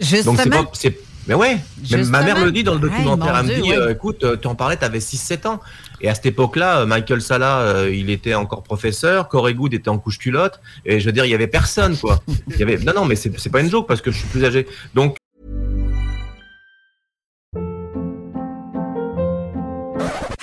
Donc 0.00 0.06
c'est 0.08 0.16
Justement. 0.16 0.64
pas. 0.64 0.70
c'est- 0.74 0.96
Mais 1.28 1.34
ouais, 1.34 1.58
même 1.90 2.08
ma 2.08 2.22
mère 2.22 2.42
le 2.42 2.50
dit 2.50 2.64
dans 2.64 2.72
le 2.72 2.80
documentaire. 2.80 3.36
elle 3.36 3.46
me 3.46 3.52
Dieu, 3.52 3.62
dit, 3.62 3.70
ouais. 3.70 3.76
euh, 3.76 3.92
écoute, 3.92 4.24
euh, 4.24 4.38
tu 4.38 4.48
en 4.48 4.54
parlais, 4.54 4.78
tu 4.78 4.84
avais 4.84 4.98
6-7 4.98 5.46
ans. 5.46 5.60
Et 6.00 6.08
à 6.08 6.14
cette 6.14 6.24
époque-là, 6.24 6.78
euh, 6.80 6.86
Michael 6.86 7.20
Sala, 7.20 7.86
il 7.90 8.08
était 8.08 8.32
encore 8.34 8.62
professeur, 8.62 9.28
Corey 9.28 9.52
Good 9.52 9.74
était 9.74 9.90
en 9.90 9.98
couche 9.98 10.18
culotte. 10.18 10.58
Et 10.86 11.00
je 11.00 11.04
veux 11.04 11.12
dire, 11.12 11.26
il 11.26 11.30
y 11.30 11.34
avait 11.34 11.46
personne, 11.46 11.98
quoi. 11.98 12.20
Il 12.48 12.56
y 12.56 12.62
avait... 12.62 12.78
Non, 12.78 12.94
non, 12.94 13.04
mais 13.04 13.14
c'est 13.14 13.38
c'est 13.38 13.50
pas 13.50 13.60
une 13.60 13.68
joke 13.70 13.86
parce 13.86 14.00
que 14.00 14.10
je 14.10 14.18
suis 14.20 14.28
plus 14.28 14.42
âgé. 14.42 14.66
Donc, 14.94 15.16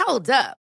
Hold 0.07 0.29
up. 0.29 0.64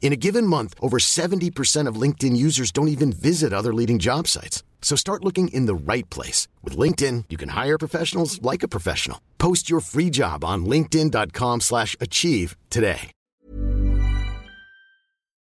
In 0.00 0.12
a 0.12 0.20
given 0.20 0.46
month, 0.46 0.74
over 0.80 0.98
70% 0.98 1.88
of 1.88 2.00
LinkedIn 2.00 2.36
users 2.36 2.70
don't 2.70 2.88
even 2.88 3.10
visit 3.10 3.52
other 3.52 3.74
leading 3.74 3.98
job 3.98 4.28
sites. 4.28 4.62
So 4.82 4.96
start 4.96 5.24
looking 5.24 5.48
in 5.48 5.66
the 5.66 5.74
right 5.74 6.08
place. 6.10 6.46
With 6.62 6.76
LinkedIn, 6.76 7.24
you 7.30 7.36
can 7.36 7.48
hire 7.48 7.78
professionals 7.78 8.40
like 8.42 8.62
a 8.62 8.68
professional. 8.68 9.18
Post 9.38 9.68
your 9.68 9.80
free 9.80 10.10
job 10.10 10.44
on 10.44 10.66
linkedin.com 10.66 11.62
slash 11.62 11.96
achieve 12.00 12.54
today. 12.70 13.10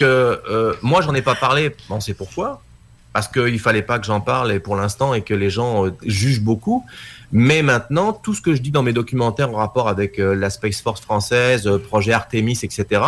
que 0.03 0.43
euh, 0.51 0.75
moi 0.83 1.01
ai 1.15 1.23
pas 1.23 1.37
parlé, 1.37 1.77
on 1.89 2.01
sait 2.01 2.15
pourquoi, 2.15 2.61
parce 3.13 3.29
qu'il 3.29 3.61
fallait 3.61 3.83
pas 3.83 4.01
que 4.01 4.07
j'en 4.07 4.21
parle 4.21 4.59
pour 4.61 4.75
l'instant 4.75 5.15
et 5.15 5.23
que 5.23 5.35
les 5.35 5.51
gens 5.51 5.87
euh, 5.87 5.91
jugent 6.05 6.41
beaucoup. 6.41 6.85
Mais 7.31 7.63
maintenant, 7.63 8.13
tout 8.13 8.35
ce 8.35 8.41
que 8.41 8.55
je 8.55 8.61
dis 8.61 8.71
dans 8.71 8.83
mes 8.83 8.93
documentaires 8.93 9.51
en 9.51 9.57
rapport 9.57 9.89
avec 9.89 10.19
euh, 10.19 10.35
la 10.35 10.51
Space 10.51 10.81
Force 10.81 11.01
française, 11.01 11.67
euh, 11.67 11.79
projet 11.79 12.13
Artemis, 12.13 12.59
etc., 12.63 13.03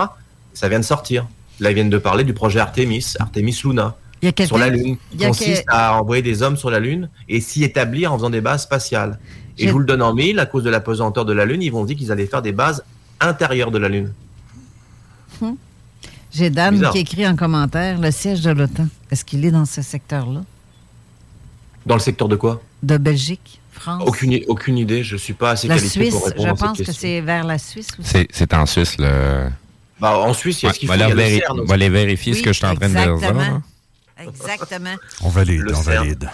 ça 0.55 0.69
vient 0.69 0.79
de 0.81 0.85
sortir. 0.85 1.27
Là, 1.61 1.71
ils 1.71 1.75
viennent 1.75 1.91
de 1.91 1.99
parler 1.99 2.25
du 2.25 2.33
projet 2.35 2.59
Artemis, 2.61 3.15
Artemis 3.21 3.61
Luna, 3.65 3.97
Il 4.23 4.33
y 4.37 4.43
a 4.43 4.47
sur 4.47 4.59
la 4.59 4.69
Lune, 4.71 4.97
qui 5.17 5.25
a 5.25 5.29
consiste 5.29 5.65
que- 5.67 5.73
à 5.75 6.01
envoyer 6.01 6.23
des 6.23 6.43
hommes 6.43 6.57
sur 6.57 6.71
la 6.71 6.81
Lune 6.81 7.09
et 7.29 7.41
s'y 7.41 7.63
établir 7.63 8.13
en 8.13 8.17
faisant 8.17 8.31
des 8.31 8.41
bases 8.41 8.63
spatiales. 8.63 9.19
Et 9.59 9.69
je 9.69 9.73
vous 9.73 9.79
le 9.79 9.85
donne 9.85 10.03
en 10.03 10.15
mille, 10.15 10.39
à 10.41 10.47
cause 10.47 10.65
de 10.65 10.71
la 10.71 10.81
pesanteur 10.81 11.25
de 11.25 11.33
la 11.33 11.45
Lune, 11.45 11.63
ils 11.63 11.71
vont 11.71 11.85
dire 11.85 11.97
qu'ils 11.97 12.11
allaient 12.11 12.27
faire 12.27 12.43
des 12.43 12.51
bases 12.53 12.83
intérieures 13.21 13.71
de 13.71 13.79
la 13.79 13.89
Lune. 13.89 14.13
J'ai 16.33 16.51
Dan 16.51 16.75
Bizarre. 16.75 16.93
qui 16.93 16.99
écrit 16.99 17.29
en 17.29 17.37
commentaire 17.37 18.01
le 18.01 18.11
siège 18.11 18.41
de 18.41 18.51
l'OTAN. 18.51 18.89
Est-ce 19.11 19.25
qu'il 19.25 19.45
est 19.45 19.53
dans 19.53 19.67
ce 19.67 19.83
secteur-là? 19.83 20.43
Dans 21.87 21.95
le 21.95 22.01
secteur 22.01 22.29
de 22.29 22.35
quoi? 22.35 22.61
De 22.83 22.97
Belgique, 22.97 23.61
France? 23.71 24.03
Aucune, 24.49 24.79
idée, 24.79 25.05
je 25.05 25.17
suis 25.17 25.35
pas 25.35 25.51
assez 25.53 25.69
La 25.69 25.77
qualifié 25.77 26.03
Suisse, 26.11 26.15
pour 26.15 26.25
répondre 26.27 26.47
je 26.49 26.53
à 26.53 26.57
cette 26.57 26.67
pense 26.67 26.79
que 26.79 26.85
question. 26.85 27.01
c'est 27.01 27.21
vers 27.21 27.45
la 27.45 27.59
Suisse 27.59 27.89
c'est 28.33 28.55
en 28.55 28.67
Suisse, 28.67 28.97
le. 28.99 29.49
Bah, 30.01 30.19
en 30.19 30.35
Suisse, 30.35 30.63
il 30.63 30.67
y 30.67 30.69
a 30.69 30.73
ce 30.73 30.79
qu'il 30.79 30.89
va 30.89 30.95
faut, 30.95 30.99
il 30.99 31.03
y 31.03 31.05
a 31.05 31.09
leur 31.09 31.17
le 31.17 31.23
véri- 31.23 31.41
CERN 31.41 31.61
on 31.61 31.65
va 31.65 31.75
aller 31.75 31.89
vérifier 31.89 32.35
ce 32.35 32.43
que 32.43 32.53
je 32.53 32.57
suis 32.59 32.67
en 32.67 32.75
train 32.75 32.89
de 32.89 32.95
dire. 32.95 33.33
là. 33.33 33.61
Exactement. 34.23 34.95
On 35.23 35.29
valide, 35.29 35.61
Le 35.63 35.75
on 35.75 35.83
CERN. 35.83 35.99
valide. 35.99 36.31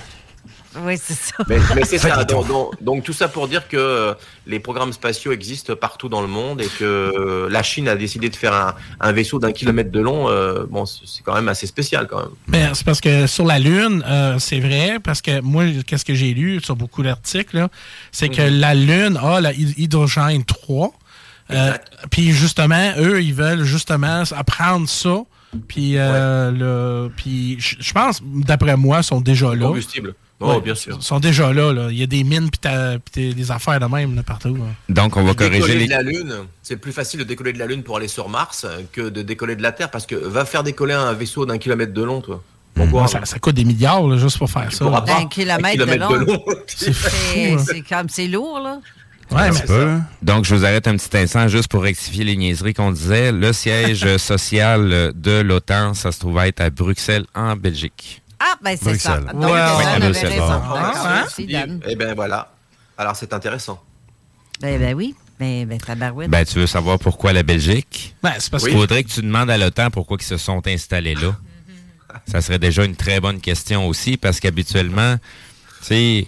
Oui, 0.85 0.95
c'est 1.03 1.15
ça. 1.15 1.35
Mais, 1.49 1.59
mais 1.75 1.85
c'est 1.85 1.99
ça. 2.07 2.23
Donc, 2.25 2.47
donc- 2.47 2.81
donc, 2.83 3.03
tout 3.03 3.13
ça 3.13 3.27
pour 3.27 3.49
dire 3.49 3.67
que 3.67 3.77
euh, 3.77 4.15
les 4.47 4.61
programmes 4.61 4.93
spatiaux 4.93 5.33
existent 5.33 5.75
partout 5.75 6.09
dans 6.09 6.21
le 6.21 6.29
monde 6.29 6.61
et 6.61 6.69
que 6.69 6.85
euh, 6.85 7.49
la 7.51 7.65
Chine 7.65 7.89
a 7.89 7.97
décidé 7.97 8.29
de 8.29 8.37
faire 8.37 8.55
un, 8.55 8.75
un 9.01 9.11
vaisseau 9.13 9.41
d'un 9.41 9.51
kilomètre 9.51 9.91
de 9.91 9.99
long. 9.99 10.29
euh, 10.29 10.65
bon, 10.71 10.87
c'est 10.87 11.25
quand 11.25 11.35
même 11.35 11.49
assez 11.49 11.67
spécial 11.67 12.07
quand 12.09 12.19
même. 12.19 12.29
Mais 12.47 12.69
c'est 12.75 12.85
parce 12.85 13.01
que 13.01 13.27
sur 13.27 13.47
la 13.47 13.59
Lune, 13.59 14.05
euh, 14.07 14.39
c'est 14.39 14.61
vrai, 14.61 14.99
parce 15.03 15.21
que 15.23 15.41
moi, 15.41 15.65
qu'est-ce 15.85 16.05
que 16.05 16.15
j'ai 16.15 16.33
lu 16.35 16.61
sur 16.63 16.77
beaucoup 16.77 17.03
d'articles, 17.03 17.67
c'est 18.13 18.29
que 18.29 18.43
Mhm. 18.43 18.61
la 18.61 18.75
Lune 18.77 19.17
a 19.21 19.41
la 19.41 19.53
hy- 19.53 19.75
hydrogène 19.77 20.45
3. 20.45 20.93
Euh, 21.53 21.72
puis 22.11 22.32
justement, 22.32 22.92
eux, 22.98 23.22
ils 23.22 23.34
veulent 23.34 23.64
justement 23.64 24.22
apprendre 24.36 24.88
ça. 24.88 25.22
Puis, 25.66 25.94
euh, 25.96 26.51
le- 26.53 27.11
puis 27.16 27.57
je 27.59 27.92
pense, 27.92 28.22
d'après 28.22 28.76
moi, 28.76 28.98
ils 29.01 29.05
sont 29.05 29.20
déjà 29.20 29.55
là. 29.55 29.66
Combustible. 29.66 30.14
Oh, 30.42 30.59
bien 30.61 30.74
sûr. 30.74 30.96
Ils 30.98 31.05
sont 31.05 31.20
déjà 31.20 31.53
là, 31.53 31.70
là. 31.72 31.88
Il 31.90 31.98
y 31.98 32.03
a 32.03 32.07
des 32.07 32.24
mines 32.24 32.48
puis 32.51 33.34
des 33.34 33.51
affaires 33.51 33.78
de 33.78 33.84
même 33.86 34.16
là, 34.16 34.22
partout. 34.22 34.55
là. 34.55 34.62
Donc, 34.88 35.16
on 35.16 35.22
va 35.22 35.34
Décoller 35.34 35.59
corriger 35.61 35.78
les. 35.80 35.84
de 35.86 35.90
la 35.90 36.03
Lune, 36.03 36.34
c'est 36.62 36.78
plus 36.78 36.92
facile 36.92 37.20
de 37.20 37.24
décoller 37.24 37.53
de 37.53 37.59
la 37.59 37.66
Lune 37.66 37.82
pour 37.82 37.98
aller 37.98 38.09
sur 38.09 38.28
Mars 38.30 38.66
que 38.92 39.11
de 39.11 39.20
décoller 39.22 39.55
de 39.55 39.62
la 39.62 39.72
Terre 39.72 39.90
parce 39.90 40.07
que 40.07 40.14
va 40.14 40.46
faire 40.46 40.62
décoller 40.62 40.94
un 40.94 41.12
vaisseau 41.12 41.44
d'un 41.44 41.59
kilomètre 41.59 41.92
de 41.92 42.03
long, 42.03 42.22
toi. 42.22 42.42
Pourquoi? 42.72 43.07
Ça, 43.09 43.24
ça 43.24 43.38
coûte 43.38 43.57
des 43.57 43.64
milliards 43.64 44.07
là, 44.07 44.16
juste 44.16 44.38
pour 44.38 44.48
faire 44.51 44.72
ça. 44.72 44.84
pourras 44.84 45.01
là. 45.01 45.14
pas. 45.14 45.20
Un 45.20 45.26
kilomètre, 45.26 45.72
kilomètre 45.72 46.09
de 46.09 46.14
long. 46.14 46.32
long. 46.32 46.44
C'est 46.66 46.92
fou. 46.94 47.11
C'est 47.59 47.92
hein. 47.92 48.05
c'est 48.09 48.26
lourd, 48.28 48.61
là. 48.61 48.78
Ouais, 49.31 49.43
Un 49.49 49.66
peu. 49.66 49.99
Donc, 50.22 50.45
je 50.45 50.55
vous 50.55 50.64
arrête 50.64 50.89
un 50.89 50.97
petit 50.97 51.16
instant 51.16 51.47
juste 51.49 51.68
pour 51.68 51.83
rectifier 51.83 52.24
les 52.24 52.37
niaiseries 52.37 52.74
qu'on 52.74 52.91
disait. 52.93 53.33
Le 53.33 53.53
siège 53.53 54.16
social 54.16 55.12
de 55.14 55.41
l'OTAN, 55.41 55.95
ça 55.95 56.12
se 56.12 56.18
trouve 56.18 56.39
être 56.39 56.61
à 56.61 56.70
Bruxelles, 56.70 57.26
en 57.35 57.57
Belgique. 57.57 58.22
Ah, 58.41 58.55
ben 58.62 58.76
c'est 58.81 58.99
ça. 58.99 59.18
Donc, 59.18 59.35
Ouais, 59.45 59.51
Dan 59.51 60.03
avait 60.03 60.18
raison. 60.18 60.43
Ah, 60.43 60.93
D'accord, 60.93 61.07
hein? 61.07 61.45
Dan. 61.49 61.81
Eh 61.87 61.95
ben 61.95 62.14
voilà. 62.14 62.51
Alors 62.97 63.14
c'est 63.14 63.33
intéressant. 63.35 63.83
Ben, 64.61 64.78
ben 64.81 64.95
oui. 64.95 65.14
Ben, 65.39 65.66
ben. 65.66 65.78
Ben, 66.28 66.45
tu 66.45 66.59
veux 66.59 66.66
savoir 66.66 66.99
pourquoi 66.99 67.33
la 67.33 67.43
Belgique? 67.43 68.14
Ben, 68.22 68.33
c'est 68.39 68.51
parce 68.51 68.64
Il 68.64 68.72
que 68.72 68.78
faudrait 68.78 69.05
que 69.05 69.09
tu 69.11 69.22
demandes 69.22 69.51
à 69.51 69.57
l'OTAN 69.59 69.91
pourquoi 69.91 70.16
ils 70.20 70.24
se 70.24 70.37
sont 70.37 70.66
installés 70.66 71.14
là. 71.14 71.37
Ça 72.26 72.41
serait 72.41 72.59
déjà 72.59 72.85
une 72.85 72.97
très 72.97 73.20
bonne 73.20 73.41
question 73.41 73.87
aussi, 73.87 74.16
parce 74.16 74.41
qu'habituellement, 74.41 75.16
tu 75.81 75.87
sais, 75.87 76.26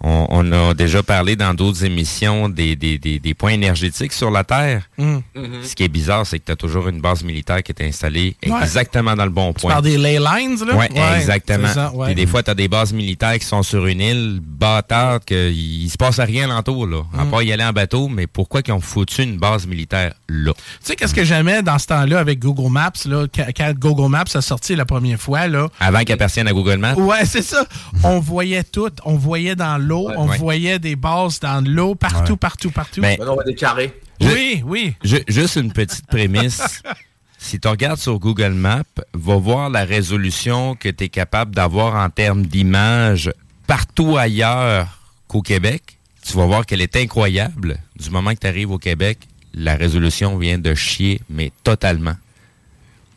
on, 0.00 0.26
on 0.28 0.52
a 0.52 0.74
déjà 0.74 1.02
parlé 1.02 1.34
dans 1.36 1.54
d'autres 1.54 1.84
émissions 1.84 2.48
des, 2.48 2.76
des, 2.76 2.98
des, 2.98 3.18
des 3.18 3.34
points 3.34 3.52
énergétiques 3.52 4.12
sur 4.12 4.30
la 4.30 4.44
Terre. 4.44 4.82
Hum. 4.98 5.22
Ce 5.62 5.74
qui 5.74 5.84
est 5.84 5.88
bizarre, 5.88 6.26
c'est 6.26 6.38
que 6.38 6.44
tu 6.46 6.52
as 6.52 6.56
toujours 6.56 6.88
une 6.88 7.00
base 7.00 7.22
militaire 7.24 7.62
qui 7.62 7.72
est 7.72 7.82
installée 7.86 8.36
Ouais. 8.46 8.62
exactement 8.62 9.14
dans 9.14 9.24
le 9.24 9.30
bon 9.30 9.52
tu 9.54 9.62
point. 9.62 9.72
parles 9.72 9.84
des 9.84 9.96
ley 9.98 10.18
lines, 10.18 10.58
là? 10.66 10.74
Oui, 10.76 10.86
exactement. 11.16 11.68
ça, 11.68 11.90
ouais. 11.94 12.06
Puis 12.06 12.14
des 12.14 12.26
fois, 12.26 12.42
tu 12.42 12.50
as 12.50 12.54
des 12.54 12.68
bases 12.68 12.92
militaires 12.92 13.38
qui 13.38 13.46
sont 13.46 13.62
sur 13.62 13.86
une 13.86 14.00
île 14.00 14.40
bâtarde, 14.42 15.24
qu'il 15.24 15.88
se 15.90 15.96
passe 15.96 16.20
rien 16.20 16.50
alentour, 16.50 16.86
là. 16.86 17.02
À 17.18 17.24
Mm. 17.24 17.30
part 17.30 17.42
y 17.42 17.52
aller 17.52 17.64
en 17.64 17.72
bateau, 17.72 18.08
mais 18.08 18.26
pourquoi 18.26 18.62
qu'ils 18.62 18.74
ont 18.74 18.80
foutu 18.80 19.22
une 19.22 19.38
base 19.38 19.66
militaire 19.66 20.14
là? 20.28 20.52
Tu 20.54 20.60
sais, 20.82 20.96
qu'est-ce 20.96 21.14
que 21.14 21.24
j'aimais 21.24 21.62
dans 21.62 21.78
ce 21.78 21.86
temps-là 21.86 22.18
avec 22.18 22.38
Google 22.38 22.70
Maps, 22.70 22.92
là, 23.06 23.26
quand, 23.56 23.72
Google 23.78 24.10
Maps 24.10 24.24
a 24.34 24.40
sorti 24.40 24.74
la 24.76 24.84
première 24.84 25.18
fois, 25.20 25.46
là? 25.48 25.68
Avant 25.80 26.00
qu'ils 26.00 26.12
appartiennent 26.14 26.48
à 26.48 26.52
Google 26.52 26.76
Maps? 26.78 26.94
Ouais, 26.94 27.24
c'est 27.24 27.42
ça. 27.42 27.64
On 28.02 28.20
voyait 28.20 28.64
tout. 28.64 28.90
On 29.04 29.16
voyait 29.16 29.56
dans 29.56 29.78
l'eau. 29.84 30.08
on 30.16 30.28
Ouais. 30.28 30.38
voyait 30.38 30.78
des 30.78 30.96
bases 30.96 31.40
dans 31.40 31.64
l'eau, 31.66 31.94
partout, 31.94 32.32
Ouais. 32.32 32.38
partout, 32.38 32.70
partout. 32.70 33.00
Ben, 33.00 33.16
Maintenant 33.18 33.34
on 33.34 33.36
va 33.36 33.44
des 33.44 33.54
carrés. 33.54 33.92
oui, 34.20 34.62
oui. 34.66 34.94
Ju- 35.04 35.24
juste 35.28 35.56
une 35.56 35.72
petite 35.72 36.06
prémisse. 36.06 36.82
si 37.38 37.60
tu 37.60 37.68
regardes 37.68 37.98
sur 37.98 38.18
Google 38.18 38.52
Maps, 38.54 38.82
va 39.12 39.36
voir 39.36 39.70
la 39.70 39.84
résolution 39.84 40.74
que 40.74 40.88
tu 40.88 41.04
es 41.04 41.08
capable 41.08 41.54
d'avoir 41.54 41.94
en 42.02 42.08
termes 42.10 42.46
d'images 42.46 43.30
partout 43.66 44.16
ailleurs 44.16 45.00
qu'au 45.28 45.42
Québec, 45.42 45.98
tu 46.26 46.34
vas 46.36 46.46
voir 46.46 46.64
qu'elle 46.66 46.80
est 46.80 46.96
incroyable. 46.96 47.78
Du 47.96 48.10
moment 48.10 48.32
que 48.34 48.40
tu 48.40 48.46
arrives 48.46 48.70
au 48.70 48.78
Québec, 48.78 49.18
la 49.52 49.74
résolution 49.76 50.36
vient 50.38 50.58
de 50.58 50.74
chier, 50.74 51.20
mais 51.28 51.52
totalement. 51.62 52.14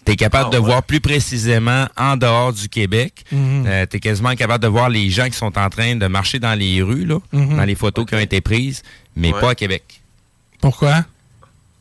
Tu 0.08 0.14
es 0.14 0.16
capable 0.16 0.52
de 0.54 0.58
voir 0.58 0.84
plus 0.84 1.02
précisément 1.02 1.86
en 1.98 2.16
dehors 2.16 2.54
du 2.54 2.70
Québec. 2.70 3.26
Mhm. 3.32 3.66
tu 3.90 3.98
es 3.98 4.00
quasiment 4.00 4.34
capable 4.36 4.64
de 4.64 4.70
voir 4.70 4.90
les 4.90 5.10
gens 5.10 5.26
qui 5.26 5.36
sont 5.38 5.58
en 5.58 5.70
train 5.70 5.96
de 5.98 6.08
marcher 6.08 6.40
dans 6.40 6.58
les 6.58 6.82
rues, 6.82 7.06
là, 7.06 7.20
Mhm. 7.34 7.58
dans 7.58 7.64
les 7.66 7.76
photos 7.76 8.06
qui 8.06 8.16
ont 8.16 8.20
été 8.20 8.40
prises, 8.42 8.84
mais 9.18 9.34
Ouais. 9.34 9.42
pas 9.42 9.50
à 9.52 9.56
Québec. 9.56 9.84
Pourquoi? 10.62 11.04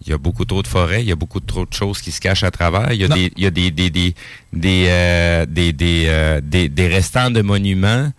Il 0.04 0.10
y 0.10 0.12
a 0.12 0.18
beaucoup 0.18 0.44
trop 0.44 0.62
de 0.62 0.66
forêts, 0.68 1.02
il 1.02 1.08
y 1.08 1.12
a 1.12 1.16
beaucoup 1.16 1.40
trop 1.40 1.64
de 1.64 1.72
choses 1.72 2.00
qui 2.00 2.10
se 2.12 2.20
cachent 2.20 2.42
à 2.44 2.50
travers. 2.50 2.92
Il 2.92 3.00
y 3.00 3.04
a 3.04 3.08
des, 3.08 3.32
il 3.36 3.42
y 3.44 3.46
a 3.46 3.50
des, 3.50 3.70
des, 3.70 3.90
des, 3.90 4.14
des, 4.52 4.86
euh, 4.88 5.46
des, 5.46 5.72
des, 5.72 6.04
euh, 6.08 6.40
des- 6.42 6.68
des 6.68 6.86
restants 6.88 7.30
de 7.30 7.42
monuments 7.42 8.10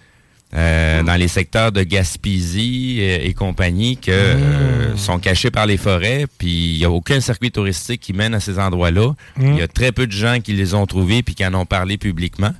euh, 0.53 1.03
dans 1.03 1.15
les 1.15 1.27
secteurs 1.27 1.71
de 1.71 1.83
Gaspésie 1.83 2.97
euh, 3.01 3.19
et 3.21 3.33
compagnie 3.33 3.97
que 3.97 4.11
euh, 4.11 4.95
sont 4.95 5.19
cachés 5.19 5.51
par 5.51 5.65
les 5.65 5.77
forêts. 5.77 6.25
Puis 6.37 6.73
il 6.73 6.77
n'y 6.79 6.85
a 6.85 6.89
aucun 6.91 7.19
circuit 7.19 7.51
touristique 7.51 8.01
qui 8.01 8.13
mène 8.13 8.33
à 8.33 8.39
ces 8.39 8.57
endroits-là. 8.59 9.13
Mm. 9.37 9.53
Il 9.53 9.57
y 9.57 9.61
a 9.61 9.67
très 9.67 9.91
peu 9.91 10.07
de 10.07 10.11
gens 10.11 10.39
qui 10.39 10.53
les 10.53 10.73
ont 10.73 10.85
trouvés 10.85 11.21
puis 11.23 11.35
qui 11.35 11.45
en 11.45 11.53
ont 11.53 11.65
parlé 11.65 11.97
publiquement. 11.97 12.51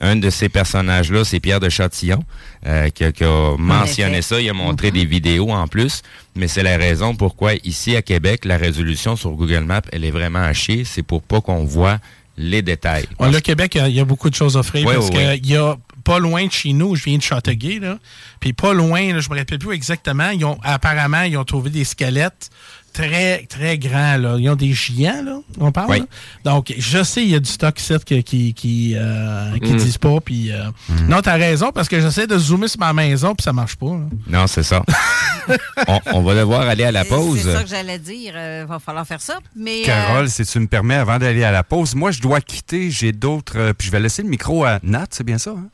Un 0.00 0.16
de 0.16 0.28
ces 0.28 0.48
personnages-là, 0.50 1.24
c'est 1.24 1.40
Pierre 1.40 1.58
de 1.60 1.70
Châtillon, 1.70 2.22
euh, 2.66 2.90
qui, 2.90 3.02
a- 3.04 3.12
qui 3.12 3.24
a 3.24 3.56
mentionné 3.58 4.20
ça. 4.20 4.38
Il 4.40 4.50
a 4.50 4.52
montré 4.52 4.90
des 4.90 5.06
vidéos 5.06 5.50
en 5.50 5.68
plus. 5.68 6.02
Mais 6.34 6.48
c'est 6.48 6.62
la 6.62 6.76
raison 6.76 7.14
pourquoi 7.14 7.52
ici 7.64 7.96
à 7.96 8.02
Québec, 8.02 8.44
la 8.44 8.58
résolution 8.58 9.16
sur 9.16 9.30
Google 9.30 9.60
Maps, 9.64 9.80
elle 9.92 10.04
est 10.04 10.10
vraiment 10.10 10.40
à 10.42 10.52
chier. 10.52 10.84
C'est 10.84 11.02
pour 11.02 11.22
pas 11.22 11.40
qu'on 11.40 11.64
voit 11.64 11.98
les 12.36 12.62
détails. 12.62 13.06
Le 13.20 13.40
Québec, 13.40 13.72
il 13.74 13.78
y 13.78 13.80
a- 13.80 13.88
il 13.88 13.94
y, 13.96 14.00
a 14.00 14.04
beaucoup 14.04 14.28
de 14.30 14.34
choses 14.34 14.56
à 14.56 14.60
offrir 14.60 14.86
Oui, 14.86 14.94
parce 14.94 15.06
oui, 15.08 15.12
qu'il 15.12 15.26
oui. 15.28 15.40
y 15.44 15.56
a 15.56 15.76
pas 16.04 16.18
loin 16.18 16.46
de 16.46 16.52
chez 16.52 16.72
nous, 16.72 16.94
je 16.94 17.04
viens 17.04 17.16
de 17.18 17.22
Châteauguay, 17.22 17.78
là, 17.80 17.98
puis 18.40 18.52
pas 18.52 18.72
loin, 18.74 19.12
là, 19.12 19.20
je 19.20 19.28
me 19.30 19.36
rappelle 19.36 19.58
plus 19.58 19.74
exactement, 19.74 20.30
ils 20.30 20.44
ont, 20.44 20.58
apparemment, 20.62 21.22
ils 21.22 21.36
ont 21.36 21.44
trouvé 21.44 21.70
des 21.70 21.84
squelettes 21.84 22.50
très, 22.96 23.44
très 23.46 23.78
grands. 23.78 24.16
Là. 24.16 24.36
Ils 24.38 24.48
ont 24.48 24.56
des 24.56 24.72
géants, 24.72 25.22
là, 25.22 25.38
on 25.60 25.70
parle. 25.70 25.90
Oui. 25.90 25.98
là. 26.00 26.06
Donc, 26.44 26.72
je 26.76 27.02
sais, 27.02 27.22
il 27.22 27.30
y 27.30 27.34
a 27.34 27.40
du 27.40 27.50
stock 27.50 27.78
ici 27.78 27.94
qui, 28.04 28.22
qui, 28.24 28.54
qui, 28.54 28.92
euh, 28.96 29.58
qui 29.62 29.72
Mm. 29.72 29.76
disent 29.76 29.98
pas. 29.98 30.18
Puis, 30.24 30.50
euh, 30.50 30.64
Non, 31.08 31.20
t'as 31.22 31.34
raison, 31.36 31.70
parce 31.72 31.88
que 31.88 32.00
j'essaie 32.00 32.26
de 32.26 32.38
zoomer 32.38 32.68
sur 32.68 32.80
ma 32.80 32.92
maison, 32.92 33.34
puis 33.34 33.44
ça 33.44 33.52
marche 33.52 33.76
pas. 33.76 33.86
là. 33.86 34.00
Non, 34.26 34.46
c'est 34.46 34.62
ça. 34.62 34.82
on, 35.88 36.00
on 36.14 36.22
va 36.22 36.34
devoir 36.34 36.62
aller 36.62 36.84
à 36.84 36.92
la 36.92 37.04
pause. 37.04 37.40
C'est 37.42 37.52
ça 37.52 37.62
que 37.62 37.68
j'allais 37.68 37.98
dire. 37.98 38.34
Il 38.62 38.66
va 38.66 38.78
falloir 38.78 39.06
faire 39.06 39.20
ça. 39.20 39.38
Mais, 39.54 39.82
euh, 39.82 39.86
Carole, 39.86 40.28
si 40.30 40.44
tu 40.44 40.58
me 40.60 40.66
permets, 40.66 40.94
avant 40.96 41.18
d'aller 41.18 41.44
à 41.44 41.52
la 41.52 41.62
pause, 41.62 41.94
moi, 41.94 42.10
je 42.10 42.20
dois 42.20 42.40
quitter. 42.40 42.90
J'ai 42.90 43.12
d'autres. 43.12 43.56
euh, 43.58 43.72
puis 43.76 43.86
je 43.86 43.92
vais 43.92 44.00
laisser 44.00 44.22
le 44.22 44.28
micro 44.28 44.64
à 44.64 44.78
Nat, 44.82 45.06
c'est 45.10 45.24
bien 45.24 45.38
ça? 45.38 45.50
hein? 45.50 45.68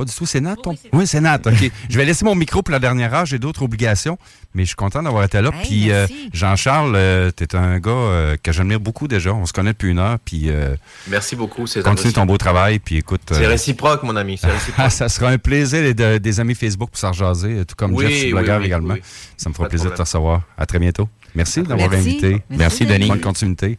Pas 0.00 0.06
du 0.06 0.14
tout, 0.14 0.24
c'est 0.24 0.40
Nat? 0.40 0.56
ton- 0.56 0.74
Oui, 0.94 1.06
c'est 1.06 1.20
Nat. 1.20 1.40
OK. 1.44 1.70
je 1.90 1.96
vais 1.98 2.06
laisser 2.06 2.24
mon 2.24 2.34
micro 2.34 2.62
pour 2.62 2.72
la 2.72 2.78
dernière 2.78 3.12
heure. 3.12 3.26
J'ai 3.26 3.38
d'autres 3.38 3.62
obligations. 3.62 4.16
Mais 4.54 4.62
je 4.62 4.68
suis 4.68 4.76
content 4.76 5.02
d'avoir 5.02 5.24
été 5.24 5.42
là. 5.42 5.50
Hey, 5.52 5.66
puis 5.68 5.92
euh. 5.92 6.06
Jean-Charles, 6.32 6.94
euh, 6.96 7.30
t'es 7.30 7.54
un 7.54 7.78
gars 7.78 7.90
euh, 7.90 8.36
que 8.42 8.50
j'admire 8.50 8.80
beaucoup 8.80 9.08
déjà. 9.08 9.34
On 9.34 9.44
se 9.44 9.52
connaît 9.52 9.72
depuis 9.74 9.90
une 9.90 9.98
heure. 9.98 10.18
Puis 10.24 10.44
euh, 10.48 10.74
Merci 11.08 11.36
beaucoup, 11.36 11.66
c'est 11.66 11.82
continue 11.82 12.14
ton 12.14 12.24
beau 12.24 12.38
travail. 12.38 12.78
Puis 12.78 12.96
écoute. 12.96 13.20
C'est 13.30 13.46
réciproque, 13.46 14.02
mon 14.04 14.16
ami. 14.16 14.40
Réciproque. 14.42 14.74
ah, 14.78 14.88
ça 14.88 15.10
sera 15.10 15.28
un 15.28 15.36
plaisir 15.38 15.94
de- 15.94 16.16
des 16.16 16.40
amis 16.40 16.54
Facebook 16.54 16.88
pour 16.90 16.98
s'en 16.98 17.12
jaser, 17.12 17.64
tout 17.66 17.74
comme 17.76 17.92
Oui, 17.94 18.06
Jeff, 18.06 18.14
je 18.14 18.18
suis 18.20 18.30
blogueur 18.32 18.60
oui, 18.60 18.66
également. 18.66 18.94
oui. 18.94 19.02
Ça 19.36 19.50
me 19.50 19.54
fera 19.54 19.68
plaisir 19.68 19.90
de 19.90 19.96
te 19.96 20.00
recevoir. 20.02 20.42
À 20.56 20.64
très 20.64 20.78
bientôt. 20.78 21.10
Merci 21.34 21.62
d'avoir 21.62 21.90
Merci. 21.90 22.08
invité. 22.08 22.30
Merci, 22.30 22.44
Merci, 22.50 22.86
Denis. 22.86 23.08
Bonne 23.08 23.20
continuité. 23.20 23.78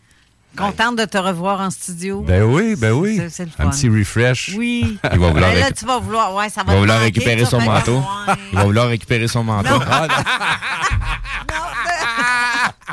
Contente 0.58 0.97
de 0.97 1.06
te 1.06 1.18
revoir 1.18 1.62
en 1.62 1.70
studio. 1.70 2.22
Ben 2.22 2.43
oui, 2.43 2.76
ben 2.78 2.91
oui. 2.91 3.18
C'est- 3.18 3.30
c'est 3.30 3.45
le 3.45 3.52
Un 3.60 3.70
petit 3.70 3.88
refresh. 3.89 4.52
Oui. 4.58 4.97
Il 5.14 5.20
va 5.20 5.30
vouloir 5.30 5.52
Ben 5.52 5.60
là, 5.60 5.72
tu 5.72 5.86
vas 5.86 5.97
vouloir. 5.99 6.34
Ouais, 6.36 6.49
ça 6.49 6.62
Il 6.62 6.68
va 6.68 6.72
va 6.72 6.74
te 6.74 6.80
vouloir 6.80 6.97
manquer, 6.99 7.06
récupérer 7.06 7.45
son 7.45 7.62
manteau. 7.62 8.04
Il 8.52 8.58
va 8.58 8.64
vouloir 8.66 8.88
récupérer 8.88 9.28
son 9.28 9.43
manteau. 9.43 9.80
Ah, 9.89 10.08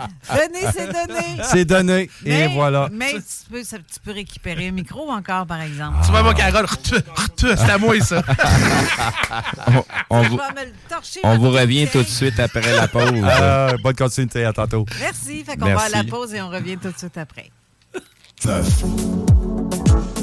Donné, 0.30 0.66
c'est 0.72 0.86
donné. 0.86 1.42
C'est 1.42 1.64
donné. 1.64 2.02
Et 2.02 2.08
Mais- 2.30 2.48
voilà. 2.54 2.88
Mais 2.92 3.12
tu 3.14 3.50
peux, 3.50 3.64
ça- 3.64 3.78
tu 3.78 4.00
peux 4.04 4.12
récupérer 4.12 4.68
un 4.68 4.72
micro 4.72 5.10
encore, 5.10 5.46
par 5.46 5.60
exemple. 5.62 5.96
Tu 6.04 6.12
vas 6.12 6.22
voir, 6.22 6.34
Carole, 6.34 6.64
retourne, 6.66 7.02
retourne, 7.14 7.56
c'est 7.56 7.70
à 7.70 7.78
moi, 7.78 8.00
ça. 8.00 8.22
on, 9.68 9.84
on 10.10 10.22
Je 10.24 10.28
vous, 10.28 10.36
vais 10.36 10.60
me 10.60 10.66
le 10.66 10.72
torcher, 10.88 11.20
on 11.24 11.38
vous 11.38 11.50
revient 11.50 11.86
tout 11.88 12.02
de 12.02 12.08
suite 12.08 12.38
après 12.40 12.74
la 12.74 12.88
pause. 12.88 13.12
Ah, 13.24 13.72
bonne 13.82 13.94
continuité. 13.96 14.44
À 14.44 14.52
tantôt. 14.52 14.84
Merci. 15.00 15.44
Fait 15.44 15.56
qu'on 15.56 15.72
va 15.74 15.82
à 15.82 15.88
la 15.88 16.04
pause 16.04 16.34
et 16.34 16.42
on 16.42 16.48
revient 16.50 16.76
tout 16.76 16.90
de 16.90 16.98
suite 16.98 17.16
après. 17.18 17.50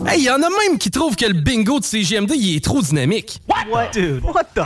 Hey, 0.08 0.22
y 0.22 0.30
en 0.30 0.36
a 0.36 0.50
même 0.50 0.78
qui 0.78 0.92
trouvent 0.92 1.16
que 1.16 1.26
le 1.26 1.34
bingo 1.34 1.80
de 1.80 1.86
CGMD 1.86 2.34
il 2.36 2.58
est 2.58 2.64
trop 2.64 2.82
dynamique. 2.82 3.42
What? 3.72 3.90
Dude, 3.94 4.24
what 4.24 4.44
the? 4.54 4.62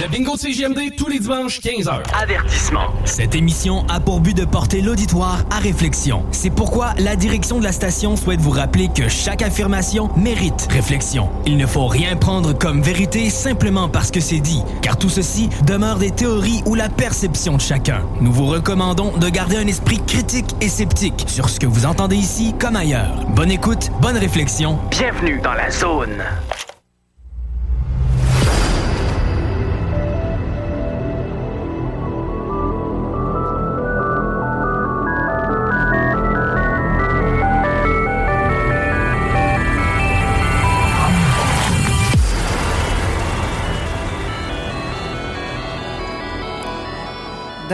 Le 0.00 0.06
bingo 0.08 0.34
de 0.34 0.40
CGMD 0.40 0.96
tous 0.96 1.08
les 1.08 1.18
dimanches 1.18 1.60
15h. 1.60 2.02
Avertissement. 2.20 2.88
Cette 3.04 3.34
émission 3.34 3.86
a 3.88 4.00
pour 4.00 4.20
but 4.20 4.36
de 4.36 4.44
porter 4.44 4.82
l'auditoire 4.82 5.44
à 5.50 5.58
réflexion. 5.58 6.24
C'est 6.30 6.50
pourquoi 6.50 6.92
la 6.98 7.16
direction 7.16 7.58
de 7.58 7.64
la 7.64 7.72
station 7.72 8.14
souhaite 8.16 8.40
vous 8.40 8.50
rappeler 8.50 8.88
que 8.94 9.08
chaque 9.08 9.42
affirmation 9.42 10.10
mérite 10.16 10.68
réflexion. 10.70 11.30
Il 11.46 11.56
ne 11.56 11.66
faut 11.66 11.86
rien 11.86 12.16
prendre 12.16 12.52
comme 12.52 12.82
vérité 12.82 13.30
simplement 13.30 13.88
parce 13.88 14.10
que 14.10 14.20
c'est 14.20 14.40
dit, 14.40 14.60
car 14.82 14.98
tout 14.98 15.08
ceci 15.08 15.48
demeure 15.66 15.98
des 15.98 16.10
théories 16.10 16.62
ou 16.66 16.74
la 16.74 16.88
perception 16.90 17.56
de 17.56 17.62
chacun. 17.62 18.02
Nous 18.20 18.32
vous 18.32 18.46
recommandons 18.46 19.16
de 19.16 19.28
garder 19.28 19.56
un 19.56 19.66
esprit 19.66 20.00
critique 20.06 20.50
et 20.60 20.68
sceptique 20.68 21.24
sur 21.28 21.48
ce 21.48 21.58
que 21.58 21.66
vous 21.66 21.86
entendez 21.86 22.16
ici 22.16 22.54
comme 22.60 22.76
ailleurs. 22.76 23.24
Bonne 23.34 23.50
écoute, 23.50 23.90
bonne 24.02 24.18
réflexion. 24.18 24.47
Bienvenue 24.90 25.40
dans 25.42 25.52
la 25.52 25.70
zone. 25.70 26.24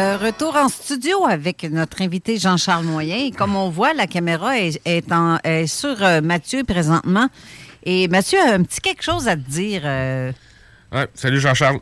De 0.04 0.22
retour 0.22 0.54
en 0.54 0.68
studio 0.68 1.24
avec 1.24 1.62
notre 1.62 2.02
invité 2.02 2.38
Jean-Charles 2.38 2.84
Moyen. 2.84 3.16
Et 3.24 3.30
comme 3.30 3.56
on 3.56 3.70
voit, 3.70 3.94
la 3.94 4.06
caméra 4.06 4.58
est, 4.58 4.78
est 4.84 5.10
en- 5.10 5.38
est 5.44 5.66
sur 5.66 5.96
euh, 6.02 6.20
Mathieu 6.20 6.62
présentement. 6.62 7.28
Et 7.86 8.06
Mathieu 8.08 8.38
a 8.38 8.52
un 8.52 8.62
petit 8.64 8.80
quelque 8.82 9.02
chose 9.02 9.28
à 9.28 9.34
te 9.34 9.48
dire. 9.48 9.80
euh, 9.86 10.30
Ouais, 10.92 11.06
salut 11.14 11.40
Jean-Charles. 11.40 11.78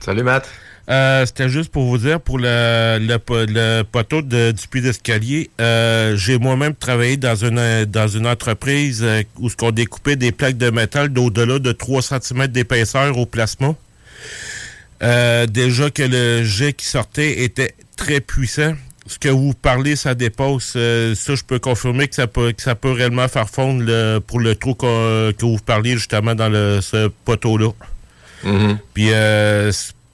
Salut 0.00 0.24
Matt. 0.24 0.48
Euh, 0.90 1.24
C'était 1.26 1.48
juste 1.48 1.70
pour 1.70 1.84
vous 1.84 1.98
dire, 1.98 2.20
pour 2.20 2.38
le, 2.40 2.98
le, 3.00 3.18
po- 3.18 3.46
le 3.46 3.82
poteau 3.82 4.20
de- 4.20 4.50
du 4.50 4.66
puits 4.66 4.82
d'escalier, 4.82 5.48
euh, 5.60 6.16
j'ai 6.16 6.38
moi-même 6.40 6.74
travaillé 6.74 7.16
dans 7.16 7.36
une, 7.36 7.84
dans 7.84 8.08
une 8.08 8.26
entreprise 8.26 9.00
euh, 9.04 9.22
où 9.38 9.48
ce 9.48 9.54
qu'on 9.56 9.70
découpait 9.70 10.16
des 10.16 10.32
plaques 10.32 10.58
de 10.58 10.70
métal 10.70 11.08
d'au-delà 11.10 11.60
de 11.60 11.70
3 11.70 12.02
cm 12.02 12.48
d'épaisseur 12.48 13.16
au 13.16 13.26
plasma. 13.26 13.76
Euh, 15.02 15.46
déjà 15.46 15.90
que 15.90 16.02
le 16.02 16.44
jet 16.44 16.72
qui 16.72 16.86
sortait 16.86 17.42
était 17.42 17.74
très 17.96 18.20
puissant. 18.20 18.74
Ce 19.06 19.18
que 19.18 19.28
vous 19.28 19.52
parlez, 19.52 19.96
ça 19.96 20.14
dépasse. 20.14 20.72
euh, 20.76 21.14
ça, 21.14 21.34
je 21.34 21.42
peux 21.42 21.58
confirmer 21.58 22.08
que 22.08 22.14
ça 22.14 22.26
peut, 22.26 22.52
que 22.52 22.62
ça 22.62 22.74
peut 22.74 22.90
réellement 22.92 23.28
faire 23.28 23.50
fondre 23.50 23.82
le- 23.84 24.18
pour 24.26 24.40
le 24.40 24.54
trou 24.54 24.74
que 24.74 25.34
vous 25.42 25.58
parliez 25.58 25.94
justement 25.94 26.34
dans 26.34 26.48
le, 26.48 26.80
ce 26.80 27.08
poteau-là. 27.26 27.70
Puis 28.94 29.08
euh, 29.12 29.70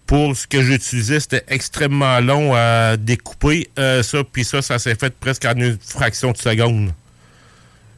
pour 0.06 0.36
ce 0.36 0.46
que 0.48 0.60
j'utilisais, 0.60 1.20
c'était 1.20 1.44
extrêmement 1.48 2.18
long 2.20 2.52
à 2.56 2.96
découper. 2.96 3.68
ça, 3.76 4.24
puis 4.32 4.44
ça, 4.44 4.60
ça 4.60 4.78
s'est 4.80 4.96
fait 4.96 5.14
presque 5.14 5.44
en 5.44 5.54
une 5.54 5.78
fraction 5.80 6.32
de 6.32 6.36
seconde. 6.36 6.90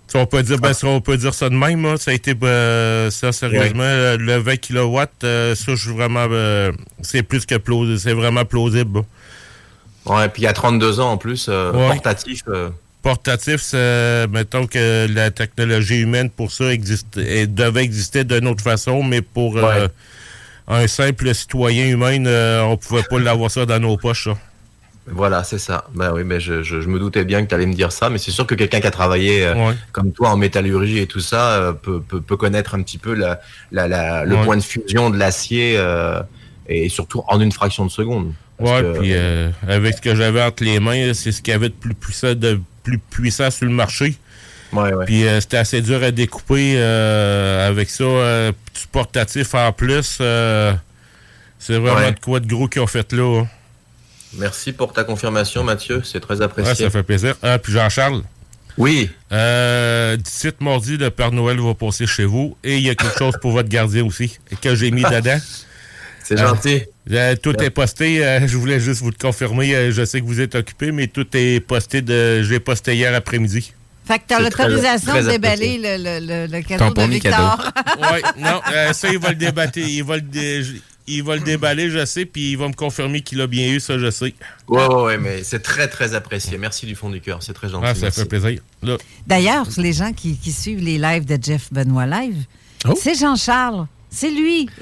Si 0.09 0.17
on 0.19 0.27
peut 0.27 0.43
dire, 0.43 0.59
ben, 0.59 0.75
si 0.75 0.85
on 0.85 1.01
peut 1.01 1.17
dire 1.17 1.33
ça 1.33 1.49
de 1.49 1.55
même, 1.55 1.83
là, 1.85 1.97
ça 1.97 2.11
a 2.11 2.15
été 2.15 2.35
euh, 2.43 3.11
ça 3.11 3.33
sérieusement 3.33 3.83
euh, 3.83 4.19
le 4.19 4.37
20 4.37 4.57
kW, 4.57 4.99
euh, 5.25 5.55
ça 5.55 5.75
je 5.75 5.77
suis 5.77 5.91
vraiment 5.93 6.27
euh, 6.31 6.71
c'est 7.01 7.23
plus 7.23 7.47
que 7.47 7.55
plausible, 7.55 7.99
c'est 7.99 8.13
vraiment 8.13 8.45
plausible. 8.45 8.99
là. 9.01 9.05
Ouais, 10.15 10.29
puis 10.29 10.43
il 10.43 10.45
y 10.45 10.49
a 10.49 10.53
32 10.53 11.01
ans 11.01 11.13
en 11.13 11.17
plus, 11.17 11.49
Ouais. 11.49 11.73
portatif. 11.89 12.43
Portatif, 13.03 13.61
c'est, 13.63 14.27
mettons 14.29 14.67
que 14.67 15.07
la 15.13 15.31
technologie 15.31 16.01
humaine 16.01 16.29
pour 16.31 16.53
ça 16.53 16.73
existe, 16.73 17.17
elle 17.17 17.53
devait 17.55 17.83
exister 17.83 18.23
d'une 18.25 18.47
autre 18.49 18.63
façon, 18.63 19.03
mais 19.03 19.23
pour 19.23 19.59
un 20.69 20.87
simple 20.87 21.35
citoyen 21.35 21.87
humain, 21.87 22.25
euh, 22.27 22.61
on 22.63 22.77
pouvait 22.77 23.03
pas 23.03 23.19
l'avoir 23.19 23.51
ça 23.51 23.65
dans 23.67 23.81
nos 23.81 23.97
poches. 23.97 24.25
ça. 24.25 24.39
Voilà, 25.07 25.43
c'est 25.43 25.59
ça. 25.59 25.85
Ben 25.95 26.13
oui, 26.13 26.23
mais 26.25 26.39
je, 26.39 26.63
je, 26.63 26.81
je 26.81 26.89
me 26.89 26.99
doutais 27.01 27.25
bien 27.25 27.43
que 27.43 27.49
tu 27.49 27.55
allais 27.57 27.67
me 27.67 27.75
dire 27.75 27.91
ça, 27.91 28.09
mais 28.09 28.19
c'est 28.19 28.31
sûr 28.31 28.47
que 28.47 28.55
quelqu'un 28.55 28.81
qui 28.81 28.87
a 28.87 28.91
travaillé 28.93 29.45
euh, 29.45 29.55
Ouais. 29.55 29.75
comme 29.91 30.13
toi 30.13 30.31
en 30.31 30.37
métallurgie 30.37 30.99
et 31.01 31.07
tout 31.09 31.19
ça 31.21 31.55
euh, 31.55 31.73
peut, 31.73 32.01
peut, 32.01 32.21
peut 32.21 32.37
connaître 32.37 32.77
un 32.77 32.83
petit 32.83 32.99
peu 32.99 33.13
la, 33.15 33.41
la, 33.73 33.89
la- 33.89 34.25
le 34.25 34.37
Ouais. 34.37 34.45
point 34.45 34.57
de 34.57 34.63
fusion 34.63 35.11
de 35.11 35.19
l'acier 35.19 35.75
euh, 35.77 36.23
et 36.69 36.89
surtout 36.89 37.25
en 37.27 37.41
une 37.41 37.51
fraction 37.51 37.85
de 37.85 37.91
seconde. 37.91 38.33
Ouais, 38.61 38.81
que- 38.81 38.99
puis 39.01 39.13
avec 39.69 39.97
ce 39.97 40.01
que 40.01 40.15
j'avais 40.15 40.41
entre 40.43 40.63
les 40.63 40.79
mains, 40.79 41.13
c'est 41.15 41.33
ce 41.33 41.43
qu'il 41.43 41.51
y 41.51 41.55
avait 41.57 41.69
de 41.71 41.75
plus 41.75 41.95
puissant, 41.95 42.35
de 42.35 42.61
plus 42.85 42.99
puissant 42.99 43.51
sur 43.51 43.67
le 43.67 43.73
marché. 43.73 44.15
Ouais, 44.73 44.95
ouais. 44.95 45.05
Puis 45.05 45.25
c'était 45.41 45.57
assez 45.59 45.83
dur 45.83 46.01
à 46.03 46.13
découper 46.13 46.79
avec 46.81 47.91
ça. 47.91 48.05
petit 48.73 48.87
portatif 48.93 49.53
en 49.57 49.73
plus, 49.73 50.19
C'est 51.59 51.77
vraiment 51.79 52.11
de 52.13 52.21
quoi 52.21 52.39
de 52.41 52.47
gros 52.47 52.69
qu'ils 52.69 52.83
ont 52.83 52.87
fait 52.87 53.13
là. 53.13 53.41
hein. 53.43 53.49
Merci 54.39 54.73
pour 54.73 54.93
ta 54.93 55.05
confirmation, 55.05 55.63
Mathieu. 55.65 56.03
C'est 56.05 56.21
très 56.21 56.37
Ouais, 56.37 56.43
apprécié. 56.45 56.85
ça 56.87 56.91
fait 56.91 57.03
plaisir. 57.03 57.35
Ah, 57.43 57.59
puis 57.59 57.73
Jean-Charles? 57.73 58.23
Oui. 58.79 59.11
Euh, 59.33 60.17
17 60.17 60.61
mardi, 60.63 60.97
le 60.97 61.11
Père 61.11 61.31
Noël 61.33 61.61
va 61.61 61.75
passer 61.75 62.07
chez 62.07 62.25
vous. 62.25 62.57
Et 62.65 62.79
il 62.79 62.83
y 62.87 62.91
a 62.91 62.95
quelque 62.95 63.19
chose 63.19 63.35
pour 63.43 63.53
votre 63.53 63.69
gardien 63.69 64.05
aussi, 64.05 64.39
que 64.63 64.75
j'ai 64.75 64.91
mis 64.91 65.03
dedans. 65.11 65.39
C'est 66.25 66.39
gentil. 66.39 66.83
Euh, 67.11 67.35
tout 67.37 67.55
est 67.63 67.71
posté. 67.71 68.25
euh, 68.25 68.47
je 68.47 68.57
voulais 68.57 68.81
juste 68.81 69.03
vous 69.03 69.11
le 69.11 69.17
confirmer. 69.21 69.75
euh, 69.75 69.91
je 69.93 70.05
sais 70.05 70.21
que 70.21 70.27
vous 70.27 70.41
êtes 70.41 70.55
occupé, 70.55 70.93
mais 70.93 71.09
tout 71.09 71.27
est 71.35 71.61
posté. 71.61 72.01
de. 72.01 72.43
J'ai 72.43 72.61
posté 72.61 72.95
hier 72.95 73.15
après-midi. 73.15 73.73
Fait 74.07 74.19
que 74.19 74.25
t'as 74.29 74.41
l'autorisation 74.41 75.15
de 75.15 75.29
déballer 75.31 75.79
le, 75.79 75.97
le, 76.03 76.27
le, 76.47 76.47
le 76.57 76.63
cadeau 76.63 76.91
Ton 76.91 77.07
de 77.07 77.13
Victor. 77.13 77.73
oui, 78.01 78.21
non, 78.39 78.61
euh, 78.73 78.93
ça, 78.93 79.09
il 79.11 79.19
va 79.19 79.29
le 79.31 79.37
débattre. 79.37 79.79
Il 79.79 80.03
va 80.05 80.17
le, 80.17 80.23
dé- 80.23 80.63
il 81.07 81.23
va 81.23 81.35
le 81.37 81.43
déballer, 81.43 81.91
je 81.91 82.05
sais, 82.05 82.25
puis 82.25 82.53
il 82.53 82.57
va 82.59 82.69
me 82.69 82.73
confirmer 82.75 83.21
qu'il 83.23 83.41
a 83.41 83.47
bien 83.47 83.69
eu, 83.73 83.81
ça, 83.81 83.99
je 83.99 84.11
sais. 84.11 84.35
Ouais, 84.69 84.87
ouais, 84.87 85.03
ouais, 85.03 85.19
mais 85.19 85.43
c'est 85.43 85.61
très, 85.61 85.89
très 85.89 86.15
apprécié. 86.15 86.59
Merci 86.59 86.87
du 86.87 86.95
fond 86.95 87.11
du 87.11 87.21
cœur. 87.21 87.43
C'est 87.43 87.53
très 87.55 87.69
gentil. 87.69 87.87
Ah, 87.89 87.95
ça 87.95 88.03
merci. 88.03 88.21
fait 88.21 88.27
plaisir. 88.27 88.61
D'ailleurs, 89.27 89.67
les 89.79 89.93
gens 89.93 90.13
qui, 90.13 90.37
qui 90.37 90.53
suivent 90.53 90.83
les 90.83 90.99
lives 90.99 91.25
de 91.25 91.39
Jeff 91.43 91.73
Benoît 91.73 92.07
Live, 92.07 92.45
Oh. 92.85 92.95
c'est 93.01 93.15
Jean-Charles. 93.15 93.87
C'est 94.15 94.31
lui. 94.31 94.69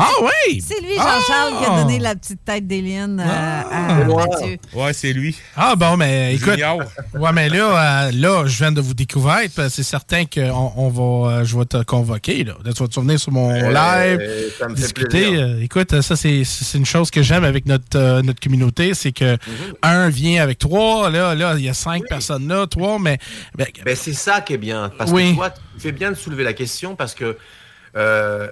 Ah 0.00 0.08
oui? 0.22 0.60
C'est 0.64 0.80
lui, 0.80 0.94
Jean-Charles, 0.94 1.58
qui 1.58 1.64
a 1.64 1.68
Ah. 1.72 1.82
donné 1.82 1.98
la 1.98 2.14
petite 2.14 2.44
tête 2.44 2.66
d'Éliane 2.66 3.18
euh, 3.18 3.62
à 3.70 4.04
Mathieu. 4.04 4.58
Ouais, 4.72 4.92
c'est 4.92 5.12
lui. 5.12 5.36
Ah 5.56 5.74
bon, 5.74 5.96
mais 5.96 6.34
écoute. 6.36 6.52
Junior. 6.52 6.78
Ouais, 7.14 7.32
mais 7.32 7.48
là, 7.48 8.06
euh, 8.06 8.10
là, 8.14 8.46
je 8.46 8.56
viens 8.58 8.70
de 8.70 8.80
vous 8.80 8.94
découvrir. 8.94 9.52
que 9.54 9.68
C'est 9.68 9.82
certain 9.82 10.24
qu'on 10.26 10.72
on 10.76 10.88
va, 10.88 11.30
euh, 11.40 11.44
je 11.44 11.58
vais 11.58 11.64
te 11.64 11.82
convoquer. 11.82 12.44
Là. 12.44 12.54
Tu 12.64 12.70
vas 12.82 12.88
te 12.88 13.00
venir 13.00 13.18
sur 13.18 13.32
mon 13.32 13.50
Euh, 13.50 13.70
live, 13.72 14.52
ça 14.58 14.68
me 14.68 14.76
fait 14.76 14.82
discuter. 14.82 15.08
plaisir. 15.24 15.40
Euh, 15.40 15.60
écoute, 15.62 16.00
ça 16.00 16.14
c'est 16.14 16.44
c'est 16.44 16.78
une 16.78 16.86
chose 16.86 17.10
que 17.10 17.22
j'aime 17.22 17.44
avec 17.44 17.66
notre 17.66 17.98
euh, 17.98 18.22
notre 18.22 18.40
communauté, 18.40 18.94
c'est 18.94 19.12
que 19.12 19.32
Mhm. 19.32 19.74
un 19.82 20.08
vient 20.10 20.42
avec 20.42 20.58
trois. 20.58 21.10
Là, 21.10 21.34
là, 21.34 21.54
il 21.58 21.64
y 21.64 21.68
a 21.68 21.74
cinq 21.74 22.02
personnes 22.08 22.46
là, 22.46 22.66
trois, 22.68 22.98
mais 23.00 23.18
ben, 23.56 23.66
Ben, 23.84 23.96
c'est 23.96 24.12
ça 24.12 24.40
qui 24.40 24.54
est 24.54 24.58
bien. 24.58 24.90
Parce 24.96 25.10
Oui. 25.10 25.30
que 25.32 25.36
toi, 25.36 25.50
tu 25.50 25.80
fais 25.80 25.92
bien 25.92 26.10
de 26.12 26.16
soulever 26.16 26.44
la 26.44 26.52
question 26.52 26.94
parce 26.94 27.14
que 27.14 27.36
euh, 27.96 28.46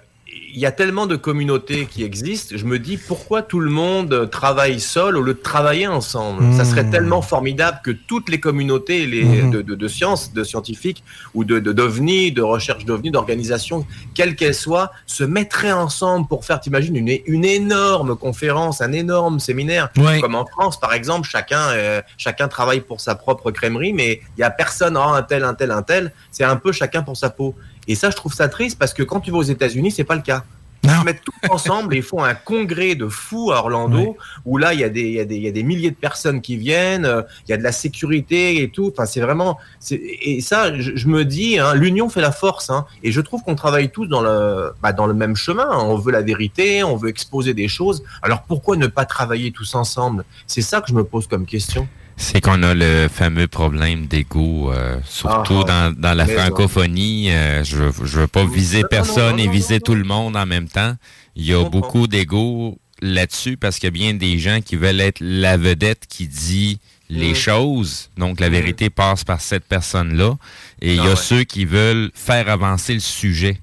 il 0.55 0.59
y 0.61 0.67
a 0.67 0.73
tellement 0.73 1.07
de 1.07 1.17
communautés 1.17 1.87
qui 1.87 2.03
existent. 2.03 2.55
Je 2.57 2.65
me 2.65 2.79
dis 2.79 2.97
pourquoi 2.97 3.43
tout 3.43 3.61
le 3.61 3.71
monde 3.71 4.29
travaille 4.31 4.81
seul 4.81 5.17
au 5.17 5.23
lieu 5.23 5.35
de 5.35 5.39
travailler 5.41 5.87
ensemble? 5.87 6.55
Ça 6.55 6.63
Hmm. 6.63 6.67
serait 6.67 6.91
tellement 6.91 7.23
formidable 7.23 7.81
que 7.85 7.91
toutes 7.91 8.29
les 8.29 8.41
communautés 8.41 9.07
les, 9.07 9.25
Mhm. 9.25 9.51
de, 9.51 9.63
de, 9.63 9.75
de 9.75 9.89
sciences, 9.89 10.33
de 10.33 10.45
scientifiques 10.45 11.03
ou 11.35 11.45
de 11.45 11.59
de- 11.59 11.73
d'ovnis, 11.73 12.33
de, 12.33 12.43
recherche 12.43 12.85
d'ovnis, 12.85 13.11
d'organisations, 13.11 13.87
quelles 14.15 14.35
qu'elles 14.37 14.55
soient, 14.55 14.93
se 15.07 15.25
mettraient 15.25 15.73
ensemble 15.73 16.27
pour 16.29 16.45
faire, 16.45 16.61
t'imagines, 16.61 16.97
une, 16.97 17.19
une 17.27 17.45
énorme 17.45 18.17
conférence, 18.17 18.81
un 18.81 18.93
énorme 18.93 19.41
séminaire. 19.41 19.91
Oui. 19.97 20.21
Comme 20.21 20.35
en 20.35 20.47
France, 20.47 20.79
par 20.81 20.93
exemple, 20.95 21.29
chacun, 21.29 21.61
euh, 21.71 22.01
chacun 22.19 22.49
travaille 22.49 22.81
pour 22.81 23.01
sa 23.01 23.15
propre 23.15 23.51
crèmerie, 23.51 23.93
mais 23.93 24.21
il 24.37 24.41
y 24.41 24.45
a 24.45 24.51
personne, 24.51 24.97
oh, 24.97 25.01
un 25.15 25.23
tel, 25.23 25.45
un 25.45 25.55
tel, 25.55 25.71
un 25.71 25.83
tel. 25.83 26.13
C'est 26.31 26.45
un 26.45 26.57
peu 26.57 26.73
chacun 26.73 27.03
pour 27.03 27.17
sa 27.17 27.31
peau. 27.31 27.55
Et 27.89 27.95
ça, 27.95 28.11
je 28.11 28.17
trouve 28.17 28.35
ça 28.35 28.49
triste 28.49 28.79
parce 28.79 28.95
que 28.95 29.03
quand 29.03 29.21
tu 29.21 29.31
vas 29.31 29.39
aux 29.39 29.43
États-Unis, 29.43 29.91
c'est 29.91 30.05
pas 30.05 30.17
le 30.17 30.23
cas. 30.23 30.45
Ils 30.83 30.91
se 30.91 31.05
mettent 31.05 31.23
tous 31.25 31.51
ensemble 31.51 31.95
et 31.95 31.97
ils 31.99 32.03
font 32.03 32.23
un 32.23 32.35
congrès 32.35 32.95
de 32.95 33.09
fous 33.09 33.51
à 33.51 33.59
Orlando 33.59 34.17
où 34.45 34.57
là, 34.57 34.73
il 34.73 34.81
y, 34.81 34.85
a 34.85 34.89
des, 34.89 35.01
il, 35.01 35.15
y 35.15 35.21
a 35.21 35.25
des, 35.25 35.37
il 35.37 35.43
y 35.43 35.49
a 35.49 35.51
des 35.51 35.65
milliers 35.65 35.91
de 35.91 35.97
personnes 35.97 36.41
qui 36.41 36.57
viennent, 36.57 37.05
euh, 37.05 37.23
il 37.47 37.51
y 37.51 37.55
a 37.55 37.57
de 37.57 37.63
la 37.63 37.73
sécurité 37.73 38.63
et 38.63 38.69
tout. 38.69 38.93
Enfin, 38.93 39.05
c'est 39.07 39.21
vraiment. 39.21 39.59
Et 39.91 40.41
ça, 40.41 40.79
je, 40.79 40.95
je 40.95 41.09
me 41.09 41.25
dis, 41.25 41.59
hein, 41.59 41.75
l'union 41.75 42.09
fait 42.09 42.21
la 42.21 42.31
force. 42.31 42.71
Hein, 42.71 42.87
et 43.03 43.11
je 43.11 43.21
trouve 43.21 43.43
qu'on 43.43 43.57
travaille 43.57 43.91
tous 43.91 44.07
dans 44.07 44.21
le, 44.21 44.71
bah, 44.81 44.93
dans 44.93 45.07
le 45.07 45.15
même 45.15 45.35
chemin. 45.35 45.69
On 45.73 45.97
veut 45.97 46.13
la 46.13 46.23
vérité, 46.23 46.85
on 46.85 46.97
veut 46.97 47.09
exposer 47.09 47.53
des 47.53 47.69
choses. 47.69 48.05
Alors 48.23 48.43
pourquoi 48.43 48.77
ne 48.77 48.87
pas 48.87 49.07
travailler 49.07 49.51
tous 49.51 49.75
ensemble? 49.75 50.25
C'est 50.47 50.63
ça 50.63 50.81
que 50.81 50.89
je 50.89 50.95
me 50.95 51.03
pose 51.03 51.27
comme 51.27 51.47
question. 51.47 51.89
C'est 52.19 52.41
qu'on 52.41 52.63
a 52.63 52.73
le 52.75 53.09
fameux 53.13 53.47
problème 53.47 54.07
d'ego, 54.07 54.73
euh, 54.73 54.99
surtout 55.05 55.63
Ah, 55.69 55.91
dans, 55.93 56.01
dans 56.01 56.15
la 56.15 56.27
francophonie. 56.27 57.31
euh, 57.31 57.63
je 57.63 57.77
ne 57.85 57.91
veux 57.91 58.27
pas 58.27 58.45
viser 58.47 58.83
personne 58.89 59.39
et 59.39 59.49
viser 59.49 59.81
tout 59.81 59.95
le 59.95 60.05
monde 60.05 60.37
en 60.37 60.47
même 60.47 60.69
temps. 60.69 60.95
Il 61.37 61.45
y 61.45 61.53
a 61.53 61.63
beaucoup 61.69 62.07
d'ego 62.07 62.79
là-dessus 63.03 63.59
parce 63.59 63.79
qu'il 63.79 63.89
y 63.89 63.89
a 63.89 63.91
bien 63.91 64.15
des 64.15 64.39
gens 64.39 64.61
qui 64.65 64.77
veulent 64.77 65.01
être 65.03 65.19
la 65.21 65.59
vedette 65.59 66.05
qui 66.09 66.27
dit 66.27 66.79
les 67.11 67.33
Mm. 67.33 67.37
choses. 67.37 68.11
Donc, 68.17 68.41
la 68.41 68.49
vérité 68.49 68.89
passe 68.91 69.23
par 69.23 69.41
cette 69.43 69.65
personne-là. 69.67 70.37
Et 70.81 70.95
il 70.95 70.97
y 70.97 71.01
Ah 71.01 71.05
a 71.05 71.09
ouais. 71.11 71.17
ceux 71.17 71.45
qui 71.45 71.65
veulent 71.67 72.11
faire 72.15 72.49
avancer 72.49 72.95
le 72.95 73.01
sujet. 73.01 73.59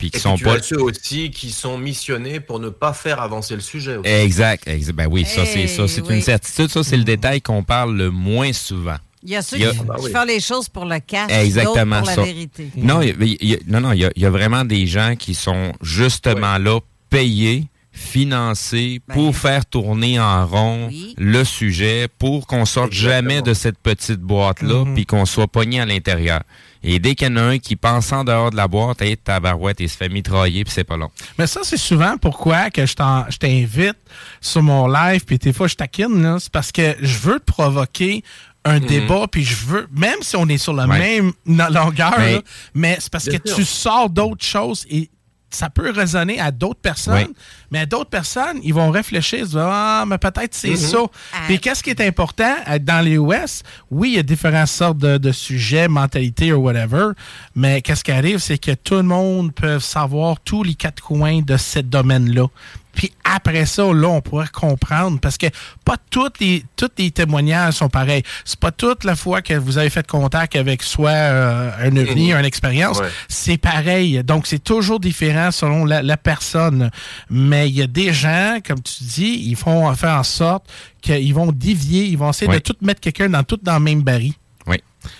Puis 0.00 0.06
Et 0.08 0.10
qui 0.10 0.16
puis 0.18 0.20
sont 0.22 0.34
tu 0.36 0.44
pas... 0.44 0.54
as 0.54 0.62
ceux 0.62 0.80
aussi 0.82 1.30
qui 1.30 1.50
sont 1.50 1.76
missionnés 1.76 2.40
pour 2.40 2.58
ne 2.58 2.70
pas 2.70 2.94
faire 2.94 3.20
avancer 3.20 3.54
le 3.54 3.60
sujet. 3.60 3.96
aussi. 3.98 4.08
Exact, 4.10 4.66
exact. 4.66 4.96
Ben 4.96 5.06
oui, 5.10 5.26
ça, 5.26 5.44
c'est 5.44 5.66
ça. 5.66 5.86
C'est 5.86 6.00
oui. 6.00 6.16
une 6.16 6.22
certitude. 6.22 6.68
Ça, 6.70 6.82
c'est 6.82 6.96
le 6.96 7.04
détail 7.04 7.42
qu'on 7.42 7.62
parle 7.62 7.94
le 7.96 8.10
moins 8.10 8.52
souvent. 8.54 8.96
Il 9.22 9.28
y 9.28 9.36
a 9.36 9.42
ceux 9.42 9.58
Il 9.58 9.62
y 9.62 9.66
a- 9.66 9.72
qui, 9.72 9.76
Ah 9.80 9.84
bah 9.84 9.96
oui. 10.00 10.10
font 10.10 10.24
les 10.24 10.40
choses 10.40 10.70
pour 10.70 10.86
le 10.86 10.98
cash, 11.00 11.30
Exactement 11.30 11.98
pour 11.98 12.06
ça. 12.08 12.16
la 12.16 12.22
vérité. 12.22 12.70
Non, 12.76 13.02
il 13.02 13.08
y 13.08 13.10
a- 13.10 13.36
il 13.42 13.48
y 13.50 13.54
a, 13.54 13.58
non, 13.66 13.80
non, 13.82 13.92
il 13.92 14.00
y 14.00 14.04
a, 14.06 14.10
il 14.16 14.22
y 14.22 14.24
a 14.24 14.30
vraiment 14.30 14.64
des 14.64 14.86
gens 14.86 15.14
qui 15.18 15.34
sont 15.34 15.72
justement 15.82 16.56
là, 16.56 16.80
payés, 17.10 17.66
financés 17.92 19.00
Ben, 19.08 19.14
pour 19.14 19.36
faire 19.36 19.66
tourner 19.66 20.18
en 20.20 20.46
rond 20.46 20.90
le 21.18 21.44
sujet, 21.44 22.06
pour 22.18 22.46
qu'on 22.46 22.64
sorte 22.64 22.92
jamais 22.92 23.42
de 23.42 23.52
cette 23.54 23.78
petite 23.78 24.20
boîte-là, 24.20 24.84
Mhm. 24.84 24.94
puis 24.94 25.04
qu'on 25.06 25.26
soit 25.26 25.48
pogné 25.48 25.80
à 25.80 25.86
l'intérieur. 25.86 26.40
Et 26.82 26.98
dès 26.98 27.14
qu'il 27.14 27.28
y 27.28 27.30
en 27.30 27.36
a 27.36 27.42
un 27.42 27.58
qui 27.58 27.76
pense 27.76 28.10
en 28.12 28.24
dehors 28.24 28.50
de 28.50 28.56
la 28.56 28.66
boîte, 28.68 29.02
hey, 29.02 29.16
tabarouette, 29.16 29.80
il 29.80 29.88
se 29.88 29.96
fait 29.96 30.08
mitrailler, 30.08 30.64
puis 30.64 30.72
c'est 30.72 30.84
pas 30.84 30.96
long. 30.96 31.10
Mais 31.38 31.46
ça, 31.46 31.60
c'est 31.62 31.76
souvent 31.76 32.16
pourquoi 32.16 32.70
que 32.70 32.86
je 32.86 32.94
t'invite 33.38 33.98
sur 34.40 34.62
mon 34.62 34.86
live, 34.88 35.24
puis 35.24 35.38
des 35.38 35.52
fois, 35.52 35.68
je 35.68 35.74
taquine, 35.74 36.22
là. 36.22 36.38
C'est 36.40 36.50
parce 36.52 36.72
que 36.72 36.96
je 37.00 37.18
veux 37.18 37.38
te 37.38 37.44
provoquer 37.44 38.22
un 38.64 38.78
Mhm. 38.80 38.86
débat, 38.86 39.26
puis 39.30 39.44
je 39.44 39.56
veux, 39.56 39.88
même 39.94 40.18
si 40.22 40.36
on 40.36 40.46
est 40.48 40.58
sur 40.58 40.72
la 40.74 40.86
Ouais. 40.86 40.98
même 40.98 41.32
longueur, 41.46 42.18
là, 42.18 42.40
mais 42.74 42.96
c'est 43.00 43.10
parce 43.10 43.24
que 43.26 43.32
sûr. 43.46 43.56
tu 43.56 43.64
sors 43.64 44.10
d'autres 44.10 44.44
choses 44.44 44.84
et 44.90 45.08
ça 45.50 45.68
peut 45.70 45.90
résonner 45.90 46.38
à 46.40 46.50
d'autres 46.50 46.80
personnes, 46.80 47.32
mais 47.70 47.80
à 47.80 47.86
d'autres 47.86 48.10
personnes, 48.10 48.58
ils 48.62 48.72
vont 48.74 48.90
réfléchir, 48.90 49.38
ils 49.40 49.44
se 49.46 49.50
disent, 49.50 49.58
ah, 49.60 50.04
mais 50.06 50.18
peut-être 50.18 50.54
c'est 50.54 50.70
Mhm. 50.70 50.76
ça. 50.76 50.98
Puis 51.46 51.58
qu'est-ce 51.58 51.82
qui 51.82 51.90
est 51.90 52.00
important 52.00 52.54
dans 52.80 53.04
les 53.04 53.14
US? 53.16 53.62
Oui, 53.90 54.10
il 54.10 54.14
y 54.16 54.18
a 54.18 54.22
différentes 54.22 54.68
sortes 54.68 54.98
de, 54.98 55.18
de 55.18 55.32
sujets, 55.32 55.88
mentalités 55.88 56.52
ou 56.52 56.62
whatever, 56.62 57.08
mais 57.54 57.82
qu'est-ce 57.82 58.04
qui 58.04 58.12
arrive, 58.12 58.38
c'est 58.38 58.58
que 58.58 58.72
tout 58.72 58.94
le 58.96 59.02
monde 59.02 59.52
peut 59.54 59.80
savoir 59.80 60.40
tous 60.40 60.62
les 60.62 60.74
quatre 60.74 61.02
coins 61.02 61.40
de 61.42 61.56
ce 61.56 61.80
domaine-là. 61.80 62.46
Puis 62.94 63.12
après 63.24 63.66
ça, 63.66 63.84
là, 63.92 64.08
on 64.08 64.20
pourrait 64.20 64.48
comprendre 64.52 65.18
parce 65.20 65.38
que 65.38 65.46
pas 65.84 65.96
toutes 66.10 66.40
les, 66.40 66.64
tous 66.76 66.88
les 66.98 67.10
témoignages 67.10 67.74
sont 67.74 67.88
pareils. 67.88 68.22
C'est 68.44 68.58
pas 68.58 68.72
toute 68.72 69.04
la 69.04 69.14
fois 69.16 69.42
que 69.42 69.54
vous 69.54 69.78
avez 69.78 69.90
fait 69.90 70.06
contact 70.06 70.56
avec 70.56 70.82
soit 70.82 71.10
euh, 71.10 71.70
un 71.80 71.96
ovni, 71.96 72.32
Mhm. 72.32 72.38
une 72.40 72.44
expérience, 72.44 72.98
Ouais. 73.00 73.08
c'est 73.28 73.56
pareil. 73.58 74.22
Donc, 74.24 74.46
c'est 74.46 74.62
toujours 74.62 75.00
différent 75.00 75.50
selon 75.50 75.84
la, 75.84 76.02
la 76.02 76.16
personne. 76.16 76.90
Mais 77.30 77.68
il 77.68 77.76
y 77.76 77.82
a 77.82 77.86
des 77.86 78.12
gens, 78.12 78.58
comme 78.66 78.82
tu 78.82 79.04
dis, 79.04 79.44
ils 79.48 79.56
font 79.56 79.94
faire 79.94 80.16
en 80.18 80.22
sorte 80.24 80.66
qu'ils 81.00 81.32
vont 81.34 81.52
dévier, 81.52 82.04
ils 82.04 82.18
vont 82.18 82.30
essayer 82.30 82.50
Ouais. 82.50 82.56
de 82.58 82.62
tout 82.62 82.76
mettre 82.82 83.00
quelqu'un 83.00 83.28
dans 83.28 83.42
tout 83.44 83.58
dans 83.62 83.74
le 83.74 83.80
même 83.80 84.02
baril. 84.02 84.34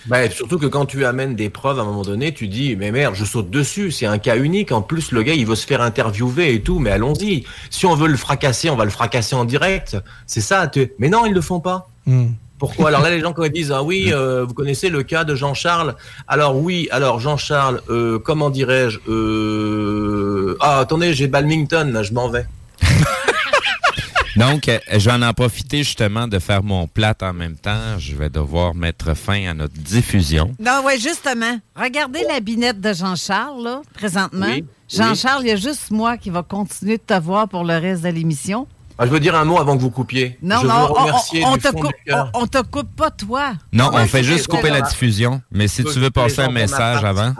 Ben, 0.05 0.29
surtout 0.29 0.59
que 0.59 0.67
quand 0.67 0.85
tu 0.85 1.05
amènes 1.05 1.35
des 1.35 1.49
preuves 1.49 1.79
à 1.79 1.81
un 1.81 1.85
moment 1.85 2.03
donné, 2.03 2.33
tu 2.33 2.47
dis 2.47 2.75
mais 2.75 2.91
merde, 2.91 3.15
je 3.15 3.25
saute 3.25 3.49
dessus, 3.49 3.91
c'est 3.91 4.05
un 4.05 4.17
cas 4.19 4.37
unique. 4.37 4.71
En 4.71 4.81
plus, 4.81 5.11
le 5.11 5.23
gars, 5.23 5.33
il 5.33 5.45
veut 5.45 5.55
se 5.55 5.65
faire 5.65 5.81
interviewer 5.81 6.53
et 6.53 6.61
tout, 6.61 6.79
mais 6.79 6.91
allons-y. 6.91 7.45
Si 7.69 7.85
on 7.85 7.95
veut 7.95 8.07
le 8.07 8.17
fracasser, 8.17 8.69
on 8.69 8.75
va 8.75 8.85
le 8.85 8.91
fracasser 8.91 9.35
en 9.35 9.45
direct. 9.45 9.97
C'est 10.27 10.41
ça. 10.41 10.67
tu- 10.67 10.91
Mais 10.99 11.09
non, 11.09 11.25
ils 11.25 11.33
le 11.33 11.41
font 11.41 11.59
pas. 11.59 11.89
Hmm. 12.05 12.27
Pourquoi? 12.59 12.89
Alors 12.89 13.01
là, 13.01 13.09
les 13.09 13.19
gens 13.21 13.33
quand 13.33 13.43
ils 13.43 13.51
disent 13.51 13.71
ah 13.71 13.81
oui, 13.81 14.11
euh, 14.13 14.45
vous 14.47 14.53
connaissez 14.53 14.89
le 14.89 15.01
cas 15.01 15.23
de 15.23 15.33
Jean-Charles? 15.33 15.95
Alors 16.27 16.55
oui, 16.55 16.87
alors 16.91 17.19
Jean-Charles, 17.19 17.81
euh, 17.89 18.19
comment 18.19 18.51
dirais-je 18.51 18.99
euh... 19.09 20.57
Ah 20.59 20.77
attendez, 20.79 21.13
j'ai 21.15 21.25
Balmington, 21.27 21.89
là, 21.91 22.03
je 22.03 22.13
m'en 22.13 22.29
vais. 22.29 22.45
Donc, 24.35 24.69
euh, 24.69 24.79
je 24.91 25.09
vais 25.09 25.25
en 25.25 25.33
profiter 25.33 25.79
justement 25.79 26.27
de 26.27 26.39
faire 26.39 26.63
mon 26.63 26.87
plat 26.87 27.15
en 27.21 27.33
même 27.33 27.55
temps. 27.55 27.97
Je 27.99 28.15
vais 28.15 28.29
devoir 28.29 28.73
mettre 28.73 29.13
fin 29.15 29.49
à 29.49 29.53
notre 29.53 29.73
diffusion. 29.73 30.53
Non, 30.59 30.81
oui, 30.85 30.93
justement. 30.99 31.59
Regardez 31.75 32.23
la 32.27 32.39
binette 32.39 32.79
de 32.79 32.93
Jean-Charles, 32.93 33.63
là, 33.63 33.81
présentement. 33.93 34.45
Oui, 34.49 34.65
Jean-Charles, 34.89 35.43
il 35.43 35.47
y 35.49 35.51
a 35.51 35.55
juste 35.55 35.91
moi 35.91 36.17
qui 36.17 36.29
va 36.29 36.43
continuer 36.43 36.97
de 36.97 37.03
te 37.03 37.19
voir 37.19 37.47
pour 37.47 37.63
le 37.63 37.77
reste 37.77 38.03
de 38.03 38.09
l'émission. 38.09 38.67
Ah, 38.97 39.05
je 39.07 39.11
veux 39.11 39.19
dire 39.19 39.35
un 39.35 39.45
mot 39.45 39.57
avant 39.57 39.75
que 39.75 39.81
vous 39.81 39.89
coupiez. 39.89 40.37
Non, 40.43 40.57
je 40.61 40.67
non, 40.67 40.73
veux 40.73 40.91
on, 40.91 40.93
remercier 40.93 41.43
on- 41.43 41.53
on 41.53 41.55
du 41.55 41.61
te 41.63 41.67
coupe, 41.69 41.87
du 41.87 42.03
cœur. 42.05 42.29
on, 42.35 42.43
on 42.43 42.47
te 42.47 42.61
coupe 42.61 42.95
pas, 42.95 43.09
toi. 43.09 43.53
Non, 43.73 43.89
ouais, 43.91 44.01
on 44.03 44.05
fait 44.07 44.23
juste 44.23 44.47
couper 44.47 44.63
la 44.69 44.77
voilà. 44.77 44.87
diffusion. 44.89 45.41
Mais 45.51 45.67
si 45.67 45.83
tu 45.83 45.97
veux 45.99 46.11
passer 46.11 46.41
un 46.41 46.51
message 46.51 47.03
avant. 47.03 47.33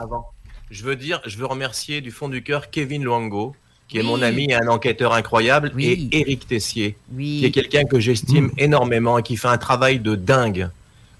Je 0.70 0.84
veux 0.84 0.96
dire, 0.96 1.20
je 1.26 1.36
veux 1.36 1.44
remercier 1.46 2.00
du 2.00 2.10
fond 2.10 2.28
du 2.30 2.42
cœur 2.42 2.70
Kevin 2.70 3.02
Luango, 3.02 3.54
qui 3.92 3.98
est 3.98 4.02
mon 4.02 4.22
ami 4.22 4.46
et 4.48 4.54
un 4.54 4.68
enquêteur 4.68 5.12
incroyable, 5.12 5.70
et 5.78 6.08
Éric 6.12 6.46
Tessier, 6.46 6.96
qui 7.14 7.44
est 7.44 7.50
quelqu'un 7.50 7.84
que 7.84 8.00
j'estime 8.00 8.50
énormément 8.56 9.18
et 9.18 9.22
qui 9.22 9.36
fait 9.36 9.48
un 9.48 9.58
travail 9.58 9.98
de 9.98 10.14
dingue. 10.14 10.70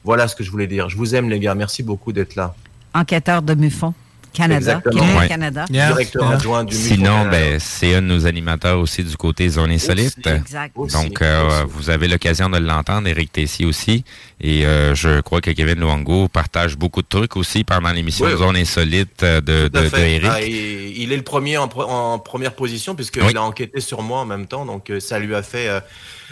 Voilà 0.05 0.27
ce 0.27 0.35
que 0.35 0.43
je 0.43 0.51
voulais 0.51 0.66
dire. 0.66 0.89
Je 0.89 0.97
vous 0.97 1.15
aime, 1.15 1.28
les 1.28 1.39
gars. 1.39 1.55
Merci 1.55 1.82
beaucoup 1.82 2.15
d'être 2.15 2.35
là. 2.35 2.55
Enquêteur 2.94 3.43
de 3.43 3.53
Muffon. 3.53 3.93
Canada, 4.33 4.57
Exactement. 4.81 5.03
Québec, 5.05 5.19
Ouais. 5.21 5.29
Canada. 5.29 5.65
Directeur 5.69 6.31
adjoint 6.31 6.65
du 6.65 6.75
Sinon, 6.75 7.27
ben, 7.31 7.59
c'est 7.61 7.95
un 7.95 8.03
de 8.03 8.07
nos 8.07 8.27
animateurs 8.27 8.79
aussi 8.81 9.05
du 9.05 9.17
côté 9.17 9.49
Zone 9.49 9.71
Insolite. 9.71 10.19
Aussi, 10.27 10.37
exact. 10.37 10.73
Aussi, 10.77 10.95
Donc, 10.97 11.21
euh, 11.23 11.65
vous 11.69 11.91
avez 11.91 12.09
l'occasion 12.09 12.49
de 12.51 12.59
l'entendre, 12.59 13.09
Eric 13.09 13.31
Tessier 13.33 13.67
aussi. 13.67 14.05
Et 14.41 14.67
euh, 14.67 14.95
je 14.95 15.21
crois 15.21 15.41
que 15.41 15.51
Kevin 15.51 15.79
Luango 15.79 16.29
partage 16.29 16.77
beaucoup 16.77 17.03
de 17.03 17.07
trucs 17.09 17.37
aussi 17.37 17.63
pendant 17.63 17.91
l'émission 17.93 18.27
Oui. 18.27 18.37
Zone 18.37 18.57
Insolite 18.57 19.23
euh, 19.23 19.41
de, 19.41 19.69
de, 19.69 19.89
de 19.89 19.97
Eric. 19.99 20.29
Ah, 20.31 20.43
et 20.43 20.93
il 20.97 21.13
est 21.13 21.17
le 21.17 21.23
premier 21.23 21.59
en, 21.59 21.67
pre- 21.69 21.85
en 21.89 22.19
première 22.19 22.55
position 22.55 22.95
puisqu'il 22.95 23.23
Oui. 23.23 23.37
a 23.37 23.43
enquêté 23.43 23.81
sur 23.81 24.03
moi 24.03 24.21
en 24.21 24.27
même 24.27 24.47
temps, 24.47 24.65
donc 24.67 24.91
euh, 24.91 24.99
ça 24.99 25.19
lui 25.19 25.35
a 25.35 25.43
fait, 25.43 25.69
euh, 25.69 25.81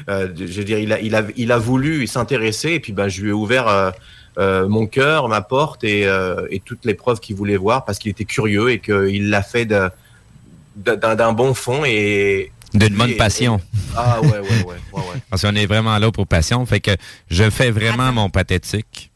euh, 0.09 0.29
je 0.37 0.45
veux 0.45 0.65
dire, 0.65 0.79
il 0.79 0.93
a, 0.93 1.01
il 1.01 1.15
a, 1.15 1.23
il 1.37 1.53
a 1.53 1.59
voulu 1.59 2.07
s'intéresser 2.07 2.71
et 2.73 2.81
puis 2.81 2.93
ben 2.93 3.09
je 3.09 3.21
lui 3.23 3.29
ai 3.29 3.33
ouvert 3.33 3.93
euh, 4.39 4.69
mon 4.69 4.87
cœur, 4.87 5.29
ma 5.29 5.41
porte 5.43 5.85
et, 5.85 6.07
euh, 6.07 6.47
et 6.51 6.61
toutes 6.61 6.85
les 6.85 6.95
preuves 6.95 7.21
qu'il 7.21 7.37
voulait 7.37 7.57
voir 7.57 7.85
parce 7.85 7.99
qu'il 7.99 8.11
était 8.11 8.25
curieux 8.25 8.71
et 8.71 8.81
qu'il 8.81 9.29
l'a 9.31 9.43
fait 9.43 9.65
de- 9.67 9.91
d'un 10.77 11.33
bon 11.33 11.53
fond 11.55 11.83
et 11.85 12.53
D'une 12.73 12.95
bonne 12.97 13.17
passion. 13.17 13.61
Ah 13.97 14.21
ouais 14.21 14.29
ouais 14.29 14.39
ouais 14.39 14.63
ouais. 14.65 14.75
ouais. 14.93 15.03
Parce 15.31 15.43
qu'on 15.43 15.55
est 15.57 15.67
vraiment 15.67 15.99
là 15.99 16.11
pour 16.13 16.27
passion. 16.27 16.65
Fait 16.65 16.79
que 16.81 16.93
je 17.29 17.51
fais 17.51 17.71
vraiment 17.73 18.13
mon 18.13 18.31
pathétique. 18.31 19.11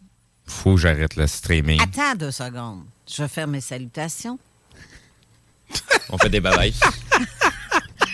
Faut 0.44 0.74
que 0.74 0.80
j'arrête 0.80 1.14
le 1.16 1.26
streaming. 1.28 1.80
Attends 1.80 2.16
deux 2.18 2.32
secondes. 2.32 2.82
Je 3.08 3.22
vais 3.22 3.28
faire 3.28 3.46
mes 3.46 3.60
salutations. 3.60 4.38
On 6.10 6.18
fait 6.18 6.28
des 6.28 6.40
babayes. 6.40 6.74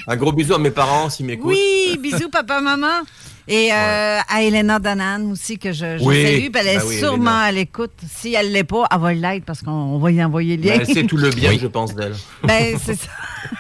Un 0.07 0.17
gros 0.17 0.33
bisou 0.33 0.55
à 0.55 0.59
mes 0.59 0.71
parents 0.71 1.09
s'ils 1.11 1.27
m'écoutent. 1.27 1.55
Oui, 1.57 1.99
bisous, 2.01 2.29
papa, 2.31 2.61
maman. 2.61 3.01
Et 3.53 3.71
euh, 3.73 4.19
à 4.29 4.43
Elena 4.43 4.79
Donan 4.79 5.29
aussi, 5.33 5.59
que 5.59 5.73
je, 5.73 5.99
je 5.99 6.05
Oui. 6.05 6.23
salue. 6.23 6.47
Elle 6.55 6.67
est 6.69 6.77
Ben 6.79 6.83
oui, 6.87 6.99
sûrement 6.99 7.17
Elena. 7.33 7.39
à 7.41 7.53
l'écoute. 7.53 7.91
Si 8.09 8.33
elle 8.35 8.47
ne 8.49 8.53
l'est 8.53 8.63
pas, 8.65 8.87
elle 8.93 9.01
va 9.01 9.13
l'être 9.13 9.45
parce 9.45 9.61
qu'on 9.63 9.73
on 9.73 9.99
va 9.99 10.13
y 10.13 10.23
envoyer 10.25 10.57
le 10.57 10.63
lien. 10.63 10.79
Ben, 10.79 10.87
c'est 10.87 11.05
tout 11.05 11.17
le 11.17 11.31
bien 11.31 11.55
que 11.57 11.61
je 11.61 11.67
pense 11.67 11.93
d'elle. 11.95 12.15
Ben, 12.45 12.79
c'est 12.81 12.95
ça. 12.95 13.09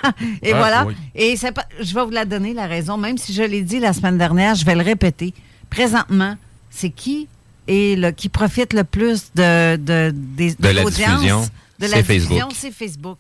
Et 0.43 0.53
Ah, 0.53 0.57
voilà. 0.59 0.87
oui. 0.87 0.95
Et 1.17 1.37
c'est 1.37 1.51
pas- 1.51 1.67
je 1.81 1.93
vais 1.93 2.05
vous 2.05 2.11
la 2.11 2.25
donner, 2.25 2.55
la 2.55 2.67
raison. 2.69 2.97
Même 2.99 3.19
si 3.19 3.33
je 3.35 3.43
l'ai 3.43 3.62
dit 3.62 3.81
la 3.81 3.93
semaine 3.93 4.17
dernière, 4.17 4.55
je 4.55 4.65
vais 4.65 4.77
le 4.77 4.83
répéter. 4.83 5.35
Présentement, 5.71 6.37
c'est 6.71 6.91
qui 6.91 7.27
est 7.67 7.99
le, 7.99 8.11
qui 8.12 8.29
profite 8.29 8.73
le 8.73 8.85
plus 8.85 9.33
de, 9.35 9.75
de, 9.77 10.12
des- 10.15 10.55
De 10.55 10.69
la 10.69 10.83
l'audience, 10.85 11.15
diffusion, 11.21 11.41
de 11.43 11.49
c'est 11.81 11.89
la 11.89 12.03
diffusion, 12.03 12.29
Facebook. 12.29 12.53
c'est 12.57 12.71
Facebook. 12.73 13.19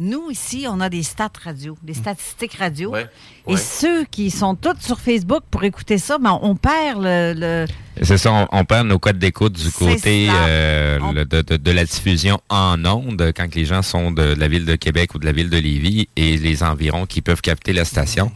Nous, 0.00 0.30
ici, 0.30 0.64
on 0.70 0.80
a 0.80 0.88
des 0.88 1.02
stats 1.02 1.28
radio, 1.44 1.76
des 1.82 1.92
statistiques 1.94 2.54
radio. 2.54 2.90
Ouais, 2.92 3.06
Et 3.48 3.56
ceux 3.56 4.04
qui 4.04 4.30
sont 4.30 4.54
tous 4.54 4.76
sur 4.80 5.00
Facebook 5.00 5.42
pour 5.50 5.64
écouter 5.64 5.98
ça, 5.98 6.18
ben, 6.18 6.38
on 6.40 6.54
perd 6.54 7.02
le- 7.02 7.34
le, 7.36 7.66
C'est 8.04 8.16
ça, 8.16 8.30
on, 8.32 8.46
on 8.52 8.64
perd 8.64 8.86
nos 8.86 9.00
codes 9.00 9.18
d'écoute 9.18 9.54
du 9.54 9.72
côté 9.72 10.28
euh, 10.30 11.00
On- 11.02 11.10
le- 11.10 11.24
de, 11.24 11.42
de- 11.42 11.56
de 11.56 11.70
la 11.72 11.84
diffusion 11.84 12.38
en 12.48 12.84
ondes, 12.84 13.32
quand 13.36 13.52
les 13.56 13.64
gens 13.64 13.82
sont 13.82 14.12
de, 14.12 14.22
la 14.22 14.46
ville 14.46 14.64
de 14.66 14.76
Québec 14.76 15.16
ou 15.16 15.18
de 15.18 15.24
la 15.26 15.32
ville 15.32 15.50
de 15.50 15.56
Lévis 15.58 16.08
et 16.14 16.36
les 16.36 16.62
environs 16.62 17.04
qui 17.06 17.20
peuvent 17.20 17.40
capter 17.40 17.72
la 17.72 17.84
station. 17.84 18.30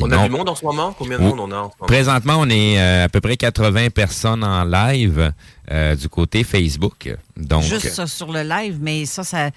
On 0.00 0.10
a 0.12 0.28
du 0.28 0.30
monde 0.30 0.48
en 0.48 0.54
ce 0.54 0.64
moment? 0.64 0.94
Combien 0.96 1.18
de 1.18 1.24
monde 1.24 1.40
on 1.40 1.50
a 1.50 1.56
en 1.56 1.70
ce 1.70 1.74
moment? 1.80 1.86
Présentement, 1.88 2.34
on 2.38 2.48
est 2.48 2.78
euh, 2.80 3.06
à 3.06 3.08
peu 3.08 3.20
près 3.20 3.36
80 3.36 3.90
personnes 3.90 4.44
en 4.44 4.62
live 4.62 5.32
euh, 5.72 5.96
du 5.96 6.08
côté 6.08 6.44
Facebook. 6.44 7.12
Donc, 7.36 7.64
juste 7.64 7.88
ça 7.90 8.06
sur 8.06 8.30
le 8.30 8.42
live, 8.42 8.78
mais 8.80 9.06
ça, 9.06 9.24
ça 9.24 9.50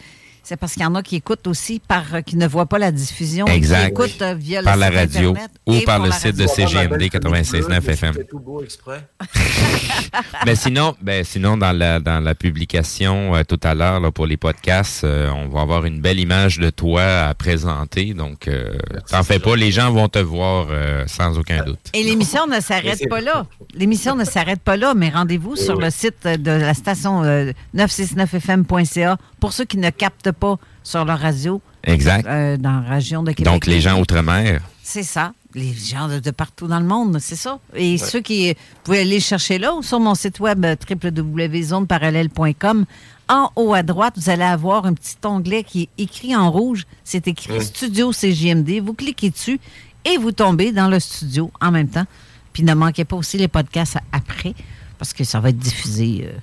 c'est 0.43 0.57
parce 0.57 0.73
qu'il 0.73 0.83
y 0.83 0.85
en 0.85 0.95
a 0.95 1.01
qui 1.01 1.15
écoutent 1.15 1.47
aussi 1.47 1.79
par 1.79 2.03
euh, 2.15 2.21
qui 2.21 2.35
ne 2.37 2.47
voient 2.47 2.65
pas 2.65 2.77
la 2.79 2.91
diffusion, 2.91 3.47
et 3.47 3.51
Exact. 3.51 3.85
qui 3.85 3.89
écoutent 3.91 4.21
euh, 4.21 4.33
via 4.35 4.61
par 4.61 4.75
le 4.75 4.81
la 4.81 4.87
site 4.87 4.97
radio 4.97 5.29
Internet 5.31 5.51
ou 5.65 5.79
par 5.85 5.99
le 5.99 6.11
site 6.11 6.35
de. 6.35 6.47
CGMD 6.47 7.01
96.9 7.03 7.89
FM. 7.89 8.13
C'est 8.15 8.27
tout 8.27 8.39
beau 8.39 8.61
exprès? 8.63 9.07
Mais 10.45 10.55
sinon, 10.63 10.95
ben 11.01 11.23
sinon 11.23 11.57
dans 11.57 11.71
la 11.71 11.99
dans 11.99 12.19
la 12.19 12.35
publication 12.35 13.35
euh, 13.35 13.43
tout 13.43 13.59
à 13.63 13.73
l'heure 13.73 14.11
pour 14.13 14.27
les 14.27 14.37
podcasts, 14.37 15.03
euh, 15.03 15.29
on 15.29 15.47
va 15.47 15.61
avoir 15.61 15.85
une 15.85 15.99
belle 16.01 16.19
image 16.19 16.59
de 16.59 16.69
toi 16.69 17.03
à 17.27 17.33
présenter. 17.33 18.13
Donc, 18.13 18.47
euh, 18.47 18.77
t'en 19.09 19.23
fais 19.23 19.39
pas, 19.39 19.55
les 19.55 19.71
gens 19.71 19.91
vont 19.91 20.09
te 20.09 20.19
voir 20.19 20.67
euh, 20.69 21.03
sans 21.07 21.37
aucun 21.37 21.63
doute. 21.63 21.79
Et 21.93 22.03
l'émission 22.03 22.45
ne 22.47 22.59
s'arrête 22.59 23.07
pas 23.09 23.21
là. 23.21 23.45
L'émission 23.73 24.15
ne 24.15 24.25
s'arrête 24.25 24.61
pas 24.61 24.77
là, 24.77 24.93
mais 24.95 25.09
rendez-vous 25.09 25.55
sur 25.55 25.79
le 25.79 25.89
site 25.89 26.27
de 26.27 26.51
la 26.51 26.73
station 26.73 27.23
euh, 27.23 27.51
969fm.ca 27.75 29.17
pour 29.43 29.51
ceux 29.51 29.65
qui 29.65 29.75
ne 29.77 29.89
captent 29.89 30.31
pas 30.31 30.55
sur 30.83 31.03
leur 31.03 31.19
radio. 31.19 31.61
Exact. 31.83 32.25
euh, 32.25 32.55
dans 32.55 32.79
la 32.79 32.89
région 32.95 33.23
de 33.23 33.31
Québec. 33.33 33.51
Donc, 33.51 33.65
les 33.65 33.81
gens 33.81 33.99
outre-mer. 33.99 34.61
C'est 34.81 35.03
ça. 35.03 35.33
Les 35.53 35.73
gens 35.73 36.07
de, 36.07 36.19
de 36.19 36.31
partout 36.31 36.65
dans 36.67 36.79
le 36.79 36.85
monde, 36.85 37.17
c'est 37.19 37.35
ça. 37.35 37.59
Et 37.75 37.91
Ouais. 37.91 37.97
ceux 37.97 38.21
qui 38.21 38.53
vous 38.53 38.57
pouvez 38.85 38.99
aller 39.01 39.19
chercher 39.19 39.57
là 39.57 39.73
ou 39.73 39.83
sur 39.83 39.99
mon 39.99 40.15
site 40.15 40.39
web 40.39 40.63
euh, 40.63 40.77
www.zoneparallèle.com. 40.89 42.85
En 43.27 43.49
haut 43.57 43.73
à 43.73 43.83
droite, 43.83 44.13
vous 44.15 44.29
allez 44.29 44.43
avoir 44.43 44.85
un 44.85 44.93
petit 44.93 45.17
onglet 45.25 45.63
qui 45.65 45.83
est 45.97 46.03
écrit 46.03 46.33
en 46.37 46.49
rouge. 46.49 46.85
C'est 47.03 47.27
écrit. 47.27 47.61
Studio 47.61 48.13
CGMD. 48.13 48.79
Vous 48.81 48.93
cliquez 48.93 49.29
dessus 49.29 49.59
et 50.05 50.17
vous 50.17 50.31
tombez 50.31 50.71
dans 50.71 50.87
le 50.87 51.01
studio 51.01 51.51
en 51.59 51.71
même 51.71 51.89
temps. 51.89 52.05
Puis 52.53 52.63
ne 52.63 52.73
manquez 52.73 53.03
pas 53.03 53.17
aussi 53.17 53.37
les 53.37 53.49
podcasts 53.49 53.97
après 54.13 54.53
parce 54.97 55.11
que 55.13 55.25
ça 55.25 55.41
va 55.41 55.49
être 55.49 55.57
diffusé. 55.59 56.29
euh, 56.29 56.37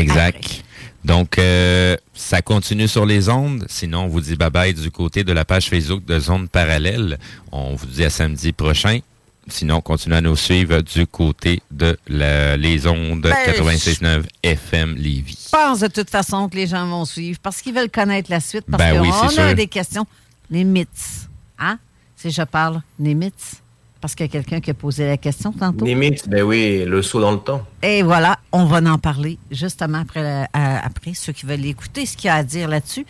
Exact. 0.00 0.64
Donc, 1.04 1.38
euh, 1.38 1.96
ça 2.14 2.40
continue 2.40 2.88
sur 2.88 3.04
les 3.04 3.28
ondes. 3.28 3.66
Sinon, 3.68 4.04
on 4.04 4.08
vous 4.08 4.20
dit 4.22 4.34
bye-bye 4.36 4.72
du 4.72 4.90
côté 4.90 5.22
de 5.24 5.32
la 5.32 5.44
page 5.44 5.68
Facebook 5.68 6.04
de 6.04 6.18
Zone 6.18 6.48
Parallèle. 6.48 7.18
On 7.52 7.74
vous 7.74 7.86
dit 7.86 8.04
à 8.04 8.10
samedi 8.10 8.52
prochain. 8.52 9.00
Sinon, 9.46 9.82
continuez 9.82 10.16
à 10.16 10.20
nous 10.22 10.36
suivre 10.36 10.80
du 10.80 11.06
côté 11.06 11.60
de 11.70 11.98
la- 12.08 12.56
les 12.56 12.86
ondes 12.86 13.20
Ben, 13.20 13.34
96.9 13.44 14.24
FM 14.42 14.94
Lévis. 14.96 15.38
Je 15.46 15.50
pense 15.50 15.80
de 15.80 15.88
toute 15.88 16.08
façon 16.08 16.48
que 16.48 16.56
les 16.56 16.66
gens 16.66 16.86
vont 16.86 17.04
suivre 17.04 17.38
parce 17.42 17.60
qu'ils 17.60 17.74
veulent 17.74 17.90
connaître 17.90 18.30
la 18.30 18.40
suite. 18.40 18.64
Parce 18.70 18.82
Ben 18.82 18.96
qu'on 18.96 19.02
oui, 19.02 19.10
a 19.22 19.28
sûr. 19.28 19.54
des 19.54 19.66
questions. 19.66 20.06
Les 20.50 20.64
mythes. 20.64 21.28
Hein? 21.58 21.78
Si 22.16 22.30
je 22.30 22.40
parle 22.42 22.80
des 22.98 23.14
mythes. 23.14 23.60
Parce 24.04 24.14
qu'il 24.14 24.26
y 24.26 24.28
a 24.28 24.32
quelqu'un 24.32 24.60
qui 24.60 24.70
a 24.70 24.74
posé 24.74 25.06
la 25.06 25.16
question 25.16 25.50
tantôt. 25.50 25.86
Limite, 25.86 26.28
ben 26.28 26.42
oui, 26.42 26.84
le 26.84 27.00
saut 27.00 27.22
dans 27.22 27.32
le 27.32 27.38
temps. 27.38 27.66
Et 27.82 28.02
voilà, 28.02 28.38
on 28.52 28.66
va 28.66 28.76
en 28.92 28.98
parler 28.98 29.38
justement 29.50 29.96
après, 29.96 30.22
la- 30.22 30.46
à- 30.52 30.84
après. 30.84 31.14
Ceux 31.14 31.32
qui 31.32 31.46
veulent 31.46 31.64
écouter 31.64 32.04
ce 32.04 32.14
qu'il 32.14 32.26
y 32.26 32.28
a 32.28 32.34
à 32.34 32.42
dire 32.42 32.68
là-dessus, 32.68 33.06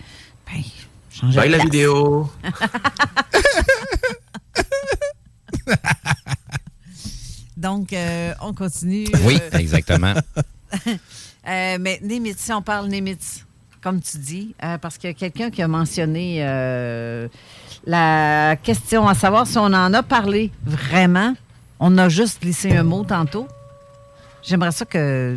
ben, 0.47 0.63
changez 1.11 1.37
Bye 1.37 1.49
de 1.49 1.53
la 1.53 1.59
place. 1.59 1.71
vidéo. 1.73 2.31
Donc, 7.57 7.93
euh, 7.93 8.33
on 8.41 8.53
continue. 8.55 9.07
Oui, 9.25 9.39
Euh, 9.53 9.59
exactement. 9.59 10.15
Euh, 11.47 11.77
mais 11.79 12.01
Nimitz, 12.03 12.39
si 12.39 12.53
on 12.55 12.63
parle 12.63 12.89
Nimitz, 12.89 13.45
comme 13.83 14.01
tu 14.01 14.17
dis, 14.17 14.55
euh, 14.65 14.79
parce 14.79 14.97
qu'il 14.97 15.11
y 15.11 15.13
a 15.13 15.15
quelqu'un 15.15 15.51
qui 15.51 15.61
a 15.61 15.69
mentionné 15.69 16.39
euh, 16.41 17.29
la 17.87 18.57
question 18.63 19.07
à 19.07 19.15
savoir 19.15 19.47
si 19.47 19.59
on 19.59 19.65
en 19.65 19.93
a 19.93 20.03
parlé 20.03 20.51
vraiment. 20.65 21.35
On 21.81 21.99
a 21.99 22.09
juste 22.09 22.41
glissé 22.41 22.77
un 22.77 22.83
mot 22.83 23.05
tantôt. 23.05 23.47
J'aimerais 24.43 24.73
ça 24.73 24.85
que. 24.85 25.37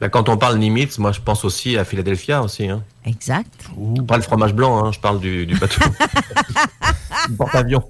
Ben, 0.00 0.08
quand 0.08 0.28
on 0.28 0.36
parle 0.36 0.58
limite, 0.58 0.98
moi 0.98 1.12
je 1.12 1.20
pense 1.20 1.44
aussi 1.44 1.76
à 1.76 1.84
Philadelphia 1.84 2.42
aussi. 2.42 2.68
Hein. 2.68 2.82
Exact. 3.04 3.68
Pas 4.06 4.16
le 4.16 4.22
fromage 4.22 4.54
blanc, 4.54 4.84
hein, 4.84 4.92
je 4.92 5.00
parle 5.00 5.20
du, 5.20 5.46
du 5.46 5.56
bateau. 5.56 5.80
du 7.28 7.36
porte-avions. 7.36 7.84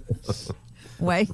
Ouais. 1.00 1.26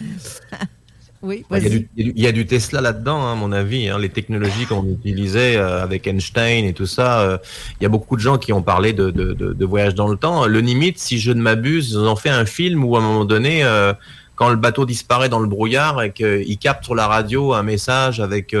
oui, 1.22 1.44
Il 1.52 1.62
y, 1.62 1.66
a 1.66 1.70
du, 1.70 1.88
il 1.96 2.20
y 2.20 2.26
a 2.26 2.44
Tesla 2.44 2.80
là-dedans, 2.80 3.22
hein, 3.24 3.32
à 3.32 3.34
mon 3.36 3.52
avis. 3.52 3.88
hein, 3.88 3.98
les 3.98 4.08
technologies 4.08 4.66
qu'on 4.66 4.84
utilisait 4.84 5.56
euh, 5.56 5.82
avec 5.82 6.06
Einstein 6.06 6.64
et 6.64 6.72
tout 6.72 6.86
ça. 6.86 7.20
euh, 7.20 7.38
il 7.80 7.84
y 7.84 7.86
a 7.86 7.88
beaucoup 7.88 8.16
de 8.16 8.20
gens 8.20 8.38
qui 8.38 8.52
ont 8.52 8.62
parlé 8.62 8.92
de, 8.92 9.10
de, 9.10 9.32
de- 9.32 9.52
de 9.52 9.64
voyage 9.64 9.94
dans 9.94 10.08
le 10.08 10.16
temps. 10.16 10.46
Le 10.46 10.60
Limite, 10.60 10.98
si 10.98 11.18
je 11.18 11.30
ne 11.30 11.40
m'abuse, 11.40 11.90
ils 11.92 11.98
ont 11.98 12.16
fait 12.16 12.30
un 12.30 12.44
film 12.44 12.84
où 12.84 12.96
à 12.96 12.98
un 12.98 13.02
moment 13.02 13.24
donné, 13.24 13.62
euh, 13.64 13.92
quand 14.34 14.48
le 14.50 14.56
bateau 14.56 14.84
disparaît 14.86 15.28
dans 15.28 15.38
le 15.40 15.46
brouillard 15.46 16.02
et 16.02 16.10
qu'il 16.12 16.58
capte 16.58 16.84
sur 16.84 16.94
la 16.94 17.06
radio 17.06 17.52
un 17.52 17.62
message 17.62 18.18
avec 18.18 18.56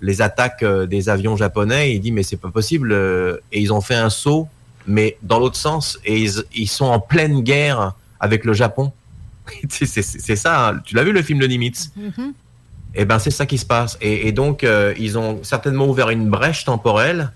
les 0.00 0.22
attaques 0.22 0.62
des 0.64 1.08
avions 1.08 1.36
japonais, 1.36 1.92
il 1.94 2.00
dit 2.00 2.12
mais 2.12 2.22
c'est 2.22 2.36
pas 2.36 2.50
possible. 2.50 2.92
et 3.50 3.60
ils 3.60 3.72
ont 3.72 3.80
fait 3.80 3.94
un 3.96 4.10
saut, 4.10 4.46
mais 4.86 5.16
dans 5.22 5.40
l'autre 5.40 5.56
sens, 5.56 5.98
et 6.04 6.16
ils, 6.20 6.44
ils 6.54 6.68
sont 6.68 6.84
en 6.84 7.00
pleine 7.00 7.40
guerre 7.40 7.94
avec 8.20 8.44
le 8.44 8.52
Japon. 8.52 8.92
c'est 9.68 10.36
ça. 10.36 10.68
hein. 10.70 10.80
Tu 10.84 10.94
l'as 10.94 11.04
vu 11.04 11.12
le 11.12 11.22
film 11.22 11.38
de 11.38 11.46
Nimitz? 11.46 11.90
Mhm. 11.96 12.32
eh 12.94 13.04
ben 13.04 13.18
c'est 13.18 13.30
ça 13.30 13.46
qui 13.46 13.58
se 13.58 13.66
passe. 13.66 13.98
Et, 14.00 14.26
et 14.28 14.32
donc 14.32 14.64
euh, 14.64 14.94
ils 14.98 15.18
ont 15.18 15.42
certainement 15.42 15.86
ouvert 15.86 16.10
une 16.10 16.28
brèche 16.30 16.64
temporelle. 16.64 17.32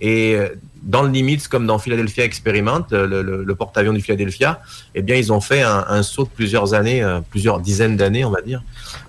Et 0.00 0.34
euh, 0.34 0.48
dans 0.82 1.02
le 1.02 1.08
Nimitz, 1.08 1.46
comme 1.48 1.66
dans 1.66 1.78
Philadelphia 1.78 2.24
Experiment, 2.24 2.84
euh, 2.92 3.06
le, 3.06 3.22
le- 3.22 3.44
le 3.44 3.54
porte-avions 3.54 3.92
du 3.92 4.00
Philadelphia, 4.00 4.60
eh 4.94 5.02
bien 5.02 5.16
ils 5.16 5.32
ont 5.32 5.40
fait 5.40 5.62
un, 5.62 5.84
un 5.88 6.02
saut 6.02 6.24
de 6.24 6.28
plusieurs 6.30 6.74
années, 6.74 7.02
euh, 7.02 7.20
plusieurs 7.30 7.60
dizaines 7.60 7.96
d'années, 7.96 8.24
on 8.24 8.30
va 8.30 8.42
dire, 8.42 8.62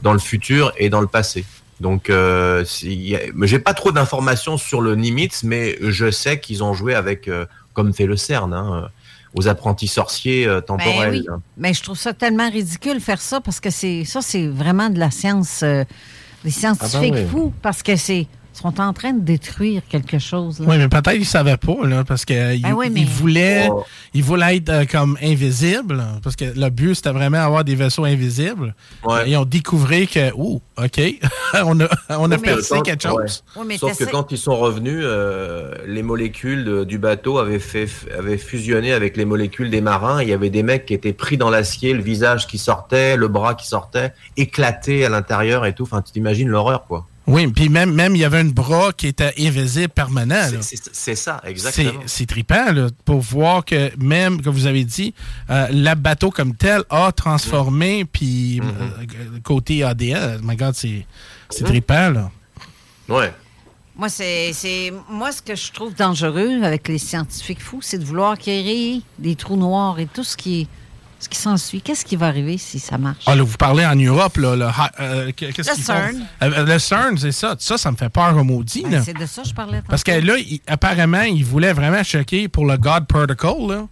dans 0.03 0.13
le 0.13 0.19
futur 0.19 0.71
et 0.77 0.89
dans 0.89 1.01
le 1.01 1.07
passé. 1.07 1.43
Donc, 1.81 2.09
euh, 2.09 2.63
j'ai 2.83 3.59
pas 3.59 3.73
trop 3.73 3.91
d'informations 3.91 4.57
sur 4.57 4.79
le 4.79 4.95
Nimitz, 4.95 5.43
mais 5.43 5.75
je 5.81 6.09
sais 6.11 6.39
qu'ils 6.39 6.63
ont 6.63 6.73
joué 6.73 6.93
avec, 6.95 7.27
euh, 7.27 7.45
comme 7.73 7.93
fait 7.93 8.05
le 8.05 8.15
CERN, 8.15 8.53
hein, 8.53 8.87
aux 9.35 9.47
apprentis 9.47 9.87
sorciers 9.87 10.47
euh, 10.47 10.55
Ben 10.61 10.65
temporels. 10.77 11.11
oui. 11.27 11.27
Mais 11.57 11.73
je 11.73 11.83
trouve 11.83 11.97
ça 11.97 12.13
tellement 12.13 12.49
ridicule 12.49 12.99
faire 12.99 13.21
ça 13.21 13.41
parce 13.41 13.59
que 13.59 13.69
c'est 13.69 14.03
ça, 14.05 14.21
c'est 14.21 14.47
vraiment 14.47 14.89
de 14.89 14.97
la 14.99 15.11
science, 15.11 15.61
euh, 15.63 15.83
des 16.43 16.51
scientifiques 16.51 16.95
Ah 16.95 16.99
ben 17.01 17.25
oui. 17.25 17.29
fous 17.29 17.53
parce 17.61 17.83
que 17.83 17.95
c'est 17.95 18.27
sont 18.55 18.79
en 18.79 18.93
train 18.93 19.13
de 19.13 19.21
détruire 19.21 19.81
quelque 19.89 20.17
chose. 20.19 20.59
là. 20.59 20.65
Oui, 20.69 20.77
mais 20.77 20.87
peut-être 20.87 21.11
qu'ils 21.11 21.19
ne 21.21 21.25
savaient 21.25 21.57
pas, 21.57 21.75
là, 21.85 22.03
parce 22.03 22.25
qu'ils 22.25 22.61
Ben 22.61 22.73
oui, 22.73 22.89
mais- 22.89 23.03
voulaient, 23.03 23.67
Oh. 23.71 23.83
ils 24.13 24.23
voulaient 24.23 24.57
être 24.57 24.69
euh, 24.69 24.85
comme 24.89 25.17
invisibles, 25.21 26.03
parce 26.23 26.35
que 26.35 26.45
le 26.57 26.69
but, 26.69 26.95
c'était 26.95 27.11
vraiment 27.11 27.39
avoir 27.39 27.63
des 27.63 27.75
vaisseaux 27.75 28.05
invisibles. 28.05 28.73
Ils 29.27 29.35
ont 29.37 29.45
découvert 29.45 30.07
que, 30.09 30.31
ouh, 30.35 30.61
OK, 30.77 31.01
on 31.65 31.79
a, 31.81 31.87
on 32.09 32.31
a 32.31 32.35
Oui, 32.35 32.41
percé 32.41 32.81
quelque 32.83 33.03
chose. 33.03 33.43
ouais. 33.57 33.77
Sauf 33.77 33.97
que 33.97 34.05
quand 34.05 34.31
ils 34.31 34.37
sont 34.37 34.55
revenus, 34.57 35.01
euh, 35.03 35.73
les 35.87 36.03
molécules 36.03 36.63
de- 36.65 36.83
du 36.83 36.97
bateau 36.97 37.37
avaient, 37.39 37.59
fait, 37.59 37.87
avaient 38.17 38.37
fusionné 38.37 38.93
avec 38.93 39.17
les 39.17 39.25
molécules 39.25 39.69
des 39.69 39.81
marins. 39.81 40.21
Il 40.21 40.29
y 40.29 40.33
avait 40.33 40.49
des 40.49 40.63
mecs 40.63 40.85
qui 40.85 40.93
étaient 40.93 41.13
pris 41.13 41.37
dans 41.37 41.49
l'acier, 41.49 41.93
le 41.93 42.01
visage 42.01 42.47
qui 42.47 42.57
sortait, 42.57 43.17
le 43.17 43.27
bras 43.27 43.53
qui 43.55 43.67
sortait, 43.67 44.13
éclaté 44.37 45.05
à 45.05 45.09
l'intérieur 45.09 45.65
et 45.65 45.73
tout. 45.73 45.83
Enfin, 45.83 46.01
tu 46.01 46.11
t'imagines 46.11 46.47
l'horreur, 46.49 46.85
quoi. 46.87 47.05
Oui, 47.27 47.47
puis 47.47 47.69
même, 47.69 47.91
même, 47.91 48.15
il 48.15 48.19
y 48.19 48.23
avait 48.23 48.39
un 48.39 48.45
bras 48.45 48.91
qui 48.93 49.07
était 49.07 49.33
invisible 49.39 49.89
permanent. 49.89 50.47
C'est- 50.61 51.15
ça, 51.15 51.41
exactement. 51.43 52.01
c'est 52.05 52.27
trippant 52.27 52.71
là, 52.71 52.89
pour 53.03 53.19
voir 53.21 53.65
que 53.65 53.89
même, 53.97 54.41
comme 54.41 54.53
vous 54.53 54.67
avez 54.67 54.83
dit, 54.83 55.13
euh, 55.49 55.67
le 55.71 55.95
bateau 55.95 56.29
comme 56.29 56.55
tel 56.55 56.83
a 56.89 57.11
transformé, 57.11 58.05
puis 58.05 58.61
Mhm. 58.61 58.69
euh, 58.69 59.39
côté 59.43 59.83
ADN, 59.83 60.39
my 60.43 60.55
God, 60.55 60.75
c'est 60.75 61.05
c'est 61.49 61.63
trippant. 61.63 62.09
Là. 62.11 62.31
Ouais. 63.09 63.33
Moi, 63.95 64.09
c'est, 64.09 64.51
c'est- 64.53 64.91
moi, 65.09 65.31
ce 65.31 65.41
que 65.41 65.55
je 65.55 65.71
trouve 65.71 65.95
dangereux 65.95 66.61
avec 66.63 66.87
les 66.89 66.97
scientifiques 66.97 67.61
fous, 67.61 67.79
c'est 67.81 67.97
de 67.97 68.03
vouloir 68.03 68.37
créer 68.37 69.01
des 69.17 69.35
trous 69.35 69.55
noirs 69.55 69.99
et 69.99 70.05
tout 70.05 70.23
ce 70.23 70.35
qui, 70.35 70.67
ce 71.19 71.29
qui 71.29 71.37
s'ensuit. 71.37 71.81
Qu'est-ce 71.81 72.05
qui 72.05 72.15
va 72.15 72.27
arriver 72.27 72.57
si 72.57 72.77
ça 72.79 72.97
marche? 72.97 73.23
Ah, 73.25 73.35
là, 73.35 73.43
vous 73.43 73.57
parlez 73.57 73.85
en 73.85 73.95
Europe, 73.95 74.37
là, 74.37 74.55
le, 74.55 74.67
euh, 74.99 75.31
qu'est-ce 75.35 75.69
Le? 75.77 75.83
CERN. 75.83 76.25
Euh, 76.43 76.65
le 76.65 76.79
CERN, 76.79 77.17
c'est 77.17 77.31
ça. 77.31 77.55
Ça, 77.57 77.77
ça 77.77 77.91
me 77.91 77.95
fait 77.97 78.09
peur 78.09 78.35
au 78.37 78.43
maudit. 78.43 78.83
Ben, 78.89 79.01
c'est 79.03 79.13
de 79.17 79.25
ça 79.25 79.41
que 79.41 79.47
je 79.49 79.53
parlais. 79.53 79.81
Parce 79.87 80.03
que 80.03 80.11
là, 80.11 80.37
il- 80.37 80.59
apparemment, 80.67 81.21
ils 81.21 81.43
voulaient 81.45 81.73
vraiment 81.73 82.03
choquer 82.03 82.47
pour 82.47 82.65
le 82.65 82.77
God 82.77 83.07
Protocol. 83.07 83.71
Là. 83.71 83.87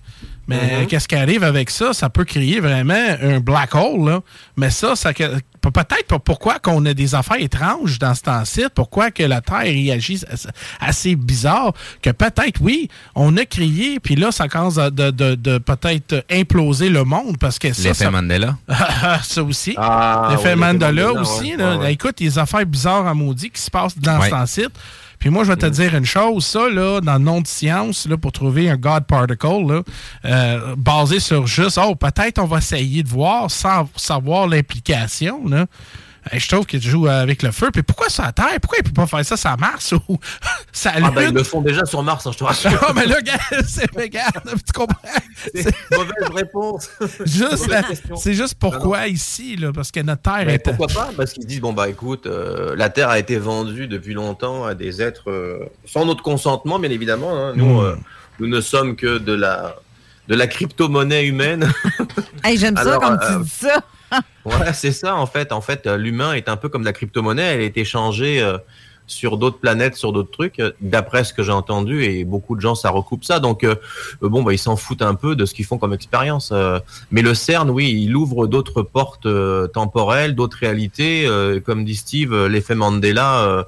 Mais 0.48 0.80
Mhm. 0.82 0.88
qu'est-ce 0.88 1.08
qui 1.08 1.16
arrive 1.16 1.44
avec 1.44 1.70
ça? 1.70 1.94
Ça 1.94 2.10
peut 2.10 2.26
créer 2.26 2.60
vraiment 2.60 2.94
un 3.22 3.40
black 3.40 3.76
hole. 3.76 4.10
Là. 4.10 4.20
Mais 4.58 4.70
ça, 4.70 4.96
ça 4.96 5.14
peut-être 5.14 6.08
pour- 6.10 6.20
pourquoi 6.20 6.60
qu'on 6.60 6.86
a 6.86 6.94
des 6.94 7.16
affaires 7.16 7.40
étranges 7.40 7.98
dans 7.98 8.14
ce 8.14 8.24
temps-ci, 8.24 8.64
pourquoi 8.76 9.10
que 9.12 9.24
la 9.24 9.40
Terre 9.40 9.60
réagit 9.62 10.22
as- 10.30 10.48
assez 10.82 11.16
bizarre, 11.16 11.72
que 12.02 12.10
peut-être, 12.10 12.60
oui, 12.60 12.90
on 13.16 13.38
a 13.38 13.46
crié, 13.46 14.02
puis 14.02 14.16
là, 14.16 14.34
ça 14.34 14.50
commence 14.50 14.78
à 14.78 14.90
de, 14.90 15.12
de- 15.12 15.36
de 15.36 15.58
peut-être 15.60 16.26
imploser 16.30 16.90
le 16.90 17.06
monde, 17.06 17.38
parce 17.40 17.58
que 17.58 17.72
ça... 17.72 17.84
L'effet 17.90 18.04
ça- 18.04 18.12
Mandela. 18.12 18.58
ça 19.24 19.44
aussi. 19.44 19.76
Ah, 19.78 20.28
L'effet 20.32 20.56
oui, 20.56 20.60
Mandela, 20.60 21.04
Mandela, 21.08 21.22
aussi. 21.22 21.52
ouais, 21.52 21.58
là. 21.58 21.72
ouais, 21.78 21.84
ouais. 21.86 21.94
Écoute, 21.94 22.20
les 22.20 22.38
affaires 22.38 22.66
bizarres 22.66 23.08
à 23.08 23.14
maudit 23.14 23.50
qui 23.50 23.62
se 23.62 23.72
passent 23.72 23.98
dans 23.98 24.20
Ouais. 24.20 24.26
ce 24.26 24.32
temps-ci. 24.32 24.66
Puis 25.24 25.30
moi, 25.30 25.46
je 25.46 25.54
vais 25.54 25.56
te 25.56 25.68
dire 25.68 25.96
une 25.96 26.04
chose, 26.04 26.44
ça, 26.44 26.68
là, 26.68 27.00
dans 27.00 27.14
le 27.14 27.20
nom 27.20 27.40
de 27.40 27.48
science, 27.48 28.06
là, 28.10 28.18
pour 28.18 28.34
trouver 28.34 28.70
un 28.70 28.76
God 28.76 29.06
Particle, 29.06 29.66
là, 29.66 29.82
euh, 30.26 30.76
basé 30.76 31.22
sur 31.22 31.48
juste, 31.48 31.80
oh, 31.82 31.96
peut-être 31.96 32.40
on 32.40 32.46
va 32.46 32.58
essayer 32.58 33.04
de 33.04 33.08
voir 33.08 33.50
sans 33.50 33.88
savoir 33.96 34.48
l'implication, 34.48 35.48
là. 35.48 35.68
Je 36.32 36.48
trouve 36.48 36.66
que 36.66 36.78
tu 36.78 36.90
joues 36.90 37.08
avec 37.08 37.44
le 37.44 37.52
feu. 37.52 37.70
Puis 37.72 37.84
pourquoi 37.84 38.10
sur 38.10 38.24
la 38.24 38.32
Terre? 38.32 38.48
Pourquoi 38.62 38.78
il 38.80 38.84
peut 38.84 38.94
pas 38.94 39.08
faire 39.08 39.26
ça 39.26 39.36
sur 39.38 39.58
Mars 39.58 39.92
ou 40.08 40.18
ça 40.72 40.92
Ah, 40.96 41.12
ben, 41.12 41.30
ils 41.30 41.34
le 41.36 41.44
font 41.44 41.62
déjà 41.62 41.86
sur 41.86 42.02
Mars, 42.02 42.26
hein, 42.26 42.32
je 42.34 42.38
te 42.38 42.44
rassure. 42.44 42.72
Ah, 42.88 42.94
mais 42.96 43.06
là, 43.06 43.22
gars, 43.22 43.34
c'est 43.68 43.90
regarde, 43.96 44.42
tu 44.46 44.74
comprends? 44.74 45.10
C'est 45.54 45.74
mauvaise 45.92 46.30
réponse. 46.34 46.90
Juste 47.26 47.68
la- 47.68 47.82
Mauvaise 47.82 47.90
question. 48.00 48.16
c'est 48.16 48.34
juste 48.34 48.56
pourquoi 48.56 49.08
ici, 49.08 49.58
là, 49.58 49.72
parce 49.74 49.92
que 49.92 50.00
notre 50.00 50.22
Terre 50.22 50.44
Mais 50.46 50.54
est. 50.56 50.60
pourquoi 50.60 50.88
pas? 50.88 51.10
Parce 51.16 51.34
qu'ils 51.34 51.46
disent 51.46 51.60
bon 51.62 51.74
bah 51.74 51.90
écoute, 51.90 52.26
euh, 52.26 52.76
la 52.78 52.90
Terre 52.90 53.10
a 53.10 53.20
été 53.20 53.38
vendue 53.38 53.88
depuis 53.88 54.14
longtemps 54.14 54.64
à 54.66 54.74
des 54.76 55.02
êtres 55.02 55.30
euh, 55.30 55.60
sans 55.86 56.06
notre 56.06 56.24
consentement, 56.24 56.80
bien 56.80 56.90
évidemment. 56.92 57.36
hein. 57.36 57.54
Nous, 57.56 57.82
Hmm. 57.82 57.86
euh, 57.86 57.96
nous 58.40 58.48
ne 58.48 58.62
sommes 58.62 58.96
que 58.96 59.18
de 59.18 59.34
la 59.34 59.76
de 60.30 60.36
la 60.36 60.48
crypto-monnaie 60.48 61.26
humaine. 61.26 61.70
Hey, 62.46 62.58
j'aime 62.58 62.78
ça 62.78 62.98
euh, 62.98 63.18
tu 63.38 63.44
dis 63.44 63.50
ça. 63.50 63.82
Ouais, 64.46 64.74
c'est 64.74 64.92
ça 64.92 65.16
en 65.16 65.26
fait. 65.26 65.52
En 65.52 65.62
fait, 65.62 65.88
euh, 65.88 65.98
l'humain 65.98 66.34
est 66.34 66.50
un 66.50 66.58
peu 66.58 66.70
comme 66.70 66.84
la 66.84 66.94
crypto-monnaie. 66.94 67.56
Elle 67.56 67.62
est 67.62 67.78
échangée 67.78 68.42
euh, 68.42 68.58
sur 69.08 69.38
d'autres 69.38 69.60
planètes, 69.60 69.96
sur 69.96 70.12
d'autres 70.12 70.32
trucs, 70.32 70.60
euh, 70.60 70.72
d'après 70.82 71.24
ce 71.24 71.34
que 71.34 71.44
j'ai 71.44 71.52
entendu, 71.52 72.04
et 72.04 72.26
beaucoup 72.26 72.56
de 72.56 72.62
gens 72.62 72.76
ça 72.76 72.90
recoupe 72.90 73.24
ça. 73.24 73.40
Donc 73.40 73.66
bon, 74.22 74.44
bah 74.44 74.54
ils 74.54 74.58
s'en 74.60 74.76
foutent 74.76 75.02
un 75.02 75.16
peu 75.16 75.36
de 75.36 75.46
ce 75.46 75.54
qu'ils 75.54 75.66
font 75.66 75.78
comme 75.78 75.94
expérience. 75.94 76.54
mais 77.12 77.22
le 77.22 77.34
CERN, 77.34 77.70
oui, 77.70 77.94
il 78.04 78.16
ouvre 78.16 78.48
d'autres 78.48 78.82
portes 78.82 79.28
temporelles, 79.74 80.36
d'autres 80.36 80.58
réalités. 80.60 81.28
comme 81.66 81.86
dit 81.86 81.96
Steve, 81.96 82.48
l'effet 82.48 82.76
Mandela, 82.76 83.66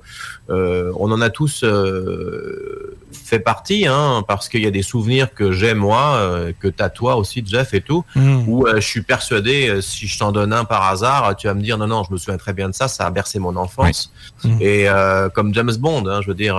euh, 0.49 0.91
on 0.97 1.11
en 1.11 1.21
a 1.21 1.29
tous 1.29 1.63
euh, 1.63 2.95
fait 3.11 3.39
partie, 3.39 3.87
hein, 3.87 4.23
parce 4.27 4.49
qu'il 4.49 4.61
y 4.61 4.67
a 4.67 4.71
des 4.71 4.81
souvenirs 4.83 5.33
que 5.33 5.51
j'ai 5.51 5.73
moi, 5.73 6.15
euh, 6.17 6.51
que 6.59 6.67
t'as 6.67 6.89
toi 6.89 7.15
aussi, 7.15 7.43
Jeff 7.45 7.73
et 7.73 7.81
tout 7.81 8.03
Mm. 8.15 8.47
où 8.47 8.67
je 8.75 8.79
suis 8.79 9.01
persuadé, 9.01 9.79
si 9.81 10.07
je 10.07 10.19
t'en 10.19 10.31
donne 10.31 10.53
un 10.53 10.65
par 10.65 10.83
hasard, 10.87 11.35
tu 11.35 11.47
vas 11.47 11.53
me 11.53 11.61
dire 11.61 11.77
non, 11.77 11.87
non, 11.87 12.03
je 12.03 12.13
me 12.13 12.17
souviens 12.17 12.37
très 12.37 12.53
bien 12.53 12.69
de 12.69 12.73
ça, 12.75 12.87
ça 12.87 13.05
a 13.07 13.09
bercé 13.11 13.39
mon 13.39 13.55
enfance. 13.55 14.11
Et 14.59 14.87
euh, 14.89 15.29
comme 15.29 15.53
James 15.53 15.75
Bond, 15.79 16.05
hein, 16.07 16.21
je 16.21 16.27
veux 16.27 16.35
dire, 16.35 16.57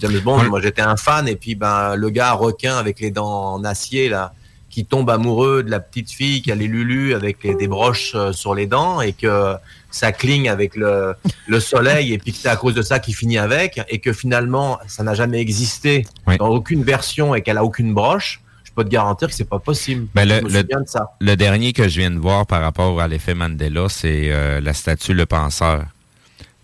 James 0.00 0.18
Bond, 0.24 0.44
moi 0.44 0.60
j'étais 0.60 0.82
un 0.82 0.96
fan, 0.96 1.28
et 1.28 1.36
puis 1.36 1.54
ben 1.54 1.94
le 1.94 2.10
gars 2.10 2.32
requin 2.32 2.76
avec 2.76 3.00
les 3.00 3.10
dents 3.10 3.54
en 3.54 3.64
acier 3.64 4.08
là, 4.08 4.32
qui 4.70 4.84
tombe 4.84 5.10
amoureux 5.10 5.62
de 5.62 5.70
la 5.70 5.80
petite 5.80 6.10
fille 6.10 6.40
qui 6.42 6.50
a 6.52 6.54
les 6.54 6.68
lulus 6.68 7.14
avec 7.14 7.42
les, 7.42 7.54
des 7.54 7.68
broches 7.68 8.12
euh, 8.14 8.32
sur 8.32 8.54
les 8.54 8.66
dents, 8.66 9.00
et 9.00 9.12
que 9.12 9.54
ça 9.90 10.12
cligne 10.12 10.48
avec 10.48 10.76
le, 10.76 11.14
le 11.48 11.60
soleil, 11.60 12.12
et 12.14 12.18
puis 12.18 12.32
que 12.32 12.38
c'est 12.38 12.48
à 12.48 12.56
cause 12.56 12.74
de 12.74 12.82
ça 12.82 13.00
qu'il 13.00 13.14
finit 13.14 13.38
avec, 13.38 13.80
et 13.88 13.98
que 13.98 14.12
finalement 14.12 14.78
ça 14.86 15.02
n'a 15.02 15.14
jamais 15.14 15.40
existé 15.40 16.06
dans 16.38 16.48
aucune 16.48 16.84
version 16.84 17.34
et 17.34 17.42
qu'elle 17.42 17.58
a 17.58 17.64
aucune 17.64 17.92
broche. 17.92 18.40
Je 18.62 18.70
peux 18.72 18.84
te 18.84 18.88
garantir 18.88 19.26
que 19.26 19.34
c'est 19.34 19.48
pas 19.48 19.58
possible. 19.58 20.06
Ben, 20.14 20.28
le, 20.28 20.36
je 20.36 20.40
me 20.44 20.48
le- 20.48 20.60
souviens 20.60 20.80
de 20.80 20.88
ça. 20.88 21.10
le 21.20 21.34
dernier 21.36 21.72
que 21.72 21.88
je 21.88 21.98
viens 21.98 22.10
de 22.12 22.18
voir 22.20 22.46
par 22.46 22.62
rapport 22.62 23.00
à 23.00 23.08
l'effet 23.08 23.34
Mandela, 23.34 23.88
c'est 23.88 24.30
euh, 24.30 24.60
la 24.60 24.72
statue 24.72 25.12
Le 25.12 25.26
Penseur. 25.26 25.84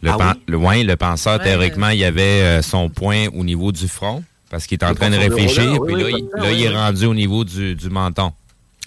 Le, 0.03 0.11
Ah 0.13 0.17
pen- 0.17 0.35
oui? 0.37 0.43
le, 0.47 0.57
ouais, 0.57 0.85
le 0.85 0.95
penseur, 0.97 1.39
Ouais. 1.39 1.45
théoriquement, 1.45 1.89
il 1.89 1.99
y 1.99 2.05
avait 2.05 2.43
euh, 2.43 2.63
son 2.63 2.89
point 2.91 3.27
au 3.35 3.43
niveau 3.43 3.73
du 3.73 3.89
front, 3.89 4.23
parce 4.51 4.67
qu'il 4.67 4.79
est 4.79 4.85
en 4.85 4.95
train 4.95 5.11
de 5.11 5.17
réfléchir, 5.17 5.81
puis 5.85 5.95
là, 5.95 6.05
oui, 6.05 6.15
il, 6.19 6.41
là, 6.41 6.49
oui, 6.51 6.57
il 6.59 6.65
est 6.65 6.77
rendu 6.77 7.07
au 7.07 7.15
niveau 7.15 7.45
du, 7.45 7.75
du 7.75 7.91
menton. 7.91 8.33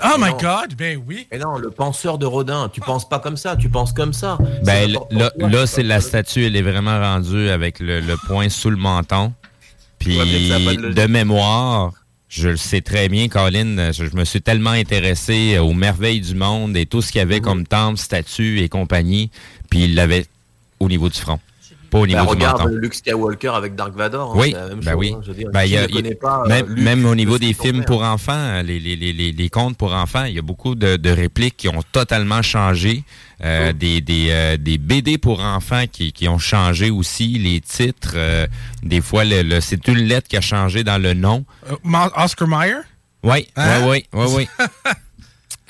Oh 0.02 0.16
my 0.18 0.30
non. 0.30 0.38
God, 0.38 0.76
ben 0.78 1.02
oui. 1.06 1.28
Et 1.30 1.38
non, 1.38 1.58
le 1.58 1.72
penseur 1.72 2.18
de 2.18 2.26
Rodin, 2.26 2.70
tu 2.70 2.80
penses 2.80 3.08
pas 3.08 3.20
comme 3.20 3.36
ça, 3.36 3.58
tu 3.58 3.68
penses 3.70 3.92
comme 3.92 4.14
ça. 4.14 4.38
Ben, 4.64 4.90
là, 5.12 5.32
là, 5.38 5.68
c'est 5.68 5.84
la 5.84 6.00
statue, 6.00 6.46
elle 6.46 6.56
est 6.56 6.62
vraiment 6.62 6.98
rendue 7.00 7.50
avec 7.50 7.80
le, 7.80 8.00
le 8.00 8.16
point 8.16 8.48
sous 8.48 8.70
le 8.70 8.78
menton. 8.78 9.34
Puis, 9.98 10.18
mais 10.18 10.78
de 10.78 11.08
mémoire, 11.08 11.92
je 12.30 12.48
le 12.48 12.56
sais 12.58 12.80
très 12.80 13.10
bien, 13.10 13.28
Colin, 13.28 13.92
je, 13.92 14.06
je 14.06 14.16
me 14.16 14.24
suis 14.24 14.42
tellement 14.42 14.70
intéressé 14.70 15.58
aux 15.58 15.74
merveilles 15.74 16.22
du 16.22 16.36
monde 16.36 16.78
et 16.78 16.86
tout 16.86 17.02
ce 17.02 17.12
qu'il 17.12 17.20
y 17.20 17.26
Mhm. 17.26 17.32
avait 17.32 17.42
comme 17.42 17.68
temple, 17.68 17.98
statue 17.98 18.60
et 18.62 18.70
compagnie, 18.70 19.30
puis 19.70 19.84
il 19.84 19.96
l'avait 19.96 20.26
au 20.80 20.88
niveau 20.88 21.10
du 21.10 21.20
front, 21.20 21.40
pas 21.90 22.00
au 22.00 22.02
Ben, 22.06 22.08
niveau 22.10 22.24
du 22.24 22.30
regarde 22.44 22.62
menton. 22.64 22.76
Luke 22.76 22.94
Skywalker 22.94 23.50
avec 23.50 23.76
Dark 23.76 23.94
Vador. 23.96 24.32
hein, 24.32 24.38
Oui, 24.40 24.52
la 24.52 24.68
même 24.68 24.80
ben 24.80 24.92
chose, 24.92 25.00
oui. 25.00 25.14
hein, 25.16 25.22
je 25.24 25.28
veux 25.32 25.38
dire, 25.38 25.50
Ben, 25.52 25.62
qui 25.64 25.68
il 25.70 25.74
y 25.74 25.78
a- 26.12 26.16
pas, 26.16 26.44
euh, 26.46 26.48
même, 26.48 26.68
Luke, 26.68 26.80
même 26.84 27.06
au 27.06 27.16
niveau 27.16 27.38
des 27.40 27.54
films 27.54 27.84
pour 27.86 28.04
enfants, 28.04 28.62
les, 28.64 28.80
les, 28.80 28.96
les, 28.96 29.12
les, 29.14 29.32
les 29.32 29.50
contes 29.50 29.76
pour 29.78 29.94
enfants, 29.94 30.24
il 30.26 30.34
y 30.36 30.40
a 30.40 30.42
beaucoup 30.42 30.76
de, 30.76 30.96
de 30.96 31.10
répliques 31.10 31.58
qui 31.58 31.68
ont 31.68 31.84
totalement 31.92 32.42
changé. 32.42 33.04
Euh, 33.42 33.72
des, 33.72 34.02
des, 34.02 34.28
euh, 34.32 34.58
des 34.58 34.78
BD 34.78 35.18
pour 35.18 35.40
enfants 35.40 35.86
qui, 35.90 36.12
qui 36.12 36.28
ont 36.28 36.40
changé 36.40 36.90
aussi. 36.90 37.38
Les 37.40 37.62
titres, 37.62 38.12
euh, 38.16 38.46
des 38.84 39.00
fois, 39.00 39.24
le, 39.24 39.44
le- 39.44 39.62
c'est 39.62 39.88
une 39.88 40.00
lettre 40.00 40.28
qui 40.28 40.36
a 40.36 40.42
changé 40.42 40.84
dans 40.84 40.98
le 41.02 41.14
nom. 41.14 41.46
Euh, 41.72 41.76
Oscar 42.18 42.50
Mayer? 42.50 42.82
Oui, 43.24 43.48
Hein? 43.56 43.88
oui, 43.88 44.04
oui, 44.14 44.26
oui, 44.28 44.46
oui. 44.60 44.66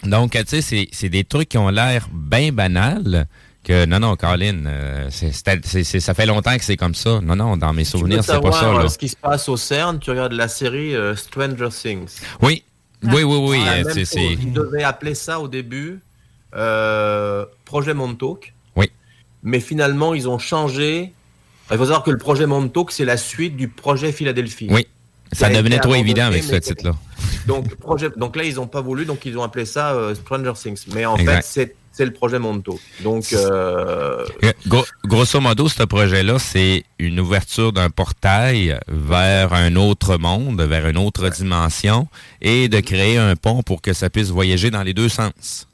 Donc, 0.10 0.32
tu 0.32 0.40
sais, 0.48 0.62
c'est- 0.62 0.88
c'est 0.92 1.10
des 1.10 1.24
trucs 1.24 1.50
qui 1.50 1.58
ont 1.58 1.70
l'air 1.70 2.08
bien 2.12 2.52
banals. 2.52 3.28
Que 3.64 3.86
non, 3.86 4.00
non, 4.00 4.16
Colin, 4.16 4.66
euh, 4.66 5.08
c'est- 5.12 5.32
c'est- 5.34 5.66
c'est- 5.66 5.84
c'est- 5.84 6.00
ça 6.00 6.14
fait 6.14 6.26
longtemps 6.26 6.58
que 6.58 6.64
c'est 6.64 6.78
comme 6.78 6.96
ça. 6.96 7.20
Non, 7.22 7.36
non, 7.36 7.58
dans 7.58 7.74
mes 7.74 7.84
souvenirs, 7.84 8.24
c'est 8.24 8.40
pas 8.42 8.52
ça. 8.54 8.70
euh, 8.74 8.84
Là. 8.84 8.90
ce 8.90 8.98
qui 8.98 9.10
se 9.10 9.18
passe 9.18 9.50
au 9.50 9.58
CERN, 9.58 10.00
tu 10.00 10.10
regardes 10.12 10.32
la 10.34 10.48
série 10.48 10.96
euh, 10.96 11.16
Stranger 11.16 11.68
Things. 11.70 12.20
Oui, 12.42 12.64
oui, 13.04 13.24
oui, 13.24 13.38
oui. 13.50 13.64
Ah, 13.68 13.72
euh, 13.74 13.84
même 13.84 14.06
c'est- 14.06 14.34
Ils 14.34 14.54
devaient 14.54 14.84
appeler 14.84 15.14
ça 15.14 15.40
au 15.40 15.48
début 15.48 16.00
euh, 16.56 17.46
Projet 17.66 17.94
Montauk. 17.94 18.54
Oui. 18.76 18.90
Mais 19.44 19.60
finalement, 19.60 20.14
ils 20.14 20.28
ont 20.28 20.40
changé. 20.40 21.14
Il 21.70 21.78
faut 21.78 21.84
savoir 21.86 22.04
que 22.04 22.10
le 22.12 22.18
projet 22.18 22.48
Montauk, 22.48 22.92
c'est 22.92 23.06
la 23.06 23.18
suite 23.18 23.56
du 23.56 23.68
projet 23.68 24.12
Philadelphie. 24.12 24.68
Oui. 24.72 24.88
Ça 25.32 25.50
devenait 25.50 25.80
trop 25.80 25.96
évident 25.96 26.26
avec 26.26 26.44
ce 26.44 26.56
titre-là. 26.56 26.96
Donc, 27.46 27.76
projet, 27.76 28.10
donc 28.16 28.36
là, 28.36 28.44
ils 28.44 28.56
n'ont 28.56 28.68
pas 28.68 28.82
voulu, 28.82 29.06
donc 29.06 29.26
ils 29.26 29.38
ont 29.38 29.44
appelé 29.44 29.66
ça 29.66 29.94
euh, 29.94 30.16
Stranger 30.16 30.54
Things. 30.56 30.86
Mais 30.94 31.06
en 31.06 31.16
Exact. 31.18 31.36
fait, 31.38 31.42
c'est, 31.44 31.76
c'est 31.92 32.06
le 32.06 32.14
projet 32.14 32.40
Montauk. 32.40 32.80
Donc, 33.02 33.32
euh, 33.34 34.26
gro- 34.68 34.86
grosso 35.06 35.40
modo, 35.40 35.68
ce 35.68 35.84
projet-là, 35.84 36.40
c'est 36.40 36.84
une 37.00 37.20
ouverture 37.20 37.74
d'un 37.74 37.90
portail 37.90 38.80
vers 38.88 39.54
un 39.54 39.76
autre 39.76 40.18
monde, 40.18 40.62
vers 40.62 40.88
une 40.88 40.98
autre 40.98 41.30
dimension, 41.30 42.08
et 42.42 42.70
de 42.70 42.80
créer 42.80 43.18
un 43.18 43.36
pont 43.36 43.64
pour 43.64 43.82
que 43.82 43.94
ça 43.94 44.10
puisse 44.10 44.30
voyager 44.30 44.72
dans 44.72 44.84
les 44.84 44.94
deux 44.94 45.10
sens. 45.10 45.68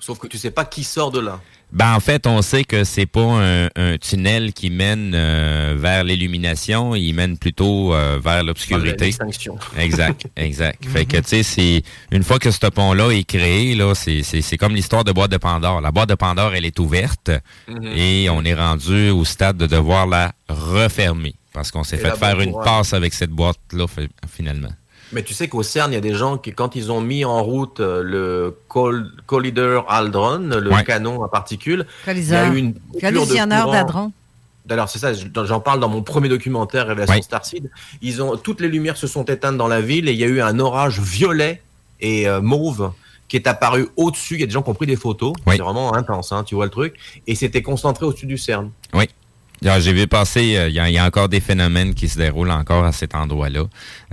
Sauf 0.00 0.18
que 0.18 0.26
tu 0.26 0.38
sais 0.38 0.50
pas 0.50 0.64
qui 0.64 0.84
sort 0.84 1.10
de 1.10 1.20
là. 1.20 1.40
Ben 1.72 1.94
en 1.94 2.00
fait, 2.00 2.26
on 2.26 2.42
sait 2.42 2.64
que 2.64 2.84
c'est 2.84 3.06
pas 3.06 3.22
un, 3.22 3.68
un 3.76 3.96
tunnel 3.98 4.52
qui 4.52 4.68
mène 4.68 5.12
euh, 5.14 5.74
vers 5.78 6.04
l'illumination, 6.04 6.94
il 6.94 7.14
mène 7.14 7.38
plutôt 7.38 7.94
euh, 7.94 8.18
vers 8.22 8.44
l'obscurité. 8.44 9.06
Exact, 9.78 10.26
exact. 10.36 10.84
Fait 10.86 11.06
que 11.06 11.16
tu 11.16 11.22
sais, 11.28 11.42
c'est 11.42 11.82
une 12.10 12.22
fois 12.24 12.38
que 12.38 12.50
ce 12.50 12.66
pont-là 12.66 13.10
est 13.12 13.24
créé, 13.24 13.74
là, 13.74 13.94
c'est 13.94 14.22
c'est- 14.22 14.42
c'est 14.42 14.58
comme 14.58 14.74
l'histoire 14.74 15.02
de 15.04 15.12
boîte 15.12 15.30
de 15.30 15.38
Pandore. 15.38 15.80
La 15.80 15.90
boîte 15.92 16.10
de 16.10 16.14
Pandore, 16.14 16.54
elle 16.54 16.66
est 16.66 16.78
ouverte 16.78 17.30
Mhm. 17.68 17.86
et 17.96 18.28
on 18.30 18.44
est 18.44 18.54
rendu 18.54 19.08
au 19.10 19.24
stade 19.24 19.56
de 19.56 19.66
devoir 19.66 20.06
la 20.06 20.32
refermer 20.50 21.34
parce 21.54 21.70
qu'on 21.70 21.84
s'est 21.84 21.96
fait 21.96 22.08
faire 22.18 22.40
une 22.40 22.52
passe 22.64 22.92
avec 22.92 23.14
cette 23.14 23.30
boîte-là 23.30 23.86
fi- 23.86 24.08
finalement. 24.30 24.68
Mais 25.12 25.22
tu 25.22 25.34
sais 25.34 25.48
qu'au 25.48 25.62
CERN, 25.62 25.90
il 25.92 25.94
y 25.94 25.98
a 25.98 26.00
des 26.00 26.14
gens 26.14 26.38
qui, 26.38 26.52
quand 26.52 26.74
ils 26.74 26.90
ont 26.90 27.00
mis 27.00 27.24
en 27.24 27.42
route 27.42 27.80
euh, 27.80 28.02
le 28.02 28.56
Col- 28.68 29.10
Collider 29.26 29.80
Aldron, 29.88 30.38
le 30.60 30.70
Ouais. 30.72 30.84
canon 30.84 31.22
à 31.22 31.28
particules, 31.28 31.86
il 32.08 32.22
y 32.28 32.34
a 32.34 32.46
eu 32.48 32.56
une 32.56 32.74
courant. 33.64 33.72
d'hadrons. 33.72 34.12
D'ailleurs, 34.64 34.88
c'est 34.88 34.98
ça, 35.00 35.12
j'en 35.12 35.60
parle 35.60 35.80
dans 35.80 35.88
mon 35.88 36.02
premier 36.02 36.28
documentaire 36.28 36.86
Révélation 36.86 37.16
Ouais. 37.16 37.22
Starseed. 37.22 37.70
Ils 38.00 38.22
ont, 38.22 38.36
toutes 38.36 38.60
les 38.60 38.68
lumières 38.68 38.96
se 38.96 39.06
sont 39.06 39.24
éteintes 39.24 39.56
dans 39.56 39.68
la 39.68 39.80
ville 39.80 40.08
et 40.08 40.12
il 40.12 40.18
y 40.18 40.24
a 40.24 40.28
eu 40.28 40.40
un 40.40 40.58
orage 40.60 41.00
violet 41.00 41.60
et 42.00 42.28
euh, 42.28 42.40
mauve 42.40 42.92
qui 43.28 43.36
est 43.36 43.46
apparu 43.48 43.88
au-dessus. 43.96 44.34
Il 44.34 44.40
y 44.40 44.44
a 44.44 44.46
des 44.46 44.52
gens 44.52 44.62
qui 44.62 44.70
ont 44.70 44.74
pris 44.74 44.86
des 44.86 44.96
photos. 44.96 45.32
Oui. 45.46 45.54
C'est 45.56 45.62
vraiment 45.62 45.94
intense, 45.94 46.30
hein, 46.32 46.44
tu 46.44 46.54
vois 46.54 46.66
le 46.66 46.70
truc. 46.70 46.94
Et 47.26 47.34
c'était 47.34 47.62
concentré 47.62 48.06
au-dessus 48.06 48.26
du 48.26 48.38
CERN. 48.38 48.70
Oui. 48.94 49.08
Ah, 49.64 49.78
J'ai 49.80 49.92
vu 49.92 50.06
passer, 50.06 50.56
euh, 50.56 50.68
il 50.68 50.74
y, 50.74 50.80
a- 50.80 50.88
il 50.88 50.94
y 50.94 50.98
a 50.98 51.04
encore 51.04 51.28
des 51.28 51.40
phénomènes 51.40 51.94
qui 51.94 52.08
se 52.08 52.18
déroulent 52.18 52.50
encore 52.50 52.84
à 52.84 52.92
cet 52.92 53.14
endroit-là. 53.14 53.64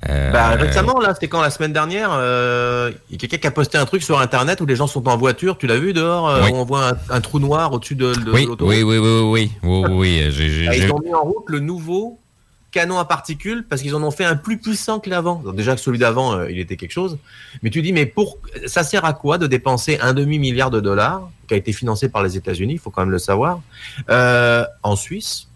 Euh, 0.10 0.32
Bah, 0.32 0.50
récemment, 0.50 1.00
là, 1.00 1.14
c'était 1.14 1.28
quand 1.28 1.42
la 1.42 1.50
semaine 1.50 1.74
dernière, 1.74 2.12
euh, 2.14 2.92
il 3.10 3.14
y 3.14 3.16
a 3.16 3.18
quelqu'un 3.20 3.38
qui 3.38 3.48
a 3.48 3.52
posté 3.52 3.78
un 3.78 3.86
truc 3.86 4.04
sur 4.04 4.20
Internet 4.20 4.62
où 4.62 4.66
les 4.66 4.76
gens 4.76 4.88
sont 4.88 5.08
en 5.08 5.18
voiture. 5.18 5.58
Tu 5.58 5.66
l'as 5.68 5.78
vu 5.80 5.94
dehors 5.94 6.30
euh, 6.30 6.42
Oui. 6.46 6.52
où 6.54 6.56
On 6.58 6.66
voit 6.66 6.90
un, 6.90 6.98
un 7.10 7.22
trou 7.22 7.40
noir 7.40 7.74
au-dessus 7.74 7.96
de, 7.96 8.14
de 8.14 8.32
oui, 8.32 8.46
l'autoroute. 8.46 8.76
oui, 8.76 8.84
oui, 8.84 8.98
oui, 8.98 9.52
oui, 9.64 9.86
oui, 9.90 10.68
Ah, 10.70 10.76
Ils 10.76 10.92
ont 10.92 11.00
mis 11.00 11.14
en 11.14 11.22
route 11.24 11.46
le 11.48 11.60
nouveau 11.60 12.20
canon 12.72 13.00
à 13.00 13.06
particules 13.06 13.66
parce 13.68 13.82
qu'ils 13.82 13.96
en 13.96 14.04
ont 14.04 14.12
fait 14.12 14.26
un 14.26 14.36
plus 14.36 14.58
puissant 14.58 15.00
que 15.00 15.10
l'avant. 15.10 15.41
Déjà 15.54 15.76
que 15.76 15.82
celui 15.82 15.98
d'avant, 15.98 16.34
euh, 16.34 16.52
il 16.52 16.60
était 16.60 16.76
quelque 16.78 16.91
chose. 16.91 17.18
Mais 17.64 17.70
tu 17.70 17.82
dis, 17.82 17.94
mais 17.94 18.06
pour 18.06 18.38
ça 18.68 18.84
sert 18.84 19.06
à 19.06 19.14
quoi 19.14 19.38
de 19.38 19.48
dépenser 19.48 19.98
un 20.02 20.14
demi 20.14 20.40
milliard 20.40 20.70
de 20.70 20.80
dollars 20.80 21.30
qui 21.48 21.54
a 21.56 21.58
été 21.58 21.74
financé 21.74 22.10
par 22.10 22.24
les 22.24 22.38
États-Unis, 22.38 22.74
il 22.74 22.80
faut 22.80 22.91
quand 22.91 23.02
même 23.02 23.12
le 23.12 23.20
savoir, 23.20 23.62
euh, 24.10 24.64
en 24.84 24.96
Suisse 24.96 25.48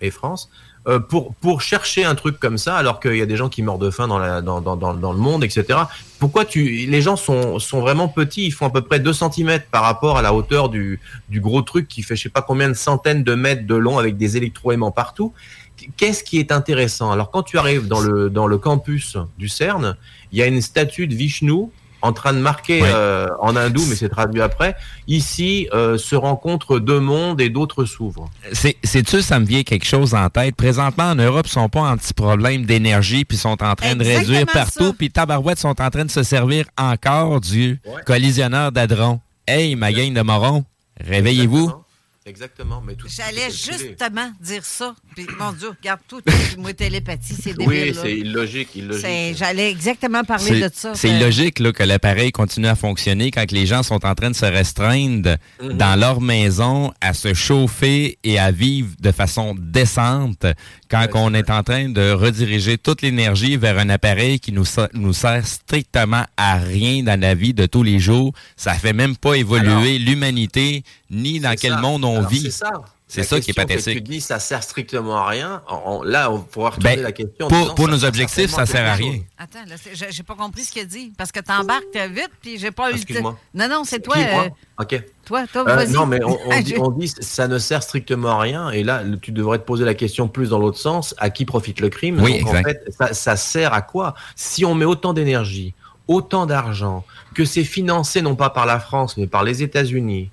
et 0.00 0.10
France. 0.10 0.50
euh, 0.88 1.00
pour, 1.00 1.34
pour 1.34 1.62
chercher 1.62 2.04
un 2.04 2.14
truc 2.14 2.38
comme 2.38 2.58
ça, 2.58 2.76
alors 2.76 3.00
qu'il 3.00 3.16
y 3.16 3.22
a 3.22 3.26
des 3.26 3.36
gens 3.36 3.48
qui 3.48 3.62
meurent 3.62 3.78
de 3.78 3.90
faim 3.90 4.06
dans, 4.06 4.60
dans, 4.60 4.76
dans 4.76 5.12
le 5.12 5.18
monde, 5.18 5.42
etc. 5.42 5.80
Pourquoi 6.20 6.44
tu, 6.44 6.86
les 6.86 7.02
gens 7.02 7.16
sont, 7.16 7.58
sont 7.58 7.80
vraiment 7.80 8.08
petits, 8.08 8.46
ils 8.46 8.52
font 8.52 8.66
à 8.66 8.70
peu 8.70 8.82
près 8.82 9.00
2 9.00 9.12
cm 9.12 9.60
par 9.70 9.82
rapport 9.82 10.16
à 10.16 10.22
la 10.22 10.32
hauteur 10.32 10.68
du, 10.68 11.00
du 11.28 11.40
gros 11.40 11.62
truc 11.62 11.88
qui 11.88 12.02
fait 12.02 12.14
je 12.14 12.22
sais 12.24 12.28
pas 12.28 12.42
combien 12.42 12.68
de 12.68 12.74
centaines 12.74 13.24
de 13.24 13.34
mètres 13.34 13.66
de 13.66 13.74
long 13.74 13.98
avec 13.98 14.16
des 14.16 14.36
électroaimants 14.36 14.92
partout. 14.92 15.32
Qu'est-ce 15.96 16.24
qui 16.24 16.38
est 16.38 16.52
intéressant? 16.52 17.10
Alors 17.10 17.30
quand 17.30 17.42
tu 17.42 17.58
arrives 17.58 17.86
dans 17.86 18.00
le, 18.00 18.30
dans 18.30 18.46
le 18.46 18.58
campus 18.58 19.16
du 19.38 19.48
CERN, 19.48 19.96
il 20.32 20.38
y 20.38 20.42
a 20.42 20.46
une 20.46 20.60
statue 20.60 21.06
de 21.06 21.14
Vishnu 21.14 21.66
en 22.02 22.12
train 22.12 22.32
de 22.34 22.38
marquer 22.38 22.82
Ouais. 22.82 22.90
euh, 22.92 23.26
en 23.40 23.56
hindou, 23.56 23.82
mais 23.88 23.96
c'est 23.96 24.08
traduit 24.10 24.40
après. 24.42 24.76
Ici 25.08 25.66
euh, 25.72 25.96
se 25.98 26.14
rencontrent 26.14 26.78
deux 26.78 27.00
mondes 27.00 27.40
et 27.40 27.48
d'autres 27.48 27.84
s'ouvrent. 27.84 28.30
C'est, 28.52 28.76
sais-tu, 28.84 29.22
ça 29.22 29.40
me 29.40 29.46
vient 29.46 29.62
quelque 29.64 29.86
chose 29.86 30.14
en 30.14 30.28
tête? 30.28 30.54
Présentement, 30.54 31.04
en 31.10 31.14
Europe, 31.16 31.46
ils 31.48 31.52
sont 31.52 31.68
pas 31.68 31.80
en 31.80 31.96
petit 31.96 32.12
problème 32.14 32.64
d'énergie, 32.64 33.24
puis 33.24 33.36
sont 33.36 33.60
en 33.62 33.74
train 33.74 33.96
de 33.96 34.04
réduire 34.04 34.46
partout, 34.46 34.92
puis 34.92 35.10
Tabarouette 35.10 35.58
sont 35.58 35.80
en 35.80 35.90
train 35.90 36.04
de 36.04 36.10
se 36.10 36.22
servir 36.22 36.66
encore 36.78 37.40
du 37.40 37.80
collisionneur 38.04 38.70
d'adron. 38.72 39.20
Hey, 39.48 39.74
ma 39.74 39.92
gang 39.92 40.12
de 40.12 40.20
morons, 40.22 40.64
réveillez-vous. 41.00 41.72
Exactement. 42.26 42.82
Mais 42.84 42.94
tout 42.94 43.06
J'allais 43.08 43.50
justement 43.50 44.30
dire 44.40 44.64
ça. 44.64 44.94
Puis, 45.16 45.26
mon 45.40 45.50
Dieu, 45.52 45.70
regarde 45.70 46.00
tout. 46.06 46.20
Moi, 46.58 46.74
télépathie, 46.74 47.34
c'est 47.42 47.58
Oui, 47.58 47.66
débile. 47.66 47.94
là. 47.94 48.00
c'est 48.02 48.12
illogique, 48.18 48.68
illogique. 48.76 49.00
C'est- 49.06 49.34
J'allais 49.34 49.70
exactement 49.70 50.22
parler 50.24 50.60
de 50.60 50.70
ça. 50.74 50.94
C'est 50.94 51.08
Fait- 51.08 51.16
illogique 51.16 51.58
là, 51.58 51.72
que 51.72 51.82
l'appareil 51.82 52.32
continue 52.32 52.66
à 52.68 52.74
fonctionner 52.74 53.30
quand 53.30 53.50
les 53.50 53.64
gens 53.64 53.82
sont 53.82 54.04
en 54.04 54.14
train 54.14 54.30
de 54.30 54.36
se 54.36 54.44
restreindre 54.44 55.36
Mhm. 55.62 55.72
dans 55.78 55.98
leur 55.98 56.20
maison 56.20 56.92
à 57.00 57.14
se 57.14 57.32
chauffer 57.32 58.18
et 58.24 58.38
à 58.38 58.50
vivre 58.50 58.90
de 59.00 59.10
façon 59.10 59.54
décente 59.58 60.44
quand 60.90 61.06
on 61.14 61.32
est 61.32 61.48
en 61.48 61.62
train 61.62 61.88
de 61.88 62.10
rediriger 62.12 62.76
toute 62.76 63.00
l'énergie 63.00 63.56
vers 63.56 63.78
un 63.78 63.88
appareil 63.88 64.38
qui 64.38 64.52
nous, 64.52 64.66
sert 64.66 65.46
strictement 65.46 66.24
à 66.36 66.56
rien 66.58 67.02
dans 67.02 67.18
la 67.18 67.34
vie 67.34 67.54
de 67.54 67.64
tous 67.64 67.82
les 67.82 67.98
jours. 67.98 68.34
Ça 68.56 68.74
fait 68.74 68.92
même 68.92 69.16
pas 69.16 69.32
évoluer 69.34 69.98
l'humanité 69.98 70.82
ni 71.10 71.40
dans 71.40 71.54
quel 71.58 71.72
ça. 71.72 71.80
monde 71.80 72.04
on 72.04 72.18
Alors, 72.18 72.28
vit. 72.28 72.42
C'est 72.42 72.50
ça. 72.50 72.70
C'est 73.08 73.22
ça 73.22 73.36
qui 73.40 73.52
est 73.52 73.54
question 73.54 73.62
que 73.62 73.68
pathétique. 73.68 73.94
Tu 74.04 74.10
dis 74.14 74.20
ça 74.20 74.40
sert 74.40 74.62
strictement 74.64 75.18
à 75.18 75.28
rien. 75.28 75.62
En- 75.68 75.74
en- 75.76 76.02
là, 76.02 76.28
on 76.30 76.40
pourra 76.40 76.70
retourner 76.70 76.96
Ben, 76.96 77.02
la 77.04 77.12
question. 77.12 77.46
pour- 77.46 77.56
disant, 77.58 77.74
pour 77.74 77.84
ça 77.86 77.90
nos 77.92 78.04
objectifs, 78.04 78.50
ça 78.50 78.66
sert 78.66 78.84
à 78.84 78.94
rien. 78.94 79.12
chose. 79.12 79.22
Attends, 79.38 79.58
j'ai 80.10 80.22
pas 80.24 80.34
compris 80.34 80.62
ce 80.64 80.72
qu'il 80.72 80.82
a 80.82 80.86
dit. 80.86 81.12
Parce 81.16 81.30
que 81.30 81.38
t'embarques 81.38 81.84
vite, 81.94 82.30
puis 82.42 82.58
j'ai 82.58 82.72
pas 82.72 82.90
eu 82.90 82.94
le 82.94 82.98
temps. 82.98 83.02
Excuse-moi. 83.02 83.38
Non, 83.54 83.68
non, 83.68 83.82
c'est 83.84 84.00
toi. 84.00 84.16
Euh, 84.18 84.48
Ok. 84.80 85.00
toi, 85.24 85.46
toi, 85.52 85.62
Euh, 85.68 85.74
vas-y. 85.76 85.92
non, 85.92 86.04
mais 86.06 86.18
on, 86.24 86.36
on 86.46 86.60
dit, 86.60 86.74
on 86.78 86.90
dit 86.90 87.06
ça 87.20 87.46
ne 87.46 87.58
sert 87.60 87.82
strictement 87.84 88.30
à 88.30 88.40
rien. 88.40 88.70
Et 88.70 88.82
là, 88.82 89.02
tu 89.22 89.30
devrais 89.30 89.58
te 89.58 89.64
poser 89.64 89.84
la 89.84 89.94
question 89.94 90.26
plus 90.26 90.48
dans 90.50 90.58
l'autre 90.58 90.78
sens 90.78 91.14
à 91.18 91.30
qui 91.30 91.44
profite 91.44 91.78
le 91.78 91.90
crime? 91.90 92.20
Oui, 92.20 92.40
Donc, 92.40 92.54
en 92.54 92.62
fait, 92.64 92.84
ça, 92.98 93.14
ça 93.14 93.36
sert 93.36 93.72
à 93.72 93.82
quoi? 93.82 94.14
Si 94.34 94.64
on 94.64 94.74
met 94.74 94.84
autant 94.84 95.12
d'énergie, 95.12 95.74
autant 96.08 96.44
d'argent, 96.44 97.04
que 97.34 97.44
c'est 97.44 97.64
financé 97.64 98.20
non 98.20 98.34
pas 98.34 98.50
par 98.50 98.66
la 98.66 98.80
France, 98.80 99.16
mais 99.16 99.28
par 99.28 99.44
les 99.44 99.62
États-Unis, 99.62 100.30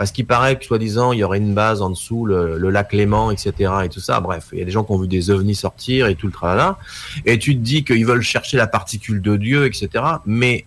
parce 0.00 0.12
qu'il 0.12 0.24
paraît 0.24 0.58
que 0.58 0.64
soi-disant 0.64 1.12
il 1.12 1.18
y 1.18 1.24
aurait 1.24 1.36
une 1.36 1.52
base 1.52 1.82
en 1.82 1.90
dessous, 1.90 2.24
le, 2.24 2.56
lac 2.70 2.94
Léman, 2.94 3.30
etc. 3.30 3.70
et 3.84 3.90
tout 3.90 4.00
ça. 4.00 4.18
Bref, 4.20 4.46
il 4.54 4.58
y 4.58 4.62
a 4.62 4.64
des 4.64 4.70
gens 4.70 4.82
qui 4.82 4.92
ont 4.92 4.98
vu 4.98 5.08
des 5.08 5.28
ovnis 5.28 5.54
sortir 5.54 6.06
et 6.06 6.14
tout 6.14 6.26
le 6.26 6.32
tralala. 6.32 6.78
Et 7.26 7.38
tu 7.38 7.54
te 7.54 7.60
dis 7.60 7.84
qu'ils 7.84 8.06
veulent 8.06 8.22
chercher 8.22 8.56
la 8.56 8.66
particule 8.66 9.20
de 9.20 9.36
Dieu, 9.36 9.66
etc. 9.66 10.02
Mais 10.24 10.64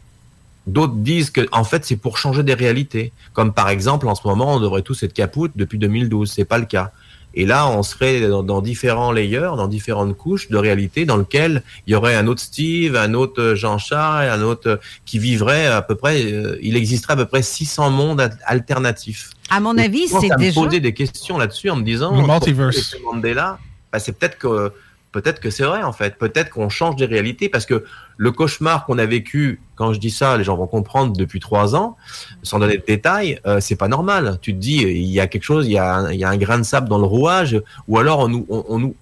D'autres 0.67 0.93
disent 0.93 1.31
que 1.31 1.47
en 1.51 1.63
fait 1.63 1.83
c'est 1.83 1.97
pour 1.97 2.19
changer 2.19 2.43
des 2.43 2.53
réalités. 2.53 3.11
Comme 3.33 3.53
par 3.53 3.69
exemple 3.69 4.07
en 4.07 4.13
ce 4.13 4.25
moment 4.27 4.53
on 4.53 4.59
devrait 4.59 4.83
tous 4.83 5.01
être 5.01 5.13
capoutes 5.13 5.53
depuis 5.55 5.79
2012, 5.79 6.31
c'est 6.31 6.45
pas 6.45 6.59
le 6.59 6.65
cas. 6.65 6.91
Et 7.35 7.45
là 7.45 7.67
on 7.67 7.83
serait 7.83 8.21
dans, 8.27 8.43
dans 8.43 8.61
différents 8.61 9.11
layers, 9.11 9.51
dans 9.57 9.67
différentes 9.67 10.15
couches 10.17 10.49
de 10.49 10.57
réalité 10.57 11.05
dans 11.05 11.17
lesquelles 11.17 11.63
il 11.87 11.93
y 11.93 11.95
aurait 11.95 12.15
un 12.15 12.27
autre 12.27 12.41
Steve, 12.41 12.95
un 12.95 13.13
autre 13.13 13.41
euh, 13.41 13.55
Jean-Charles, 13.55 14.29
un 14.29 14.41
autre 14.41 14.69
euh, 14.69 14.77
qui 15.05 15.19
vivrait 15.19 15.67
à 15.67 15.81
peu 15.81 15.95
près, 15.95 16.23
euh, 16.31 16.57
il 16.61 16.75
existerait 16.77 17.13
à 17.13 17.17
peu 17.17 17.25
près 17.25 17.41
600 17.41 17.89
mondes 17.89 18.21
al- 18.21 18.37
alternatifs. 18.45 19.31
À 19.49 19.59
mon 19.59 19.77
avis, 19.77 20.07
c'est 20.07 20.35
déjà. 20.37 20.59
me 20.59 20.65
poser 20.65 20.79
des 20.79 20.93
questions 20.93 21.37
là-dessus 21.37 21.69
en 21.69 21.75
me 21.75 21.83
disant 21.83 22.15
Le 22.15 22.25
multiverse. 22.27 22.95
Mandela 23.03 23.59
bah, 23.91 23.99
c'est 23.99 24.17
peut-être 24.17 24.37
que 24.39 24.71
peut-être 25.13 25.39
que 25.39 25.49
c'est 25.49 25.63
vrai 25.63 25.83
en 25.83 25.93
fait 25.93 26.17
peut-être 26.17 26.49
qu'on 26.49 26.67
change 26.67 26.97
des 26.97 27.05
réalités 27.05 27.47
parce 27.47 27.65
que 27.65 27.85
le 28.17 28.31
cauchemar 28.31 28.85
qu'on 28.85 28.97
a 28.97 29.05
vécu 29.05 29.61
quand 29.75 29.93
je 29.93 29.99
dis 29.99 30.09
ça 30.09 30.37
les 30.37 30.43
gens 30.43 30.57
vont 30.57 30.67
comprendre 30.67 31.15
depuis 31.15 31.39
trois 31.39 31.75
ans 31.75 31.95
sans 32.41 32.59
donner 32.59 32.77
de 32.77 32.83
détails 32.85 33.39
euh, 33.45 33.61
c'est 33.61 33.77
pas 33.77 33.87
normal 33.87 34.39
tu 34.41 34.53
te 34.53 34.59
dis 34.59 34.81
il 34.81 35.11
y 35.11 35.21
a 35.21 35.27
quelque 35.27 35.43
chose 35.43 35.67
il 35.67 35.73
y 35.73 35.77
a 35.77 35.95
un, 35.95 36.37
grain 36.37 36.57
de 36.57 36.63
sable 36.63 36.89
dans 36.89 36.99
le 36.99 37.05
rouage 37.05 37.61
ou 37.87 37.97
alors 37.97 38.19
on 38.19 38.27
nous 38.27 38.45
on 38.49 38.79
nous 38.79 38.95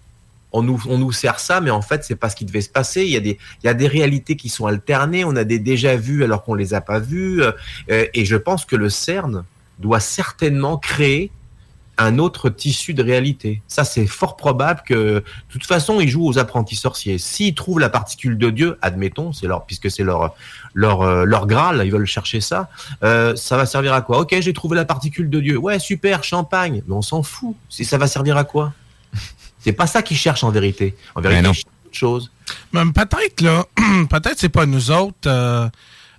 on 0.54 0.64
nous, 0.64 0.82
on 0.90 0.98
nous 0.98 1.14
sert 1.14 1.40
ça, 1.40 1.62
mais 1.62 1.72
en 1.72 1.82
fait, 1.82 2.04
c'est 2.04 2.18
pas 2.18 2.30
ce 2.30 2.36
qui 2.36 2.44
devait 2.44 2.60
se 2.60 2.70
passer. 2.70 3.04
Il 3.04 3.12
y 3.12 3.16
a 3.16 3.22
des, 3.22 3.38
il 3.64 3.68
y 3.68 3.70
a 3.70 3.74
des 3.74 3.88
réalités 3.88 4.36
qui 4.36 4.50
sont 4.50 4.66
alternées. 4.66 5.24
On 5.24 5.38
a 5.38 5.46
des 5.46 5.60
déjà 5.60 5.96
vus 5.96 6.26
alors 6.26 6.44
qu'on 6.44 6.56
les 6.56 6.74
a 6.74 6.82
pas 6.82 7.00
vus. 7.00 7.42
Euh, 7.42 7.54
et 7.88 8.26
je 8.26 8.36
pense 8.36 8.66
que 8.66 8.76
le 8.76 8.90
CERN 8.90 9.46
doit 9.80 10.02
certainement 10.02 10.78
créer 10.78 11.32
un 12.04 12.20
autre 12.20 12.50
tissu 12.50 12.94
de 12.94 13.04
réalité. 13.04 13.62
Ça, 13.68 13.84
c'est 13.84 14.08
fort 14.08 14.36
probable 14.36 14.82
que, 14.86 14.94
de 14.94 15.24
toute 15.50 15.66
façon, 15.66 16.00
ils 16.00 16.10
jouent 16.10 16.28
aux 16.28 16.40
apprentis 16.40 16.76
sorciers. 16.76 17.18
S'ils 17.18 17.56
trouvent 17.56 17.80
la 17.80 17.90
particule 17.90 18.38
de 18.38 18.50
Dieu, 18.50 18.78
admettons, 18.82 19.34
c'est 19.34 19.48
leur, 19.48 19.66
puisque 19.66 19.90
c'est 19.92 20.04
leur, 20.04 20.36
leur, 20.74 21.02
euh, 21.02 21.26
leur 21.26 21.48
graal, 21.48 21.82
ils 21.86 21.92
veulent 21.92 22.06
chercher 22.06 22.42
ça, 22.42 22.70
euh, 23.04 23.36
ça 23.36 23.58
va 23.58 23.66
servir 23.66 23.94
à 23.94 24.02
quoi? 24.02 24.20
Ok, 24.20 24.36
j'ai 24.40 24.54
trouvé 24.54 24.76
la 24.76 24.86
particule 24.86 25.30
de 25.30 25.40
Dieu. 25.40 25.58
Ouais, 25.58 25.80
super, 25.80 26.24
champagne. 26.24 26.82
Mais 26.88 26.96
on 26.96 27.02
s'en 27.02 27.24
fout. 27.24 27.56
Si 27.70 27.86
ça 27.86 27.98
va 27.98 28.08
servir 28.08 28.38
à 28.38 28.44
quoi? 28.44 28.74
C'est 29.60 29.74
pas 29.74 29.88
ça 29.88 30.02
qu'ils 30.02 30.18
cherchent 30.18 30.44
en 30.44 30.50
vérité. 30.50 30.96
En 31.16 31.22
vérité, 31.22 31.42
ils 31.42 31.54
cherchent 31.54 31.66
autre 31.86 31.96
chose. 31.96 32.32
Même 32.74 32.94
peut-être, 32.94 33.42
là, 33.42 33.66
peut-être 34.10 34.40
c'est 34.40 34.50
pas 34.50 34.66
nous 34.66 34.92
autres, 34.92 35.28
euh, 35.28 35.70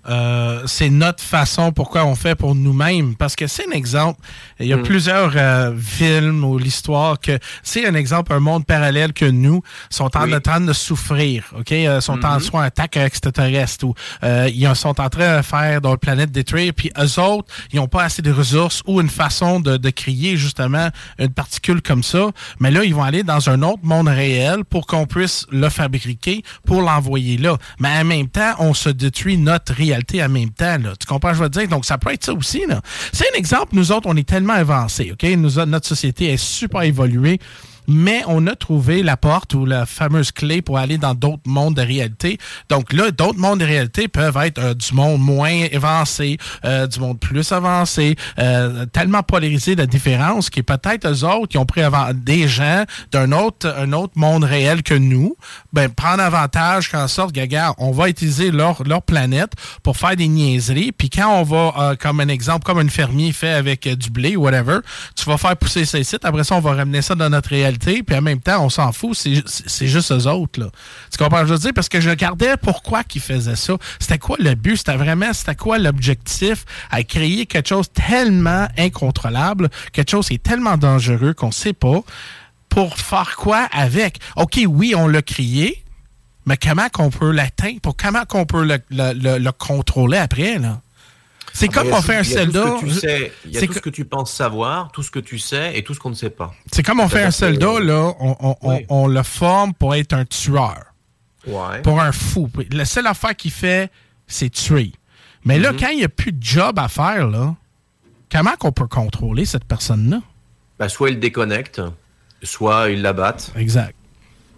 euh, 0.08 0.62
c'est 0.66 0.90
notre 0.90 1.22
façon 1.22 1.72
pourquoi 1.72 2.04
on 2.04 2.14
fait 2.14 2.34
pour 2.34 2.54
nous-mêmes. 2.54 3.16
Parce 3.16 3.36
que 3.36 3.46
c'est 3.46 3.66
un 3.68 3.72
exemple. 3.72 4.20
Il 4.62 4.68
y 4.68 4.72
a 4.72 4.76
Mm. 4.76 4.82
plusieurs 4.82 5.32
euh, 5.36 5.76
films 5.76 6.44
ou 6.44 6.56
l'histoire 6.58 7.18
que 7.20 7.38
c'est 7.62 7.86
un 7.86 7.94
exemple, 7.94 8.32
un 8.32 8.40
monde 8.40 8.64
parallèle 8.64 9.12
que 9.12 9.24
nous 9.24 9.62
sont 9.90 10.16
en 10.16 10.24
Oui. 10.24 10.40
train 10.42 10.60
de 10.60 10.72
souffrir. 10.72 11.44
OK? 11.58 11.72
Euh, 11.72 12.00
sont 12.00 12.24
en 12.24 12.34
Mhm. 12.34 12.40
soit 12.40 12.62
attaque 12.64 12.96
extraterrestre 12.96 13.84
ou 13.84 13.94
euh, 14.24 14.48
ils 14.54 14.74
sont 14.76 15.00
en 15.00 15.08
train 15.08 15.38
de 15.38 15.42
faire 15.42 15.80
dans 15.80 15.90
le 15.92 15.96
planète 15.98 16.30
détruire. 16.32 16.72
Puis 16.74 16.90
eux 16.98 17.20
autres, 17.20 17.52
ils 17.72 17.76
n'ont 17.76 17.88
pas 17.88 18.04
assez 18.04 18.22
de 18.22 18.30
ressources 18.32 18.82
ou 18.86 19.00
une 19.00 19.08
façon 19.10 19.60
de, 19.60 19.76
de 19.76 19.90
créer 19.90 20.36
justement 20.36 20.88
une 21.18 21.28
particule 21.30 21.82
comme 21.82 22.02
ça. 22.02 22.30
Mais 22.60 22.70
là, 22.70 22.84
ils 22.84 22.94
vont 22.94 23.02
aller 23.02 23.22
dans 23.22 23.48
un 23.50 23.62
autre 23.62 23.82
monde 23.82 24.08
réel 24.08 24.64
pour 24.64 24.86
qu'on 24.86 25.06
puisse 25.06 25.46
le 25.50 25.68
fabriquer 25.68 26.42
pour 26.66 26.82
l'envoyer 26.82 27.36
là. 27.36 27.56
Mais 27.80 27.88
en 28.00 28.04
même 28.04 28.28
temps, 28.28 28.54
on 28.58 28.74
se 28.74 28.88
détruit 28.88 29.36
notre 29.36 29.74
réalité 29.74 30.22
en 30.24 30.28
même 30.28 30.50
temps. 30.50 30.78
Là. 30.78 30.92
Tu 30.98 31.06
comprends 31.06 31.30
ce 31.30 31.32
que 31.34 31.38
je 31.38 31.42
veux 31.44 31.48
dire? 31.50 31.68
Donc, 31.68 31.84
ça 31.84 31.98
peut 31.98 32.12
être 32.12 32.24
ça 32.24 32.32
aussi. 32.32 32.62
Là. 32.68 32.80
C'est 33.12 33.24
un 33.34 33.38
exemple. 33.38 33.68
Nous 33.72 33.92
autres, 33.92 34.08
on 34.08 34.16
est 34.16 34.28
tellement 34.28 34.51
avancés. 34.52 35.12
OK? 35.12 35.22
Nous, 35.36 35.64
notre 35.66 35.86
société 35.86 36.32
est 36.32 36.36
super 36.36 36.82
évoluée 36.82 37.38
mais 37.88 38.22
on 38.26 38.46
a 38.46 38.54
trouvé 38.54 39.02
la 39.02 39.16
porte 39.16 39.54
ou 39.54 39.66
la 39.66 39.86
fameuse 39.86 40.32
clé 40.32 40.62
pour 40.62 40.78
aller 40.78 40.98
dans 40.98 41.14
d'autres 41.14 41.42
mondes 41.46 41.74
de 41.74 41.82
réalité. 41.82 42.38
Donc 42.68 42.92
là, 42.92 43.10
d'autres 43.10 43.38
mondes 43.38 43.60
de 43.60 43.64
réalité 43.64 44.08
peuvent 44.08 44.36
être 44.38 44.58
euh, 44.58 44.74
du 44.74 44.94
monde 44.94 45.20
moins 45.20 45.66
avancé, 45.72 46.38
euh, 46.64 46.86
du 46.86 47.00
monde 47.00 47.18
plus 47.18 47.52
avancé, 47.52 48.16
euh, 48.38 48.86
tellement 48.86 49.22
polarisé 49.22 49.76
de 49.76 49.84
différence 49.84 50.50
qui 50.50 50.62
peut-être 50.62 51.08
eux 51.08 51.24
autres 51.24 51.48
qui 51.48 51.58
ont 51.58 51.66
pris 51.66 51.82
des 52.14 52.48
gens 52.48 52.84
d'un 53.10 53.32
autre, 53.32 53.74
un 53.76 53.92
autre 53.92 54.12
monde 54.16 54.44
réel 54.44 54.82
que 54.82 54.94
nous, 54.94 55.36
ben 55.72 55.88
prendre 55.88 56.22
avantage 56.22 56.90
qu'en 56.90 57.08
sorte, 57.08 57.32
gaga, 57.32 57.74
on 57.78 57.90
va 57.90 58.08
utiliser 58.08 58.50
leur, 58.50 58.82
leur 58.84 59.02
planète 59.02 59.52
pour 59.82 59.96
faire 59.96 60.16
des 60.16 60.28
niaiseries. 60.28 60.92
Puis 60.92 61.10
quand 61.10 61.40
on 61.40 61.42
va, 61.42 61.96
comme 61.96 62.20
un 62.20 62.28
exemple, 62.28 62.64
comme 62.64 62.78
un 62.78 62.88
fermier 62.88 63.32
fait 63.32 63.52
avec 63.52 63.88
du 63.88 64.10
blé 64.10 64.36
ou 64.36 64.42
whatever, 64.42 64.78
tu 65.16 65.24
vas 65.24 65.36
faire 65.36 65.56
pousser 65.56 65.84
ces 65.84 66.04
sites. 66.04 66.24
Après 66.24 66.44
ça, 66.44 66.54
on 66.54 66.60
va 66.60 66.74
ramener 66.74 67.02
ça 67.02 67.14
dans 67.14 67.28
notre 67.28 67.50
réalité 67.50 67.71
puis 67.78 68.16
en 68.16 68.22
même 68.22 68.40
temps, 68.40 68.64
on 68.64 68.70
s'en 68.70 68.92
fout, 68.92 69.16
c'est 69.16 69.86
juste 69.86 70.12
eux 70.12 70.26
autres. 70.26 70.60
Là. 70.60 70.66
Ce 71.10 71.18
je 71.18 71.52
veux 71.52 71.58
dire? 71.58 71.72
Parce 71.74 71.88
que 71.88 72.00
je 72.00 72.10
regardais 72.10 72.56
pourquoi 72.56 73.02
ils 73.14 73.20
faisaient 73.20 73.56
ça. 73.56 73.74
C'était 73.98 74.18
quoi 74.18 74.36
le 74.38 74.54
but? 74.54 74.76
C'était 74.76 74.96
vraiment, 74.96 75.32
c'était 75.32 75.54
quoi 75.54 75.78
l'objectif 75.78 76.64
à 76.90 77.02
créer 77.02 77.46
quelque 77.46 77.68
chose 77.68 77.90
tellement 77.92 78.68
incontrôlable, 78.78 79.70
quelque 79.92 80.10
chose 80.10 80.28
qui 80.28 80.34
est 80.34 80.42
tellement 80.42 80.76
dangereux 80.76 81.34
qu'on 81.34 81.52
sait 81.52 81.72
pas, 81.72 82.00
pour 82.68 82.96
faire 82.96 83.36
quoi 83.36 83.68
avec? 83.72 84.18
OK, 84.36 84.60
oui, 84.66 84.94
on 84.96 85.06
l'a 85.06 85.22
créé, 85.22 85.84
mais 86.46 86.56
comment 86.56 86.88
qu'on 86.88 87.10
peut 87.10 87.30
l'atteindre? 87.30 87.94
Comment 87.96 88.24
qu'on 88.24 88.46
peut 88.46 88.64
le, 88.64 88.78
le 88.90 89.50
contrôler 89.50 90.18
après, 90.18 90.58
là? 90.58 90.80
C'est 91.54 91.68
Ah, 91.70 91.72
comme 91.82 91.92
on 91.92 92.00
fait 92.02 92.16
un 92.16 92.22
soldat. 92.24 92.76
Il 93.44 93.50
y 93.52 93.58
a 93.58 93.66
tout 93.66 93.72
ce 93.74 93.78
que 93.80 93.90
tu 93.90 94.04
penses 94.04 94.32
savoir, 94.32 94.90
tout 94.92 95.02
ce 95.02 95.10
que 95.10 95.18
tu 95.18 95.38
sais 95.38 95.76
et 95.78 95.84
tout 95.84 95.92
ce 95.94 96.00
qu'on 96.00 96.10
ne 96.10 96.14
sait 96.14 96.30
pas. 96.30 96.54
C'est 96.72 96.82
comme 96.82 97.00
on 97.00 97.08
fait 97.08 97.22
un 97.22 97.28
que- 97.28 97.34
soldat, 97.34 97.78
là, 97.80 98.14
on, 98.20 98.36
on- 98.40 98.56
on- 98.62 98.80
on 98.88 99.06
le 99.06 99.22
forme 99.22 99.74
pour 99.74 99.94
être 99.94 100.14
un 100.14 100.24
tueur, 100.24 100.78
Ouais. 101.46 101.82
pour 101.82 102.00
un 102.00 102.12
fou. 102.12 102.48
La 102.70 102.84
seule 102.84 103.06
affaire 103.06 103.36
qu'il 103.36 103.50
fait, 103.50 103.90
c'est 104.26 104.48
tuer. 104.50 104.92
Mais 105.44 105.58
là, 105.58 105.72
Mhm. 105.72 105.78
quand 105.80 105.88
il 105.88 105.98
n'y 105.98 106.04
a 106.04 106.08
plus 106.08 106.32
de 106.32 106.42
job 106.42 106.78
à 106.78 106.88
faire, 106.88 107.26
là, 107.28 107.54
comment 108.30 108.54
qu'on 108.58 108.72
peut 108.72 108.86
contrôler 108.86 109.44
cette 109.44 109.64
personne-là? 109.64 110.20
Bah, 110.78 110.88
soit 110.88 111.10
il 111.10 111.20
déconnecte, 111.20 111.82
soit 112.42 112.90
il 112.90 113.02
l'abatte. 113.02 113.52
Exact. 113.56 113.94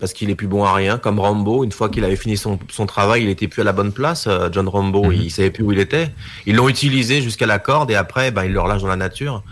Parce 0.00 0.12
qu'il 0.12 0.28
est 0.28 0.34
plus 0.34 0.48
bon 0.48 0.64
à 0.64 0.74
rien, 0.74 0.98
comme 0.98 1.18
Rambo. 1.20 1.64
Une 1.64 1.72
fois 1.72 1.88
qu'il 1.88 2.04
avait 2.04 2.16
fini 2.16 2.36
son, 2.36 2.58
son 2.68 2.84
travail, 2.84 3.22
il 3.22 3.28
était 3.30 3.48
plus 3.48 3.62
à 3.62 3.64
la 3.64 3.72
bonne 3.72 3.92
place. 3.92 4.26
euh, 4.26 4.48
John 4.52 4.68
Rambo, 4.68 5.12
il 5.12 5.30
savait 5.30 5.50
plus 5.50 5.62
où 5.64 5.72
il 5.72 5.78
était. 5.78 6.10
Ils 6.46 6.56
l'ont 6.56 6.68
utilisé 6.68 7.22
jusqu'à 7.22 7.46
la 7.46 7.58
corde 7.58 7.90
et 7.90 7.94
après, 7.94 8.30
bah, 8.30 8.44
ils 8.44 8.52
le 8.52 8.60
relâchent 8.60 8.82
dans 8.82 8.88
la 8.88 8.96
nature. 8.96 9.42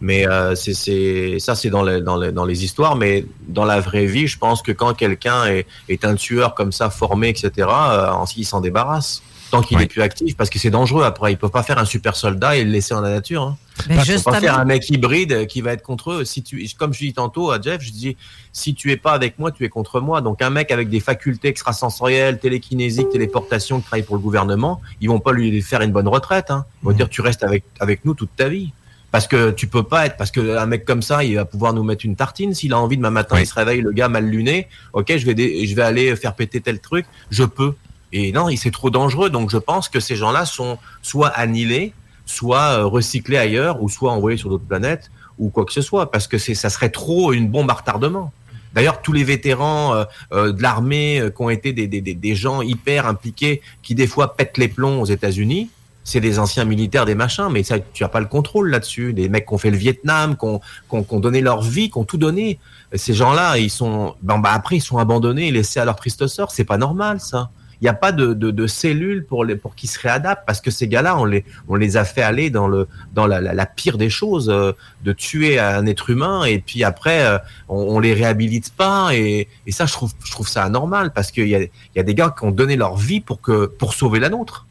Mais 0.00 0.28
euh, 0.28 0.54
c'est 0.54 0.74
c'est 0.74 1.38
ça, 1.38 1.54
c'est 1.54 1.70
dans 1.70 1.82
les, 1.82 2.02
dans, 2.02 2.18
les, 2.18 2.30
dans 2.30 2.44
les 2.44 2.62
histoires. 2.62 2.94
Mais 2.94 3.24
dans 3.48 3.64
la 3.64 3.80
vraie 3.80 4.06
vie, 4.06 4.26
je 4.28 4.38
pense 4.38 4.62
que 4.62 4.70
quand 4.70 4.92
quelqu'un 4.94 5.46
est, 5.46 5.66
est 5.88 6.04
un 6.04 6.14
tueur 6.14 6.54
comme 6.54 6.72
ça, 6.72 6.90
formé, 6.90 7.30
etc., 7.30 7.50
euh, 7.56 8.12
il 8.36 8.44
s'en 8.44 8.60
débarrasse. 8.60 9.22
Tant 9.50 9.62
qu'il 9.62 9.76
est 9.80 9.86
plus 9.86 10.02
actif, 10.02 10.36
parce 10.36 10.50
que 10.50 10.58
c'est 10.58 10.70
dangereux 10.70 11.04
après. 11.04 11.32
Ils 11.32 11.36
peuvent 11.38 11.50
pas 11.50 11.62
faire 11.62 11.78
un 11.78 11.84
super 11.84 12.16
soldat 12.16 12.56
et 12.56 12.64
le 12.64 12.70
laisser 12.70 12.94
dans 12.94 13.00
la 13.00 13.10
nature. 13.10 13.42
Hein. 13.42 13.56
Mais 13.88 13.94
Ils 13.94 13.98
peuvent 14.24 14.24
pas 14.24 14.40
faire 14.40 14.58
un 14.58 14.64
mec 14.64 14.88
hybride 14.90 15.46
qui 15.46 15.60
va 15.60 15.72
être 15.72 15.82
contre 15.82 16.10
eux. 16.12 16.24
Si 16.24 16.42
tu, 16.42 16.66
comme 16.76 16.92
je 16.92 16.98
dis 16.98 17.12
tantôt 17.12 17.50
à 17.52 17.60
Jeff, 17.60 17.80
je 17.80 17.92
dis, 17.92 18.16
si 18.52 18.74
tu 18.74 18.90
es 18.90 18.96
pas 18.96 19.12
avec 19.12 19.38
moi, 19.38 19.52
tu 19.52 19.64
es 19.64 19.68
contre 19.68 20.00
moi. 20.00 20.20
Donc 20.20 20.42
un 20.42 20.50
mec 20.50 20.70
avec 20.72 20.88
des 20.88 20.98
facultés 21.00 21.48
extrasensorielles, 21.48 22.38
télékinésiques, 22.38 23.10
téléportation, 23.10 23.78
qui 23.80 23.86
travaille 23.86 24.02
pour 24.02 24.16
le 24.16 24.22
gouvernement, 24.22 24.80
ils 25.00 25.08
vont 25.08 25.20
pas 25.20 25.32
lui 25.32 25.62
faire 25.62 25.80
une 25.82 25.92
bonne 25.92 26.08
retraite. 26.08 26.50
Hein. 26.50 26.64
Ils 26.82 26.86
vont 26.86 26.92
dire, 26.92 27.08
tu 27.08 27.20
restes 27.20 27.44
avec, 27.44 27.64
avec 27.78 28.04
nous 28.04 28.14
toute 28.14 28.34
ta 28.36 28.48
vie. 28.48 28.72
Parce 29.12 29.28
que 29.28 29.52
tu 29.52 29.68
peux 29.68 29.84
pas 29.84 30.06
être, 30.06 30.16
parce 30.16 30.30
que 30.32 30.58
un 30.58 30.66
mec 30.66 30.84
comme 30.84 31.00
ça, 31.00 31.22
il 31.24 31.36
va 31.36 31.44
pouvoir 31.44 31.72
nous 31.72 31.84
mettre 31.84 32.04
une 32.04 32.16
tartine. 32.16 32.52
S'il 32.54 32.72
a 32.72 32.78
envie 32.78 32.96
demain 32.96 33.10
matin, 33.10 33.38
il 33.38 33.46
se 33.46 33.54
réveille, 33.54 33.80
le 33.80 33.92
gars 33.92 34.08
mal 34.08 34.26
luné. 34.26 34.66
Ok, 34.92 35.16
je 35.16 35.24
vais, 35.24 35.34
dé- 35.34 35.66
je 35.66 35.74
vais 35.76 35.82
aller 35.82 36.14
faire 36.16 36.34
péter 36.34 36.60
tel 36.60 36.80
truc. 36.80 37.06
Je 37.30 37.44
peux. 37.44 37.74
Et 38.12 38.32
non, 38.32 38.48
c'est 38.56 38.70
trop 38.70 38.90
dangereux. 38.90 39.30
Donc 39.30 39.50
je 39.50 39.58
pense 39.58 39.88
que 39.88 40.00
ces 40.00 40.16
gens-là 40.16 40.44
sont 40.44 40.78
soit 41.02 41.28
annihilés, 41.28 41.92
soit 42.24 42.78
euh, 42.78 42.86
recyclés 42.86 43.38
ailleurs, 43.38 43.82
ou 43.82 43.88
soit 43.88 44.12
envoyés 44.12 44.36
sur 44.36 44.48
d'autres 44.48 44.66
planètes, 44.66 45.10
ou 45.38 45.50
quoi 45.50 45.64
que 45.64 45.72
ce 45.72 45.82
soit, 45.82 46.10
parce 46.10 46.26
que 46.26 46.38
ça 46.38 46.70
serait 46.70 46.90
trop 46.90 47.32
une 47.32 47.48
bombe 47.48 47.70
à 47.70 47.74
retardement. 47.74 48.32
D'ailleurs, 48.74 49.00
tous 49.00 49.12
les 49.12 49.24
vétérans 49.24 49.94
euh, 49.94 50.04
euh, 50.32 50.52
de 50.52 50.62
l'armée 50.62 51.22
qui 51.34 51.42
ont 51.42 51.50
été 51.50 51.72
des, 51.72 52.34
gens 52.34 52.62
hyper 52.62 53.06
impliqués, 53.06 53.62
qui 53.82 53.94
des 53.94 54.06
fois 54.06 54.36
pètent 54.36 54.58
les 54.58 54.68
plombs 54.68 55.00
aux 55.00 55.06
États-Unis, 55.06 55.70
c'est 56.06 56.20
des 56.20 56.38
anciens 56.38 56.64
militaires, 56.64 57.04
des 57.04 57.16
machins, 57.16 57.48
mais 57.50 57.64
ça, 57.64 57.80
tu 57.80 58.04
as 58.04 58.08
pas 58.08 58.20
le 58.20 58.26
contrôle 58.26 58.70
là-dessus. 58.70 59.12
Des 59.12 59.28
mecs 59.28 59.44
qui 59.44 59.54
ont 59.54 59.58
fait 59.58 59.72
le 59.72 59.76
Vietnam, 59.76 60.36
qui 60.36 60.46
ont, 60.46 61.18
donné 61.18 61.40
leur 61.40 61.62
vie, 61.62 61.90
qui 61.90 61.98
ont 61.98 62.04
tout 62.04 62.16
donné. 62.16 62.60
Ces 62.94 63.12
gens-là, 63.12 63.58
ils 63.58 63.70
sont, 63.70 64.14
bah, 64.22 64.40
après, 64.44 64.76
ils 64.76 64.80
sont 64.80 64.98
abandonnés 64.98 65.50
laissés 65.50 65.80
à 65.80 65.84
leur 65.84 65.96
triste 65.96 66.28
sort. 66.28 66.52
C'est 66.52 66.64
pas 66.64 66.78
normal, 66.78 67.18
ça. 67.18 67.50
Il 67.80 67.84
n'y 67.84 67.88
a 67.88 67.94
pas 67.94 68.12
de, 68.12 68.32
de, 68.32 68.50
de 68.50 68.66
cellules 68.66 69.24
pour 69.24 69.44
les 69.44 69.56
pour 69.56 69.74
qu'ils 69.74 69.90
se 69.90 69.98
réadaptent 69.98 70.46
parce 70.46 70.60
que 70.60 70.70
ces 70.70 70.88
gars-là, 70.88 71.18
on 71.18 71.24
les 71.24 71.44
on 71.68 71.74
les 71.74 71.96
a 71.96 72.04
fait 72.04 72.22
aller 72.22 72.48
dans 72.48 72.68
le 72.68 72.88
dans 73.14 73.26
la, 73.26 73.40
la, 73.40 73.52
la 73.52 73.66
pire 73.66 73.98
des 73.98 74.08
choses, 74.10 74.48
euh, 74.48 74.72
de 75.04 75.12
tuer 75.12 75.58
un 75.58 75.84
être 75.86 76.08
humain 76.10 76.44
et 76.44 76.58
puis 76.58 76.84
après 76.84 77.24
euh, 77.24 77.38
on, 77.68 77.96
on 77.96 77.98
les 78.00 78.14
réhabilite 78.14 78.72
pas 78.72 79.10
et, 79.12 79.48
et 79.66 79.72
ça 79.72 79.84
je 79.86 79.92
trouve 79.92 80.12
je 80.24 80.30
trouve 80.30 80.48
ça 80.48 80.62
anormal 80.64 81.12
parce 81.12 81.30
qu'il 81.30 81.48
y 81.48 81.54
a 81.54 81.60
y 81.60 81.98
a 81.98 82.02
des 82.02 82.14
gars 82.14 82.34
qui 82.36 82.44
ont 82.44 82.50
donné 82.50 82.76
leur 82.76 82.96
vie 82.96 83.20
pour 83.20 83.40
que 83.40 83.66
pour 83.66 83.92
sauver 83.94 84.20
la 84.20 84.30
nôtre. 84.30 84.66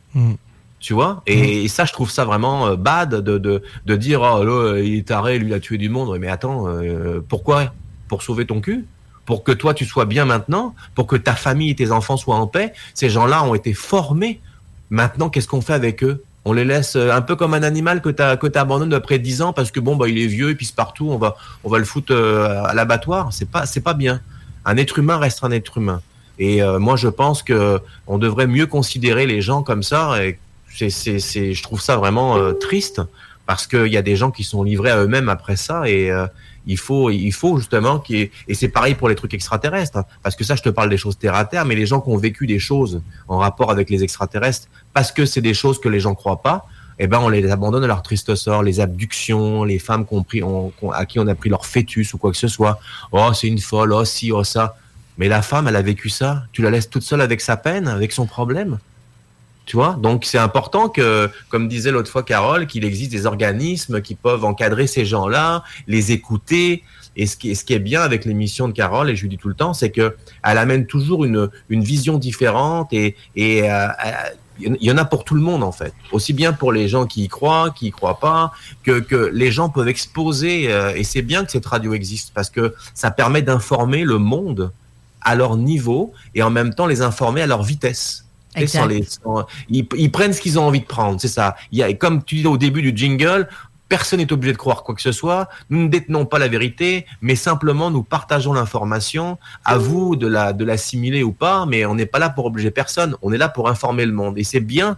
Tu 0.80 0.94
vois? 0.94 1.24
Et, 1.26 1.64
et 1.66 1.68
ça 1.68 1.86
je 1.86 1.94
trouve 1.94 2.12
ça 2.12 2.26
vraiment 2.26 2.68
euh, 2.68 2.76
bad 2.76 3.10
de, 3.10 3.38
de, 3.38 3.64
de 3.86 3.96
dire 3.96 4.22
oh 4.22 4.44
là 4.44 4.80
il 4.80 4.96
est 5.00 5.08
taré 5.08 5.40
lui 5.40 5.48
il 5.48 5.54
a 5.54 5.60
tué 5.60 5.78
du 5.78 5.90
monde. 5.90 6.18
Mais 6.20 6.28
attends 6.28 6.68
euh, 6.68 7.22
pourquoi? 7.28 7.74
Pour 8.08 8.22
sauver 8.22 8.46
ton 8.46 8.62
cul? 8.62 8.86
Pour 9.26 9.44
que 9.44 9.52
toi 9.52 9.74
tu 9.74 9.86
sois 9.86 10.06
bien 10.06 10.26
maintenant 10.26 10.76
pour 10.94 11.08
que 11.08 11.16
ta 11.16 11.34
famille 11.34 11.72
et 11.72 11.76
tes 11.76 11.92
enfants 11.92 12.18
soient 12.18 12.36
en 12.36 12.48
paix 12.48 12.74
ces 12.94 13.10
gens-là 13.10 13.44
ont 13.44 13.56
été 13.56 13.74
formés. 13.74 14.40
Maintenant 14.90 15.30
qu'est-ce 15.30 15.48
qu'on 15.48 15.62
fait 15.62 15.74
avec 15.74 16.04
eux? 16.04 16.24
On 16.48 16.54
les 16.54 16.64
laisse 16.64 16.96
euh, 16.96 17.12
un 17.12 17.22
peu 17.22 17.36
comme 17.36 17.56
un 17.56 17.64
animal 17.64 18.02
que 18.02 18.10
tu 18.10 18.58
abandonnes 18.58 18.94
après 18.94 19.18
10 19.18 19.42
ans 19.42 19.54
parce 19.54 19.72
que 19.72 19.80
bon 19.80 19.96
bah 19.96 20.08
il 20.08 20.20
est 20.20 20.28
vieux 20.28 20.52
et 20.52 20.56
puis 20.56 20.72
partout 20.76 21.10
on 21.10 21.18
va 21.18 21.36
on 21.64 21.70
va 21.70 21.80
le 21.80 21.86
foutre 21.86 22.14
euh, 22.14 22.64
à 22.64 22.74
l'abattoir. 22.76 23.34
C'est 23.34 23.50
pas 23.50 23.66
c'est 23.66 23.82
pas 23.82 23.96
bien. 23.96 24.22
Un 24.64 24.78
être 24.78 25.00
humain 25.00 25.18
reste 25.18 25.44
un 25.44 25.52
être 25.52 25.80
humain. 25.80 26.02
Et 26.38 26.62
euh, 26.62 26.78
moi 26.78 26.98
je 26.98 27.08
pense 27.08 27.42
que 27.42 27.80
on 28.06 28.20
devrait 28.20 28.48
mieux 28.48 28.68
considérer 28.68 29.26
les 29.26 29.42
gens 29.42 29.64
comme 29.64 29.82
ça 29.82 30.24
et 30.24 30.40
c'est, 30.90 31.20
je 31.20 31.64
trouve 31.64 31.82
ça 31.82 31.96
vraiment 31.96 32.54
triste 32.54 33.02
parce 33.46 33.68
qu'il 33.68 33.88
y 33.88 33.98
a 33.98 34.02
des 34.02 34.16
gens 34.16 34.32
qui 34.32 34.44
sont 34.44 34.64
livrés 34.64 34.92
à 34.92 34.98
eux-mêmes 35.04 35.30
après 35.30 35.56
ça 35.56 35.88
et 35.90 36.12
euh, 36.12 36.28
il 36.68 36.78
faut, 36.78 37.10
il 37.12 37.32
faut 37.32 37.58
justement 37.58 38.04
ait- 38.10 38.32
et 38.48 38.54
c'est 38.56 38.70
pareil 38.70 38.96
pour 38.96 39.08
les 39.10 39.16
trucs 39.16 39.34
extraterrestres 39.34 39.98
hein, 39.98 40.06
parce 40.24 40.36
que 40.36 40.44
ça 40.44 40.56
je 40.56 40.64
te 40.64 40.70
parle 40.70 40.90
des 40.90 40.98
choses 40.98 41.18
terre 41.18 41.36
à 41.36 41.46
terre 41.46 41.66
mais 41.66 41.76
les 41.76 41.86
gens 41.86 42.02
qui 42.02 42.10
ont 42.10 42.18
vécu 42.18 42.48
des 42.48 42.60
choses 42.60 43.02
en 43.28 43.38
rapport 43.38 43.70
avec 43.72 43.90
les 43.90 44.04
extraterrestres 44.04 44.68
parce 44.94 45.12
que 45.12 45.26
c'est 45.26 45.42
des 45.42 45.54
choses 45.54 45.80
que 45.80 45.90
les 45.90 46.00
gens 46.00 46.16
croient 46.16 46.42
pas 46.42 46.66
eh 46.98 47.08
ben 47.08 47.20
on 47.20 47.28
les 47.30 47.52
abandonne 47.52 47.84
à 47.84 47.88
leur 47.88 48.02
triste 48.02 48.36
sort 48.36 48.64
les 48.64 48.80
abductions 48.80 49.64
les 49.64 49.80
femmes 49.80 50.06
qu'on 50.06 50.24
pris, 50.24 50.42
à 50.94 51.06
qui 51.06 51.20
on 51.20 51.28
a 51.28 51.36
pris 51.36 51.50
leur 51.50 51.66
fœtus 51.66 52.14
ou 52.14 52.18
quoi 52.18 52.32
que 52.32 52.38
ce 52.38 52.48
soit. 52.48 52.80
Oh 53.12 53.32
c'est 53.34 53.48
une 53.48 53.60
folle 53.60 53.92
oh 53.92 54.06
si 54.06 54.32
oh 54.32 54.46
ça. 54.46 54.78
Mais 55.18 55.28
la 55.28 55.42
femme 55.42 55.68
elle 55.68 55.76
a 55.76 55.82
vécu 55.82 56.10
ça? 56.10 56.44
Tu 56.54 56.62
la 56.62 56.72
laisses 56.72 56.90
toute 56.90 57.04
seule 57.04 57.20
avec 57.22 57.42
sa 57.42 57.58
peine 57.58 57.90
avec 57.90 58.14
son 58.14 58.26
problème? 58.26 58.80
Tu 59.66 59.76
vois 59.78 59.98
Donc 60.02 60.26
c'est 60.26 60.38
important 60.38 60.90
que, 60.90 61.30
comme 61.50 61.68
disait 61.68 61.92
l'autre 61.92 62.12
fois 62.12 62.24
Carole, 62.24 62.68
qu'il 62.68 62.86
existe 62.86 63.12
des 63.12 63.26
organismes 63.26 64.02
qui 64.02 64.16
peuvent 64.16 64.46
encadrer 64.46 64.88
ces 64.88 65.06
gens-là, 65.06 65.64
les 65.88 66.12
écouter. 66.12 66.84
Et 67.18 67.28
ce 67.28 67.36
qui, 67.38 67.52
est- 67.52 67.80
bien 67.80 68.02
avec 68.02 68.26
l'émission 68.26 68.68
de 68.68 68.74
Carole, 68.74 69.10
et 69.10 69.16
je 69.16 69.22
lui 69.22 69.30
dis 69.30 69.38
tout 69.38 69.48
le 69.48 69.56
temps, 69.56 69.74
c'est 69.74 69.90
que 69.90 70.16
elle 70.44 70.58
amène 70.58 70.86
toujours 70.86 71.24
une, 71.26 71.50
une 71.70 71.84
vision 71.84 72.18
différente 72.18 72.92
et, 72.92 73.16
et 73.38 73.64
euh, 73.72 73.88
euh, 73.88 73.92
il 74.60 74.78
y 74.84 74.92
en 74.92 74.98
a 74.98 75.04
pour 75.06 75.24
tout 75.26 75.36
le 75.36 75.42
monde 75.42 75.64
en 75.64 75.72
fait, 75.74 75.94
aussi 76.12 76.32
bien 76.32 76.54
pour 76.54 76.72
les 76.72 76.88
gens 76.88 77.06
qui 77.06 77.24
y 77.24 77.28
croient, 77.28 77.72
qui 77.76 77.88
y 77.88 77.92
croient 77.92 78.20
pas, 78.20 78.52
que, 78.84 79.00
que 79.00 79.30
les 79.34 79.52
gens 79.52 79.70
peuvent 79.70 79.88
exposer. 79.90 80.72
euh, 80.72 80.94
et 80.96 81.04
c'est 81.04 81.22
bien 81.22 81.44
que 81.46 81.52
cette 81.52 81.66
radio 81.66 81.94
existe 81.94 82.32
parce 82.34 82.50
que 82.50 82.74
ça 82.94 83.12
permet 83.12 83.42
d'informer 83.42 84.04
le 84.04 84.18
monde 84.18 84.72
à 85.22 85.36
leur 85.36 85.58
niveau 85.58 86.14
et 86.36 86.44
en 86.44 86.50
même 86.52 86.74
temps 86.74 86.86
les 86.86 87.02
informer 87.02 87.42
à 87.42 87.48
leur 87.48 87.64
vitesse. 87.64 88.25
Les- 88.88 89.04
sans- 89.04 89.46
ils, 89.70 89.88
ils 89.98 90.12
prennent 90.12 90.34
ce 90.34 90.42
qu'ils 90.42 90.58
ont 90.60 90.64
envie 90.68 90.80
de 90.82 90.86
prendre, 90.86 91.20
c'est 91.20 91.28
ça. 91.28 91.56
Il 91.72 91.80
y 91.80 91.84
a, 91.84 91.94
comme 91.94 92.24
tu 92.24 92.36
disais 92.36 92.48
au 92.48 92.58
début 92.58 92.82
du 92.82 92.92
jingle, 92.96 93.48
personne 93.88 94.20
n'est 94.20 94.34
obligé 94.34 94.52
de 94.54 94.58
croire 94.58 94.84
quoi 94.84 94.96
que 94.96 95.02
ce 95.02 95.12
soit. 95.12 95.48
Nous 95.70 95.84
ne 95.84 95.88
détenons 95.88 96.26
pas 96.26 96.40
la 96.40 96.48
vérité, 96.48 97.06
mais 97.22 97.36
simplement 97.36 97.92
nous 97.92 98.02
partageons 98.04 98.54
l'information. 98.54 99.38
À 99.64 99.78
vous 99.78 100.16
de 100.16 100.26
la 100.28 100.54
de 100.54 100.66
l'assimiler 100.66 101.22
ou 101.24 101.32
pas, 101.32 101.66
mais 101.68 101.86
on 101.86 101.94
n'est 101.96 102.08
pas 102.08 102.20
là 102.20 102.30
pour 102.30 102.46
obliger 102.46 102.72
personne. 102.72 103.16
On 103.22 103.32
est 103.32 103.38
là 103.38 103.48
pour 103.50 103.70
informer 103.70 104.06
le 104.06 104.12
monde, 104.14 104.38
et 104.40 104.44
c'est 104.44 104.60
bien 104.60 104.98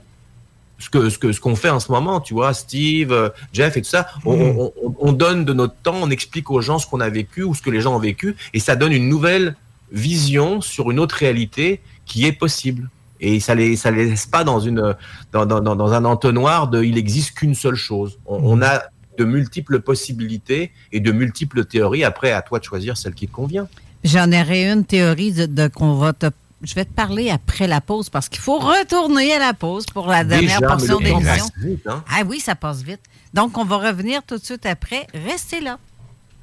ce 0.79 0.89
que 0.89 1.09
ce 1.09 1.17
que 1.17 1.31
ce 1.33 1.41
qu'on 1.41 1.55
fait 1.55 1.69
en 1.69 1.79
ce 1.79 1.91
moment. 1.91 2.21
Tu 2.21 2.33
vois, 2.33 2.53
Steve, 2.53 3.31
Jeff 3.51 3.75
et 3.77 3.81
tout 3.81 3.89
ça. 3.89 4.07
On, 4.25 4.71
on 4.99 5.11
donne 5.11 5.43
de 5.43 5.51
notre 5.53 5.75
temps, 5.83 5.95
on 6.01 6.09
explique 6.09 6.49
aux 6.51 6.61
gens 6.61 6.79
ce 6.79 6.87
qu'on 6.87 7.01
a 7.01 7.09
vécu 7.09 7.43
ou 7.43 7.53
ce 7.55 7.61
que 7.61 7.69
les 7.71 7.81
gens 7.81 7.95
ont 7.95 7.99
vécu, 7.99 8.35
et 8.53 8.59
ça 8.59 8.75
donne 8.77 8.93
une 8.93 9.09
nouvelle 9.09 9.55
vision 9.91 10.61
sur 10.61 10.91
une 10.91 10.99
autre 10.99 11.15
réalité 11.15 11.81
qui 12.05 12.25
est 12.25 12.31
possible. 12.31 12.89
Et 13.19 13.39
ça 13.39 13.55
les, 13.55 13.75
ça 13.75 13.91
les 13.91 14.09
laisse 14.09 14.25
pas 14.25 14.43
dans 14.43 14.59
une, 14.59 14.95
dans, 15.31 15.45
dans, 15.45 15.59
dans- 15.61 15.91
un 15.93 16.05
entonnoir 16.05 16.67
de, 16.67 16.83
il 16.83 16.97
existe 16.97 17.31
qu'une 17.35 17.55
seule 17.55 17.75
chose. 17.75 18.19
On, 18.25 18.39
on 18.59 18.61
a 18.61 18.83
de 19.17 19.25
multiples 19.25 19.79
possibilités 19.79 20.71
et 20.91 20.99
de 20.99 21.11
multiples 21.11 21.65
théories. 21.65 22.03
Après, 22.03 22.31
à 22.31 22.41
toi 22.41 22.59
de 22.59 22.63
choisir 22.63 22.97
celle 22.97 23.13
qui 23.15 23.27
te 23.27 23.33
convient. 23.33 23.67
J'en 24.03 24.31
aurais 24.31 24.71
une 24.71 24.85
théorie 24.85 25.31
de, 25.33 25.45
de 25.47 25.67
qu'on 25.67 25.95
va 25.95 26.13
te. 26.13 26.27
Je 26.63 26.73
vais 26.73 26.85
te 26.85 26.93
parler 26.93 27.29
après 27.29 27.67
la 27.67 27.81
pause 27.81 28.09
parce 28.09 28.29
qu'il 28.29 28.39
faut 28.41 28.57
retourner 28.57 29.33
à 29.33 29.39
la 29.39 29.53
pause 29.53 29.85
pour 29.85 30.07
la 30.07 30.23
dernière 30.23 30.59
Déjà, 30.59 30.67
portion 30.67 30.99
d'émission. 30.99 31.45
hein. 31.87 32.03
Ah 32.09 32.21
oui, 32.27 32.39
ça 32.39 32.55
passe 32.55 32.81
vite. 32.81 33.01
Donc, 33.33 33.57
on 33.59 33.63
va 33.65 33.77
revenir 33.77 34.21
tout 34.25 34.37
de 34.37 34.43
suite 34.43 34.65
après. 34.65 35.05
Restez 35.13 35.61
là. 35.61 35.77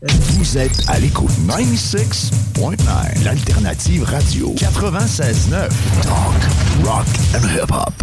Vous 0.08 0.58
êtes 0.58 0.82
à 0.88 0.98
l'écoute 1.00 1.30
96.9, 1.48 3.24
l'alternative 3.24 4.02
radio 4.04 4.48
96.9. 4.54 5.68
Talk, 6.02 6.86
rock 6.86 7.06
and 7.34 7.48
hip-hop. 7.48 7.94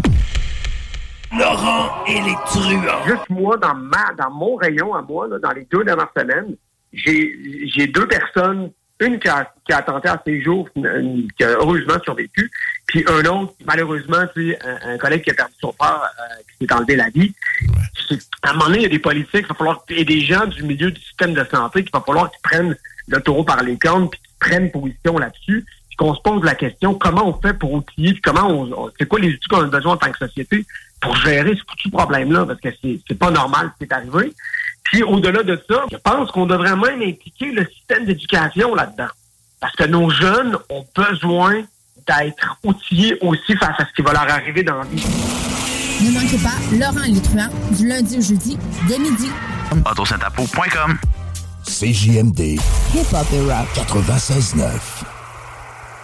Laurent 1.38 2.04
et 2.08 2.20
les 2.22 2.34
truands. 2.48 3.06
Juste 3.06 3.30
moi, 3.30 3.56
dans, 3.58 3.76
ma, 3.76 4.14
dans 4.18 4.32
mon 4.32 4.56
rayon 4.56 4.96
à 4.96 5.04
moi, 5.04 5.28
là, 5.28 5.38
dans 5.38 5.52
les 5.52 5.68
deux 5.72 5.84
dernières 5.84 6.10
semaines, 6.18 6.56
j'ai 6.92 7.70
j'ai 7.72 7.86
deux 7.86 8.08
personnes, 8.08 8.72
une 9.00 9.20
qui 9.20 9.28
a, 9.28 9.54
qui 9.66 9.72
a 9.74 9.84
tenté 9.84 10.10
à 10.10 10.20
ses 10.26 10.42
jours, 10.42 10.68
une- 10.76 10.88
une- 10.88 11.28
qui 11.38 11.44
a 11.44 11.50
heureusement 11.52 12.00
survécu, 12.04 12.50
puis 12.92 13.06
un 13.08 13.24
autre, 13.26 13.54
malheureusement, 13.66 14.24
tu 14.36 14.52
sais, 14.52 14.60
un, 14.68 14.94
un 14.96 14.98
collègue 14.98 15.24
qui 15.24 15.30
a 15.32 15.34
perdu 15.34 15.54
son 15.62 15.72
père, 15.72 16.02
euh, 16.04 16.36
qui 16.60 16.66
s'est 16.68 16.74
enlevé 16.74 16.98
la 16.98 17.10
vie. 17.10 17.34
À 18.44 18.50
un 18.50 18.54
moment 18.54 18.66
donné, 18.66 18.80
il 18.80 18.84
y 18.84 18.86
a 18.86 18.90
des 18.90 19.00
politiques, 19.00 19.46
il 19.46 19.48
va 19.48 19.56
falloir, 19.56 19.84
et 19.88 20.04
des 20.04 20.20
gens 20.22 20.46
du 20.46 20.62
milieu 20.64 20.92
du 20.92 21.00
système 21.02 21.34
de 21.34 21.46
santé, 21.50 21.84
qu'il 21.84 21.92
va 21.94 22.02
falloir 22.06 22.30
qu'ils 22.30 22.42
prennent 22.42 22.76
le 23.08 23.22
taureau 23.22 23.46
par 23.46 23.64
les 23.64 23.78
cornes, 23.78 24.10
puis 24.10 24.20
qu'ils 24.20 24.38
prennent 24.50 24.72
position 24.72 25.18
là-dessus, 25.18 25.66
puis 25.88 25.96
qu'on 25.96 26.14
se 26.14 26.22
pose 26.22 26.44
la 26.44 26.56
question, 26.56 26.94
comment 26.96 27.30
on 27.30 27.42
fait 27.42 27.54
pour 27.54 27.72
outiller, 27.72 28.12
puis 28.14 28.22
comment 28.22 28.48
on, 28.50 28.72
on- 28.74 28.92
c'est 29.00 29.08
quoi 29.08 29.20
les 29.20 29.30
outils 29.30 29.48
qu'on 29.50 29.62
a 29.62 29.68
besoin 29.68 29.94
en 29.94 29.98
tant 29.98 30.12
que 30.12 30.18
société 30.18 30.66
pour 31.00 31.16
gérer 31.16 31.56
ce 31.56 31.64
petit 31.76 31.90
problème-là, 31.90 32.46
parce 32.46 32.60
que 32.60 32.70
c'est 32.82 33.00
c'est 33.08 33.18
pas 33.18 33.32
normal 33.32 33.72
ce 33.74 33.78
qui 33.86 33.90
est 33.90 33.96
arrivé. 33.96 34.34
Puis 34.84 35.02
au-delà 35.04 35.44
de 35.44 35.58
ça, 35.70 35.86
je 35.92 35.98
pense 35.98 36.30
qu'on 36.32 36.46
devrait 36.46 36.76
même 36.76 37.02
impliquer 37.02 37.52
le 37.54 37.66
système 37.68 38.06
d'éducation 38.06 38.76
là-dedans. 38.76 39.08
Parce 39.62 39.76
que 39.76 39.86
nos 39.86 40.10
jeunes 40.10 40.58
ont 40.70 40.86
besoin 40.96 41.64
d'être 42.08 42.58
outillés 42.64 43.18
aussi 43.22 43.56
face 43.56 43.80
à 43.80 43.86
ce 43.86 43.94
qui 43.96 44.02
va 44.02 44.14
leur 44.14 44.30
arriver 44.30 44.64
dans 44.64 44.78
la 44.78 44.86
vie. 44.86 45.04
Ne 46.02 46.12
manquez 46.12 46.38
pas 46.38 46.76
Laurent 46.78 47.04
et 47.06 47.12
les 47.12 47.22
truands 47.22 47.50
du 47.72 47.88
lundi 47.88 48.18
au 48.18 48.22
jeudi 48.22 48.58
dès 48.88 48.98
midi. 48.98 49.30
Autosyntapo.com 49.90 50.98
CJMD 51.64 52.40
Hip-hop 52.94 53.28
et 53.34 53.52
rap. 53.52 53.68
96.9. 53.76 55.11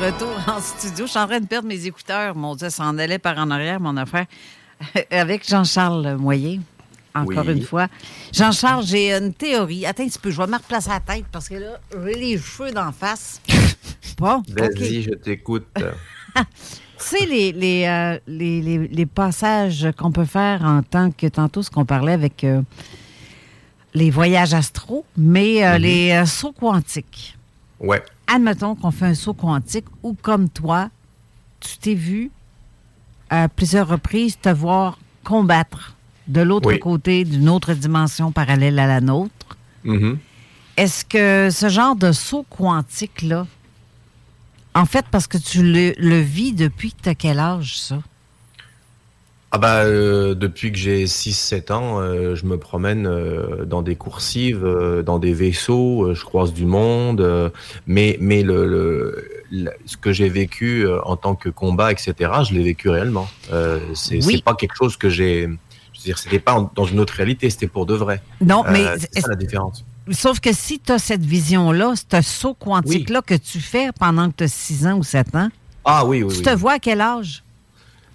Retour 0.00 0.28
en 0.54 0.60
studio. 0.60 1.06
Je 1.06 1.10
suis 1.10 1.18
en 1.18 1.26
train 1.26 1.40
de 1.40 1.46
perdre 1.46 1.68
mes 1.68 1.86
écouteurs. 1.86 2.34
Mon 2.34 2.54
Dieu, 2.54 2.70
ça 2.70 2.84
en 2.84 2.98
allait 2.98 3.18
par 3.18 3.38
en 3.38 3.50
arrière, 3.50 3.80
mon 3.80 3.96
affaire. 3.96 4.26
Avec 5.10 5.48
Jean-Charles 5.48 6.16
Moyer, 6.16 6.60
encore 7.14 7.44
Oui. 7.46 7.52
une 7.54 7.62
fois. 7.62 7.88
Jean-Charles, 8.32 8.84
j'ai 8.86 9.12
une 9.12 9.32
théorie. 9.34 9.86
Attends 9.86 10.04
un 10.04 10.08
petit 10.08 10.18
peu, 10.18 10.30
je 10.30 10.36
vais 10.40 10.46
me 10.46 10.56
replacer 10.56 10.90
la 10.90 11.00
tête 11.00 11.24
parce 11.32 11.48
que 11.48 11.54
là, 11.56 11.80
j'ai 12.04 12.14
les 12.14 12.38
cheveux 12.38 12.70
d'en 12.70 12.92
face. 12.92 13.40
Bon, 14.18 14.42
Vas-y, 14.48 15.02
je 15.02 15.10
t'écoute. 15.10 15.66
Tu 15.76 16.42
sais, 16.98 17.24
les, 17.26 17.52
les, 17.52 17.84
euh, 17.86 18.18
les, 18.26 18.60
les- 18.60 18.88
les 18.88 19.06
passages 19.06 19.86
qu'on 19.96 20.10
peut 20.10 20.24
faire 20.24 20.64
en 20.64 20.82
tant 20.82 21.12
que 21.12 21.28
tantôt, 21.28 21.62
ce 21.62 21.70
qu'on 21.70 21.84
parlait 21.84 22.14
avec 22.14 22.42
euh, 22.42 22.60
les 23.94 24.10
voyages 24.10 24.54
astro, 24.54 25.04
mais 25.16 25.64
euh, 25.64 25.78
les 25.78 26.10
euh, 26.10 26.26
sauts 26.26 26.50
quantiques. 26.50 27.36
Ouais. 27.78 28.02
Admettons 28.28 28.74
qu'on 28.74 28.90
fait 28.90 29.06
un 29.06 29.14
saut 29.14 29.34
quantique 29.34 29.86
ou 30.02 30.14
comme 30.20 30.48
toi, 30.48 30.90
tu 31.60 31.78
t'es 31.78 31.94
vu 31.94 32.30
à 33.30 33.48
plusieurs 33.48 33.88
reprises 33.88 34.38
te 34.38 34.48
voir 34.50 34.98
combattre 35.24 35.96
de 36.28 36.40
l'autre 36.42 36.68
Oui. 36.68 36.78
côté 36.78 37.24
d'une 37.24 37.48
autre 37.48 37.72
dimension 37.74 38.30
parallèle 38.32 38.78
à 38.78 38.86
la 38.86 39.00
nôtre. 39.00 39.56
Mhm. 39.84 40.18
Est-ce 40.76 41.04
que 41.04 41.48
ce 41.50 41.68
genre 41.68 41.96
de 41.96 42.12
saut 42.12 42.44
quantique-là, 42.50 43.46
en 44.74 44.84
fait, 44.84 45.06
parce 45.10 45.26
que 45.26 45.38
tu 45.38 45.62
le, 45.62 45.92
le 45.98 46.20
vis 46.20 46.52
depuis 46.52 46.92
que 46.92 47.02
tu 47.02 47.08
as 47.08 47.14
quel 47.14 47.38
âge, 47.40 47.80
ça? 47.80 47.98
Ah 49.50 49.56
bah 49.56 49.76
euh, 49.84 50.34
depuis 50.34 50.70
que 50.72 50.76
j'ai 50.78 51.06
6-7 51.06 51.72
ans, 51.72 52.00
euh, 52.00 52.34
je 52.34 52.44
me 52.44 52.58
promène 52.58 53.06
euh, 53.06 53.64
dans 53.64 53.80
des 53.80 53.96
coursives, 53.96 54.62
euh, 54.62 55.02
dans 55.02 55.18
des 55.18 55.32
vaisseaux, 55.32 56.12
je 56.14 56.22
croise 56.22 56.52
du 56.52 56.66
monde, 56.66 57.50
mais 57.86 58.18
mais 58.20 58.42
le, 58.42 58.66
le- 58.68 59.24
le- 59.50 59.70
ce 59.86 59.96
que 59.96 60.12
j'ai 60.12 60.28
vécu 60.28 60.86
en 61.04 61.16
tant 61.16 61.34
que 61.34 61.48
combat, 61.48 61.90
etc., 61.92 62.14
je 62.46 62.52
l'ai 62.54 62.62
vécu 62.62 62.90
réellement. 62.90 63.26
C'est 63.94 64.22
Oui. 64.26 64.42
pas 64.42 64.54
quelque 64.54 64.74
chose 64.76 64.98
que 64.98 65.08
j'ai, 65.08 65.42
je 65.44 65.46
veux 66.00 66.04
dire, 66.04 66.18
c'était 66.18 66.40
pas 66.40 66.52
en- 66.60 66.70
dans 66.74 66.84
une 66.84 67.00
autre 67.00 67.14
réalité, 67.14 67.48
c'était 67.48 67.68
pour 67.68 67.86
de 67.86 67.94
vrai. 67.94 68.20
Non, 68.42 68.64
mais 68.70 68.84
c'est 68.98 69.20
ça 69.22 69.28
la 69.28 69.34
différence. 69.36 69.82
Sauf 70.10 70.40
que 70.40 70.52
si 70.52 70.78
tu 70.78 70.92
as 70.92 70.98
cette 70.98 71.24
vision-là, 71.24 71.94
ce 71.96 72.20
saut 72.22 72.54
quantique-là 72.54 73.22
que 73.22 73.34
tu 73.34 73.60
fais 73.60 73.88
pendant 73.98 74.30
que 74.30 74.36
tu 74.36 74.44
as 74.44 74.48
6 74.48 74.86
ans 74.86 74.98
ou 74.98 75.02
7 75.02 75.34
ans, 75.34 75.48
Ah 75.86 76.04
oui, 76.04 76.22
oui, 76.22 76.34
tu 76.36 76.42
te 76.42 76.50
vois 76.54 76.72
à 76.74 76.78
quel 76.78 77.00
âge? 77.00 77.42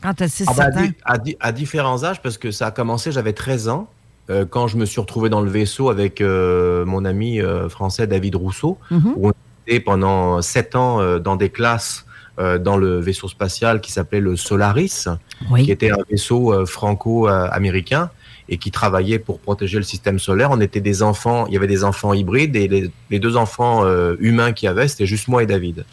Quand 0.04 0.14
tu 0.14 0.24
as 0.24 0.28
6 0.28 0.46
Ah 0.50 0.54
bah, 0.56 0.64
à, 0.66 0.72
7 0.72 0.78
ans? 0.78 0.84
di- 0.86 0.96
à 1.06 1.18
di- 1.18 1.38
à 1.40 1.52
différents 1.52 2.04
âges, 2.04 2.22
parce 2.22 2.38
que 2.38 2.52
ça 2.52 2.68
a 2.68 2.72
commencé, 2.72 3.12
j'avais 3.12 3.34
13 3.34 3.70
ans, 3.70 3.90
euh, 4.30 4.46
quand 4.48 4.68
je 4.68 4.78
me 4.78 4.86
suis 4.86 5.02
retrouvé 5.02 5.30
dans 5.30 5.42
le 5.42 5.50
vaisseau 5.50 5.90
avec 5.90 6.22
euh, 6.22 6.86
mon 6.86 7.06
ami 7.06 7.42
euh, 7.42 7.70
français 7.70 8.06
David 8.06 8.36
Rousseau, 8.36 8.78
Mhm. 8.92 9.14
où 9.16 9.30
on 9.30 9.34
était 9.66 9.80
pendant 9.80 10.42
7 10.42 10.76
ans 10.76 11.18
dans 11.20 11.36
des 11.38 11.50
classes 11.50 12.06
dans 12.38 12.78
le 12.78 13.00
vaisseau 13.00 13.28
spatial 13.28 13.80
qui 13.80 13.92
s'appelait 13.92 14.20
le 14.20 14.36
Solaris, 14.36 15.06
Oui. 15.52 15.64
qui 15.66 15.72
était 15.72 15.92
un 15.92 15.98
vaisseau 16.10 16.66
franco-américain 16.66 18.10
et 18.50 18.58
qui 18.58 18.72
travaillait 18.72 19.20
pour 19.20 19.40
protéger 19.40 19.78
le 19.78 19.84
système 19.84 20.18
solaire. 20.20 20.50
On 20.52 20.60
était 20.60 20.82
des 20.82 21.04
enfants, 21.04 21.46
il 21.48 21.54
y 21.54 21.58
avait 21.58 21.68
des 21.68 21.84
enfants 21.84 22.12
hybrides 22.14 22.56
et 22.56 22.68
les, 22.68 22.92
les 23.12 23.20
deux 23.20 23.38
enfants 23.38 23.86
euh, 23.86 24.16
humains 24.20 24.52
qu'il 24.52 24.66
y 24.66 24.70
avait, 24.70 24.88
c'était 24.88 25.06
juste 25.06 25.28
moi 25.28 25.44
et 25.44 25.46
David. 25.46 25.86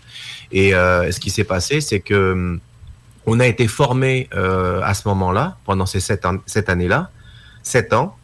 Et 0.50 0.74
euh, 0.74 1.12
ce 1.12 1.20
qui 1.20 1.28
s'est 1.30 1.44
passé, 1.44 1.80
c'est 1.82 2.00
que 2.00 2.32
hum, 2.32 2.60
on 3.26 3.38
a 3.40 3.46
été 3.46 3.68
formés 3.68 4.28
euh, 4.34 4.80
à 4.82 4.94
ce 4.94 5.06
moment-là, 5.08 5.56
pendant 5.64 5.86
ces 5.86 6.00
sept, 6.00 6.24
an- 6.24 6.38
cette 6.46 6.68
année-là, 6.68 7.10
sept 7.62 7.92
ans, 7.92 8.16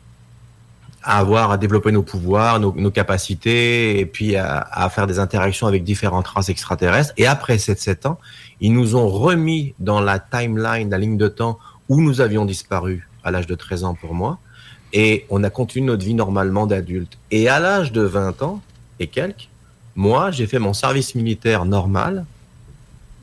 à 1.03 1.19
avoir, 1.19 1.53
à 1.53 1.57
développer 1.59 1.93
nos 1.93 2.03
pouvoirs, 2.03 2.59
nos, 2.59 2.75
nos 2.77 2.91
capacités, 2.91 4.01
et 4.01 4.07
puis 4.07 4.35
à, 4.37 4.59
à 4.73 4.89
faire 4.91 5.07
des 5.07 5.19
interactions 5.21 5.67
avec 5.69 5.85
différentes 5.85 6.27
races 6.27 6.49
extraterrestres. 6.49 7.13
Et 7.17 7.27
après 7.27 7.59
ces 7.59 7.77
sept 7.77 8.07
ans, 8.07 8.19
ils 8.61 8.73
nous 8.73 8.97
ont 8.97 9.09
remis 9.09 9.75
dans 9.79 10.01
la 10.01 10.19
timeline, 10.19 10.91
la 10.91 10.99
ligne 10.99 11.17
de 11.17 11.29
temps 11.29 11.59
où 11.89 12.01
nous 12.01 12.21
avions 12.21 12.45
disparu 12.45 13.09
à 13.23 13.31
l'âge 13.31 13.47
de 13.47 13.55
13 13.55 13.85
ans 13.85 13.95
pour 13.95 14.15
moi, 14.15 14.39
et 14.93 15.27
on 15.31 15.45
a 15.45 15.51
continué 15.51 15.87
notre 15.87 16.05
vie 16.05 16.15
normalement 16.15 16.67
d'adulte. 16.67 17.19
Et 17.31 17.49
à 17.49 17.61
l'âge 17.61 17.93
de 17.93 18.03
20 18.03 18.43
ans 18.43 18.61
et 18.99 19.07
quelques, 19.07 19.49
moi, 19.95 20.31
j'ai 20.31 20.47
fait 20.47 20.59
mon 20.59 20.73
service 20.73 21.15
militaire 21.15 21.65
normal 21.65 22.25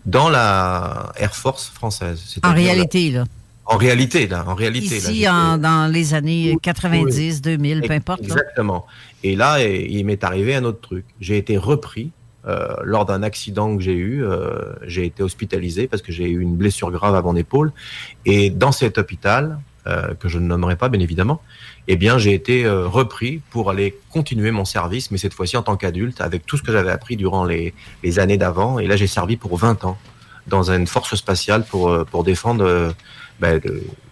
dans 0.06 0.30
la 0.30 1.12
Air 1.18 1.36
Force 1.36 1.70
française. 1.70 2.22
En 2.44 2.54
réalité, 2.54 3.12
là. 3.12 3.26
En 3.66 3.78
réalité, 3.78 4.28
là. 4.28 4.44
En 4.48 4.56
réalité, 4.56 4.90
là, 4.90 4.96
Ici, 4.98 5.16
j'étais- 5.16 5.30
en- 5.30 5.58
dans 5.58 5.92
les 5.92 6.14
années 6.14 6.58
90, 6.62 7.42
2000, 7.42 7.82
peu 7.82 7.94
importe. 7.94 8.20
là. 8.22 8.26
Exactement. 8.28 8.86
Et 9.24 9.36
là, 9.38 9.64
il 9.64 10.06
m'est 10.06 10.24
arrivé 10.24 10.54
un 10.56 10.66
autre 10.66 10.82
truc. 10.82 11.06
J'ai 11.22 11.38
été 11.38 11.58
repris 11.58 12.12
euh, 12.46 12.76
lors 12.84 13.06
d'un 13.06 13.24
accident 13.24 13.78
que 13.78 13.82
j'ai 13.82 13.94
eu. 13.96 14.22
euh, 14.26 14.74
j'ai 14.86 15.06
été 15.06 15.24
hospitalisé 15.24 15.88
parce 15.88 16.02
que 16.02 16.12
j'ai 16.12 16.30
eu 16.30 16.42
une 16.42 16.58
blessure 16.58 16.92
grave 16.92 17.16
à 17.16 17.22
mon 17.22 17.38
épaule. 17.38 17.72
Et 18.26 18.50
dans 18.50 18.74
cet 18.74 18.98
hôpital, 18.98 19.60
euh, 19.88 20.14
que 20.16 20.28
je 20.28 20.40
ne 20.40 20.46
nommerai 20.48 20.76
pas 20.76 20.90
bien 20.90 21.00
évidemment, 21.00 21.42
eh 21.88 21.96
bien, 21.98 22.18
j'ai 22.18 22.34
été 22.34 22.66
euh, 22.66 22.88
repris 22.88 23.42
pour 23.50 23.70
aller 23.70 23.98
continuer 24.12 24.52
mon 24.52 24.66
service, 24.66 25.12
mais 25.12 25.18
cette 25.18 25.34
fois-ci 25.34 25.58
en 25.58 25.64
tant 25.64 25.76
qu'adulte, 25.76 26.22
avec 26.22 26.46
tout 26.46 26.58
ce 26.58 26.64
que 26.64 26.72
j'avais 26.72 26.92
appris 26.92 27.18
durant 27.18 27.44
les, 27.46 27.74
les 28.04 28.20
années 28.20 28.38
d'avant. 28.38 28.80
Et 28.80 28.88
là, 28.88 28.96
j'ai 28.96 29.08
servi 29.08 29.36
pour 29.36 29.58
20 29.58 29.84
ans 29.86 29.98
dans 30.48 30.72
une 30.72 30.88
force 30.88 31.16
spatiale 31.16 31.66
pour, 31.66 31.90
euh, 31.90 32.04
pour 32.04 32.24
défendre 32.24 32.94
ben, 33.40 33.60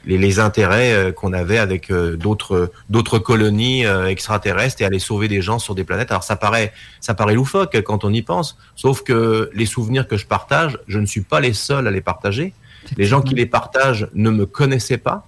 les, 0.05 0.17
les 0.17 0.39
intérêts 0.39 1.13
qu'on 1.15 1.31
avait 1.31 1.59
avec 1.59 1.91
d'autres 1.91 2.71
d'autres 2.89 3.19
colonies 3.19 3.85
extraterrestres 3.85 4.81
et 4.81 4.85
aller 4.85 4.99
sauver 4.99 5.27
des 5.27 5.41
gens 5.41 5.59
sur 5.59 5.75
des 5.75 5.83
planètes. 5.83 6.11
Alors 6.11 6.23
ça 6.23 6.35
paraît 6.35 6.73
ça 6.99 7.13
paraît 7.13 7.35
loufoque 7.35 7.79
quand 7.83 8.03
on 8.03 8.11
y 8.11 8.23
pense, 8.23 8.57
sauf 8.75 9.03
que 9.03 9.49
les 9.53 9.67
souvenirs 9.67 10.07
que 10.07 10.17
je 10.17 10.25
partage, 10.25 10.79
je 10.87 10.99
ne 10.99 11.05
suis 11.05 11.21
pas 11.21 11.39
les 11.39 11.53
seuls 11.53 11.87
à 11.87 11.91
les 11.91 12.01
partager. 12.01 12.53
Les 12.97 13.05
gens 13.05 13.21
qui 13.21 13.35
les 13.35 13.45
partagent 13.45 14.07
ne 14.13 14.31
me 14.31 14.45
connaissaient 14.45 14.97
pas, 14.97 15.27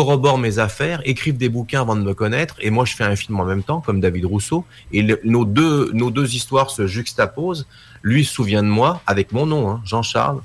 corroborent 0.00 0.36
mes 0.36 0.58
affaires, 0.58 1.00
écrivent 1.06 1.38
des 1.38 1.48
bouquins 1.48 1.80
avant 1.80 1.96
de 1.96 2.02
me 2.02 2.12
connaître, 2.12 2.54
et 2.60 2.68
moi 2.68 2.84
je 2.84 2.94
fais 2.94 3.04
un 3.04 3.16
film 3.16 3.40
en 3.40 3.46
même 3.46 3.62
temps, 3.62 3.80
comme 3.80 3.98
David 3.98 4.26
Rousseau, 4.26 4.66
et 4.92 5.00
le- 5.00 5.18
nos, 5.24 5.46
deux, 5.46 5.90
nos 5.94 6.10
deux 6.10 6.34
histoires 6.34 6.68
se 6.70 6.86
juxtaposent. 6.86 7.66
Lui 8.02 8.22
se 8.26 8.34
souvient 8.34 8.62
de 8.62 8.68
moi 8.68 9.00
avec 9.06 9.32
mon 9.32 9.46
nom, 9.46 9.70
hein, 9.70 9.80
Jean-Charles, 9.86 10.40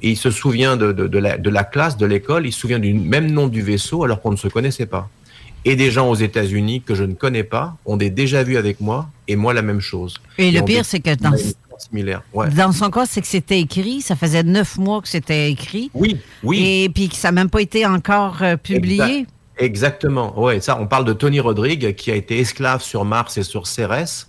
et 0.00 0.08
il 0.12 0.16
se 0.16 0.30
souvient 0.30 0.78
de, 0.78 0.90
de, 0.92 1.06
de 1.06 1.18
la, 1.18 1.36
de 1.36 1.50
la 1.50 1.64
classe, 1.64 1.98
de 1.98 2.06
l'école, 2.06 2.46
il 2.46 2.52
se 2.52 2.60
souvient 2.60 2.78
du 2.78 2.94
même 2.94 3.30
nom 3.30 3.46
du 3.46 3.60
vaisseau 3.60 4.04
alors 4.04 4.22
qu'on 4.22 4.30
ne 4.30 4.36
se 4.36 4.48
connaissait 4.48 4.86
pas. 4.86 5.10
Et 5.66 5.76
des 5.76 5.90
gens 5.90 6.08
aux 6.08 6.14
États-Unis 6.14 6.80
que 6.80 6.94
je 6.94 7.04
ne 7.04 7.12
connais 7.12 7.44
pas 7.44 7.76
ont 7.84 7.98
des 7.98 8.08
déjà 8.08 8.42
vus 8.42 8.56
avec 8.56 8.80
moi, 8.80 9.06
et 9.28 9.36
moi 9.36 9.52
la 9.52 9.60
même 9.60 9.80
chose. 9.80 10.14
Et 10.38 10.50
le 10.50 10.60
pire, 10.64 10.78
des- 10.78 10.84
c'est 10.84 11.00
que 11.00 11.14
dans- 11.14 11.32
similaire. 11.82 12.22
Ouais. 12.32 12.48
Dans 12.50 12.72
son 12.72 12.90
cas, 12.90 13.06
c'est 13.06 13.20
que 13.20 13.26
c'était 13.26 13.60
écrit. 13.60 14.00
Ça 14.00 14.16
faisait 14.16 14.42
neuf 14.42 14.76
mois 14.78 15.00
que 15.02 15.08
c'était 15.08 15.50
écrit. 15.50 15.90
Oui, 15.94 16.16
oui. 16.42 16.82
Et 16.84 16.88
puis 16.88 17.08
que 17.08 17.16
ça 17.16 17.28
n'a 17.28 17.40
même 17.42 17.50
pas 17.50 17.60
été 17.62 17.86
encore 17.86 18.38
euh, 18.42 18.56
publié. 18.56 19.02
Exact- 19.20 19.28
Exactement. 19.58 20.40
Ouais, 20.40 20.60
ça, 20.60 20.78
on 20.80 20.86
parle 20.86 21.04
de 21.04 21.12
Tony 21.12 21.38
Rodrigue 21.38 21.94
qui 21.94 22.10
a 22.10 22.14
été 22.16 22.38
esclave 22.40 22.82
sur 22.82 23.04
Mars 23.04 23.36
et 23.36 23.42
sur 23.42 23.66
Cérès. 23.66 24.26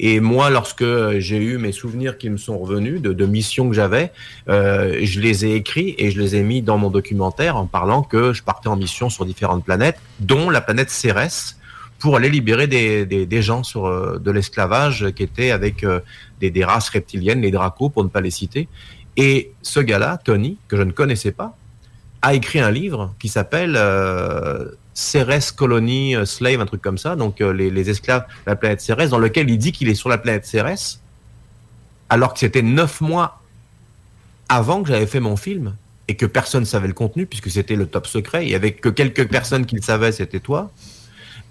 Et 0.00 0.18
moi, 0.20 0.50
lorsque 0.50 0.84
j'ai 1.18 1.36
eu 1.36 1.58
mes 1.58 1.70
souvenirs 1.72 2.18
qui 2.18 2.28
me 2.28 2.36
sont 2.36 2.58
revenus 2.58 3.00
de, 3.00 3.12
de 3.12 3.24
missions 3.26 3.68
que 3.68 3.74
j'avais, 3.74 4.12
euh, 4.48 4.98
je 5.02 5.20
les 5.20 5.46
ai 5.46 5.54
écrits 5.54 5.94
et 5.96 6.10
je 6.10 6.20
les 6.20 6.34
ai 6.36 6.42
mis 6.42 6.60
dans 6.60 6.76
mon 6.76 6.90
documentaire 6.90 7.56
en 7.56 7.66
parlant 7.66 8.02
que 8.02 8.32
je 8.32 8.42
partais 8.42 8.68
en 8.68 8.76
mission 8.76 9.08
sur 9.08 9.24
différentes 9.24 9.64
planètes, 9.64 9.96
dont 10.20 10.50
la 10.50 10.60
planète 10.60 10.90
Cérès, 10.90 11.56
pour 11.98 12.16
aller 12.16 12.28
libérer 12.28 12.66
des, 12.66 13.42
gens 13.42 13.62
sur 13.62 13.86
euh, 13.86 14.18
de 14.18 14.30
l'esclavage 14.30 15.10
qui 15.12 15.22
étaient 15.22 15.50
avec 15.50 15.84
euh, 15.84 16.00
des, 16.40 16.64
races 16.64 16.88
reptiliennes, 16.90 17.40
les 17.40 17.50
dracos 17.50 17.88
pour 17.88 18.04
ne 18.04 18.08
pas 18.08 18.20
les 18.20 18.30
citer. 18.30 18.68
Et 19.16 19.52
ce 19.62 19.80
gars-là, 19.80 20.18
Tony, 20.22 20.58
que 20.68 20.76
je 20.76 20.82
ne 20.82 20.92
connaissais 20.92 21.32
pas, 21.32 21.56
a 22.20 22.34
écrit 22.34 22.58
un 22.58 22.70
livre 22.70 23.14
qui 23.18 23.28
s'appelle 23.28 23.74
euh, 23.76 24.70
Cérès 24.92 25.52
Colony 25.52 26.16
euh, 26.16 26.24
Slave, 26.24 26.60
un 26.60 26.66
truc 26.66 26.82
comme 26.82 26.98
ça, 26.98 27.16
donc 27.16 27.40
les, 27.40 27.70
les 27.70 27.90
esclaves 27.90 28.22
de 28.22 28.50
la 28.50 28.56
planète 28.56 28.80
Cérès, 28.80 29.10
dans 29.10 29.18
lequel 29.18 29.48
il 29.48 29.58
dit 29.58 29.72
qu'il 29.72 29.88
est 29.88 29.94
sur 29.94 30.08
la 30.08 30.18
planète 30.18 30.46
Cérès, 30.46 31.00
alors 32.08 32.34
que 32.34 32.40
c'était 32.40 32.62
neuf 32.62 33.00
mois 33.00 33.40
avant 34.48 34.82
que 34.82 34.88
j'avais 34.88 35.06
fait 35.06 35.20
mon 35.20 35.36
film 35.36 35.74
et 36.08 36.16
que 36.16 36.26
personne 36.26 36.60
ne 36.60 36.66
savait 36.66 36.88
le 36.88 36.94
contenu 36.94 37.26
puisque 37.26 37.50
c'était 37.50 37.76
le 37.76 37.86
top 37.86 38.06
secret. 38.06 38.44
Il 38.44 38.50
y 38.50 38.54
avait 38.54 38.72
que 38.72 38.88
quelques 38.88 39.28
personnes 39.28 39.66
qui 39.66 39.76
le 39.76 39.82
savaient, 39.82 40.12
c'était 40.12 40.40
toi, 40.40 40.70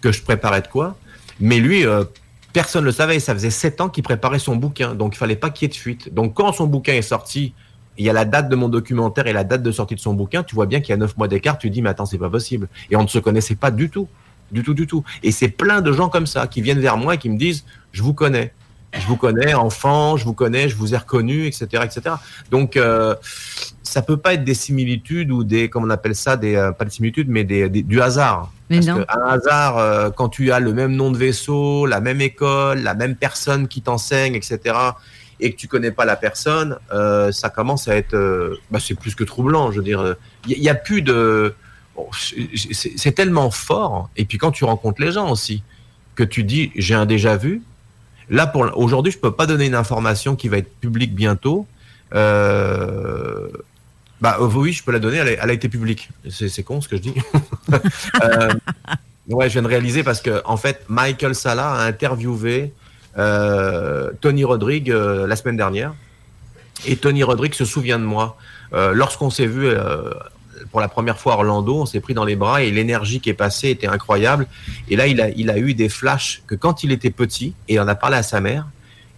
que 0.03 0.11
je 0.11 0.21
préparais 0.21 0.61
de 0.61 0.67
quoi. 0.67 0.97
Mais 1.39 1.59
lui, 1.59 1.85
euh, 1.85 2.03
personne 2.51 2.81
ne 2.81 2.88
le 2.88 2.91
savait. 2.91 3.19
Ça 3.19 3.34
faisait 3.34 3.49
sept 3.49 3.80
ans 3.81 3.89
qu'il 3.89 4.03
préparait 4.03 4.38
son 4.39 4.55
bouquin, 4.57 4.93
donc 4.95 5.15
il 5.15 5.17
fallait 5.17 5.38
pas 5.38 5.49
qu'il 5.49 5.65
y 5.65 5.67
ait 5.67 5.73
de 5.73 5.75
fuite. 5.80 6.13
Donc 6.13 6.34
quand 6.35 6.51
son 6.51 6.67
bouquin 6.67 6.93
est 6.93 7.01
sorti, 7.01 7.53
il 7.97 8.05
y 8.05 8.09
a 8.09 8.13
la 8.13 8.25
date 8.25 8.49
de 8.49 8.55
mon 8.55 8.69
documentaire 8.69 9.27
et 9.27 9.34
la 9.34 9.43
date 9.43 9.63
de 9.63 9.71
sortie 9.71 9.95
de 9.95 9.99
son 9.99 10.13
bouquin, 10.13 10.43
tu 10.43 10.55
vois 10.55 10.65
bien 10.65 10.81
qu'il 10.81 10.89
y 10.89 10.93
a 10.93 10.97
neuf 10.97 11.15
mois 11.15 11.27
d'écart, 11.27 11.57
tu 11.57 11.69
dis 11.69 11.81
mais 11.81 11.89
attends 11.89 12.05
c'est 12.05 12.17
pas 12.17 12.30
possible. 12.30 12.67
Et 12.91 12.95
on 12.95 13.03
ne 13.03 13.07
se 13.07 13.19
connaissait 13.19 13.55
pas 13.55 13.71
du 13.71 13.89
tout, 13.89 14.07
du 14.51 14.61
tout, 14.63 14.73
du 14.73 14.85
tout. 14.88 15.03
Et 15.23 15.31
c'est 15.31 15.47
plein 15.49 15.80
de 15.81 15.91
gens 15.93 16.09
comme 16.09 16.27
ça 16.27 16.47
qui 16.47 16.61
viennent 16.61 16.80
vers 16.81 16.97
moi 16.97 17.15
et 17.15 17.17
qui 17.17 17.30
me 17.30 17.38
disent 17.38 17.63
je 17.91 18.01
vous 18.03 18.13
connais, 18.13 18.51
je 18.93 19.05
vous 19.07 19.15
connais 19.15 19.53
enfant, 19.53 20.17
je 20.17 20.25
vous 20.25 20.34
connais, 20.34 20.69
je 20.69 20.75
vous 20.75 20.93
ai 20.93 20.97
reconnu, 20.97 21.45
etc., 21.45 21.65
etc. 21.85 22.01
Donc 22.51 22.77
euh, 22.77 23.15
ça 23.84 24.01
peut 24.01 24.17
pas 24.17 24.34
être 24.34 24.43
des 24.43 24.55
similitudes 24.55 25.31
ou 25.31 25.43
des 25.43 25.69
comment 25.69 25.85
on 25.88 25.89
appelle 25.91 26.15
ça 26.15 26.35
des 26.35 26.55
euh, 26.55 26.71
pas 26.71 26.85
des 26.85 26.91
similitudes 26.91 27.30
mais 27.30 27.43
des- 27.43 27.69
du 27.69 28.01
hasard. 28.01 28.51
Mais 28.73 28.85
Parce 28.85 28.97
non. 28.97 29.03
que 29.03 29.19
un 29.19 29.25
hasard 29.27 29.77
euh, 29.77 30.09
quand 30.09 30.29
tu 30.29 30.51
as 30.51 30.59
le 30.59 30.73
même 30.73 30.95
nom 30.95 31.11
de 31.11 31.17
vaisseau, 31.17 31.85
la 31.85 31.99
même 31.99 32.21
école, 32.21 32.79
la 32.79 32.93
même 32.93 33.15
personne 33.15 33.67
qui 33.67 33.81
t'enseigne, 33.81 34.35
etc 34.35 34.75
et 35.39 35.51
que 35.51 35.57
tu 35.57 35.67
connais 35.67 35.91
pas 35.91 36.05
la 36.05 36.15
personne, 36.15 36.77
euh, 36.93 37.31
ça 37.31 37.49
commence 37.49 37.87
à 37.89 37.97
être, 37.97 38.13
euh, 38.13 38.55
bah, 38.71 38.79
c'est 38.79 38.97
plus 38.97 39.13
que 39.13 39.25
troublant. 39.25 39.71
Je 39.71 39.77
veux 39.77 39.83
dire, 39.83 40.15
il 40.47 40.57
y, 40.57 40.69
a 40.69 40.75
plus 40.75 41.01
de, 41.01 41.53
bon, 41.95 42.07
c'est 42.13 42.73
c'est 42.97 43.11
tellement 43.11 43.51
fort. 43.51 44.09
Et 44.15 44.23
puis 44.23 44.37
quand 44.37 44.51
tu 44.51 44.63
rencontres 44.63 45.01
les 45.01 45.11
gens 45.11 45.29
aussi, 45.29 45.63
que 46.15 46.23
tu 46.23 46.43
dis, 46.43 46.71
j'ai 46.75 46.95
un 46.95 47.05
déjà 47.05 47.35
vu. 47.35 47.61
Là, 48.29 48.47
pour 48.47 48.71
aujourd'hui, 48.75 49.11
je 49.11 49.17
peux 49.17 49.31
pas 49.31 49.45
donner 49.45 49.65
une 49.65 49.75
information 49.75 50.35
qui 50.35 50.47
va 50.47 50.57
être 50.57 50.73
publique 50.79 51.13
bientôt. 51.13 51.67
Euh, 52.13 53.49
bah 54.23 54.37
euh, 54.39 54.47
oui, 54.55 54.71
je 54.71 54.81
peux 54.81 54.93
la 54.93 54.99
donner. 54.99 55.17
Elle 55.17 55.49
a, 55.49 55.51
été 55.51 55.67
publique. 55.67 56.07
C'est 56.29 56.63
con 56.63 56.79
ce 56.79 56.87
que 56.87 56.95
je 56.95 57.01
dis. 57.01 57.13
Euh, 58.23 58.53
ouais, 59.29 59.47
je 59.47 59.53
viens 59.53 59.61
de 59.61 59.67
réaliser 59.67 60.03
parce 60.03 60.21
que 60.21 60.41
en 60.45 60.57
fait, 60.57 60.85
Michael 60.87 61.33
Sala 61.33 61.71
a 61.71 61.85
interviewé 61.85 62.71
euh, 63.17 64.11
Tony 64.21 64.43
Rodrigue 64.43 64.89
la 64.89 65.35
semaine 65.35 65.57
dernière. 65.57 65.93
Et 66.85 66.95
Tony 66.95 67.23
Rodrigue 67.23 67.53
se 67.53 67.65
souvient 67.65 67.99
de 67.99 68.05
moi. 68.05 68.37
Lorsqu'on 68.71 69.29
s'est 69.29 69.47
vu 69.47 69.69
pour 70.71 70.79
la 70.79 70.87
première 70.87 71.19
fois 71.19 71.33
à 71.33 71.35
Orlando, 71.37 71.81
on 71.81 71.85
s'est 71.85 71.99
pris 71.99 72.13
dans 72.13 72.25
les 72.25 72.35
bras 72.35 72.63
et 72.63 72.71
l'énergie 72.71 73.19
qui 73.19 73.29
est 73.29 73.33
passée 73.33 73.69
était 73.71 73.87
incroyable. 73.87 74.47
Et 74.89 74.95
là, 74.95 75.07
il 75.07 75.19
a, 75.19 75.29
il 75.29 75.49
a 75.49 75.57
eu 75.57 75.73
des 75.73 75.89
flashs 75.89 76.43
que 76.47 76.55
quand 76.55 76.83
il 76.83 76.91
était 76.91 77.11
petit, 77.11 77.55
et 77.67 77.79
en 77.79 77.87
a 77.87 77.95
parlé 77.95 78.17
à 78.17 78.23
sa 78.23 78.39
mère, 78.39 78.67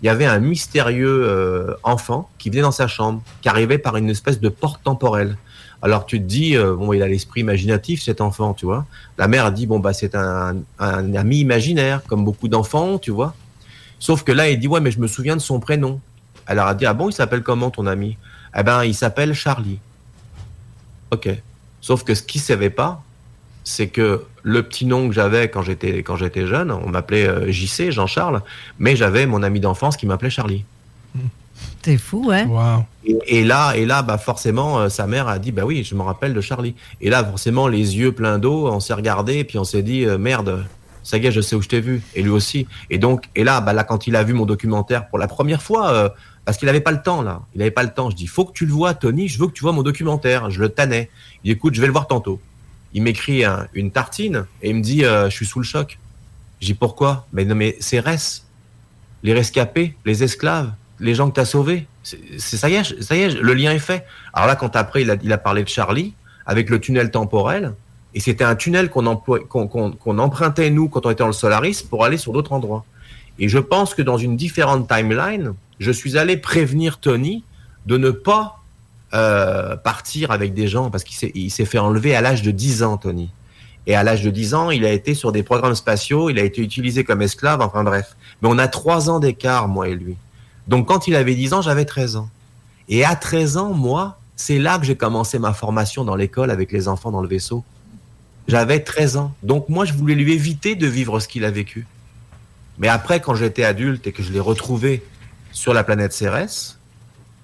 il 0.06 0.08
y 0.08 0.12
avait 0.12 0.28
un 0.28 0.38
mystérieux 0.38 1.24
euh, 1.26 1.74
enfant 1.82 2.30
qui 2.38 2.52
venait 2.52 2.62
dans 2.62 2.72
sa 2.72 2.88
chambre, 2.88 3.24
qui 3.42 3.50
arrivait 3.50 3.80
par 3.80 3.98
une 3.98 4.12
espèce 4.12 4.40
de 4.40 4.50
porte 4.50 4.84
temporelle. 4.84 5.36
Alors 5.82 6.06
tu 6.06 6.20
te 6.20 6.26
dis, 6.26 6.56
euh, 6.56 6.76
bon, 6.76 6.94
il 6.94 7.02
a 7.02 7.08
l'esprit 7.08 7.42
imaginatif 7.42 8.04
cet 8.04 8.22
enfant, 8.22 8.54
tu 8.54 8.68
vois. 8.68 8.86
La 9.18 9.28
mère 9.28 9.46
a 9.46 9.52
dit, 9.52 9.66
bon, 9.66 9.80
bah 9.80 9.94
c'est 9.94 10.14
un, 10.14 10.58
un 10.78 11.16
ami 11.16 11.40
imaginaire, 11.40 12.04
comme 12.06 12.24
beaucoup 12.24 12.48
d'enfants, 12.48 13.00
tu 13.00 13.10
vois. 13.10 13.34
Sauf 13.98 14.22
que 14.24 14.32
là, 14.32 14.48
il 14.48 14.60
dit, 14.60 14.68
ouais, 14.68 14.80
mais 14.80 14.92
je 14.92 15.00
me 15.00 15.08
souviens 15.08 15.36
de 15.36 15.42
son 15.42 15.60
prénom. 15.60 16.00
Elle 16.46 16.58
leur 16.58 16.68
a 16.68 16.76
dit, 16.76 16.86
ah 16.86 16.94
bon, 16.94 17.10
il 17.10 17.14
s'appelle 17.14 17.42
comment 17.42 17.72
ton 17.72 17.88
ami? 17.88 18.16
Eh 18.56 18.62
ben, 18.62 18.84
il 18.84 18.94
s'appelle 18.94 19.34
Charlie. 19.34 19.80
Ok. 21.10 21.30
Sauf 21.82 22.04
que 22.04 22.14
ce 22.14 22.22
qu'il 22.22 22.42
savait 22.42 22.70
pas, 22.70 23.02
c'est 23.66 23.88
que 23.88 24.24
le 24.44 24.64
petit 24.64 24.86
nom 24.86 25.10
que 25.10 25.14
j'avais 25.14 25.50
quand 25.50 25.64
j'étais 25.64 26.04
quand 26.04 26.16
j'étais 26.16 26.48
jeune, 26.48 26.72
on 26.72 26.88
m'appelait 26.88 27.28
euh, 27.28 27.52
JC, 27.52 27.92
Jean-Charles, 27.92 28.42
mais 28.80 28.96
j'avais 28.96 29.26
mon 29.26 29.44
ami 29.44 29.60
d'enfance 29.60 29.98
qui 29.98 30.06
m'appelait 30.06 30.30
Charlie. 30.30 30.64
C'est 31.86 32.00
fou, 32.00 32.32
hein? 32.34 32.86
Et, 33.06 33.18
et 33.28 33.44
là, 33.44 33.74
et 33.74 33.86
là, 33.86 34.02
bah 34.02 34.18
forcément, 34.18 34.80
euh, 34.80 34.90
sa 34.90 35.06
mère 35.06 35.28
a 35.28 35.38
dit, 35.38 35.52
bah 35.52 35.66
oui, 35.66 35.84
je 35.84 35.94
me 35.94 36.02
rappelle 36.02 36.34
de 36.34 36.42
Charlie. 36.42 36.74
Et 37.00 37.12
là, 37.12 37.24
forcément, 37.24 37.68
les 37.68 37.98
yeux 37.98 38.12
pleins 38.12 38.40
d'eau, 38.40 38.68
on 38.68 38.80
s'est 38.80 38.96
regardé, 38.96 39.44
puis 39.44 39.60
on 39.60 39.64
s'est 39.64 39.84
dit, 39.84 40.04
euh, 40.04 40.18
merde, 40.18 40.66
ça 41.04 41.18
y 41.18 41.28
est, 41.28 41.32
je 41.32 41.42
sais 41.42 41.56
où 41.56 41.62
je 41.62 41.70
t'ai 41.70 41.82
vu, 41.82 42.02
et 42.16 42.24
lui 42.24 42.32
aussi. 42.32 42.66
Et 42.90 42.98
donc, 42.98 43.26
et 43.36 43.44
là, 43.44 43.62
bah 43.62 43.74
là, 43.74 43.84
quand 43.84 44.08
il 44.08 44.16
a 44.16 44.24
vu 44.24 44.34
mon 44.34 44.48
documentaire 44.48 45.08
pour 45.10 45.20
la 45.20 45.28
première 45.28 45.62
fois, 45.62 45.92
euh, 45.92 46.10
parce 46.44 46.58
qu'il 46.58 46.68
avait 46.70 46.82
pas 46.82 46.92
le 46.92 47.04
temps 47.04 47.22
là, 47.22 47.42
il 47.54 47.62
avait 47.62 47.72
pas 47.72 47.84
le 47.84 47.94
temps. 47.94 48.10
Je 48.10 48.16
dis, 48.16 48.26
faut 48.26 48.46
que 48.46 48.54
tu 48.54 48.66
le 48.66 48.74
vois, 48.74 48.96
Tony, 48.96 49.28
je 49.28 49.40
veux 49.40 49.48
que 49.48 49.54
tu 49.54 49.62
vois 49.62 49.72
mon 49.72 49.84
documentaire. 49.84 50.50
Je 50.50 50.60
le 50.60 50.70
tannais. 50.70 51.10
Il 51.44 51.50
dit, 51.50 51.52
écoute, 51.52 51.76
je 51.76 51.82
vais 51.82 51.88
le 51.88 51.94
voir 51.94 52.08
tantôt. 52.08 52.40
Il 52.96 53.04
m'écrit 53.04 53.44
un- 53.44 53.68
une 53.74 53.92
tartine 53.92 54.46
et 54.64 54.70
il 54.70 54.76
me 54.78 54.82
dit, 54.82 55.04
euh, 55.06 55.30
je 55.30 55.36
suis 55.36 55.46
sous 55.46 55.60
le 55.60 55.66
choc. 55.66 56.00
Dis, 56.62 56.74
pourquoi? 56.74 57.28
Mais 57.34 57.44
non, 57.46 57.54
mais 57.54 57.76
c'est 57.82 58.00
Res, 58.00 58.42
les 59.22 59.34
rescapés, 59.34 59.96
les 60.06 60.24
esclaves, 60.24 60.72
les 61.00 61.14
gens 61.14 61.30
que 61.30 61.36
tu 61.36 61.42
as 61.42 61.46
sauvés. 61.46 61.86
C'est 62.04 62.58
ça 62.58 62.70
y 62.70 62.76
est, 62.76 63.02
ça 63.04 63.16
y 63.16 63.22
est, 63.22 63.30
le 63.30 63.54
lien 63.54 63.72
est 63.72 63.80
fait. 63.80 64.06
Alors 64.34 64.48
là, 64.48 64.56
quand 64.56 64.76
après 64.76 65.02
il 65.04 65.34
a, 65.34 65.38
parlé 65.38 65.64
de 65.64 65.68
Charlie 65.68 66.14
avec 66.46 66.70
le 66.70 66.80
tunnel 66.80 67.12
temporel, 67.12 67.74
et 68.14 68.20
c'était 68.22 68.46
un 68.46 68.56
tunnel 68.56 68.90
qu'on 68.90 69.06
empruntait 69.08 70.70
nous 70.70 70.88
quand 70.88 71.06
on 71.06 71.10
était 71.10 71.24
dans 71.24 71.28
le 71.28 71.34
Solaris 71.34 71.84
pour 71.84 72.06
aller 72.06 72.18
sur 72.18 72.32
d'autres 72.32 72.54
endroits. 72.54 72.86
Et 73.40 73.50
je 73.50 73.58
pense 73.60 73.94
que 73.94 74.02
dans 74.02 74.18
une 74.18 74.38
différente 74.38 74.88
timeline, 74.88 75.54
je 75.80 75.92
suis 75.92 76.18
allé 76.18 76.38
prévenir 76.38 77.00
Tony 77.00 77.44
de 77.88 77.98
ne 77.98 78.12
pas 78.12 78.64
euh, 79.16 79.78
partir 79.78 80.32
avec 80.32 80.54
des 80.54 80.68
gens 80.68 80.90
parce 80.90 81.06
qu'il 81.06 81.52
s'est 81.52 81.66
fait 81.66 81.80
enlever 81.80 82.16
à 82.16 82.22
l'âge 82.22 82.42
de 82.42 82.52
10 82.52 82.84
ans, 82.84 82.98
Tony. 82.98 83.30
Et 83.88 83.96
à 83.96 84.04
l'âge 84.04 84.24
de 84.24 84.30
10 84.30 84.54
ans, 84.56 84.72
il 84.72 84.84
a 84.84 84.92
été 84.92 85.14
sur 85.14 85.32
des 85.32 85.42
programmes 85.42 85.76
spatiaux, 85.76 86.30
il 86.30 86.38
a 86.38 86.44
été 86.44 86.62
utilisé 86.62 87.04
comme 87.04 87.22
esclave, 87.22 87.62
enfin 87.62 87.84
bref. 87.84 88.18
Mais 88.42 88.50
on 88.52 88.58
a 88.58 88.68
trois 88.68 89.10
ans 89.10 89.20
d'écart, 89.20 89.68
moi 89.68 89.88
et 89.88 89.96
lui. 89.96 90.18
Donc 90.68 90.88
quand 90.88 91.08
il 91.08 91.16
avait 91.16 91.36
10 91.36 91.54
ans, 91.54 91.62
j'avais 91.62 91.86
13 91.86 92.18
ans. 92.18 92.30
Et 92.90 93.06
à 93.06 93.16
13 93.16 93.58
ans, 93.58 93.74
moi, 93.74 94.20
c'est 94.36 94.60
là 94.60 94.78
que 94.80 94.86
j'ai 94.86 94.98
commencé 94.98 95.40
ma 95.40 95.54
formation 95.54 96.04
dans 96.04 96.16
l'école 96.16 96.52
avec 96.52 96.72
les 96.72 96.88
enfants 96.88 97.12
dans 97.12 97.22
le 97.22 97.28
vaisseau. 97.28 97.64
J'avais 98.48 98.82
13 98.82 99.18
ans. 99.18 99.34
Donc 99.44 99.70
moi, 99.70 99.86
je 99.86 99.94
voulais 99.94 100.16
lui 100.16 100.34
éviter 100.34 100.76
de 100.76 100.88
vivre 100.88 101.20
ce 101.20 101.28
qu'il 101.28 101.46
a 101.46 101.52
vécu. 101.52 101.88
Mais 102.78 102.90
après, 102.90 103.22
quand 103.22 103.36
j'étais 103.36 103.64
adulte 103.64 104.06
et 104.08 104.12
que 104.12 104.22
je 104.22 104.34
l'ai 104.34 104.40
retrouvé 104.40 105.04
sur 105.52 105.74
la 105.74 105.84
planète 105.84 106.12
Cérès, 106.12 106.78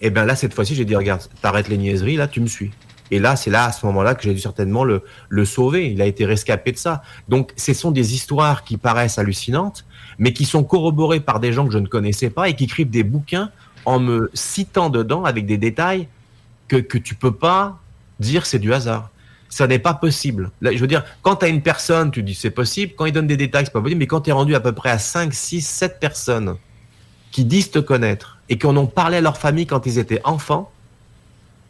et 0.01 0.09
bien 0.09 0.25
là, 0.25 0.35
cette 0.35 0.53
fois-ci, 0.53 0.75
j'ai 0.75 0.85
dit, 0.85 0.95
regarde, 0.95 1.21
t'arrêtes 1.41 1.67
les 1.67 1.77
niaiseries, 1.77 2.15
là, 2.15 2.27
tu 2.27 2.41
me 2.41 2.47
suis. 2.47 2.71
Et 3.11 3.19
là, 3.19 3.35
c'est 3.35 3.51
là, 3.51 3.65
à 3.65 3.71
ce 3.71 3.85
moment-là, 3.85 4.15
que 4.15 4.23
j'ai 4.23 4.33
dû 4.33 4.39
certainement 4.39 4.83
le, 4.83 5.03
sauver. 5.45 5.91
Il 5.91 6.01
a 6.01 6.05
été 6.05 6.25
rescapé 6.25 6.71
de 6.71 6.77
ça. 6.77 7.03
Donc, 7.27 7.51
ce 7.57 7.73
sont 7.73 7.91
des 7.91 8.15
histoires 8.15 8.63
qui 8.63 8.77
paraissent 8.77 9.19
hallucinantes, 9.19 9.85
mais 10.17 10.33
qui 10.33 10.45
sont 10.45 10.63
corroborées 10.63 11.19
par 11.19 11.39
des 11.39 11.53
gens 11.53 11.65
que 11.65 11.73
je 11.73 11.77
ne 11.77 11.87
connaissais 11.87 12.29
pas 12.29 12.49
et 12.49 12.55
qui 12.55 12.63
écrivent 12.63 12.89
des 12.89 13.03
bouquins 13.03 13.51
en 13.85 13.99
me 13.99 14.31
citant 14.33 14.89
dedans 14.89 15.25
avec 15.25 15.45
des 15.45 15.57
détails 15.57 16.07
que, 16.67 16.77
que 16.77 16.97
tu 16.97 17.15
peux 17.15 17.33
pas 17.33 17.79
dire 18.19 18.45
c'est 18.45 18.59
du 18.59 18.73
hasard. 18.73 19.09
Ça 19.49 19.67
n'est 19.67 19.79
pas 19.79 19.93
possible. 19.93 20.51
Je 20.61 20.77
veux 20.77 20.87
dire, 20.87 21.03
quand 21.21 21.37
tu 21.37 21.45
as 21.45 21.49
une 21.49 21.61
personne, 21.61 22.09
tu 22.11 22.23
dis 22.23 22.35
c'est 22.35 22.51
possible. 22.51 22.93
Quand 22.95 23.05
il 23.05 23.11
donne 23.11 23.27
des 23.27 23.35
détails, 23.35 23.65
c'est 23.65 23.73
pas 23.73 23.81
possible. 23.81 23.99
Mais 23.99 24.07
quand 24.07 24.21
tu 24.21 24.29
es 24.29 24.33
rendu 24.33 24.55
à 24.55 24.61
peu 24.61 24.71
près 24.71 24.89
à 24.89 24.97
5, 24.97 25.33
6, 25.33 25.61
7 25.61 25.99
personnes 25.99 26.55
qui 27.31 27.43
disent 27.43 27.71
te 27.71 27.79
connaître 27.79 28.39
et 28.51 28.57
qui 28.57 28.65
en 28.67 28.85
parlé 28.85 29.17
à 29.17 29.21
leur 29.21 29.37
famille 29.37 29.65
quand 29.65 29.85
ils 29.85 29.97
étaient 29.97 30.19
enfants, 30.25 30.69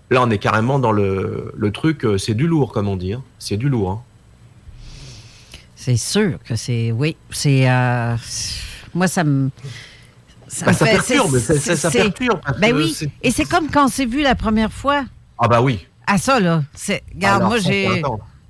là, 0.10 0.22
on 0.24 0.30
est 0.32 0.40
carrément 0.40 0.80
dans 0.80 0.92
le, 0.92 1.54
le 1.56 1.72
truc, 1.72 2.04
euh, 2.04 2.18
c'est 2.18 2.34
du 2.34 2.48
lourd, 2.48 2.74
comme 2.74 2.88
on 2.88 2.98
dit. 2.98 3.14
hein. 3.14 3.22
C'est 3.38 3.56
du 3.56 3.70
lourd. 3.70 3.92
hein. 3.92 4.02
C'est 5.76 5.96
sûr 5.98 6.38
que 6.44 6.56
c'est. 6.56 6.92
Oui, 6.92 7.16
c'est. 7.30 7.70
euh, 7.70 8.16
moi, 8.96 9.08
ça 9.08 9.24
me. 9.24 9.50
Ça 10.48 10.66
me 10.72 10.78
perturbe, 10.78 11.38
c'est- 11.40 11.60
ça- 11.60 11.76
ça- 11.76 11.90
ça 11.90 11.92
perturbe, 11.92 12.40
Ben 12.60 12.76
oui. 12.76 12.98
Et 13.24 13.32
c'est 13.32 13.46
comme 13.46 13.70
quand 13.70 13.86
on 13.86 13.88
s'est 13.88 14.06
vu 14.06 14.22
la 14.22 14.36
première 14.36 14.72
fois. 14.74 15.06
Ah 15.38 15.48
bah 15.48 15.62
oui. 15.62 15.88
À 16.08 16.18
ça, 16.18 16.40
là. 16.40 16.64
Regarde, 17.16 17.38
Alors, 17.44 17.50
moi, 17.50 17.62
ça, 17.62 17.70
j'ai. 17.72 18.04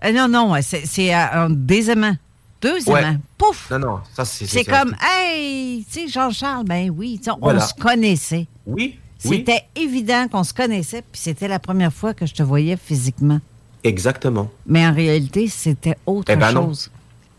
Euh, 0.04 0.12
non, 0.14 0.28
non, 0.28 0.54
c'est, 0.62 1.14
un 1.14 1.50
des 1.50 1.92
aimants. 1.92 2.16
Deux 2.62 2.88
Ouais. 2.90 3.02
aimants. 3.02 3.18
Pouf! 3.38 3.70
Non, 3.72 3.80
non, 3.80 4.00
ça 4.14 4.24
c'est... 4.26 4.46
C'est 4.46 4.64
comme, 4.64 4.96
hey, 5.02 5.84
tu 5.92 6.02
sais, 6.02 6.08
Jean-Charles, 6.08 6.66
ben 6.66 6.90
oui, 6.96 7.20
Voilà. 7.42 7.64
on 7.64 7.68
se 7.68 7.74
connaissait. 7.74 8.48
Oui, 8.68 9.00
oui. 9.26 9.38
C'était 9.38 9.64
évident 9.76 10.28
qu'on 10.32 10.44
se 10.44 10.54
connaissait, 10.54 11.02
puis 11.02 11.20
c'était 11.22 11.48
la 11.48 11.60
première 11.60 11.92
fois 11.94 12.14
que 12.14 12.26
je 12.26 12.34
te 12.34 12.44
voyais 12.44 12.78
physiquement. 12.78 13.40
Exactement. 13.84 14.50
Mais 14.68 14.86
en 14.86 14.94
réalité, 14.94 15.48
c'était 15.48 15.96
autre 16.06 16.32
Eh 16.32 16.36
ben 16.36 16.52
non. 16.52 16.68
chose. 16.68 16.92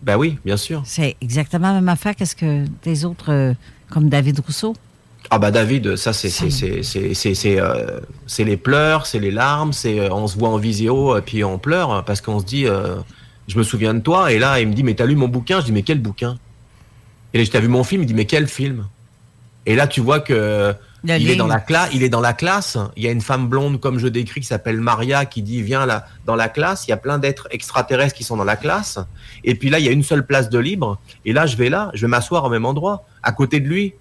Ben 0.03 0.17
oui, 0.17 0.39
bien 0.45 0.57
sûr. 0.57 0.83
C'est 0.85 1.17
exactement 1.21 1.69
la 1.69 1.75
même 1.75 1.89
affaire 1.89 2.17
qu'est-ce 2.17 2.35
que 2.35 2.65
des 2.83 3.05
autres, 3.05 3.31
euh, 3.33 3.55
comme 3.89 4.09
David 4.09 4.41
Rousseau. 4.41 4.75
Ah 5.31 5.39
bah 5.39 5.53
David, 5.53 5.95
ça 5.95 6.13
c'est 6.13 6.29
c'est 6.31 7.61
euh, 7.61 8.01
c'est 8.27 8.43
les 8.45 8.57
pleurs, 8.57 9.07
c'est 9.07 9.21
les 9.21 9.31
larmes, 9.31 9.73
c'est 9.73 10.01
euh, 10.01 10.09
on 10.13 10.27
se 10.27 10.37
voit 10.37 10.49
en 10.49 10.57
visio 10.57 11.17
puis 11.25 11.45
on 11.45 11.59
pleure 11.59 11.93
hein, 11.93 12.03
parce 12.05 12.21
qu'on 12.21 12.41
se 12.41 12.45
dit 12.45 12.67
je 13.49 13.59
me 13.59 13.63
souviens 13.63 13.95
de 13.95 14.01
toi 14.01 14.33
et 14.33 14.39
là 14.39 14.61
il 14.61 14.69
me 14.69 14.75
dit 14.75 14.83
mais 14.83 14.95
t'as 14.95 15.07
lu 15.07 15.17
mon 15.17 15.29
bouquin? 15.29 15.61
Je 15.61 15.67
dis 15.67 15.73
mais 15.73 15.83
quel 15.83 15.99
bouquin? 16.01 16.39
Et 17.35 17.39
là 17.39 17.45
je 17.45 17.51
t'ai 17.51 17.61
vu 17.61 17.69
mon 17.69 17.85
film 17.85 18.03
il 18.03 18.07
dit 18.07 18.15
mais 18.15 18.25
quel 18.27 18.47
film? 18.49 18.87
Et 19.67 19.75
là 19.77 19.87
tu 19.87 20.01
vois 20.01 20.21
que 20.21 20.75
Le 21.05 21.17
il 21.19 21.31
est 21.31 21.37
dans 21.37 21.45
livre. 21.45 21.57
la 21.57 21.61
classe 21.61 21.91
il 21.93 22.03
est 22.03 22.09
dans 22.09 22.21
la 22.21 22.33
classe 22.33 22.79
il 22.97 23.03
y 23.03 23.09
a 23.09 23.11
une 23.11 23.21
femme 23.21 23.49
blonde 23.49 23.81
comme 23.81 23.99
je 23.99 24.09
décris 24.09 24.41
qui 24.41 24.47
s'appelle 24.47 24.81
Maria 24.81 25.25
qui 25.25 25.43
dit 25.43 25.63
viens 25.63 25.87
là 25.87 26.07
dans 26.27 26.37
la 26.37 26.49
classe 26.49 26.87
il 26.87 26.91
y 26.91 26.93
a 26.93 26.97
plein 26.97 27.19
d'êtres 27.19 27.49
extraterrestres 27.51 28.15
qui 28.17 28.25
sont 28.25 28.37
dans 28.37 28.45
la 28.45 28.57
classe 28.57 28.99
et 29.45 29.55
puis 29.55 29.71
là 29.71 29.79
il 29.79 29.85
y 29.85 29.89
a 29.89 29.93
une 29.93 30.03
seule 30.03 30.27
place 30.27 30.49
de 30.51 30.59
libre 30.59 30.99
et 31.25 31.33
là 31.33 31.47
je 31.47 31.57
vais 31.57 31.69
là 31.71 31.91
je 31.95 32.03
vais 32.03 32.09
m'asseoir 32.09 32.45
au 32.45 32.51
même 32.51 32.65
endroit 32.67 33.05
à 33.23 33.33
côté 33.33 33.61
de 33.61 33.69
lui 33.69 33.95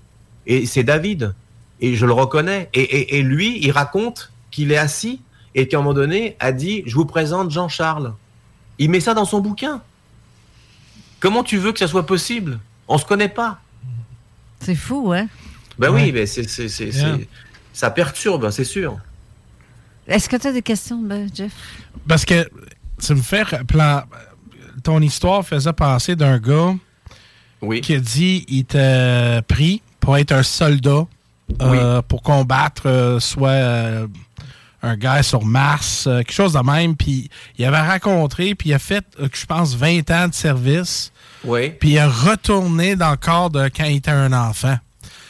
et 0.47 0.65
c'est 0.65 0.83
David. 0.83 1.33
Et 1.83 1.95
je 1.95 2.05
le 2.05 2.13
reconnais. 2.13 2.69
Et, 2.75 2.81
et, 2.81 3.17
et 3.17 3.21
lui, 3.23 3.59
il 3.63 3.71
raconte 3.71 4.31
qu'il 4.51 4.71
est 4.71 4.77
assis 4.77 5.19
et 5.55 5.67
qu'à 5.67 5.77
un 5.77 5.81
moment 5.81 5.93
donné 5.95 6.35
a 6.39 6.51
dit 6.51 6.83
Je 6.85 6.93
vous 6.95 7.05
présente 7.05 7.49
Jean-Charles. 7.49 8.13
Il 8.81 8.89
met 8.89 8.99
ça 8.99 9.13
dans 9.13 9.25
son 9.25 9.41
bouquin. 9.41 9.79
Comment 11.19 11.43
tu 11.43 11.57
veux 11.57 11.71
que 11.71 11.77
ça 11.77 11.87
soit 11.87 12.05
possible? 12.07 12.59
On 12.87 12.97
se 12.97 13.05
connaît 13.05 13.29
pas. 13.29 13.59
C'est 14.59 14.73
fou, 14.73 15.13
hein? 15.13 15.27
Ben 15.77 15.91
Ouais. 15.91 16.05
oui, 16.05 16.11
mais 16.11 16.25
c'est, 16.25 16.49
c'est, 16.49 16.67
c'est, 16.67 16.87
Yeah. 16.89 17.19
ça 17.73 17.91
perturbe, 17.91 18.49
c'est 18.49 18.63
sûr. 18.63 18.97
Est-ce 20.07 20.27
que 20.27 20.35
tu 20.35 20.47
as 20.47 20.51
des 20.51 20.63
questions, 20.63 20.99
ben, 20.99 21.29
Jeff? 21.31 21.53
Parce 22.07 22.25
que 22.25 22.49
tu 22.99 23.13
me 23.13 23.21
fais 23.21 23.43
plan... 23.67 24.01
ton 24.83 24.99
histoire 24.99 25.45
faisait 25.45 25.73
penser 25.73 26.15
d'un 26.15 26.39
gars 26.39 26.73
qui 27.83 27.93
a 27.93 27.99
dit 27.99 28.45
il 28.47 28.59
était 28.61 29.43
pris 29.47 29.83
pour 29.99 30.17
être 30.17 30.31
un 30.31 30.41
soldat 30.41 31.05
euh, 31.61 32.01
pour 32.01 32.23
combattre 32.23 32.87
euh, 32.87 33.19
soit 33.19 33.49
euh, 33.49 34.07
un 34.83 34.95
gars 34.95 35.21
sur 35.23 35.43
Mars, 35.45 36.05
euh, 36.07 36.19
quelque 36.19 36.33
chose 36.33 36.53
de 36.53 36.59
même. 36.59 36.95
Puis 36.95 37.29
il 37.57 37.65
avait 37.65 37.81
rencontré, 37.81 38.55
puis 38.55 38.69
il 38.69 38.73
a 38.73 38.79
fait, 38.79 39.05
euh, 39.19 39.27
je 39.33 39.45
pense, 39.45 39.75
20 39.75 40.09
ans 40.11 40.27
de 40.27 40.33
service. 40.33 41.11
Oui. 41.43 41.69
Puis 41.71 41.91
il 41.91 41.99
a 41.99 42.07
retourné 42.09 42.95
dans 42.95 43.11
le 43.11 43.17
corps 43.17 43.49
de 43.49 43.69
quand 43.75 43.85
il 43.85 43.97
était 43.97 44.11
un 44.11 44.33
enfant. 44.33 44.77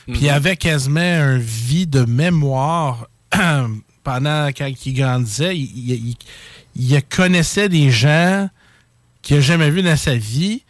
Puis 0.08 0.22
il 0.24 0.30
avait 0.30 0.58
quasiment 0.58 1.00
un 1.00 1.38
vie 1.38 1.88
de 1.88 2.04
mémoire 2.06 3.08
pendant 4.04 4.48
quand 4.48 4.70
il 4.86 4.94
grandissait. 4.94 5.56
Il, 5.58 5.72
il- 5.90 5.94
il- 6.10 6.18
il 6.94 7.04
connaissait 7.04 7.68
des 7.70 7.92
gens 7.92 8.50
qu'il 9.22 9.36
n'a 9.38 9.42
jamais 9.42 9.70
vus 9.70 9.84
dans 9.84 9.98
sa 9.98 10.16
vie, 10.16 10.64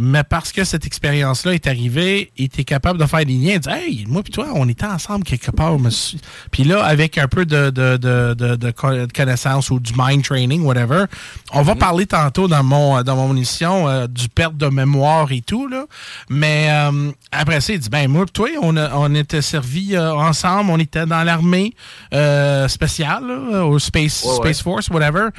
mais 0.00 0.22
parce 0.22 0.52
que 0.52 0.62
cette 0.62 0.86
expérience-là 0.86 1.54
est 1.54 1.66
arrivée, 1.66 2.30
il 2.38 2.44
était 2.44 2.62
capable 2.62 3.00
de 3.00 3.04
faire 3.04 3.24
des 3.26 3.34
liens, 3.34 3.54
de 3.56 3.62
dire 3.62 3.72
Hey, 3.72 4.04
moi 4.08 4.22
puis 4.22 4.32
toi, 4.32 4.46
on 4.54 4.68
était 4.68 4.86
ensemble 4.86 5.24
quelque 5.24 5.50
part. 5.50 5.76
monsieur. 5.78 6.20
Puis 6.52 6.62
là, 6.62 6.84
avec 6.84 7.18
un 7.18 7.26
peu 7.26 7.44
de, 7.44 7.70
de, 7.70 7.96
de, 7.96 8.34
de, 8.34 8.54
de 8.54 8.70
co- 8.70 8.92
de 8.92 9.12
connaissance 9.12 9.70
ou 9.70 9.80
du 9.80 9.92
mind 9.96 10.22
training, 10.22 10.62
whatever, 10.62 11.06
on 11.52 11.62
va 11.62 11.74
parler 11.74 12.06
tantôt 12.06 12.46
dans 12.46 12.62
mon, 12.62 13.02
dans 13.02 13.16
mon 13.16 13.34
émission 13.34 13.88
euh, 13.88 14.06
du 14.06 14.28
perte 14.28 14.56
de 14.56 14.66
mémoire 14.68 15.32
et 15.32 15.40
tout. 15.40 15.66
Là. 15.66 15.86
Mais 16.30 16.68
euh, 16.70 17.10
après 17.32 17.60
ça, 17.60 17.72
il 17.72 17.80
dit 17.80 17.88
Ben, 17.88 18.08
moi 18.08 18.24
puis 18.24 18.32
toi, 18.32 18.48
on, 18.62 18.76
a- 18.76 18.94
on 18.94 19.12
était 19.16 19.42
servis 19.42 19.96
euh, 19.96 20.14
ensemble, 20.14 20.70
on 20.70 20.78
était 20.78 21.06
dans 21.06 21.24
l'armée 21.24 21.74
euh, 22.14 22.68
spéciale, 22.68 23.24
là, 23.26 23.66
au 23.66 23.78
Space, 23.80 24.22
Ouais, 24.24 24.30
ouais. 24.30 24.36
Space 24.36 24.62
Force, 24.62 24.88
whatever. 24.90 25.30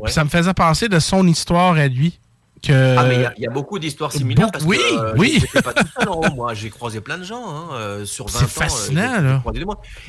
Ouais. 0.00 0.10
Ça 0.10 0.24
me 0.24 0.30
faisait 0.30 0.54
penser 0.54 0.88
de 0.88 0.98
son 0.98 1.26
histoire 1.28 1.74
à 1.74 1.86
lui. 1.86 2.18
Que... 2.62 2.96
Ah, 2.98 3.04
mais 3.04 3.14
il 3.14 3.20
y 3.22 3.24
a- 3.24 3.32
il 3.38 3.42
y, 3.42 3.46
a 3.46 3.50
beaucoup 3.50 3.78
d'histoires 3.78 4.12
similaires. 4.12 4.50
parce 4.52 4.64
oui, 4.64 4.76
que, 4.76 4.94
euh, 5.00 5.14
oui. 5.16 5.42
pas 5.64 5.72
tout 5.72 5.86
seul, 5.98 6.08
hein. 6.10 6.32
Moi, 6.36 6.52
j'ai 6.52 6.68
croisé 6.68 7.00
plein 7.00 7.16
de 7.16 7.24
gens 7.24 7.42
hein, 7.48 7.68
euh, 7.72 8.04
sur 8.04 8.26
20 8.26 8.34
ans. 8.34 8.38
C'est 8.38 8.44
euh, 8.44 8.48
fascinant, 8.48 9.20
là. 9.22 9.42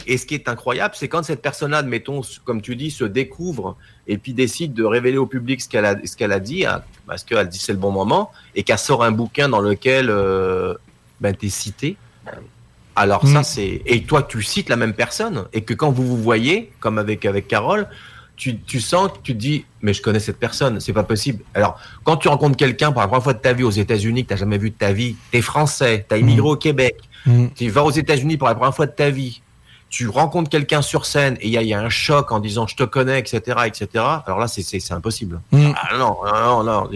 Et 0.05 0.17
ce 0.17 0.25
qui 0.25 0.35
est 0.35 0.49
incroyable, 0.49 0.93
c'est 0.97 1.07
quand 1.07 1.23
cette 1.23 1.41
personne-là, 1.41 1.81
mettons, 1.83 2.21
comme 2.43 2.61
tu 2.61 2.75
dis, 2.75 2.91
se 2.91 3.05
découvre 3.05 3.77
et 4.07 4.17
puis 4.17 4.33
décide 4.33 4.73
de 4.73 4.83
révéler 4.83 5.17
au 5.17 5.27
public 5.27 5.61
ce 5.61 5.69
qu'elle 5.69 5.85
a, 5.85 5.95
ce 6.03 6.17
qu'elle 6.17 6.33
a 6.33 6.41
dit, 6.41 6.65
hein, 6.65 6.81
parce 7.07 7.23
qu'elle 7.23 7.47
dit 7.47 7.57
c'est 7.59 7.71
le 7.71 7.77
bon 7.79 7.91
moment, 7.91 8.31
et 8.53 8.63
qu'elle 8.63 8.77
sort 8.79 9.03
un 9.05 9.11
bouquin 9.11 9.47
dans 9.47 9.61
lequel 9.61 10.09
euh, 10.09 10.73
ben, 11.21 11.33
tu 11.33 11.45
es 11.45 11.49
cité. 11.49 11.95
Alors 12.97 13.25
ça, 13.25 13.39
Mm. 13.39 13.43
c'est... 13.43 13.81
Et 13.85 14.03
toi, 14.03 14.23
tu 14.23 14.43
cites 14.43 14.67
la 14.67 14.75
même 14.75 14.93
personne, 14.93 15.45
et 15.53 15.61
que 15.61 15.73
quand 15.73 15.89
vous 15.91 16.05
vous 16.05 16.21
voyez, 16.21 16.71
comme 16.81 16.97
avec, 16.97 17.25
avec 17.25 17.47
Carole, 17.47 17.87
tu, 18.41 18.57
tu 18.59 18.81
sens 18.81 19.09
que 19.11 19.17
tu 19.21 19.33
te 19.33 19.37
dis, 19.37 19.65
mais 19.83 19.93
je 19.93 20.01
connais 20.01 20.19
cette 20.19 20.39
personne, 20.39 20.79
c'est 20.79 20.93
pas 20.93 21.03
possible. 21.03 21.43
Alors, 21.53 21.79
quand 22.03 22.17
tu 22.17 22.27
rencontres 22.27 22.57
quelqu'un 22.57 22.91
pour 22.91 22.99
la 23.01 23.07
première 23.07 23.21
fois 23.23 23.33
de 23.33 23.39
ta 23.39 23.53
vie 23.53 23.63
aux 23.63 23.69
États-Unis, 23.69 24.23
que 24.23 24.29
tu 24.29 24.33
n'as 24.33 24.39
jamais 24.39 24.57
vu 24.57 24.71
de 24.71 24.75
ta 24.75 24.91
vie, 24.93 25.15
tu 25.31 25.37
es 25.37 25.41
français, 25.43 26.07
tu 26.09 26.15
as 26.15 26.17
immigré 26.17 26.47
au 26.49 26.55
Québec, 26.55 26.95
Mm. 27.27 27.49
tu 27.55 27.69
vas 27.69 27.83
aux 27.83 27.91
États-Unis 27.91 28.37
pour 28.37 28.47
la 28.47 28.55
première 28.55 28.73
fois 28.75 28.87
de 28.87 28.91
ta 28.93 29.11
vie, 29.11 29.43
tu 29.91 30.07
rencontres 30.07 30.49
quelqu'un 30.49 30.81
sur 30.81 31.05
scène 31.05 31.37
et 31.39 31.47
il 31.49 31.53
y 31.53 31.57
a, 31.59 31.61
il 31.61 31.67
y 31.67 31.73
a 31.75 31.79
un 31.79 31.89
choc 31.89 32.31
en 32.31 32.39
disant 32.39 32.65
je 32.65 32.75
te 32.75 32.81
connais, 32.83 33.19
etc., 33.19 33.59
etc. 33.67 33.87
Alors 34.25 34.39
là, 34.39 34.47
c'est- 34.47 34.91
impossible. 34.91 35.39
Mm. 35.51 35.71
Ah 35.75 35.97
non, 35.99 36.17
non, 36.25 36.63
non, 36.63 36.89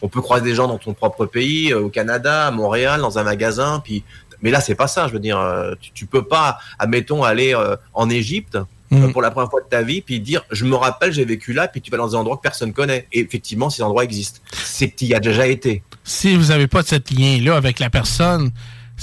On 0.00 0.08
peut 0.08 0.20
croiser 0.22 0.44
des 0.44 0.54
gens 0.54 0.68
dans 0.68 0.78
ton 0.78 0.94
propre 0.94 1.26
pays, 1.26 1.72
euh, 1.72 1.80
au 1.80 1.88
Canada, 1.88 2.46
à 2.46 2.50
Montréal, 2.52 3.00
dans 3.00 3.18
un 3.18 3.24
magasin, 3.24 3.80
puis. 3.82 4.04
Mais 4.42 4.52
là, 4.52 4.60
c'est 4.60 4.76
pas 4.76 4.86
ça. 4.86 5.08
Je 5.08 5.12
veux 5.14 5.18
dire, 5.18 5.36
euh, 5.40 5.74
tu, 5.80 5.90
tu 5.92 6.06
peux 6.06 6.22
pas, 6.22 6.58
admettons, 6.78 7.24
aller 7.24 7.52
euh, 7.56 7.74
en 7.94 8.08
Égypte 8.08 8.56
Mm. 8.90 9.12
pour 9.12 9.22
la 9.22 9.30
première 9.30 9.50
fois 9.50 9.60
de 9.60 9.68
ta 9.68 9.82
vie, 9.82 10.00
puis 10.00 10.20
dire, 10.20 10.44
je 10.50 10.64
me 10.64 10.74
rappelle, 10.74 11.12
j'ai 11.12 11.24
vécu 11.24 11.52
là, 11.52 11.68
puis 11.68 11.80
tu 11.80 11.90
vas 11.90 11.98
dans 11.98 12.08
des 12.08 12.14
endroits 12.14 12.36
que 12.36 12.42
personne 12.42 12.72
connaît. 12.72 13.06
Et 13.12 13.20
effectivement, 13.20 13.68
ces 13.70 13.82
endroits 13.82 14.04
existent. 14.04 14.40
C'est 14.52 14.88
que 14.88 14.96
tu 14.96 15.04
y 15.06 15.14
as 15.14 15.20
déjà 15.20 15.46
été. 15.46 15.82
si 16.04 16.36
vous 16.36 16.46
n'avez 16.46 16.66
pas 16.66 16.82
de 16.82 16.88
cette 16.88 17.10
lien-là 17.10 17.56
avec 17.56 17.78
la 17.80 17.90
personne, 17.90 18.50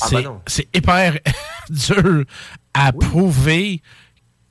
Ah 0.02 0.08
c'est 0.10 0.26
c'est 0.48 0.68
hyper 0.76 1.20
dur 1.70 2.26
à 2.74 2.92
prouver 2.92 3.82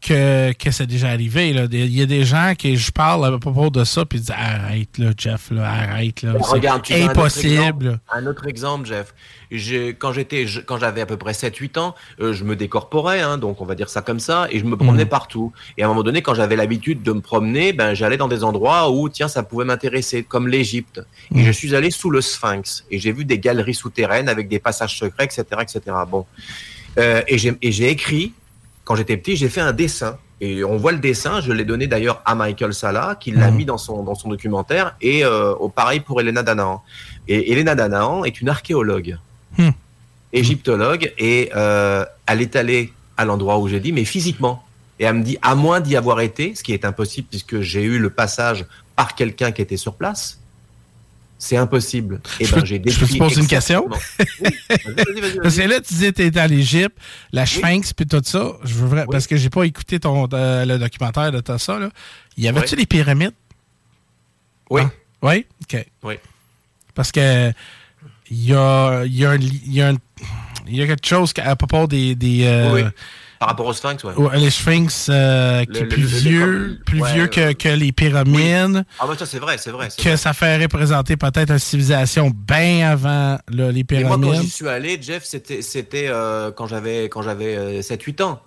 que, 0.06 0.52
que 0.52 0.70
c'est 0.70 0.86
déjà 0.86 1.09
arrivé. 1.09 1.52
là. 1.52 1.66
Il 1.72 1.94
y 1.97 2.02
a 2.02 2.06
des 2.06 2.24
gens 2.24 2.52
qui 2.56 2.76
je 2.76 2.93
parle 2.93 3.24
à 3.26 3.39
propos 3.39 3.70
de 3.70 3.85
ça, 3.85 4.05
puis 4.05 4.18
ils 4.18 4.22
disent 4.22 4.31
arrête 4.36 4.98
là, 4.98 5.10
Jeff, 5.16 5.51
là, 5.51 5.70
arrête 5.70 6.22
là. 6.22 6.35
C'est 6.43 6.66
un 6.68 6.74
autre 6.76 6.93
impossible. 6.93 7.52
exemple? 7.55 7.98
Un 8.12 8.26
autre 8.26 8.47
exemple, 8.47 8.86
Jeff. 8.86 9.14
Quand 9.98 10.12
j'étais, 10.12 10.47
quand 10.66 10.78
j'avais 10.78 11.01
à 11.01 11.06
peu 11.06 11.16
près 11.16 11.32
7-8 11.32 11.78
ans, 11.78 11.94
euh, 12.20 12.32
je 12.32 12.44
me 12.44 12.56
décorporais, 12.56 13.20
hein, 13.20 13.39
donc 13.39 13.60
on 13.60 13.64
va 13.64 13.74
dire 13.74 13.89
ça 13.89 14.02
comme 14.02 14.20
ça, 14.20 14.47
et 14.51 14.59
je 14.59 14.64
me 14.64 14.76
promenais 14.76 15.05
Mhm. 15.05 15.09
partout. 15.10 15.52
Et 15.78 15.82
à 15.82 15.86
un 15.86 15.89
moment 15.89 16.02
donné, 16.02 16.22
quand 16.22 16.35
j'avais 16.35 16.56
l'habitude 16.56 17.02
de 17.02 17.12
me 17.12 17.20
promener, 17.20 17.72
ben 17.72 17.94
j'allais 17.94 18.16
dans 18.16 18.28
des 18.28 18.43
endroits 18.44 18.90
où, 18.90 19.09
tiens, 19.09 19.28
ça 19.28 19.43
pouvait 19.43 19.64
m'intéresser, 19.64 20.22
comme 20.24 20.48
l'Égypte. 20.48 21.01
Et 21.35 21.39
Mhm. 21.39 21.44
je 21.47 21.52
suis 21.52 21.74
allé 21.74 21.90
sous 21.90 22.10
le 22.10 22.20
Sphinx, 22.20 22.85
et 22.90 22.98
j'ai 22.98 23.12
vu 23.12 23.24
des 23.24 23.39
galeries 23.39 23.74
souterraines 23.74 24.28
avec 24.28 24.48
des 24.48 24.59
passages 24.59 24.98
secrets, 24.98 25.24
etc., 25.24 25.44
etc. 25.62 25.81
Bon, 26.10 26.26
Euh, 26.97 27.22
et 27.26 27.39
j'ai 27.39 27.52
et 27.60 27.72
j'ai 27.72 27.90
écrit 27.90 28.32
quand 28.85 28.94
j'étais 28.97 29.16
petit, 29.16 29.36
j'ai 29.36 29.48
fait 29.48 29.61
un 29.61 29.73
dessin. 29.73 30.19
Et 30.40 30.62
on 30.65 30.77
voit 30.77 30.93
le 30.93 30.98
dessin, 30.98 31.40
je 31.40 31.52
l'ai 31.52 31.65
donné 31.65 31.86
d'ailleurs 31.86 32.20
à 32.27 32.35
Michael 32.35 32.74
Sala, 32.74 33.16
qui 33.19 33.31
l'a 33.31 33.51
Mhm. 33.51 33.56
mis 33.56 33.65
dans 33.65 33.78
son, 33.78 34.02
dans 34.02 34.15
son 34.15 34.28
documentaire, 34.28 34.97
et 35.01 35.24
euh, 35.24 35.55
au 35.55 35.69
pareil 35.69 36.01
pour 36.01 36.20
Elena 36.20 36.43
Danaan. 36.43 36.82
Et 37.28 37.52
Elena 37.52 37.74
Danaan 37.74 38.24
est 38.24 38.40
une 38.40 38.48
archéologue, 38.48 39.16
Hmm. 39.56 39.70
égyptologue, 40.32 41.12
et 41.19 41.51
euh, 41.55 42.05
elle 42.27 42.43
est 42.43 42.56
allée 42.56 42.93
à 43.16 43.24
l'endroit 43.24 43.59
où 43.59 43.69
j'ai 43.69 43.81
dit, 43.81 43.93
mais 43.93 44.05
physiquement. 44.05 44.65
Et 44.98 45.05
elle 45.05 45.15
me 45.15 45.23
dit, 45.23 45.39
à 45.43 45.55
moins 45.55 45.81
d'y 45.81 45.97
avoir 45.97 46.20
été, 46.20 46.55
ce 46.55 46.62
qui 46.62 46.73
est 46.73 46.85
impossible 46.85 47.28
puisque 47.31 47.61
j'ai 47.61 47.82
eu 47.82 47.98
le 47.98 48.11
passage 48.11 48.66
par 48.97 49.15
quelqu'un 49.15 49.52
qui 49.52 49.62
était 49.62 49.77
sur 49.77 49.94
place, 49.94 50.40
C'est 51.39 51.56
impossible. 51.56 52.20
Et 52.40 52.44
Je 52.44 52.55
ben, 52.55 52.65
j'ai 52.65 52.82
je 52.86 52.98
peux 52.98 53.06
te 53.06 53.19
poser 53.19 53.40
une 53.40 53.47
question? 53.47 53.86
exactement. 54.19 54.31
Oui, 54.40 54.51
vas-y, 54.69 54.94
vas-y, 54.94 55.20
vas-y, 55.20 55.40
Parce 55.40 55.56
que 55.56 55.62
là, 55.62 55.81
tu 55.81 55.93
disais 55.94 56.12
que 56.12 56.16
tu 56.16 56.23
étais 56.23 56.40
à 56.40 56.47
l'Égypte, 56.47 56.97
la 57.32 57.44
Sphinx, 57.44 57.93
puis 57.93 58.06
tout 58.06 58.23
ça. 58.24 58.52
Je 58.65 58.74
veux 58.74 59.05
Parce 59.11 59.27
que 59.27 59.36
j'ai 59.36 59.51
pas 59.51 59.65
écouté 59.65 60.01
ton, 60.01 60.28
euh, 60.32 60.65
le 60.65 60.78
documentaire 60.78 61.32
de 61.32 61.40
tout 61.40 61.59
ça. 61.59 61.78
Là. 61.78 61.90
Y 62.36 62.48
avait-tu 62.48 62.77
des 62.77 62.86
pyramides? 62.86 63.32
Oui. 64.70 64.82
Ah, 64.85 64.90
Oui? 65.23 65.47
OK. 65.62 65.86
Oui. 66.05 66.15
Parce 66.94 67.12
que 67.12 67.52
il 68.31 68.44
y 68.47 68.55
a, 68.55 69.05
y, 69.05 69.24
a 69.27 69.36
y, 69.36 69.82
a 69.82 69.93
y 70.66 70.86
quelque 70.86 71.06
chose 71.06 71.32
à 71.43 71.56
propos 71.56 71.86
des. 71.86 72.15
des 72.15 72.44
euh. 72.44 72.90
Par 73.44 73.50
rapport 73.50 73.66
au 73.66 73.72
Sphinx, 73.74 74.02
ouais. 74.04 74.14
ouais, 74.14 74.38
les 74.38 74.48
Sphinx 74.48 75.08
euh, 75.10 75.66
qui 75.66 75.80
Le- 75.82 75.88
plus 75.88 76.00
le- 76.00 76.06
vieux, 76.08 76.46
le- 76.46 76.78
plus 76.86 77.00
ouais, 77.02 77.12
vieux 77.12 77.26
que, 77.26 77.52
que 77.52 77.68
les 77.68 77.92
pyramides. 77.92 78.84
Ah, 78.98 79.04
bah 79.06 79.14
ça, 79.18 79.26
c'est 79.26 79.38
vrai, 79.38 79.58
c'est 79.58 79.70
vrai. 79.70 79.88
Que 79.94 80.02
vrai. 80.02 80.16
ça 80.16 80.32
fait 80.32 80.56
représenter 80.62 81.18
peut-être 81.18 81.50
une 81.50 81.58
civilisation 81.58 82.30
bien 82.34 82.88
avant 82.92 83.36
là, 83.50 83.70
les 83.70 83.84
Et 83.90 84.04
moi, 84.04 84.16
quand 84.16 84.22
j'y 84.22 84.28
pyramides. 84.30 84.50
suis 84.50 84.68
allé, 84.68 84.98
Jeff, 85.02 85.24
c'était 85.24 85.60
c'était 85.60 86.06
euh, 86.08 86.52
quand 86.52 86.66
j'avais 86.66 87.04
quand 87.10 87.20
j'avais 87.20 87.54
euh, 87.54 87.82
7-8 87.82 88.22
ans. 88.22 88.40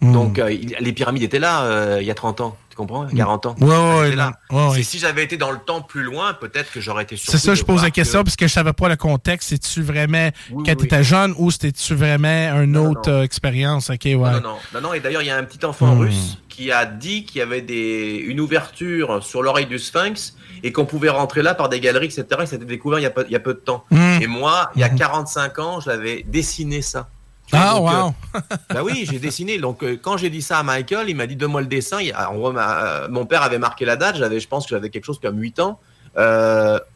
Hmm. 0.00 0.12
Donc 0.12 0.38
euh, 0.40 0.50
il- 0.50 0.74
les 0.80 0.92
pyramides 0.92 1.22
étaient 1.22 1.38
là 1.38 1.62
euh, 1.62 1.98
il 2.00 2.06
y 2.06 2.10
a 2.10 2.14
30 2.14 2.40
ans, 2.40 2.56
comprends 2.80 3.06
Il 3.08 3.16
y 3.18 3.20
a 3.20 3.24
40 3.24 3.46
ans. 3.46 3.54
Ouais, 3.60 4.00
ouais, 4.00 4.16
là. 4.16 4.32
Ouais, 4.50 4.82
Si- 4.82 4.98
j'avais 4.98 5.22
été 5.24 5.36
dans 5.36 5.50
le 5.50 5.58
temps 5.58 5.80
plus 5.82 6.02
loin, 6.02 6.34
peut-être 6.34 6.70
que 6.72 6.80
j'aurais 6.80 7.04
été 7.04 7.16
surpris. 7.16 7.38
C'est 7.38 7.46
ça, 7.46 7.54
je 7.54 7.62
pose 7.64 7.82
la 7.82 7.90
que- 7.90 7.94
question 7.96 8.22
parce 8.24 8.36
que 8.36 8.46
je 8.46 8.52
savais 8.52 8.72
pas 8.72 8.88
le 8.88 8.96
contexte. 8.96 9.48
C'est-tu 9.50 9.82
vraiment 9.82 10.30
Oui, 10.50 10.64
quand 10.64 10.72
oui, 10.72 10.76
tu 10.76 10.84
étais 10.86 11.04
jeune 11.04 11.34
ou 11.38 11.50
c'était-tu 11.50 11.94
vraiment 11.94 12.60
une 12.62 12.76
autre 12.76 13.10
euh, 13.10 13.22
expérience? 13.22 13.90
Ok, 13.90 14.00
ouais. 14.04 14.14
Non, 14.16 14.40
non, 14.74 14.80
non, 14.82 14.94
Et 14.94 15.00
d'ailleurs, 15.00 15.22
il 15.22 15.26
y 15.28 15.30
a 15.30 15.36
un 15.36 15.44
petit 15.44 15.64
enfant 15.64 15.94
Hmm. 15.94 16.00
russe 16.00 16.38
qui 16.48 16.70
a 16.72 16.84
dit 16.86 17.24
qu'il 17.24 17.38
y 17.38 17.42
avait 17.42 17.62
des, 17.62 18.22
une 18.26 18.40
ouverture 18.40 19.22
sur 19.22 19.42
l'oreille 19.42 19.66
du 19.66 19.78
sphinx 19.78 20.34
et 20.62 20.72
qu'on 20.72 20.84
pouvait 20.84 21.08
rentrer 21.08 21.42
là 21.42 21.54
par 21.54 21.68
des 21.68 21.80
galeries, 21.80 22.06
etc. 22.06 22.24
Et 22.42 22.46
ça 22.46 22.52
a 22.54 22.56
été 22.56 22.64
découvert 22.64 22.98
il 22.98 23.02
y 23.02 23.06
a 23.06 23.10
peu, 23.10 23.24
il 23.26 23.32
y 23.32 23.36
a 23.36 23.40
peu 23.40 23.54
de 23.54 23.60
temps. 23.60 23.84
Hmm. 23.90 24.18
Et 24.20 24.26
moi, 24.26 24.70
il 24.74 24.80
y 24.80 24.84
a 24.84 24.88
45 24.90 25.58
ans, 25.58 25.80
j'avais 25.80 26.22
dessiné 26.26 26.82
ça. 26.82 27.08
Ah, 27.52 27.74
donc, 27.74 27.82
wow! 27.90 28.14
euh, 28.36 28.40
bah 28.74 28.82
oui, 28.84 29.06
j'ai 29.10 29.18
dessiné. 29.18 29.58
Donc, 29.58 29.82
euh, 29.82 29.98
quand 30.00 30.16
j'ai 30.16 30.30
dit 30.30 30.42
ça 30.42 30.58
à 30.58 30.62
Michael, 30.62 31.08
il 31.08 31.16
m'a 31.16 31.26
dit 31.26 31.36
donne-moi 31.36 31.60
le 31.62 31.66
dessin. 31.66 32.00
Il- 32.00 32.14
en 32.14 32.34
gros, 32.34 32.52
ma- 32.52 32.84
euh, 32.84 33.08
mon 33.10 33.26
père 33.26 33.42
avait 33.42 33.58
marqué 33.58 33.84
la 33.84 33.96
date. 33.96 34.16
J'avais, 34.16 34.40
je 34.40 34.48
pense 34.48 34.64
que 34.66 34.70
j'avais 34.70 34.90
quelque 34.90 35.04
chose 35.04 35.18
comme 35.20 35.38
8 35.40 35.58
ans. 35.60 35.80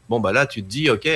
Bon, 0.08 0.20
bah 0.20 0.32
là, 0.32 0.46
tu 0.46 0.62
te 0.62 0.68
dis, 0.68 0.90
ok, 0.90 1.08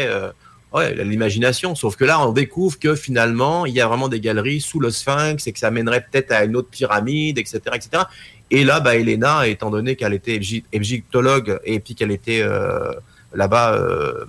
ouais, 0.72 0.94
l'imagination. 1.04 1.74
Sauf 1.74 1.96
que 1.96 2.04
là, 2.04 2.20
on 2.20 2.32
découvre 2.32 2.78
que 2.78 2.94
finalement, 2.94 3.66
il 3.66 3.74
y 3.74 3.80
a 3.80 3.86
vraiment 3.86 4.08
des 4.08 4.20
galeries 4.20 4.60
sous 4.60 4.80
le 4.80 4.90
sphinx 4.90 5.46
et 5.46 5.52
que 5.52 5.58
ça 5.58 5.70
mènerait 5.70 6.06
peut-être 6.10 6.32
à 6.32 6.44
une 6.44 6.56
autre 6.56 6.68
pyramide, 6.70 7.38
etc., 7.38 7.60
etc. 7.74 8.04
Et 8.50 8.64
là, 8.64 8.80
bah, 8.80 8.96
Elena, 8.96 9.46
étant 9.46 9.68
donné 9.70 9.94
qu'elle 9.94 10.14
était 10.14 10.38
égy- 10.38 10.64
égyptologue 10.72 11.60
et 11.64 11.80
puis 11.80 11.94
qu'elle 11.94 12.10
était 12.10 12.40
euh, 12.42 12.92
là-bas 13.34 13.74
euh, 13.74 14.24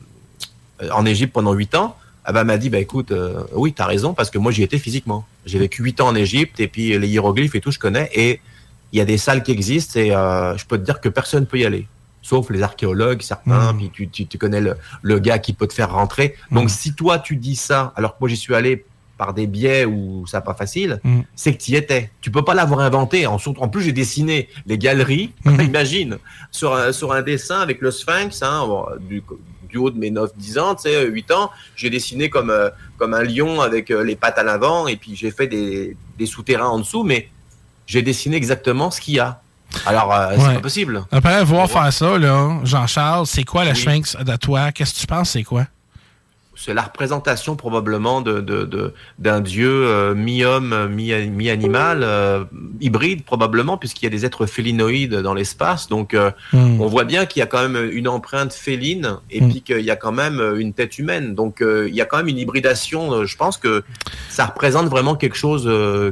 en 0.91 1.05
Égypte 1.05 1.31
pendant 1.33 1.53
8 1.53 1.75
ans, 1.75 1.95
ah 2.29 2.31
bah, 2.31 2.41
elle 2.41 2.45
m'a 2.45 2.57
dit, 2.59 2.69
bah, 2.69 2.77
écoute, 2.77 3.11
euh, 3.11 3.41
oui, 3.53 3.73
t'as 3.73 3.87
raison, 3.87 4.13
parce 4.13 4.29
que 4.29 4.37
moi, 4.37 4.51
j'y 4.51 4.61
étais 4.61 4.77
physiquement. 4.77 5.25
J'ai 5.47 5.57
vécu 5.57 5.81
8 5.81 5.99
ans 6.01 6.09
en 6.09 6.15
Égypte, 6.15 6.59
et 6.59 6.67
puis 6.67 6.95
les 6.99 7.07
hiéroglyphes 7.07 7.55
et 7.55 7.59
tout, 7.59 7.71
je 7.71 7.79
connais, 7.79 8.07
et 8.13 8.39
il 8.93 8.99
y 8.99 9.01
a 9.01 9.05
des 9.05 9.17
salles 9.17 9.41
qui 9.41 9.51
existent, 9.51 9.99
et 9.99 10.15
euh, 10.15 10.55
je 10.55 10.63
peux 10.67 10.77
te 10.77 10.83
dire 10.83 11.01
que 11.01 11.09
personne 11.09 11.47
peut 11.47 11.57
y 11.57 11.65
aller. 11.65 11.87
Sauf 12.21 12.51
les 12.51 12.61
archéologues, 12.61 13.23
certains, 13.23 13.73
puis 13.73 13.89
tu, 13.91 14.07
tu, 14.09 14.27
tu 14.27 14.37
connais 14.37 14.61
le, 14.61 14.75
le 15.01 15.17
gars 15.17 15.39
qui 15.39 15.53
peut 15.53 15.65
te 15.65 15.73
faire 15.73 15.91
rentrer. 15.91 16.35
Donc, 16.51 16.69
si 16.69 16.93
toi, 16.93 17.17
tu 17.17 17.35
dis 17.35 17.55
ça, 17.55 17.93
alors 17.95 18.11
que 18.11 18.17
moi, 18.21 18.29
j'y 18.29 18.37
suis 18.37 18.53
allé 18.53 18.85
par 19.17 19.33
des 19.33 19.47
biais 19.47 19.85
où 19.85 20.27
ça 20.27 20.39
pas 20.39 20.53
facile, 20.53 20.99
Mm. 21.03 21.21
c'est 21.35 21.53
que 21.55 21.61
tu 21.63 21.71
y 21.71 21.75
étais. 21.75 22.11
Tu 22.21 22.29
peux 22.29 22.43
pas 22.45 22.53
l'avoir 22.53 22.81
inventé. 22.81 23.25
En, 23.25 23.37
en 23.57 23.67
plus, 23.69 23.81
j'ai 23.81 23.91
dessiné 23.91 24.49
les 24.67 24.77
galeries, 24.77 25.33
imagine, 25.45 26.19
sur 26.51 26.75
un, 26.75 26.91
sur 26.91 27.11
un 27.11 27.21
dessin 27.21 27.59
avec 27.59 27.81
le 27.81 27.89
sphinx, 27.89 28.43
hein, 28.43 28.67
du, 29.09 29.23
du 29.69 29.77
haut 29.77 29.89
de 29.91 29.97
mes 29.97 30.11
9-10 30.11 30.59
ans, 30.59 30.75
tu 30.75 30.83
sais, 30.83 31.05
8 31.05 31.31
ans, 31.31 31.51
j'ai 31.75 31.89
dessiné 31.89 32.29
comme, 32.29 32.49
euh, 32.49 32.69
comme 32.97 33.13
un 33.13 33.23
lion 33.23 33.61
avec 33.61 33.91
euh, 33.91 34.03
les 34.03 34.15
pattes 34.15 34.37
à 34.37 34.43
l'avant, 34.43 34.87
et 34.87 34.95
puis 34.95 35.15
j'ai 35.15 35.31
fait 35.31 35.47
des, 35.47 35.95
des 36.17 36.25
souterrains 36.25 36.67
en 36.67 36.79
dessous, 36.79 37.03
mais 37.03 37.29
j'ai 37.87 38.01
dessiné 38.01 38.35
exactement 38.37 38.91
ce 38.91 38.99
qu'il 39.01 39.15
y 39.15 39.19
a. 39.19 39.41
Alors, 39.85 40.11
euh, 40.13 40.33
c'est 40.35 40.47
Ouais. 40.47 40.53
pas 40.55 40.59
possible. 40.61 41.03
Après 41.11 41.43
voir 41.43 41.69
faire 41.69 41.93
ça, 41.93 42.17
là, 42.17 42.59
Jean-Charles, 42.63 43.27
c'est 43.27 43.43
quoi 43.43 43.63
la 43.63 43.71
Oui. 43.71 43.77
Sphinx 43.77 44.15
de 44.17 44.35
toi? 44.35 44.71
Qu'est-ce 44.71 44.95
que 44.95 44.99
tu 44.99 45.07
penses, 45.07 45.29
c'est 45.31 45.43
quoi? 45.43 45.65
C'est 46.61 46.73
la 46.73 46.81
représentation 46.81 47.55
probablement 47.55 48.19
de 48.21 48.41
de- 48.41 48.65
de- 48.65 48.93
d'un 49.17 49.39
dieu 49.39 49.69
euh, 49.87 50.13
mi-homme, 50.13 50.73
euh, 50.73 50.87
mi- 50.89 51.27
mi-animal, 51.29 52.01
euh, 52.03 52.43
hybride 52.81 53.23
probablement, 53.23 53.77
puisqu'il 53.77 54.03
y 54.05 54.07
a 54.07 54.09
des 54.09 54.25
êtres 54.25 54.45
félinoïdes 54.45 55.15
dans 55.15 55.33
l'espace. 55.33 55.87
Donc, 55.87 56.13
euh, 56.13 56.31
Hmm. 56.53 56.81
on 56.81 56.87
voit 56.87 57.05
bien 57.05 57.25
qu'il 57.25 57.39
y 57.39 57.43
a 57.43 57.45
quand 57.45 57.67
même 57.67 57.89
une 57.91 58.07
empreinte 58.07 58.53
féline 58.53 59.17
et 59.31 59.41
Mm. 59.41 59.49
puis 59.49 59.61
qu'il 59.61 59.81
y 59.81 59.91
a 59.91 59.95
quand 59.95 60.11
même 60.11 60.39
une 60.57 60.73
tête 60.73 60.99
humaine. 60.99 61.33
Donc, 61.35 61.61
euh, 61.61 61.87
il 61.89 61.95
y 61.95 62.01
a 62.01 62.05
quand 62.05 62.17
même 62.17 62.27
une 62.27 62.37
hybridation. 62.37 63.13
Euh, 63.13 63.25
Je 63.25 63.37
pense 63.37 63.57
que 63.57 63.83
ça 64.29 64.45
représente 64.45 64.87
vraiment 64.87 65.15
quelque 65.15 65.37
chose 65.37 65.65
euh, 65.67 66.11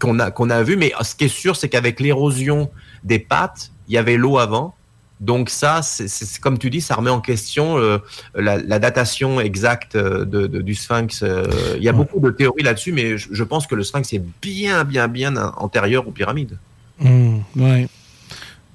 qu'on 0.00 0.18
a 0.18 0.30
qu'on 0.30 0.50
a 0.50 0.62
vu. 0.62 0.76
Mais 0.76 0.92
ce 1.02 1.14
qui 1.14 1.24
est 1.24 1.28
sûr, 1.28 1.54
c'est 1.56 1.68
qu'avec 1.68 2.00
l'érosion 2.00 2.70
des 3.04 3.18
pattes, 3.18 3.70
il 3.88 3.94
y 3.94 3.98
avait 3.98 4.16
l'eau 4.16 4.38
avant. 4.38 4.75
Donc 5.20 5.48
ça, 5.48 5.80
c'est 5.82 6.38
comme 6.40 6.58
tu 6.58 6.68
dis, 6.68 6.80
ça 6.82 6.94
remet 6.94 7.10
en 7.10 7.20
question 7.22 7.78
euh, 7.78 7.98
la, 8.34 8.58
la 8.58 8.78
datation 8.78 9.40
exacte 9.40 9.94
euh, 9.96 10.24
de, 10.26 10.46
de- 10.46 10.60
du 10.60 10.74
sphinx. 10.74 11.22
Euh, 11.22 11.44
Il 11.76 11.82
y 11.82 11.88
a 11.88 11.92
beaucoup 11.92 12.20
de 12.20 12.30
théories 12.30 12.62
là-dessus, 12.62 12.92
mais 12.92 13.16
je, 13.16 13.28
je 13.32 13.44
pense 13.44 13.66
que 13.66 13.74
le 13.74 13.82
sphinx 13.82 14.12
est 14.12 14.22
bien, 14.42 14.84
bien, 14.84 15.08
bien 15.08 15.34
antérieur 15.56 16.06
aux 16.06 16.10
pyramides. 16.10 16.58
Hmm, 16.98 17.38
ouais. 17.56 17.88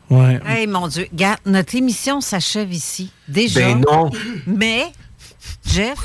Ouais. 0.10 0.40
Hey, 0.46 0.68
mon 0.68 0.88
Dieu. 0.88 1.08
Regarde, 1.12 1.40
notre 1.46 1.76
émission 1.76 2.22
s'achève 2.22 2.74
ici. 2.74 3.12
Déjà. 3.28 3.60
Ben 3.62 3.80
non. 3.90 4.10
Mais, 4.48 4.86
Jeff 5.66 6.00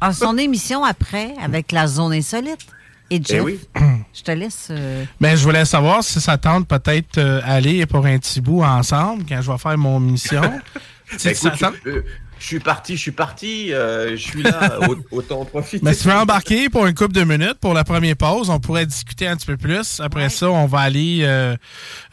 a 0.00 0.12
son 0.12 0.36
émission 0.38 0.84
après 0.84 1.34
avec 1.42 1.72
la 1.72 1.86
zone 1.86 2.12
insolite. 2.12 2.66
Et 3.10 3.20
Jeff, 3.22 3.38
Ben 3.38 3.44
oui. 3.44 3.58
je 4.14 4.22
te 4.22 4.30
laisse. 4.32 4.68
euh, 4.70 5.04
Ben, 5.20 5.36
je 5.36 5.42
voulais 5.42 5.64
savoir 5.64 6.02
si 6.04 6.20
ça 6.20 6.36
tente 6.36 6.68
peut-être 6.68 7.18
euh, 7.18 7.40
aller 7.44 7.86
pour 7.86 8.04
un 8.06 8.18
petit 8.18 8.40
bout 8.40 8.62
ensemble 8.62 9.24
quand 9.28 9.40
je 9.40 9.50
vais 9.50 9.58
faire 9.58 9.78
mon 9.78 9.98
mission. 10.00 10.42
Si 11.16 11.28
Ben, 11.28 11.34
ça 11.34 11.48
écoute, 11.48 11.60
tente- 11.60 11.74
je, 11.86 11.90
euh, 11.90 12.04
je 12.38 12.46
suis 12.46 12.60
parti, 12.60 12.94
je 12.96 13.00
suis 13.00 13.12
parti, 13.12 13.72
euh, 13.72 14.10
je 14.10 14.16
suis 14.22 14.42
là, 14.42 14.78
au- 14.90 15.16
autant 15.16 15.40
en 15.40 15.44
profiter. 15.46 15.80
Mais 15.82 15.94
si 15.94 16.02
tu 16.02 16.08
veux 16.08 16.14
embarquer 16.14 16.68
pour 16.68 16.84
une 16.86 16.92
couple 16.94 17.14
de 17.14 17.24
minutes 17.24 17.54
pour 17.62 17.72
la 17.72 17.82
première 17.82 18.14
pause, 18.14 18.50
on 18.50 18.60
pourrait 18.60 18.84
discuter 18.84 19.26
un 19.26 19.34
petit 19.34 19.46
peu 19.46 19.56
plus. 19.56 20.00
Après 20.00 20.28
ça, 20.28 20.50
on 20.50 20.66
va 20.66 20.80
aller. 20.80 21.20
euh, 21.22 21.56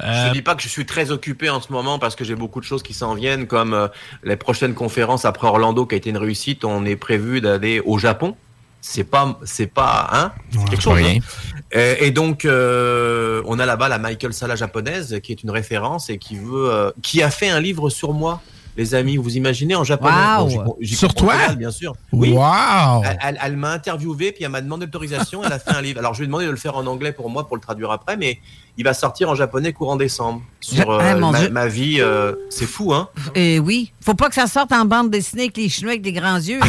euh, 0.02 0.28
Je 0.30 0.32
dis 0.32 0.42
pas 0.42 0.56
que 0.56 0.62
je 0.64 0.70
suis 0.70 0.86
très 0.86 1.12
occupé 1.12 1.50
en 1.50 1.60
ce 1.60 1.74
moment 1.74 2.00
parce 2.00 2.16
que 2.16 2.24
j'ai 2.24 2.36
beaucoup 2.36 2.62
de 2.62 2.66
choses 2.66 2.84
qui 2.84 2.94
s'en 2.94 3.16
viennent, 3.16 3.48
comme 3.48 3.74
euh, 3.74 3.90
les 4.24 4.38
prochaines 4.38 4.74
conférences 4.76 5.26
après 5.26 5.48
Orlando 5.50 5.86
qui 5.86 5.96
a 5.96 5.98
été 5.98 6.10
une 6.10 6.18
réussite. 6.18 6.64
On 6.64 6.86
est 6.86 6.96
prévu 6.96 7.42
d'aller 7.42 7.82
au 7.86 7.98
Japon. 7.98 8.38
C'est 8.88 9.04
pas, 9.04 9.40
c'est 9.46 9.66
pas, 9.66 10.08
hein, 10.12 10.32
c'est 10.52 10.70
quelque 10.70 10.82
chose. 10.82 10.94
rien. 10.94 11.18
hein. 11.20 11.60
Et, 11.72 12.06
et 12.06 12.12
donc, 12.12 12.46
euh, 12.46 13.42
on 13.46 13.58
a 13.58 13.66
là-bas 13.66 13.90
la 13.90 13.98
Michael 13.98 14.32
Sala 14.32 14.56
japonaise 14.56 15.20
qui 15.24 15.32
est 15.32 15.42
une 15.42 15.50
référence 15.50 16.12
et 16.12 16.20
qui 16.20 16.36
veut, 16.38 16.70
euh, 16.72 16.92
qui 17.02 17.24
a 17.24 17.32
fait 17.32 17.50
un 17.50 17.60
livre 17.60 17.90
sur 17.90 18.14
moi. 18.14 18.42
Les 18.78 18.94
amis, 18.94 19.18
vous 19.18 19.38
imaginez 19.38 19.76
en 19.76 19.84
japonais 19.84 20.14
Wow. 20.40 20.78
Sur 20.84 21.14
toi 21.14 21.34
bien 21.58 21.72
sûr. 21.72 21.94
Oui. 22.12 22.32
Wow. 22.34 23.04
Elle, 23.06 23.18
elle- 23.24 23.40
elle 23.44 23.58
m'a 23.58 23.72
interviewé, 23.72 24.32
puis 24.32 24.44
elle 24.44 24.52
m'a 24.52 24.62
demandé 24.62 24.86
l'autorisation. 24.86 25.44
Elle 25.44 25.54
a 25.54 25.60
fait 25.60 25.72
un 25.74 25.82
livre. 25.82 26.00
Alors, 26.00 26.14
je 26.14 26.20
lui 26.20 26.26
ai 26.26 26.28
demandé 26.28 26.46
de 26.46 26.52
le 26.52 26.58
faire 26.58 26.76
en 26.76 26.86
anglais 26.86 27.12
pour 27.14 27.30
moi, 27.30 27.48
pour 27.48 27.56
le 27.56 27.62
traduire 27.62 27.92
après, 27.92 28.18
mais 28.18 28.40
il 28.78 28.84
va 28.84 28.94
sortir 28.94 29.30
en 29.30 29.36
japonais 29.36 29.72
courant 29.72 29.96
décembre. 29.96 30.42
Sur 30.60 30.90
euh, 30.90 31.00
Ah, 31.02 31.16
ma, 31.50 31.68
vie, 31.68 32.02
euh, 32.02 32.34
c'est 32.50 32.66
fou, 32.66 32.94
hein 32.94 33.08
euh, 33.38 33.60
oui. 33.60 33.94
Faut 34.02 34.14
pas 34.14 34.28
que 34.28 34.36
ça 34.36 34.48
sorte 34.48 34.74
en 34.74 34.84
bande 34.84 35.10
dessinée 35.10 35.44
avec 35.44 35.56
les 35.58 35.70
Chinois 35.70 35.92
avec 35.92 36.02
des 36.02 36.12
grands 36.12 36.36
yeux. 36.36 36.60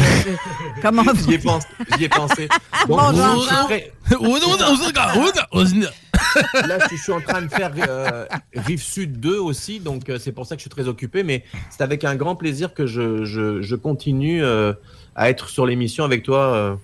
Comment 0.83 1.03
J'y 1.27 1.35
ai 1.35 1.39
pensé. 1.39 1.67
J'y 1.99 2.05
ai 2.05 2.09
pensé. 2.09 2.49
Donc, 2.89 2.91
Bon, 2.99 3.13
je 3.13 3.17
Là, 6.67 6.79
je 6.91 6.97
suis 6.97 7.13
en 7.13 7.21
train 7.21 7.43
de 7.43 7.49
faire 7.49 7.73
euh, 7.89 8.27
Rive 8.55 8.83
Sud 8.83 9.21
2 9.21 9.39
aussi, 9.39 9.81
donc 9.81 10.09
euh, 10.09 10.19
c'est 10.19 10.33
pour 10.33 10.47
ça 10.47 10.55
que 10.57 10.61
je 10.61 10.63
suis 10.63 10.71
très 10.71 10.89
occupé, 10.89 11.23
mais 11.23 11.45
c'est 11.71 11.83
avec 11.83 12.05
un 12.05 12.15
grand 12.17 12.37
plaisir 12.37 12.75
que 12.75 12.87
je, 12.87 13.25
je, 13.25 13.63
je 13.63 13.77
continue 13.77 14.43
euh, 14.43 14.73
à 15.15 15.31
être 15.31 15.49
sur 15.49 15.67
l'émission 15.67 16.05
avec 16.05 16.23
toi. 16.23 16.39
euh. 16.55 16.75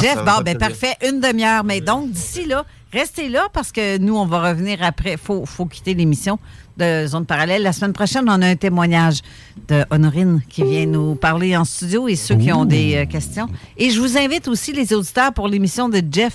Jeff, 0.00 0.24
bon, 0.24 0.42
ben 0.44 0.56
parfait, 0.56 0.94
une 1.06 1.20
demi-heure. 1.20 1.64
Mais 1.64 1.80
donc, 1.80 2.10
d'ici 2.12 2.46
là, 2.46 2.64
restez 2.92 3.28
là 3.28 3.48
parce 3.52 3.72
que 3.72 3.98
nous, 3.98 4.16
on 4.16 4.24
va 4.26 4.50
revenir 4.50 4.78
après. 4.82 5.12
Il 5.12 5.18
faut, 5.18 5.44
faut 5.44 5.66
quitter 5.66 5.92
l'émission 5.92 6.38
de 6.78 7.06
Zone 7.06 7.26
Parallèle. 7.26 7.62
La 7.62 7.72
semaine 7.72 7.92
prochaine, 7.92 8.24
on 8.28 8.40
a 8.40 8.46
un 8.46 8.56
témoignage 8.56 9.18
de 9.68 9.84
Honorine 9.90 10.40
qui 10.48 10.62
vient 10.62 10.86
nous 10.86 11.14
parler 11.16 11.56
en 11.56 11.64
studio 11.64 12.08
et 12.08 12.16
ceux 12.16 12.36
qui 12.36 12.52
ont 12.52 12.64
des 12.64 12.94
euh, 12.96 13.06
questions. 13.06 13.48
Et 13.76 13.90
je 13.90 14.00
vous 14.00 14.16
invite 14.16 14.48
aussi, 14.48 14.72
les 14.72 14.94
auditeurs, 14.94 15.34
pour 15.34 15.48
l'émission 15.48 15.88
de 15.88 16.00
Jeff 16.10 16.34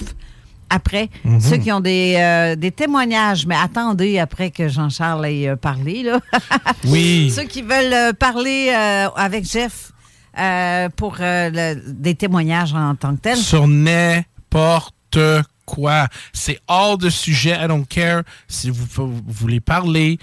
après. 0.70 1.10
Mhm. 1.24 1.40
Ceux 1.40 1.58
qui 1.58 1.72
ont 1.72 1.80
des, 1.80 2.16
euh, 2.18 2.56
des 2.56 2.72
témoignages, 2.72 3.46
mais 3.46 3.56
attendez 3.56 4.20
après 4.20 4.52
que 4.52 4.68
Jean-Charles 4.68 5.26
ait 5.26 5.48
euh, 5.50 5.56
parlé. 5.56 6.04
Là. 6.04 6.20
Oui. 6.86 7.32
Ceux 7.36 7.44
qui 7.44 7.62
veulent 7.62 7.94
euh, 7.94 8.14
parler 8.14 8.70
euh, 8.76 9.10
avec 9.16 9.50
Jeff 9.50 9.92
euh, 10.40 10.90
pour 10.96 11.16
le- 11.20 11.82
des 11.94 12.16
témoignages 12.16 12.74
en 12.74 12.96
tant 12.96 13.16
que 13.16 13.22
tel. 13.22 13.38
sur 13.38 13.68
n'importe 13.68 15.20
quoi. 15.66 16.08
C'est 16.34 16.60
hors 16.68 16.98
de 16.98 17.10
sujet. 17.10 17.58
I 17.62 17.68
don't 17.68 17.86
care 17.88 18.22
si 18.48 18.70
vous, 18.70 18.86
vous 18.96 19.22
voulez 19.28 19.60
parler, 19.60 20.18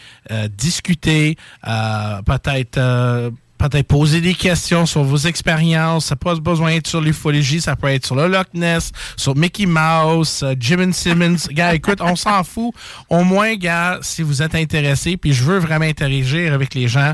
discuter, 0.57 1.37
peut-être 1.63 2.79
peut-être 3.69 3.89
poser 3.89 4.21
des 4.21 4.35
questions 4.35 4.87
sur 4.87 5.03
vos 5.03 5.17
expériences. 5.17 6.07
Ça 6.07 6.15
n'a 6.15 6.17
pas 6.17 6.35
besoin 6.37 6.73
d'être 6.73 6.87
sur 6.87 7.01
l'ufologie, 7.01 7.61
ça 7.61 7.77
peut 7.77 7.89
être 7.89 8.07
sur 8.07 8.17
le 8.17 8.29
Loch 8.29 8.49
Ness, 8.55 8.93
sur 9.17 9.37
Mickey 9.37 9.67
Mouse, 9.67 10.43
euh, 10.43 10.55
Jim 10.59 10.91
Simmons. 10.93 11.37
gars, 11.51 11.75
écoute, 11.75 12.01
on 12.01 12.17
s'en 12.17 12.45
fout. 12.45 12.75
Au 13.09 13.25
moins, 13.25 13.55
gars, 13.55 13.99
si 14.03 14.23
vous 14.23 14.43
êtes 14.43 14.55
intéressé, 14.55 15.17
puis 15.17 15.33
je 15.33 15.45
veux 15.45 15.59
vraiment 15.59 15.85
interagir 15.85 16.53
avec 16.53 16.75
les 16.75 16.89
gens. 16.89 17.13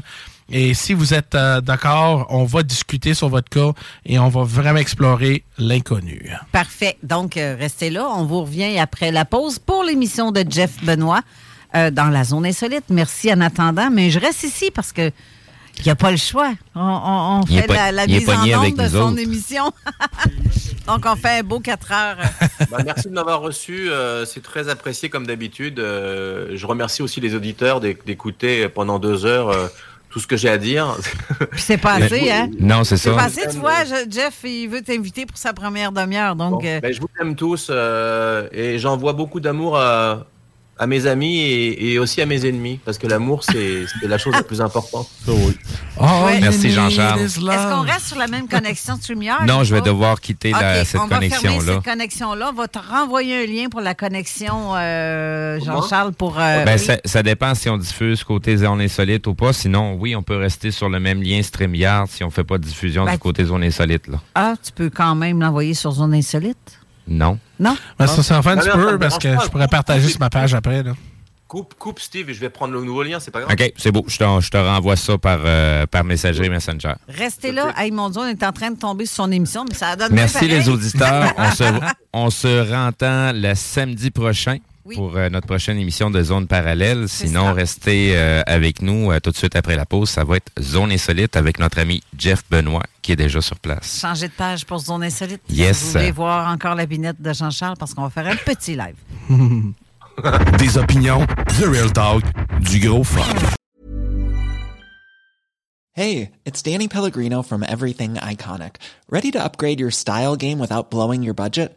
Et 0.52 0.74
si 0.74 0.94
vous 0.94 1.14
êtes 1.14 1.36
euh, 1.36 1.60
d'accord, 1.60 2.26
on 2.30 2.44
va 2.44 2.64
discuter 2.64 3.14
sur 3.14 3.28
votre 3.28 3.48
cas 3.48 3.70
et 4.04 4.18
on 4.18 4.28
va 4.28 4.42
vraiment 4.42 4.80
explorer 4.80 5.44
l'inconnu. 5.58 6.32
Parfait. 6.50 6.96
Donc, 7.04 7.36
euh, 7.36 7.54
restez 7.56 7.90
là. 7.90 8.08
On 8.08 8.24
vous 8.24 8.40
revient 8.42 8.78
après 8.78 9.12
la 9.12 9.24
pause 9.24 9.60
pour 9.60 9.84
l'émission 9.84 10.32
de 10.32 10.44
Jeff 10.48 10.82
Benoît 10.82 11.20
dans 11.72 12.08
la 12.10 12.24
zone 12.24 12.46
insolite. 12.46 12.86
Merci 12.90 13.32
en 13.32 13.40
attendant. 13.40 13.90
Mais 13.92 14.10
je 14.10 14.18
reste 14.18 14.42
ici 14.42 14.72
parce 14.74 14.90
que 14.90 15.12
il 15.80 15.84
n'y 15.86 15.90
a 15.92 15.96
pas 15.96 16.10
le 16.10 16.16
choix. 16.16 16.52
On, 16.74 17.42
fait 17.46 17.66
pas- 17.66 17.74
la, 17.90 17.92
la 17.92 18.06
mise 18.06 18.28
en 18.28 18.42
de 18.70 18.88
son 18.88 18.96
autres. 19.12 19.18
émission. 19.18 19.72
Donc, 20.86 21.04
on 21.06 21.16
fait 21.16 21.38
un 21.40 21.42
beau 21.42 21.60
4 21.60 21.92
heures. 21.92 22.16
Bah, 22.70 22.78
merci 22.84 23.08
de 23.08 23.14
m'avoir 23.14 23.40
reçu, 23.40 23.90
euh, 23.90 24.24
c'est 24.24 24.42
très 24.42 24.68
apprécié 24.68 25.08
comme 25.08 25.26
d'habitude. 25.26 25.80
Euh, 25.80 26.50
je 26.54 26.66
remercie 26.66 27.02
aussi 27.02 27.20
les 27.20 27.34
auditeurs 27.34 27.80
d'éc- 27.80 28.04
d'écouter 28.06 28.68
pendant 28.68 28.98
deux 29.00 29.24
heures 29.26 29.48
euh, 29.50 29.66
tout 30.10 30.20
ce 30.20 30.26
que 30.26 30.36
j'ai 30.36 30.48
à 30.48 30.58
dire. 30.58 30.96
C'est 31.56 31.78
passé, 31.78 32.30
hein? 32.30 32.48
Non, 32.60 32.84
c'est 32.84 32.96
C'est 32.96 33.10
ça. 33.10 33.16
passé, 33.16 33.42
tu 33.50 33.56
vois. 33.58 33.84
je- 33.84 34.10
Jeff, 34.10 34.40
il 34.44 34.68
veut 34.68 34.82
t'inviter 34.82 35.24
pour 35.26 35.36
sa 35.38 35.52
première 35.52 35.90
demi-heure. 35.92 36.36
Donc, 36.36 36.62
Ben, 36.62 36.92
je 36.92 37.00
vous 37.00 37.08
aime 37.20 37.34
tous 37.36 37.68
euh, 37.70 38.48
et 38.52 38.78
j'envoie 38.78 39.12
beaucoup 39.12 39.40
d'amour 39.40 39.76
à, 39.78 40.26
à 40.80 40.86
mes 40.86 41.06
amis 41.06 41.38
et, 41.40 41.92
et 41.92 41.98
aussi 41.98 42.20
à 42.22 42.26
mes 42.26 42.46
ennemis 42.46 42.80
parce 42.84 42.96
que 42.96 43.06
l'amour 43.06 43.44
c'est 43.44 43.84
la 44.02 44.16
chose 44.18 44.32
la 44.34 44.42
plus 44.42 44.60
importante. 44.62 45.06
Ouais. 45.28 46.40
Merci, 46.40 46.70
Jean-Charles. 46.70 47.20
est-ce 47.20 47.38
qu'on 47.38 47.82
reste 47.82 48.06
sur 48.06 48.16
la 48.16 48.26
même 48.26 48.48
connexion 48.48 48.96
StreamYard? 48.96 49.46
Non, 49.46 49.62
je 49.62 49.74
vais 49.74 49.80
pas? 49.80 49.86
devoir 49.86 50.20
quitter 50.20 50.52
la- 50.52 50.84
cette 50.86 50.98
on 51.00 51.04
va 51.06 51.20
fermer 51.20 51.28
connexion-là. 51.28 51.74
cette 51.74 51.84
connexion-là. 51.84 52.50
On 52.52 52.56
va 52.56 52.66
te 52.68 52.78
renvoyer 52.78 53.44
un 53.44 53.46
lien 53.46 53.68
pour 53.68 53.82
la 53.82 53.94
connexion, 53.94 54.74
euh, 54.74 55.60
Jean-Charles, 55.60 56.12
pour... 56.14 56.38
euh, 56.38 56.64
Ben, 56.64 56.78
oui. 56.78 56.84
ça, 56.84 56.96
ça 57.04 57.22
dépend 57.22 57.54
si 57.54 57.68
on 57.68 57.76
diffuse 57.76 58.24
côté 58.24 58.56
zone 58.56 58.80
insolite 58.80 59.26
ou 59.26 59.34
pas. 59.34 59.52
Sinon, 59.52 59.96
oui, 60.00 60.16
on 60.16 60.22
peut 60.22 60.36
rester 60.36 60.70
sur 60.70 60.88
le 60.88 60.98
même 60.98 61.22
lien 61.22 61.42
StreamYard 61.42 62.08
si 62.08 62.24
on 62.24 62.30
fait 62.30 62.44
pas 62.44 62.56
de 62.56 62.64
diffusion 62.64 63.04
Ben, 63.04 63.12
du 63.12 63.18
côté 63.18 63.44
zone 63.44 63.62
insolite. 63.62 64.08
Là. 64.08 64.18
Ah, 64.34 64.54
tu 64.64 64.72
peux 64.72 64.88
quand 64.88 65.14
même 65.14 65.40
l'envoyer 65.40 65.74
sur 65.74 65.92
Zone 65.92 66.14
Insolite? 66.14 66.79
Non. 67.10 67.38
Non? 67.58 67.76
Ben, 67.98 68.06
ça, 68.06 68.22
ça 68.22 68.38
en 68.38 68.42
fait 68.42 68.50
un 68.50 68.58
Ah, 68.58 68.60
petit 68.60 68.68
non, 68.68 68.74
ça 68.74 68.86
peu 68.86 68.92
me 68.92 68.98
parce 68.98 69.18
que 69.18 69.36
pas. 69.36 69.44
je 69.44 69.50
pourrais 69.50 69.68
partager 69.68 70.08
sur 70.08 70.20
ma 70.20 70.30
page 70.30 70.54
après. 70.54 70.82
Là. 70.82 70.92
Coupe, 71.48 71.74
coupe 71.76 71.98
Steve 71.98 72.30
et 72.30 72.34
je 72.34 72.38
vais 72.40 72.48
prendre 72.50 72.72
le 72.74 72.80
nouveau 72.82 73.02
lien, 73.02 73.18
c'est 73.18 73.32
pas 73.32 73.40
grave. 73.40 73.52
OK, 73.52 73.72
c'est 73.76 73.90
beau. 73.90 74.04
Je 74.06 74.16
te, 74.18 74.24
je 74.40 74.50
te 74.50 74.56
renvoie 74.56 74.94
ça 74.94 75.18
par, 75.18 75.40
euh, 75.44 75.84
par 75.86 76.04
messagerie 76.04 76.48
Messenger. 76.48 76.92
Restez 77.08 77.50
là. 77.50 77.72
Hey, 77.76 77.90
mon 77.90 78.08
Dieu, 78.08 78.20
on 78.20 78.26
est 78.28 78.44
en 78.44 78.52
train 78.52 78.70
de 78.70 78.78
tomber 78.78 79.04
sur 79.06 79.16
son 79.24 79.32
émission, 79.32 79.64
mais 79.68 79.74
ça 79.74 79.96
donne 79.96 80.12
Merci 80.12 80.46
les 80.46 80.68
auditeurs. 80.68 81.34
on, 81.36 81.50
se, 81.50 81.64
on 82.12 82.30
se 82.30 82.72
rentend 82.72 83.32
le 83.34 83.54
samedi 83.56 84.12
prochain 84.12 84.58
pour 84.94 85.16
euh, 85.16 85.28
notre 85.28 85.46
prochaine 85.46 85.78
émission 85.78 86.10
de 86.10 86.22
Zone 86.22 86.46
Parallèle. 86.46 87.08
Sinon, 87.08 87.52
restez 87.52 88.16
euh, 88.16 88.42
avec 88.46 88.82
nous 88.82 89.10
euh, 89.10 89.20
tout 89.20 89.30
de 89.30 89.36
suite 89.36 89.56
après 89.56 89.76
la 89.76 89.86
pause. 89.86 90.10
Ça 90.10 90.24
va 90.24 90.36
être 90.36 90.50
Zone 90.60 90.92
Insolite 90.92 91.36
avec 91.36 91.58
notre 91.58 91.78
ami 91.78 92.02
Jeff 92.16 92.42
Benoît 92.50 92.82
qui 93.02 93.12
est 93.12 93.16
déjà 93.16 93.40
sur 93.40 93.58
place. 93.58 94.00
Changer 94.00 94.28
de 94.28 94.32
page 94.32 94.66
pour 94.66 94.78
Zone 94.78 95.02
Insolite. 95.02 95.42
Yes. 95.48 95.78
Si 95.78 95.84
vous 95.84 95.92
voulez 95.92 96.10
voir 96.12 96.52
encore 96.52 96.74
la 96.74 96.86
binette 96.86 97.20
de 97.20 97.32
Jean-Charles, 97.32 97.76
parce 97.78 97.94
qu'on 97.94 98.02
va 98.02 98.10
faire 98.10 98.26
un 98.26 98.36
petit 98.36 98.76
live. 98.76 98.96
Des 100.58 100.76
opinions, 100.76 101.26
The 101.58 101.64
Real 101.66 101.92
Talk, 101.92 102.22
du 102.60 102.78
gros 102.78 103.04
fun. 103.04 103.24
Hey, 105.92 106.32
it's 106.44 106.62
Danny 106.62 106.88
Pellegrino 106.88 107.42
from 107.42 107.62
Everything 107.62 108.14
Iconic. 108.14 108.76
Ready 109.08 109.30
to 109.32 109.42
upgrade 109.42 109.80
your 109.80 109.90
style 109.90 110.36
game 110.36 110.58
without 110.58 110.90
blowing 110.90 111.22
your 111.22 111.34
budget? 111.34 111.76